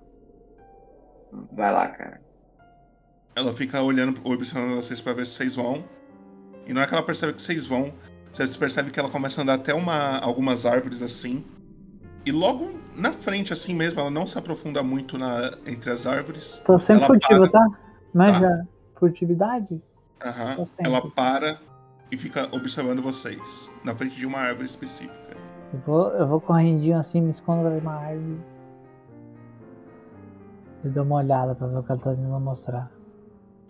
Vai 1.51 1.71
lá, 1.71 1.87
cara. 1.87 2.21
Ela 3.35 3.53
fica 3.53 3.81
olhando, 3.81 4.19
observando 4.23 4.75
vocês 4.75 5.01
pra 5.01 5.13
ver 5.13 5.25
se 5.25 5.33
vocês 5.33 5.55
vão. 5.55 5.83
E 6.65 6.73
na 6.73 6.81
hora 6.81 6.89
que 6.89 6.95
ela 6.95 7.05
percebe 7.05 7.33
que 7.33 7.41
vocês 7.41 7.65
vão, 7.65 7.93
vocês 8.31 8.55
percebem 8.55 8.91
que 8.91 8.99
ela 8.99 9.09
começa 9.09 9.41
a 9.41 9.43
andar 9.43 9.55
até 9.55 9.73
uma, 9.73 10.19
algumas 10.19 10.65
árvores 10.65 11.01
assim. 11.01 11.43
E 12.25 12.31
logo 12.31 12.71
na 12.95 13.11
frente, 13.11 13.51
assim 13.53 13.73
mesmo, 13.73 13.99
ela 13.99 14.11
não 14.11 14.27
se 14.27 14.37
aprofunda 14.37 14.83
muito 14.83 15.17
na, 15.17 15.57
entre 15.65 15.89
as 15.91 16.05
árvores. 16.05 16.61
Tô 16.65 16.77
sempre 16.77 17.19
para, 17.19 17.49
tá? 17.49 17.67
Mas 18.13 18.39
já. 18.39 18.63
Furtividade? 18.95 19.81
Aham. 20.23 20.63
Sempre. 20.63 20.85
Ela 20.85 21.09
para 21.09 21.59
e 22.11 22.17
fica 22.17 22.47
observando 22.51 23.01
vocês. 23.01 23.71
Na 23.83 23.95
frente 23.95 24.15
de 24.15 24.25
uma 24.25 24.39
árvore 24.39 24.65
específica. 24.65 25.37
Eu 25.73 25.79
vou, 25.79 26.09
eu 26.09 26.27
vou 26.27 26.41
correndinho 26.41 26.97
assim, 26.97 27.21
me 27.21 27.31
escondo 27.31 27.69
de 27.69 27.79
uma 27.79 27.95
árvore. 27.95 28.39
E 30.83 30.89
dou 30.89 31.03
uma 31.03 31.15
olhada 31.15 31.55
pra 31.55 31.67
ver 31.67 31.77
o 31.77 31.83
que 31.83 31.91
ela 31.91 32.01
tá 32.01 32.11
tentando 32.11 32.39
mostrar. 32.39 32.91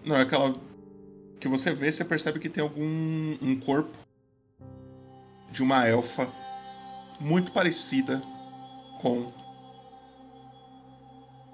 Na 0.03 0.15
hora 0.15 0.25
que 0.25 0.35
ela. 0.35 0.53
Que 1.39 1.47
você 1.47 1.73
vê, 1.73 1.91
você 1.91 2.03
percebe 2.03 2.39
que 2.39 2.49
tem 2.49 2.63
algum. 2.63 2.83
um 3.41 3.59
corpo 3.59 3.97
de 5.51 5.61
uma 5.61 5.87
elfa 5.87 6.27
muito 7.19 7.51
parecida 7.51 8.21
com 9.01 9.31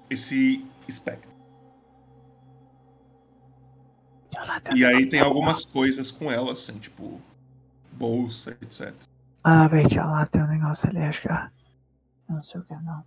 esse 0.10 0.66
espectro. 0.88 1.28
E 4.76 4.86
aí 4.86 5.06
tem 5.08 5.20
algumas 5.20 5.66
coisas 5.66 6.12
com 6.12 6.32
ela, 6.32 6.52
assim, 6.54 6.78
tipo 6.80 7.22
bolsa, 7.94 8.52
etc. 8.62 8.94
Ah, 9.44 9.68
Beit, 9.68 9.98
olha 9.98 10.08
lá, 10.08 10.26
tem 10.26 10.44
um 10.44 10.48
negócio 10.48 10.90
ali, 10.90 11.00
acho 11.00 11.22
que. 11.22 11.30
é- 11.32 11.50
Não 12.30 12.44
sei 12.44 12.60
o 12.62 12.64
que 12.64 12.74
é, 12.74 12.80
não. 12.82 13.04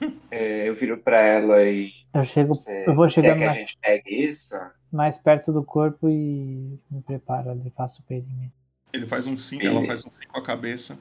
É, 0.30 0.68
eu 0.68 0.74
viro 0.74 0.98
pra 0.98 1.20
ela 1.20 1.62
e. 1.64 1.90
Eu 2.14 2.22
chego. 2.24 2.54
Você 2.54 2.84
Eu 2.86 2.94
vou 2.94 3.06
quer 3.06 3.12
chegando 3.14 3.38
que 3.38 3.44
a 3.44 3.46
mais, 3.48 3.58
gente 3.60 3.78
pegue 3.80 4.14
isso? 4.14 4.54
mais 4.92 5.16
perto 5.16 5.52
do 5.52 5.64
corpo 5.64 6.08
e 6.08 6.78
me 6.90 7.02
preparo 7.02 7.50
ali, 7.50 7.70
faço 7.76 8.00
o 8.02 8.04
perimento. 8.04 8.52
Ele 8.92 9.06
faz 9.06 9.26
um 9.26 9.36
sim, 9.36 9.58
Beleza. 9.58 9.78
ela 9.78 9.86
faz 9.86 10.06
um 10.06 10.10
sim 10.10 10.26
com 10.28 10.38
a 10.38 10.42
cabeça. 10.42 10.98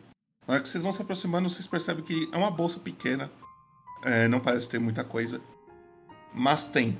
Na 0.48 0.54
hora 0.54 0.64
que 0.64 0.70
vocês 0.70 0.82
vão 0.82 0.94
se 0.94 1.02
aproximando, 1.02 1.50
vocês 1.50 1.68
percebem 1.68 2.06
que 2.06 2.30
é 2.32 2.38
uma 2.38 2.50
bolsa 2.50 2.80
pequena. 2.80 3.30
É, 4.02 4.30
não 4.30 4.40
parece 4.40 4.70
ter 4.70 4.80
muita 4.80 5.04
coisa. 5.04 5.42
Mas 6.34 6.70
tem 6.70 6.98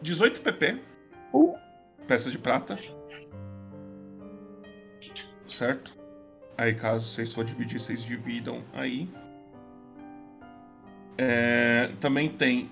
18 0.00 0.40
pp. 0.40 0.80
Uh. 1.32 1.56
Peça 2.06 2.30
de 2.30 2.38
prata. 2.38 2.78
Certo? 5.48 5.98
Aí, 6.56 6.74
caso 6.74 7.06
vocês 7.06 7.32
for 7.32 7.44
dividir, 7.44 7.80
vocês 7.80 8.02
dividam 8.02 8.62
aí. 8.72 9.12
É, 11.18 11.88
também 12.00 12.28
tem 12.28 12.70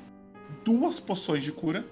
duas 0.65 1.01
poções 1.01 1.43
de 1.43 1.51
cura. 1.51 1.85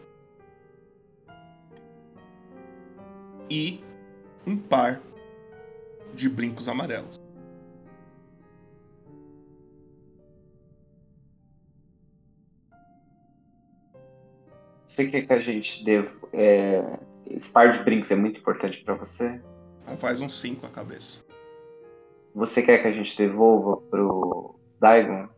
E 3.51 3.83
um 4.47 4.57
par 4.57 5.01
de 6.17 6.29
brincos 6.29 6.69
amarelos. 6.69 7.21
Você 14.89 15.07
quer 15.09 15.27
que 15.27 15.33
a 15.33 15.41
gente 15.41 15.85
dê. 15.85 16.03
É, 16.33 16.99
esse 17.27 17.51
par 17.51 17.71
de 17.71 17.85
brincos 17.85 18.11
é 18.11 18.17
muito 18.17 18.41
importante 18.41 18.83
pra 18.83 18.95
você? 18.95 19.41
Faz 19.99 20.23
um 20.23 20.29
5 20.29 20.65
a 20.67 20.71
cabeça. 20.71 21.23
Você 22.35 22.63
quer 22.63 22.81
que 22.81 22.89
a 22.89 22.93
gente 22.93 23.17
devolva 23.17 23.77
pro 23.77 24.59
Daigon? 24.81 25.29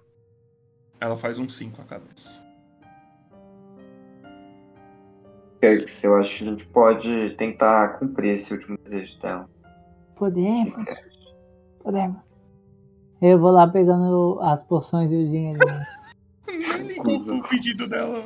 Ela 1.01 1.17
faz 1.17 1.39
um 1.39 1.49
5 1.49 1.83
a 1.83 1.85
cabeça. 1.85 2.47
Kirks, 5.61 6.05
eu 6.05 6.17
acho 6.17 6.39
que 6.39 6.45
a 6.45 6.51
gente 6.51 6.67
pode 6.67 7.35
tentar 7.37 7.99
cumprir 7.99 8.35
esse 8.35 8.53
último 8.53 8.79
desejo 8.79 9.19
dela. 9.21 9.51
Podemos. 10.19 10.85
Podemos. 11.83 12.19
Eu 13.21 13.39
vou 13.39 13.51
lá 13.51 13.67
pegando 13.67 14.39
as 14.43 14.63
poções 14.63 15.11
e 15.13 15.17
o 15.17 15.27
dinheiro. 15.27 15.59
o 16.49 17.49
pedido 17.49 17.89
dela. 17.89 18.23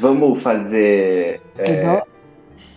Vamos 0.00 0.42
fazer. 0.42 1.40
Eu 1.56 1.64
é, 1.64 1.82
dou- 1.96 2.06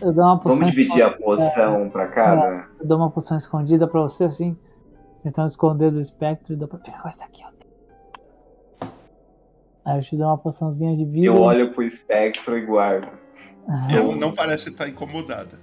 Eu 0.02 0.14
dou 0.14 0.24
uma 0.24 0.38
poção 0.40 0.58
vamos 0.58 0.72
dividir 0.72 1.02
a 1.04 1.12
poção 1.12 1.90
pra 1.90 2.08
cada? 2.08 2.68
Eu 2.80 2.88
dou 2.88 2.98
uma 2.98 3.10
poção 3.10 3.38
escondida 3.38 3.88
pra 3.88 4.02
você, 4.02 4.24
assim. 4.26 4.56
Tentando 5.24 5.48
esconder 5.48 5.92
do 5.92 6.00
espectro 6.00 6.54
e 6.54 6.56
dou 6.56 6.68
pra 6.68 6.78
pegar 6.78 7.02
essa 7.08 7.26
aqui, 7.26 7.44
ó. 7.44 7.56
Aí 9.84 10.00
eu 10.00 10.04
te 10.04 10.16
dou 10.18 10.28
uma 10.28 10.38
poçãozinha 10.38 10.96
de 10.96 11.06
vida. 11.06 11.28
Eu 11.28 11.38
olho 11.40 11.72
pro 11.72 11.84
espectro 11.84 12.58
e 12.58 12.66
guardo. 12.66 13.08
Ela 13.90 14.16
não 14.16 14.32
parece 14.32 14.70
estar 14.70 14.88
incomodada. 14.88 15.60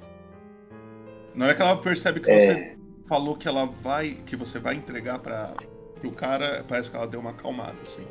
Na 1.35 1.47
hora 1.47 1.55
que 1.55 1.63
ela 1.63 1.77
percebe 1.77 2.21
que 2.21 2.31
É. 2.31 2.39
você 2.39 2.79
falou 3.09 3.37
que 3.37 3.49
ela 3.49 3.67
vai. 3.67 4.15
que 4.27 4.37
você 4.37 4.59
vai 4.59 4.75
entregar 4.75 5.19
para 5.19 5.55
pro 6.01 6.11
cara, 6.13 6.65
parece 6.67 6.91
que 6.91 6.97
ela 6.97 7.07
deu 7.07 7.21
uma 7.21 7.31
acalmada, 7.31 7.77
assim. 7.83 8.07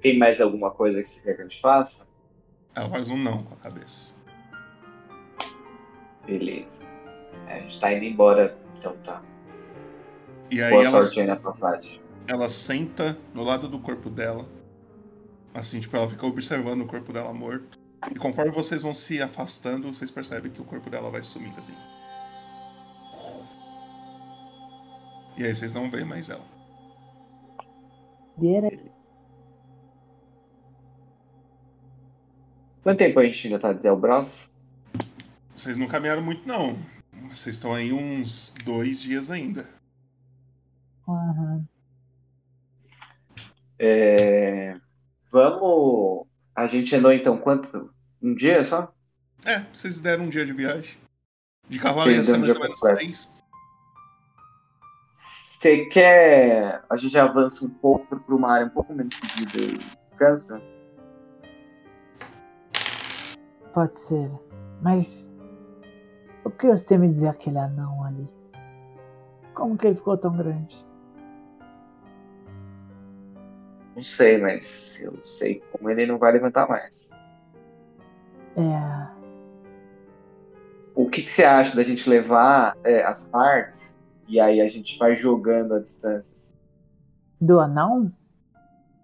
Tem 0.00 0.18
mais 0.18 0.40
alguma 0.40 0.70
coisa 0.70 1.02
que 1.02 1.08
você 1.08 1.20
quer 1.20 1.34
que 1.36 1.40
a 1.42 1.44
gente 1.44 1.60
faça? 1.60 2.06
Ela 2.74 2.88
faz 2.88 3.08
um 3.10 3.16
não 3.18 3.42
com 3.44 3.54
a 3.54 3.56
cabeça. 3.58 4.14
Beleza. 6.26 6.82
É, 7.48 7.54
a 7.54 7.60
gente 7.60 7.78
tá 7.80 7.92
indo 7.92 8.04
embora, 8.04 8.56
então 8.78 8.96
tá. 9.04 9.22
E 10.50 10.60
aí 10.62 10.70
Boa 10.70 10.84
ela, 10.84 11.02
sorte 11.02 11.20
aí 11.20 11.26
na 11.26 11.36
passagem. 11.36 12.00
ela 12.26 12.48
senta 12.48 13.16
no 13.34 13.42
lado 13.42 13.68
do 13.68 13.78
corpo 13.78 14.08
dela. 14.08 14.46
Assim, 15.54 15.80
tipo, 15.80 15.96
ela 15.96 16.08
fica 16.08 16.26
observando 16.26 16.82
o 16.82 16.86
corpo 16.86 17.12
dela 17.12 17.32
morto. 17.32 17.78
E 18.10 18.14
conforme 18.16 18.50
vocês 18.50 18.82
vão 18.82 18.92
se 18.92 19.22
afastando, 19.22 19.92
vocês 19.92 20.10
percebem 20.10 20.50
que 20.50 20.60
o 20.60 20.64
corpo 20.64 20.90
dela 20.90 21.10
vai 21.10 21.22
sumindo, 21.22 21.58
assim. 21.58 21.74
E 25.36 25.44
aí 25.44 25.54
vocês 25.54 25.72
não 25.72 25.90
veem 25.90 26.04
mais 26.04 26.28
ela. 26.28 26.44
Quanto 32.82 32.98
tempo 32.98 33.20
a 33.20 33.24
gente 33.24 33.46
ainda 33.46 33.58
tá 33.58 33.72
de 33.72 33.82
Zelbros? 33.82 34.52
Vocês 35.54 35.78
não 35.78 35.86
caminharam 35.86 36.22
muito, 36.22 36.46
não. 36.46 36.76
Vocês 37.30 37.56
estão 37.56 37.72
aí 37.72 37.92
uns 37.92 38.52
dois 38.64 39.00
dias 39.00 39.30
ainda. 39.30 39.68
Aham. 41.08 41.64
É... 43.78 44.76
Vamos. 45.30 46.26
A 46.54 46.66
gente 46.66 46.94
andou 46.94 47.12
então 47.12 47.38
quanto? 47.38 47.90
Um 48.22 48.34
dia 48.34 48.64
só? 48.64 48.92
É, 49.44 49.64
vocês 49.72 50.00
deram 50.00 50.24
um 50.24 50.28
dia 50.28 50.44
de 50.44 50.52
viagem. 50.52 50.96
De 51.68 51.78
cavalo 51.80 52.10
ia 52.10 52.22
ser 52.22 52.36
mais 52.38 52.54
ou 52.54 52.60
menos 52.60 52.80
três. 52.80 53.42
Você 55.12 55.86
quer. 55.86 56.84
A 56.90 56.96
gente 56.96 57.16
avança 57.16 57.64
um 57.64 57.70
pouco 57.70 58.18
pra 58.18 58.34
uma 58.34 58.52
área 58.52 58.66
um 58.66 58.70
pouco 58.70 58.92
menos 58.92 59.14
fedida 59.14 59.58
e 59.58 59.78
descansa? 60.04 60.60
Pode 63.72 63.98
ser. 63.98 64.30
Mas. 64.80 65.30
O 66.44 66.50
que 66.50 66.66
você 66.66 66.88
tem 66.88 66.96
a 66.96 67.00
me 67.00 67.08
dizer 67.08 67.28
aquele 67.28 67.58
anão 67.58 68.04
ali? 68.04 68.28
Como 69.54 69.78
que 69.78 69.86
ele 69.86 69.94
ficou 69.94 70.18
tão 70.18 70.36
grande? 70.36 70.84
Não 73.94 74.02
sei, 74.02 74.38
mas 74.38 75.00
eu 75.02 75.22
sei 75.22 75.62
como 75.72 75.90
ele 75.90 76.06
não 76.06 76.18
vai 76.18 76.32
levantar 76.32 76.68
mais. 76.68 77.10
É. 78.56 79.22
O 80.94 81.08
que, 81.08 81.22
que 81.22 81.30
você 81.30 81.44
acha 81.44 81.74
da 81.76 81.82
gente 81.82 82.08
levar 82.08 82.76
é, 82.84 83.02
as 83.02 83.22
partes 83.22 83.98
e 84.28 84.38
aí 84.40 84.60
a 84.60 84.68
gente 84.68 84.98
vai 84.98 85.14
jogando 85.16 85.74
a 85.74 85.78
distância? 85.80 86.54
Do 87.40 87.58
anão? 87.60 88.12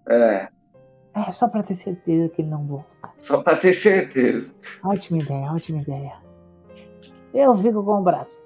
É, 0.07 0.49
É 1.13 1.31
só 1.31 1.47
pra 1.47 1.61
ter 1.63 1.75
certeza 1.75 2.29
que 2.29 2.41
ele 2.41 2.49
não 2.49 2.65
volta. 2.65 3.09
só 3.17 3.41
pra 3.43 3.55
ter 3.55 3.73
certeza. 3.73 4.55
Ótima 4.83 5.19
ideia, 5.19 5.51
ótima 5.51 5.81
ideia. 5.81 6.13
Eu 7.33 7.55
fico 7.55 7.83
com 7.83 7.99
o 7.99 8.03
braço. 8.03 8.39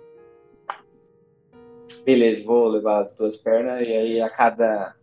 Beleza, 2.06 2.44
vou 2.46 2.68
levar 2.68 3.02
as 3.02 3.14
duas 3.14 3.38
pernas 3.38 3.88
e 3.88 3.92
aí 3.96 4.22
a 4.22 4.30
cada 4.30 4.94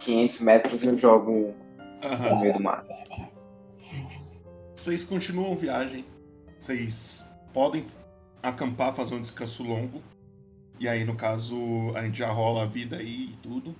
500 0.00 0.40
metros 0.40 0.82
eu 0.82 0.96
jogo 0.96 1.30
um 1.32 1.54
no 2.30 2.40
meio 2.40 2.54
do 2.54 2.62
mato. 2.62 2.88
Vocês 4.74 5.04
continuam 5.04 5.56
viagem. 5.56 6.04
Vocês 6.58 7.26
podem 7.52 7.84
acampar, 8.42 8.94
fazer 8.94 9.14
um 9.14 9.22
descanso 9.22 9.62
longo. 9.62 10.02
E 10.78 10.88
aí, 10.88 11.04
no 11.04 11.16
caso, 11.16 11.56
a 11.94 12.02
gente 12.02 12.18
já 12.18 12.30
rola 12.30 12.64
a 12.64 12.66
vida 12.66 12.96
aí 12.96 13.30
e 13.32 13.36
tudo. 13.42 13.74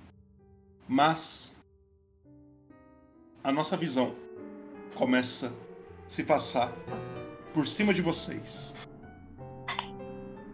Mas 0.87 1.55
a 3.43 3.51
nossa 3.51 3.77
visão 3.77 4.15
começa 4.95 5.47
a 5.47 6.09
se 6.09 6.23
passar 6.23 6.73
por 7.53 7.67
cima 7.67 7.93
de 7.93 8.01
vocês. 8.01 8.73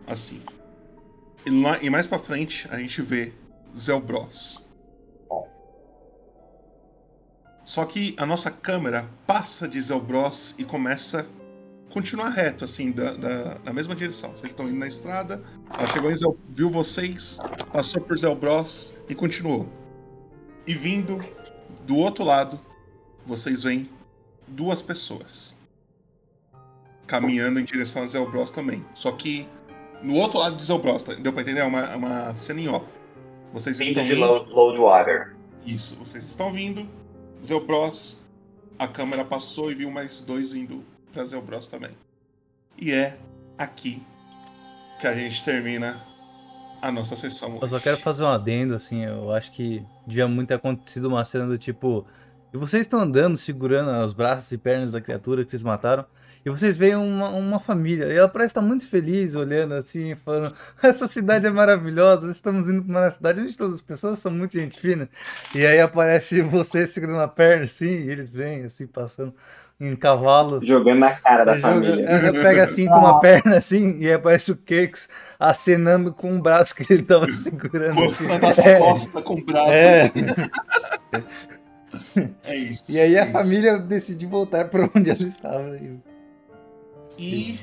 Assim. 0.06 0.41
E, 1.45 1.49
lá, 1.49 1.81
e 1.81 1.90
mais 1.90 2.06
pra 2.06 2.19
frente 2.19 2.68
a 2.69 2.77
gente 2.77 3.02
vê 3.02 3.34
Zelbros. 3.77 4.69
Só 7.65 7.85
que 7.85 8.15
a 8.18 8.26
nossa 8.26 8.52
câmera 8.52 9.10
passa 9.26 9.68
de 9.68 9.81
Zelbros 9.81 10.53
e 10.57 10.64
começa 10.65 11.22
a 11.22 11.94
continuar 11.94 12.30
reto, 12.30 12.65
assim, 12.65 12.91
da, 12.91 13.14
da, 13.14 13.57
na 13.64 13.72
mesma 13.72 13.95
direção. 13.95 14.31
Vocês 14.31 14.52
estão 14.52 14.68
indo 14.68 14.77
na 14.77 14.88
estrada, 14.88 15.41
ela 15.77 15.88
chegou 15.91 16.11
em 16.11 16.15
Zel, 16.15 16.38
viu 16.49 16.69
vocês, 16.69 17.40
passou 17.72 18.02
por 18.02 18.18
Zelbros 18.18 18.95
e 19.07 19.15
continuou. 19.15 19.68
E 20.68 20.73
vindo 20.73 21.23
do 21.85 21.95
outro 21.98 22.23
lado, 22.23 22.60
vocês 23.26 23.64
veem 23.64 23.90
duas 24.48 24.81
pessoas 24.81 25.56
caminhando 27.07 27.60
em 27.60 27.64
direção 27.64 28.03
a 28.03 28.07
Zelbros 28.07 28.52
também. 28.52 28.84
Só 28.94 29.11
que 29.11 29.48
no 30.02 30.15
outro 30.15 30.40
lado 30.40 30.56
de 30.56 30.64
Zelbros, 30.65 31.03
tá? 31.03 31.14
deu 31.14 31.31
pra 31.31 31.41
entender? 31.44 31.61
É 31.61 31.65
uma, 31.65 31.81
é 31.81 31.95
uma 31.95 32.35
cena 32.35 32.60
em 32.60 32.68
off. 32.68 32.85
Vocês 33.53 33.77
Vindo 33.77 33.90
estão 33.90 34.03
de 34.03 34.11
indo- 34.14 34.19
Load- 34.22 34.49
Loadwater. 34.52 35.35
Isso, 35.65 35.95
vocês 35.98 36.23
estão 36.26 36.52
vindo. 36.52 36.88
Zelbros, 37.44 38.22
a 38.80 38.88
câmera 38.88 39.26
passou 39.26 39.72
e 39.72 39.76
viu 39.76 39.91
mais 39.91 40.22
dois 40.22 40.52
vindo 40.52 40.84
pra 41.11 41.26
Zelbros 41.26 41.68
também. 41.68 41.91
E 42.78 42.91
é 42.91 43.18
aqui 43.57 44.02
que 44.99 45.07
a 45.07 45.14
gente 45.14 45.44
termina 45.44 46.02
a 46.82 46.91
nossa 46.91 47.15
sessão. 47.15 47.60
Eu 47.61 47.68
só 47.68 47.80
quero 47.80 47.98
fazer 47.98 48.24
um 48.24 48.28
adendo, 48.28 48.76
assim, 48.76 49.03
eu 49.06 49.32
acho 49.32 49.52
que 49.52 49.86
devia 50.07 50.28
muito 50.28 50.49
ter 50.49 50.56
acontecido 50.56 51.07
uma 51.07 51.24
cena 51.26 51.45
do 51.45 51.57
tipo. 51.57 52.06
E 52.53 52.57
vocês 52.57 52.82
estão 52.82 52.99
andando, 52.99 53.38
segurando 53.38 53.90
os 54.06 54.14
braços 54.14 54.52
e 54.52 54.57
pernas 54.57 54.91
da 54.91 55.02
criatura 55.02 55.44
que 55.44 55.52
vocês 55.52 55.64
mataram. 55.64 56.06
E 56.45 56.49
vocês 56.49 56.78
veem 56.78 56.95
uma, 56.95 57.30
uma 57.30 57.60
família. 57.60 58.06
E 58.07 58.18
ela 58.18 58.28
parece 58.28 58.52
estar 58.52 58.61
muito 58.61 58.86
feliz, 58.88 59.34
olhando 59.34 59.74
assim, 59.76 60.14
falando: 60.26 60.53
Essa 60.84 61.07
cidade 61.07 61.45
é 61.45 61.49
maravilhosa, 61.49 62.30
estamos 62.32 62.68
indo 62.70 62.84
para 62.84 62.99
uma 63.02 63.10
cidade 63.11 63.40
onde 63.40 63.57
todas 63.57 63.76
as 63.76 63.82
pessoas 63.82 64.20
são 64.20 64.32
muito 64.32 64.53
gente 64.53 64.80
fina. 64.80 65.07
E 65.56 65.65
aí 65.65 65.80
aparece 65.80 66.41
você 66.44 66.86
segurando 66.86 67.22
a 67.22 67.28
perna 67.28 67.64
assim, 67.65 67.86
e 68.02 68.10
eles 68.10 68.30
vêm 68.30 68.64
assim, 68.65 68.86
passando 68.86 69.34
em 69.80 69.95
cavalo. 69.95 70.60
Jogando 70.65 70.99
na 70.99 71.11
cara 71.15 71.45
da 71.45 71.56
Joga- 71.56 71.74
família. 71.74 72.06
Ela 72.06 72.32
pega 72.34 72.64
assim 72.65 72.88
com 72.88 72.98
uma 72.98 73.20
perna 73.22 73.57
assim, 73.57 73.98
e 73.99 74.07
aí 74.07 74.14
aparece 74.14 74.52
o 74.52 74.56
Kirks 74.56 75.07
acenando 75.40 76.14
com 76.14 76.38
o 76.38 76.41
braço 76.41 76.76
que 76.76 76.91
ele 76.94 77.03
tava 77.03 77.30
segurando. 77.32 78.02
assim. 78.03 78.28
Coçando 78.28 78.45
as 78.48 78.60
É. 78.65 78.80
costas 78.80 79.24
com 79.24 79.34
o 79.34 79.45
braço. 79.45 79.72
É. 79.72 80.02
assim. 80.03 80.26
É 82.44 82.56
isso. 82.56 82.84
E 82.91 82.99
aí 82.99 83.15
é 83.15 83.20
a 83.22 83.24
isso. 83.24 83.32
família 83.34 83.78
decidiu 83.80 84.30
voltar 84.30 84.65
para 84.70 84.90
onde 84.95 85.10
ela 85.10 85.24
estava. 85.24 85.78
E- 87.18 87.60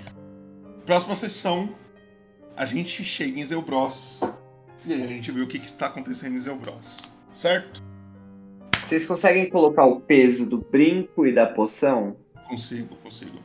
Próxima 0.86 1.14
sessão, 1.14 1.74
a 2.56 2.66
gente 2.66 3.04
chega 3.04 3.38
em 3.38 3.44
Zelbros. 3.46 4.22
E 4.84 4.92
aí 4.92 5.02
a 5.02 5.06
gente 5.06 5.30
vê 5.30 5.40
o 5.42 5.46
que, 5.46 5.58
que 5.58 5.66
está 5.66 5.86
acontecendo 5.86 6.34
em 6.34 6.38
Zelbros. 6.38 7.12
Certo? 7.32 7.82
Vocês 8.82 9.06
conseguem 9.06 9.48
colocar 9.48 9.84
o 9.86 10.00
peso 10.00 10.44
do 10.46 10.58
brinco 10.58 11.26
e 11.26 11.32
da 11.32 11.46
poção? 11.46 12.16
Consigo, 12.48 12.96
consigo. 12.96 13.38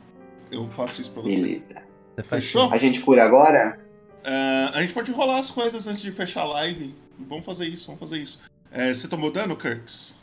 Eu 0.50 0.68
faço 0.68 1.00
isso 1.00 1.12
pra 1.12 1.22
você. 1.22 1.40
Beleza. 1.40 1.82
Fechou? 2.24 2.72
A 2.72 2.76
gente 2.78 3.00
cura 3.00 3.24
agora? 3.24 3.78
Ah, 4.24 4.70
a 4.74 4.80
gente 4.82 4.92
pode 4.92 5.12
rolar 5.12 5.38
as 5.38 5.50
coisas 5.50 5.86
antes 5.86 6.02
de 6.02 6.10
fechar 6.10 6.40
a 6.40 6.48
live. 6.48 6.94
Vamos 7.28 7.44
fazer 7.44 7.66
isso, 7.66 7.86
vamos 7.86 8.00
fazer 8.00 8.18
isso. 8.18 8.42
É, 8.72 8.92
você 8.92 9.06
tomou 9.06 9.30
dano, 9.30 9.56
Kirks? 9.56 10.16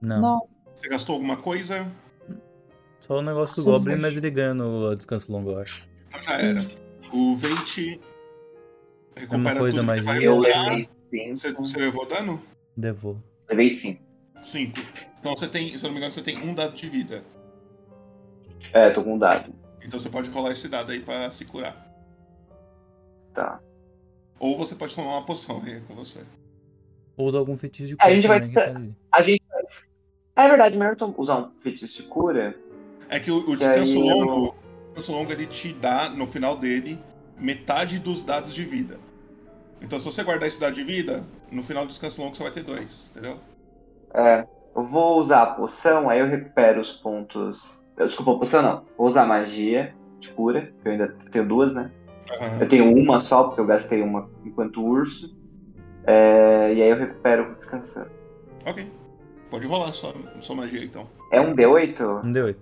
Não. 0.00 0.20
Não. 0.20 0.48
Você 0.74 0.88
gastou 0.88 1.14
alguma 1.14 1.36
coisa? 1.36 1.90
Só 3.04 3.18
o 3.18 3.22
negócio 3.22 3.56
do 3.56 3.62
Sim, 3.64 3.70
Goblin, 3.70 3.96
mas- 3.96 4.16
ele 4.16 4.30
ganha 4.30 4.54
no 4.54 4.94
descanso 4.94 5.30
longo, 5.30 5.50
eu 5.50 5.58
acho. 5.58 5.86
Então 6.08 6.22
já 6.22 6.40
era. 6.40 6.66
O 7.12 7.36
Veit 7.36 8.00
recupera 9.14 9.58
coisa 9.60 9.80
tudo 9.82 9.92
que 9.94 10.02
magia. 10.02 10.04
vai 10.04 10.24
Eu 10.26 10.38
levei 10.38 10.86
5. 11.10 11.36
Você, 11.36 11.52
você 11.52 11.78
levou 11.80 12.06
dano? 12.06 12.42
Levou. 12.74 13.22
Levei 13.50 13.68
5. 13.68 14.02
5. 14.42 14.80
Então 15.20 15.36
você 15.36 15.46
tem, 15.46 15.76
se 15.76 15.84
eu 15.84 15.88
não 15.88 15.92
me 15.92 15.98
engano, 15.98 16.12
você 16.12 16.22
tem 16.22 16.38
um 16.38 16.54
dado 16.54 16.74
de 16.74 16.88
vida. 16.88 17.22
É, 18.72 18.88
tô 18.88 19.04
com 19.04 19.16
um 19.16 19.18
dado. 19.18 19.52
Então 19.82 20.00
você 20.00 20.08
pode 20.08 20.30
rolar 20.30 20.52
esse 20.52 20.66
dado 20.66 20.90
aí 20.90 21.00
pra 21.00 21.30
se 21.30 21.44
curar. 21.44 21.86
Tá. 23.34 23.60
Ou 24.40 24.56
você 24.56 24.74
pode 24.74 24.94
tomar 24.94 25.10
uma 25.18 25.26
poção 25.26 25.62
aí 25.62 25.82
com 25.82 25.94
você. 25.94 26.24
Ou 27.18 27.26
usar 27.26 27.36
algum 27.38 27.56
feitiço 27.58 27.88
de 27.90 27.96
A 28.00 28.10
gente 28.10 28.26
vai. 28.26 28.38
ali. 28.38 28.94
A 29.12 29.20
gente 29.20 29.42
vai. 29.46 29.62
É 30.36 30.48
verdade, 30.48 30.76
melhor 30.76 30.96
usar 31.18 31.36
um 31.36 31.54
feitiço 31.54 32.02
de 32.02 32.08
cura. 32.08 32.56
É 33.08 33.18
que 33.20 33.30
o, 33.30 33.38
o 33.50 33.56
descanso 33.56 33.92
aí 33.92 34.08
eu- 34.08 34.16
longo, 34.16 34.46
o 34.48 34.54
descanso 34.94 35.12
longo 35.12 35.32
ele 35.32 35.46
te 35.46 35.72
dá, 35.72 36.08
no 36.08 36.26
final 36.26 36.56
dele, 36.56 36.98
metade 37.38 37.98
dos 37.98 38.22
dados 38.22 38.54
de 38.54 38.64
vida. 38.64 38.98
Então 39.82 39.98
se 39.98 40.04
você 40.04 40.22
guardar 40.22 40.48
esse 40.48 40.60
dado 40.60 40.74
de 40.74 40.82
vida, 40.84 41.24
no 41.50 41.62
final 41.62 41.84
do 41.84 41.88
descanso 41.88 42.20
longo 42.22 42.34
você 42.34 42.42
vai 42.42 42.52
ter 42.52 42.62
dois, 42.62 43.10
entendeu? 43.10 43.38
É. 44.14 44.46
Eu 44.74 44.82
vou 44.82 45.20
usar 45.20 45.42
a 45.42 45.46
poção, 45.54 46.08
aí 46.10 46.18
eu 46.20 46.26
recupero 46.26 46.80
os 46.80 46.90
pontos. 46.92 47.80
eu- 47.96 48.06
Desculpa, 48.06 48.32
a 48.32 48.38
poção 48.38 48.62
não. 48.62 48.84
Vou 48.98 49.06
usar 49.06 49.24
magia 49.26 49.94
de 50.18 50.30
cura, 50.30 50.72
que 50.82 50.88
eu 50.88 50.92
ainda 50.92 51.08
tenho 51.30 51.46
duas, 51.46 51.72
né? 51.72 51.90
Eu 52.60 52.66
tenho 52.68 52.90
uma 52.96 53.20
só, 53.20 53.44
porque 53.44 53.60
eu 53.60 53.66
gastei 53.66 54.00
uma 54.02 54.28
enquanto 54.44 54.82
urso. 54.82 55.32
É, 56.06 56.72
e 56.74 56.82
aí 56.82 56.88
eu 56.88 56.96
recupero 56.96 57.54
descansando. 57.56 58.10
Ok. 58.66 58.90
Pode 59.50 59.66
rolar 59.66 59.92
sua, 59.92 60.14
sua 60.40 60.56
magia 60.56 60.82
então. 60.82 61.06
É 61.30 61.40
um 61.40 61.54
D8? 61.54 62.24
Um 62.24 62.32
D8. 62.32 62.56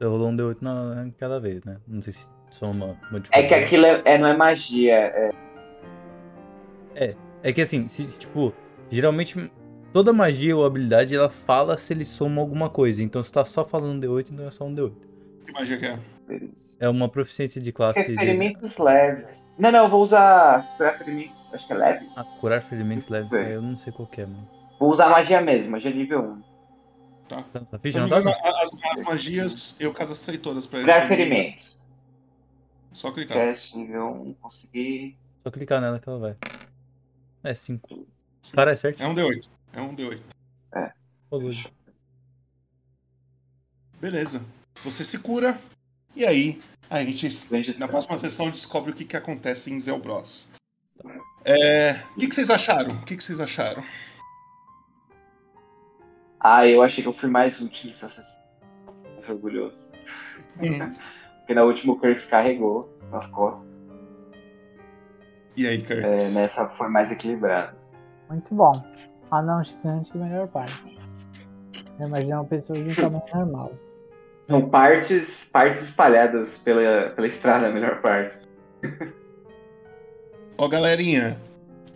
Eu 0.00 0.10
rolou 0.10 0.28
um 0.28 0.36
D8 0.36 0.58
na, 0.60 1.10
cada 1.18 1.40
vez, 1.40 1.64
né? 1.64 1.78
Não 1.86 2.00
sei 2.00 2.12
se 2.12 2.26
soma. 2.50 2.96
É 3.32 3.42
que 3.42 3.54
aquilo 3.54 3.84
é, 3.86 4.02
é- 4.04 4.18
não 4.18 4.28
é 4.28 4.36
magia. 4.36 4.94
É, 4.94 5.30
É, 6.94 7.14
é 7.42 7.52
que 7.52 7.60
assim, 7.60 7.88
se, 7.88 8.10
se, 8.10 8.18
tipo, 8.18 8.52
geralmente 8.90 9.50
toda 9.92 10.12
magia 10.12 10.56
ou 10.56 10.64
habilidade 10.64 11.14
ela 11.14 11.28
fala 11.28 11.76
se 11.78 11.92
ele 11.92 12.04
soma 12.04 12.40
alguma 12.40 12.68
coisa. 12.70 13.02
Então 13.02 13.22
se 13.22 13.32
tá 13.32 13.44
só 13.44 13.64
falando 13.64 14.04
D8, 14.06 14.30
então 14.32 14.46
é 14.46 14.50
só 14.50 14.64
um 14.64 14.74
D8. 14.74 14.92
Que 15.46 15.52
magia 15.52 15.78
que 15.78 15.86
é? 15.86 15.98
É 16.78 16.88
uma 16.88 17.08
proficiência 17.08 17.60
de 17.60 17.72
classe 17.72 18.04
de 18.06 18.14
Ferimentos 18.14 18.76
leves. 18.76 19.54
Não, 19.58 19.72
não, 19.72 19.84
eu 19.84 19.88
vou 19.88 20.02
usar 20.02 20.62
curar 20.76 20.98
ferimentos, 20.98 21.48
acho 21.52 21.66
que 21.66 21.72
é 21.72 21.76
leves. 21.76 22.18
ah, 22.18 22.24
curar 22.38 22.60
ferimentos 22.62 23.08
leves. 23.08 23.32
É, 23.32 23.54
eu 23.56 23.62
não 23.62 23.76
sei 23.76 23.92
qual 23.92 24.06
que 24.06 24.20
é, 24.20 24.26
mano. 24.26 24.46
Vou 24.78 24.90
usar 24.90 25.08
magia 25.08 25.40
mesmo, 25.40 25.72
magia 25.72 25.90
nível 25.90 26.20
1. 26.20 26.47
Tá. 27.28 27.42
Tá 27.42 27.60
Se 27.76 27.78
ficha, 27.82 28.00
não 28.06 28.08
não 28.08 28.32
tá? 28.32 28.40
as, 28.44 28.72
as 28.72 29.02
magias 29.02 29.76
eu 29.78 29.92
cadastrei 29.92 30.38
todas 30.38 30.66
pra 30.66 30.80
Curar 30.80 30.98
esse 31.04 31.10
nível. 31.10 31.16
ferimentos. 31.26 31.78
Só 32.92 33.12
clicar. 33.12 33.36
Cast 33.36 33.76
nível 33.76 34.10
1, 34.12 34.34
consegui. 34.34 35.16
Só 35.42 35.50
clicar 35.50 35.80
nela 35.80 36.00
que 36.00 36.08
ela 36.08 36.18
vai. 36.18 36.36
É 37.44 37.54
5. 37.54 38.06
Cara, 38.52 38.72
é 38.72 38.76
certo? 38.76 39.02
É 39.02 39.06
um 39.06 39.14
D8. 39.14 39.48
É 39.72 39.80
um 39.80 39.94
D8. 39.94 40.20
É. 40.74 40.92
Beleza. 44.00 44.44
Você 44.82 45.04
se 45.04 45.18
cura. 45.18 45.58
E 46.16 46.24
aí, 46.24 46.60
a 46.88 47.04
gente, 47.04 47.28
na 47.78 47.86
próxima 47.86 48.16
sessão, 48.16 48.50
descobre 48.50 48.90
o 48.90 48.94
que, 48.94 49.04
que 49.04 49.16
acontece 49.16 49.70
em 49.70 49.78
Zelbros. 49.78 50.48
É, 51.44 52.02
o 52.14 52.18
que, 52.18 52.26
que 52.26 52.34
vocês 52.34 52.50
acharam? 52.50 52.94
O 52.94 53.04
que, 53.04 53.16
que 53.16 53.22
vocês 53.22 53.40
acharam? 53.40 53.84
Ah, 56.40 56.66
eu 56.66 56.82
achei 56.82 57.02
que 57.02 57.08
eu 57.08 57.12
fui 57.12 57.28
mais 57.28 57.60
útil 57.60 57.88
nessa 57.90 58.08
sessão. 58.08 58.42
Tô 59.26 59.32
orgulhoso. 59.32 59.92
Hum. 60.62 60.92
Porque 61.38 61.54
na 61.54 61.62
última 61.64 61.92
o 61.94 62.00
Kirks 62.00 62.24
carregou 62.26 62.88
nas 63.10 63.26
costas. 63.28 63.66
E 65.56 65.66
aí, 65.66 65.78
É, 65.78 65.82
Kirks? 65.82 66.34
nessa 66.34 66.68
foi 66.68 66.88
mais 66.88 67.10
equilibrado. 67.10 67.76
Muito 68.30 68.54
bom. 68.54 68.72
Anão 69.30 69.62
gigante, 69.62 70.16
melhor 70.16 70.46
parte. 70.48 70.98
Eu 71.98 72.06
imagino 72.06 72.34
uma 72.36 72.44
pessoa 72.44 72.78
de 72.80 72.90
um 72.90 72.94
tamanho 72.94 73.22
normal. 73.34 73.72
São 74.48 74.68
partes, 74.70 75.44
partes 75.44 75.82
espalhadas 75.82 76.56
pela, 76.58 77.10
pela 77.10 77.26
estrada, 77.26 77.66
a 77.68 77.72
melhor 77.72 78.00
parte. 78.00 78.38
Ó, 80.56 80.68
galerinha, 80.68 81.36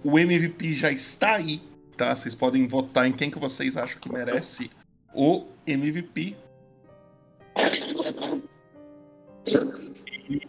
o 0.04 0.18
MVP 0.18 0.74
já 0.74 0.90
está 0.90 1.36
aí, 1.36 1.62
tá? 2.02 2.16
Vocês 2.16 2.34
podem 2.34 2.66
votar 2.66 3.06
em 3.06 3.12
quem 3.12 3.30
que 3.30 3.38
vocês 3.38 3.76
acham 3.76 4.00
que 4.00 4.12
merece 4.12 4.70
o 5.14 5.46
MVP. 5.64 6.36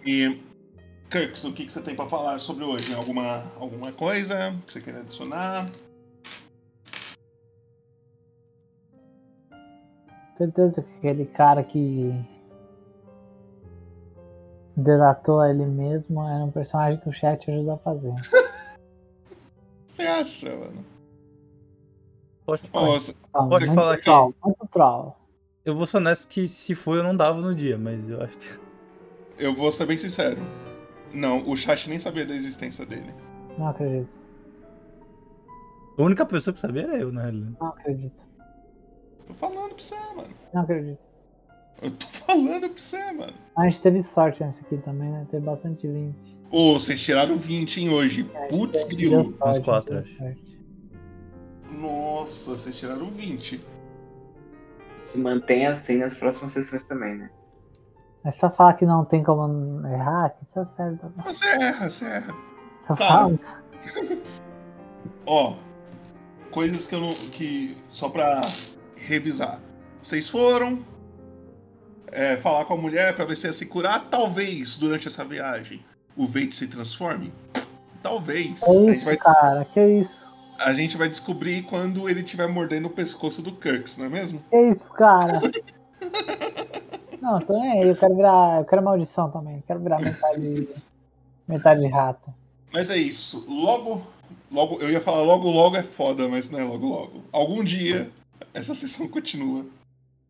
E, 0.05 0.41
Kirks, 1.11 1.43
o 1.43 1.53
que, 1.53 1.65
que 1.67 1.71
você 1.71 1.81
tem 1.81 1.95
pra 1.95 2.07
falar 2.07 2.39
sobre 2.39 2.63
hoje? 2.63 2.91
Alguma, 2.93 3.43
alguma 3.59 3.91
coisa 3.91 4.55
que 4.65 4.73
você 4.73 4.81
quer 4.81 4.95
adicionar? 4.95 5.69
Certeza 10.35 10.81
que 10.81 10.97
aquele 10.97 11.25
cara 11.25 11.63
que 11.63 12.11
delatou 14.75 15.45
ele 15.45 15.65
mesmo 15.65 16.27
era 16.27 16.43
um 16.43 16.49
personagem 16.49 16.99
que 16.99 17.09
o 17.09 17.13
chat 17.13 17.51
ajuda 17.51 17.75
a 17.75 17.77
fazer. 17.77 18.15
Você 19.85 20.01
acha, 20.01 20.49
mano? 20.49 20.92
Pode 22.45 22.61
falar. 22.69 22.97
Então, 22.97 23.49
Pode 23.49 23.65
falar 23.67 23.97
que. 23.97 24.03
troll, 24.03 24.35
muito 24.43 24.67
troll. 24.71 25.15
Eu 25.65 25.75
vou 25.75 25.85
ser 25.85 25.97
honesto 25.97 26.27
que 26.27 26.47
se 26.47 26.75
for 26.75 26.97
eu 26.97 27.03
não 27.03 27.15
dava 27.15 27.39
no 27.39 27.55
dia, 27.55 27.77
mas 27.77 28.09
eu 28.09 28.21
acho 28.21 28.37
que. 28.37 28.47
Eu 29.35 29.51
vou 29.55 29.71
ser 29.71 29.87
bem 29.87 29.97
sincero. 29.97 30.39
Não, 31.11 31.49
o 31.49 31.57
chat 31.57 31.89
nem 31.89 31.97
sabia 31.97 32.23
da 32.23 32.35
existência 32.35 32.85
dele. 32.85 33.11
Não 33.57 33.67
acredito. 33.67 34.15
A 35.97 36.03
única 36.03 36.23
pessoa 36.23 36.53
que 36.53 36.59
sabia 36.59 36.83
era 36.83 36.97
eu, 36.97 37.11
na 37.11 37.23
realidade. 37.23 37.57
Não 37.59 37.67
acredito. 37.69 38.23
Tô 39.25 39.33
falando 39.33 39.73
pra 39.73 39.83
você, 39.83 39.95
mano. 40.15 40.29
Não 40.53 40.61
acredito. 40.61 40.99
Eu 41.81 41.91
tô 41.91 42.05
falando 42.07 42.59
pra 42.69 42.77
você, 42.77 43.11
mano. 43.11 43.33
A 43.57 43.63
gente 43.63 43.81
teve 43.81 44.03
sorte 44.03 44.43
nesse 44.43 44.61
aqui 44.61 44.77
também, 44.77 45.09
né? 45.09 45.25
Teve 45.31 45.43
bastante 45.43 45.87
20. 45.87 46.15
Ô, 46.51 46.73
vocês 46.73 47.01
tiraram 47.01 47.35
20, 47.35 47.81
hein, 47.81 47.89
hoje. 47.89 48.23
Putz, 48.49 48.83
grilo. 48.85 49.35
Uns 49.43 49.59
quatro, 49.59 49.89
deu 49.91 49.99
acho. 49.99 50.15
sorte. 50.15 50.52
Nossa, 51.83 52.51
vocês 52.51 52.77
tiraram 52.77 53.11
20. 53.11 53.61
Se 55.01 55.17
mantém 55.17 55.67
assim 55.67 55.97
nas 55.97 56.13
próximas 56.13 56.51
sessões 56.51 56.85
também, 56.85 57.15
né? 57.17 57.29
É 58.23 58.31
só 58.31 58.49
falar 58.49 58.75
que 58.75 58.85
não 58.85 59.03
tem 59.03 59.21
como 59.21 59.85
errar, 59.85 60.29
que 60.29 60.45
tá 60.53 60.65
certo. 60.77 61.11
Você 61.25 61.45
erra, 61.45 61.89
você 61.89 62.05
erra. 62.05 62.33
Só 62.87 62.95
Tá. 62.95 63.07
fala. 63.07 63.39
Ó, 65.27 65.55
coisas 66.51 66.87
que 66.87 66.95
eu 66.95 67.01
não. 67.01 67.13
que. 67.13 67.77
Só 67.91 68.07
pra 68.07 68.41
revisar. 68.95 69.59
Vocês 70.01 70.29
foram 70.29 70.79
é, 72.11 72.37
falar 72.37 72.63
com 72.63 72.73
a 72.75 72.77
mulher 72.77 73.13
pra 73.15 73.25
ver 73.25 73.35
se 73.35 73.45
ia 73.47 73.53
se 73.53 73.65
curar. 73.65 74.07
Talvez 74.09 74.77
durante 74.77 75.07
essa 75.09 75.25
viagem 75.25 75.83
o 76.15 76.25
Veit 76.25 76.55
se 76.55 76.67
transforme. 76.67 77.33
Talvez. 78.01 78.61
É 78.63 78.73
isso, 78.93 79.05
vai, 79.05 79.17
cara, 79.17 79.65
que 79.65 79.81
isso? 79.85 80.32
A 80.59 80.73
gente 80.73 80.97
vai 80.97 81.07
descobrir 81.09 81.63
quando 81.63 82.09
ele 82.09 82.21
estiver 82.21 82.47
mordendo 82.47 82.85
o 82.87 82.91
pescoço 82.91 83.41
do 83.41 83.51
Kirks, 83.53 83.97
não 83.97 84.05
é 84.05 84.09
mesmo? 84.09 84.41
Que 84.49 84.57
isso, 84.61 84.91
cara? 84.91 85.41
Não, 87.21 87.39
tô 87.39 87.53
nem 87.53 87.81
aí, 87.81 87.87
eu 87.87 87.95
quero 87.95 88.15
virar. 88.15 88.59
Eu 88.59 88.65
quero 88.65 88.83
maldição 88.83 89.29
também. 89.31 89.55
eu 89.57 89.63
Quero 89.65 89.79
virar 89.79 89.99
metade. 90.01 90.67
metade 91.47 91.87
rato. 91.87 92.33
Mas 92.73 92.89
é 92.89 92.97
isso. 92.97 93.45
Logo. 93.47 94.01
Logo, 94.51 94.79
eu 94.81 94.91
ia 94.91 95.01
falar 95.01 95.23
logo 95.23 95.49
logo 95.49 95.75
é 95.75 95.81
foda, 95.83 96.27
mas 96.27 96.51
não 96.51 96.59
é 96.59 96.63
logo 96.63 96.87
logo. 96.87 97.23
Algum 97.31 97.63
dia 97.63 98.11
essa 98.53 98.75
sessão 98.75 99.07
continua. 99.07 99.65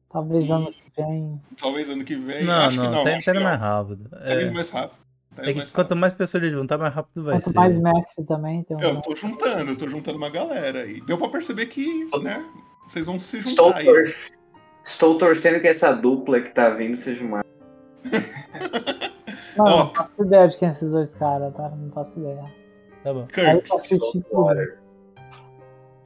Talvez 0.09 0.49
ano 0.49 0.71
que 0.71 0.83
vem. 1.01 1.41
Talvez 1.57 1.89
ano 1.89 2.03
que 2.05 2.15
vem. 2.15 2.45
Não, 2.45 2.53
acho 2.53 2.77
não, 2.77 2.83
que 2.85 2.91
não. 2.91 3.03
tá, 3.03 3.09
acho 3.17 3.23
que 3.25 3.31
indo 3.31 3.41
mais 3.41 3.59
rápido. 3.59 4.09
Tá 4.09 4.17
É, 4.23 4.43
indo 4.43 4.53
mais 4.53 4.69
rápido. 4.69 5.02
Tá 5.35 5.41
é 5.43 5.45
que 5.51 5.55
mais 5.55 5.71
quanto 5.71 5.95
mais 5.95 6.13
pessoas 6.13 6.43
ele 6.43 6.51
juntar, 6.53 6.77
mais 6.77 6.93
rápido 6.93 7.23
vai 7.23 7.35
Quanto 7.35 7.49
ser. 7.49 7.55
mais 7.55 7.77
mestre 7.79 8.23
também 8.25 8.63
tem 8.63 8.77
um. 8.77 8.79
Eu 8.81 9.01
tô 9.01 9.15
juntando, 9.15 9.71
eu 9.71 9.77
tô 9.77 9.87
juntando 9.87 10.17
uma 10.17 10.29
galera 10.29 10.81
aí. 10.81 11.01
Deu 11.01 11.17
pra 11.17 11.29
perceber 11.29 11.65
que, 11.67 12.05
né? 12.21 12.45
Vocês 12.87 13.05
vão 13.05 13.17
se 13.17 13.39
Estou, 13.39 13.67
juntar 13.69 13.79
aí. 13.79 13.85
tor- 13.85 14.03
Estou 14.85 15.17
torcendo 15.17 15.61
que 15.61 15.67
essa 15.67 15.93
dupla 15.93 16.41
que 16.41 16.49
tá 16.49 16.69
vindo 16.71 16.95
seja 16.97 17.23
uma. 17.23 17.41
Não, 19.57 19.63
Ó. 19.65 19.69
não 19.85 19.93
faço 19.93 20.21
ideia 20.23 20.47
de 20.47 20.57
quem 20.57 20.67
é 20.67 20.71
esses 20.71 20.91
dois 20.91 21.09
caras, 21.15 21.53
tá? 21.55 21.69
Não 21.69 21.89
faço 21.91 22.19
ideia. 22.19 22.43
Tá 23.03 23.13
bom. 23.13 23.25
Kirk. 23.27 23.69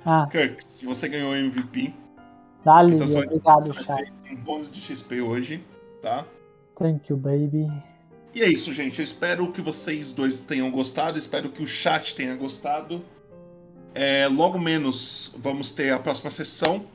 Ah, 0.05 0.27
Kirk, 0.31 0.63
se 0.63 0.85
você 0.85 1.09
ganhou 1.09 1.31
o 1.31 1.35
MVP, 1.35 1.93
dá-lhe, 2.63 2.95
então 2.95 3.21
obrigado, 3.23 3.73
chat. 3.83 4.13
um 4.31 4.35
bônus 4.37 4.71
de 4.71 4.79
XP 4.79 5.21
hoje, 5.21 5.63
tá? 6.01 6.23
Thank 6.77 7.09
you, 7.11 7.17
baby. 7.17 7.67
E 8.38 8.43
é 8.43 8.47
isso, 8.47 8.72
gente. 8.72 8.99
Eu 8.99 9.03
espero 9.03 9.51
que 9.51 9.61
vocês 9.64 10.11
dois 10.11 10.41
tenham 10.41 10.69
gostado. 10.69 11.18
Espero 11.18 11.49
que 11.49 11.64
o 11.64 11.65
chat 11.65 12.14
tenha 12.14 12.35
gostado. 12.35 13.01
É, 13.95 14.27
logo 14.27 14.59
menos 14.59 15.34
vamos 15.39 15.72
ter 15.72 15.91
a 15.91 15.97
próxima 15.97 16.30
sessão. 16.30 16.85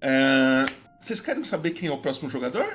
É, 0.00 0.66
vocês 0.98 1.20
querem 1.20 1.44
saber 1.44 1.70
quem 1.70 1.88
é 1.88 1.92
o 1.92 1.98
próximo 1.98 2.28
jogador? 2.28 2.66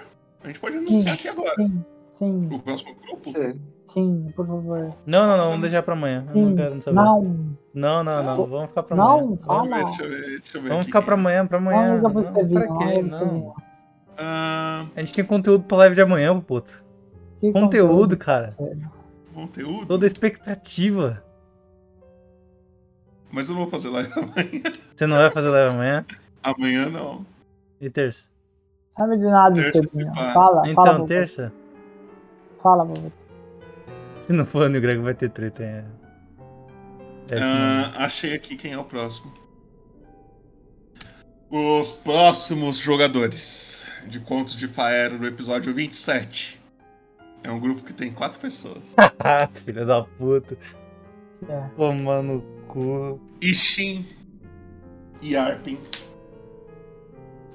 A 0.41 0.47
gente 0.47 0.61
pode 0.61 0.77
anunciar 0.77 1.15
aqui 1.15 1.27
agora. 1.27 1.55
Sim, 1.57 1.83
sim, 2.05 2.47
O 2.53 2.59
próximo 2.59 2.95
grupo? 2.95 3.57
sim, 3.85 4.31
por 4.33 4.47
favor. 4.47 4.95
Não, 5.05 5.27
não, 5.27 5.37
não, 5.37 5.45
vamos 5.47 5.59
deixar 5.59 5.83
pra 5.83 5.93
amanhã. 5.93 6.23
Eu 6.29 6.35
não 6.41 6.49
Sim, 6.51 6.55
quero 6.55 6.81
saber. 6.83 6.95
não. 6.95 7.57
Não, 7.73 8.01
não, 8.01 8.23
não. 8.23 8.45
Vamos 8.45 8.69
ficar 8.69 8.83
pra 8.83 8.95
Não, 8.95 9.19
amanhã. 9.19 9.37
fala. 9.45 9.67
Vamos, 9.67 9.85
Deixa 9.97 10.03
eu 10.03 10.09
ver, 10.09 10.21
deixa 10.39 10.57
eu 10.57 10.61
ver 10.61 10.69
vamos 10.69 10.81
aqui 10.83 10.85
ficar 10.85 11.01
pra 11.01 11.15
amanhã, 11.15 11.45
pra 11.45 11.57
amanhã. 11.57 11.97
Não, 12.01 12.09
Não, 12.09 12.11
pra 12.13 12.23
quê? 12.23 13.01
Não. 13.01 13.19
Estevinho. 13.19 13.53
Ah, 14.17 14.85
A 14.95 14.99
gente 15.01 15.13
tem 15.13 15.25
conteúdo 15.25 15.65
pra 15.65 15.75
live 15.79 15.95
de 15.95 16.01
amanhã, 16.01 16.39
puto. 16.39 16.84
Que 17.39 17.51
Conteúdo, 17.51 18.17
cara. 18.17 18.51
sério? 18.51 18.91
conteúdo. 19.33 19.85
Toda 19.85 20.05
expectativa. 20.05 21.21
Mas 23.31 23.49
eu 23.49 23.55
não 23.55 23.63
vou 23.63 23.71
fazer 23.71 23.89
live 23.89 24.11
amanhã. 24.15 24.61
Você 24.95 25.05
não 25.07 25.17
vai 25.17 25.29
fazer 25.29 25.49
live 25.49 25.73
amanhã? 25.73 26.05
Amanhã 26.41 26.85
não. 26.89 27.25
E 27.81 27.89
terça? 27.89 28.23
Sabe 28.97 29.17
de 29.17 29.23
nada, 29.25 29.61
pá. 30.15 30.31
Fala, 30.31 30.61
Então, 30.69 30.75
fala, 30.85 30.93
vovô. 30.97 31.07
terça? 31.07 31.51
Fala, 32.63 32.85
vovô. 32.85 33.11
Se 34.25 34.31
não 34.33 34.45
for 34.45 34.69
o 34.69 34.81
Greg, 34.81 34.99
vai 35.01 35.13
ter 35.13 35.29
treta. 35.29 35.63
É. 35.63 35.83
É, 37.31 37.39
Ah, 37.41 38.05
achei 38.05 38.33
aqui 38.33 38.55
quem 38.55 38.71
é 38.71 38.77
o 38.77 38.85
próximo. 38.85 39.33
Os 41.51 41.91
próximos 41.91 42.77
jogadores 42.77 43.87
de 44.07 44.19
Contos 44.19 44.55
de 44.55 44.67
Faero 44.67 45.17
no 45.19 45.27
episódio 45.27 45.73
27. 45.73 46.59
É 47.45 47.51
um 47.51 47.59
grupo 47.59 47.83
que 47.83 47.93
tem 47.93 48.11
quatro 48.11 48.39
pessoas. 48.39 48.81
Ah, 48.97 49.47
Filha 49.53 49.85
da 49.85 50.03
puta. 50.03 50.57
É. 51.47 51.69
Tomar 51.77 52.23
no 52.23 52.41
cu. 52.67 53.19
Ishin 53.39 54.03
e 55.21 55.35
Arpin. 55.37 55.77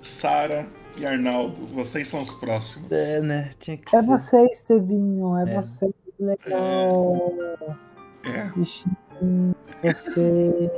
Sara 0.00 0.68
e 0.96 1.04
Arnaldo. 1.04 1.66
Vocês 1.74 2.08
são 2.08 2.22
os 2.22 2.30
próximos. 2.34 2.90
É, 2.92 3.20
né? 3.20 3.50
Tinha 3.58 3.76
que 3.76 3.94
É 3.96 4.00
ser. 4.00 4.06
você, 4.06 4.44
Estevinho. 4.46 5.36
É, 5.38 5.50
É. 5.50 5.54
você. 5.60 5.86
Que 6.16 6.24
legal. 6.24 7.32
É. 8.22 8.44
Bichinho, 8.56 9.54
Você. 9.82 10.70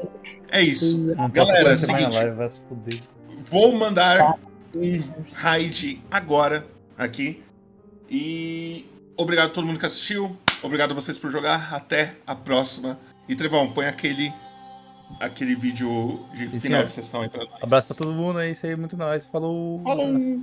É 0.51 0.63
isso. 0.63 1.15
Não 1.15 1.29
Galera, 1.31 1.71
é 1.73 1.75
o 1.75 1.79
seguinte. 1.79 2.15
live, 2.17 2.37
vai 2.37 2.49
se 2.51 2.61
fuder. 2.63 3.01
Vou 3.45 3.73
mandar 3.75 4.39
um 4.75 5.03
raid 5.35 6.03
agora 6.11 6.67
aqui. 6.97 7.43
E 8.09 8.87
obrigado 9.17 9.49
a 9.49 9.53
todo 9.53 9.67
mundo 9.67 9.79
que 9.79 9.87
assistiu. 9.87 10.37
Obrigado 10.63 10.93
a 10.93 10.95
vocês 10.95 11.19
por 11.19 11.31
jogar. 11.31 11.75
Até 11.75 12.17
a 12.27 12.35
próxima. 12.35 12.99
E 13.29 13.35
Trevão, 13.37 13.73
põe 13.73 13.87
aquele 13.87 14.33
aquele 15.21 15.55
vídeo 15.55 16.25
de 16.35 16.49
Sim, 16.49 16.61
final 16.61 16.79
senhor. 16.79 16.85
de 16.87 16.93
sessão 16.93 17.21
aí 17.23 17.29
pra 17.29 17.45
nós. 17.45 17.63
Abraço 17.63 17.89
pra 17.89 17.97
todo 17.97 18.13
mundo, 18.13 18.41
é 18.41 18.51
isso 18.51 18.67
aí, 18.67 18.75
muito 18.77 18.97
nóis. 18.97 19.27
Falou. 19.27 19.83
Falou. 19.83 20.43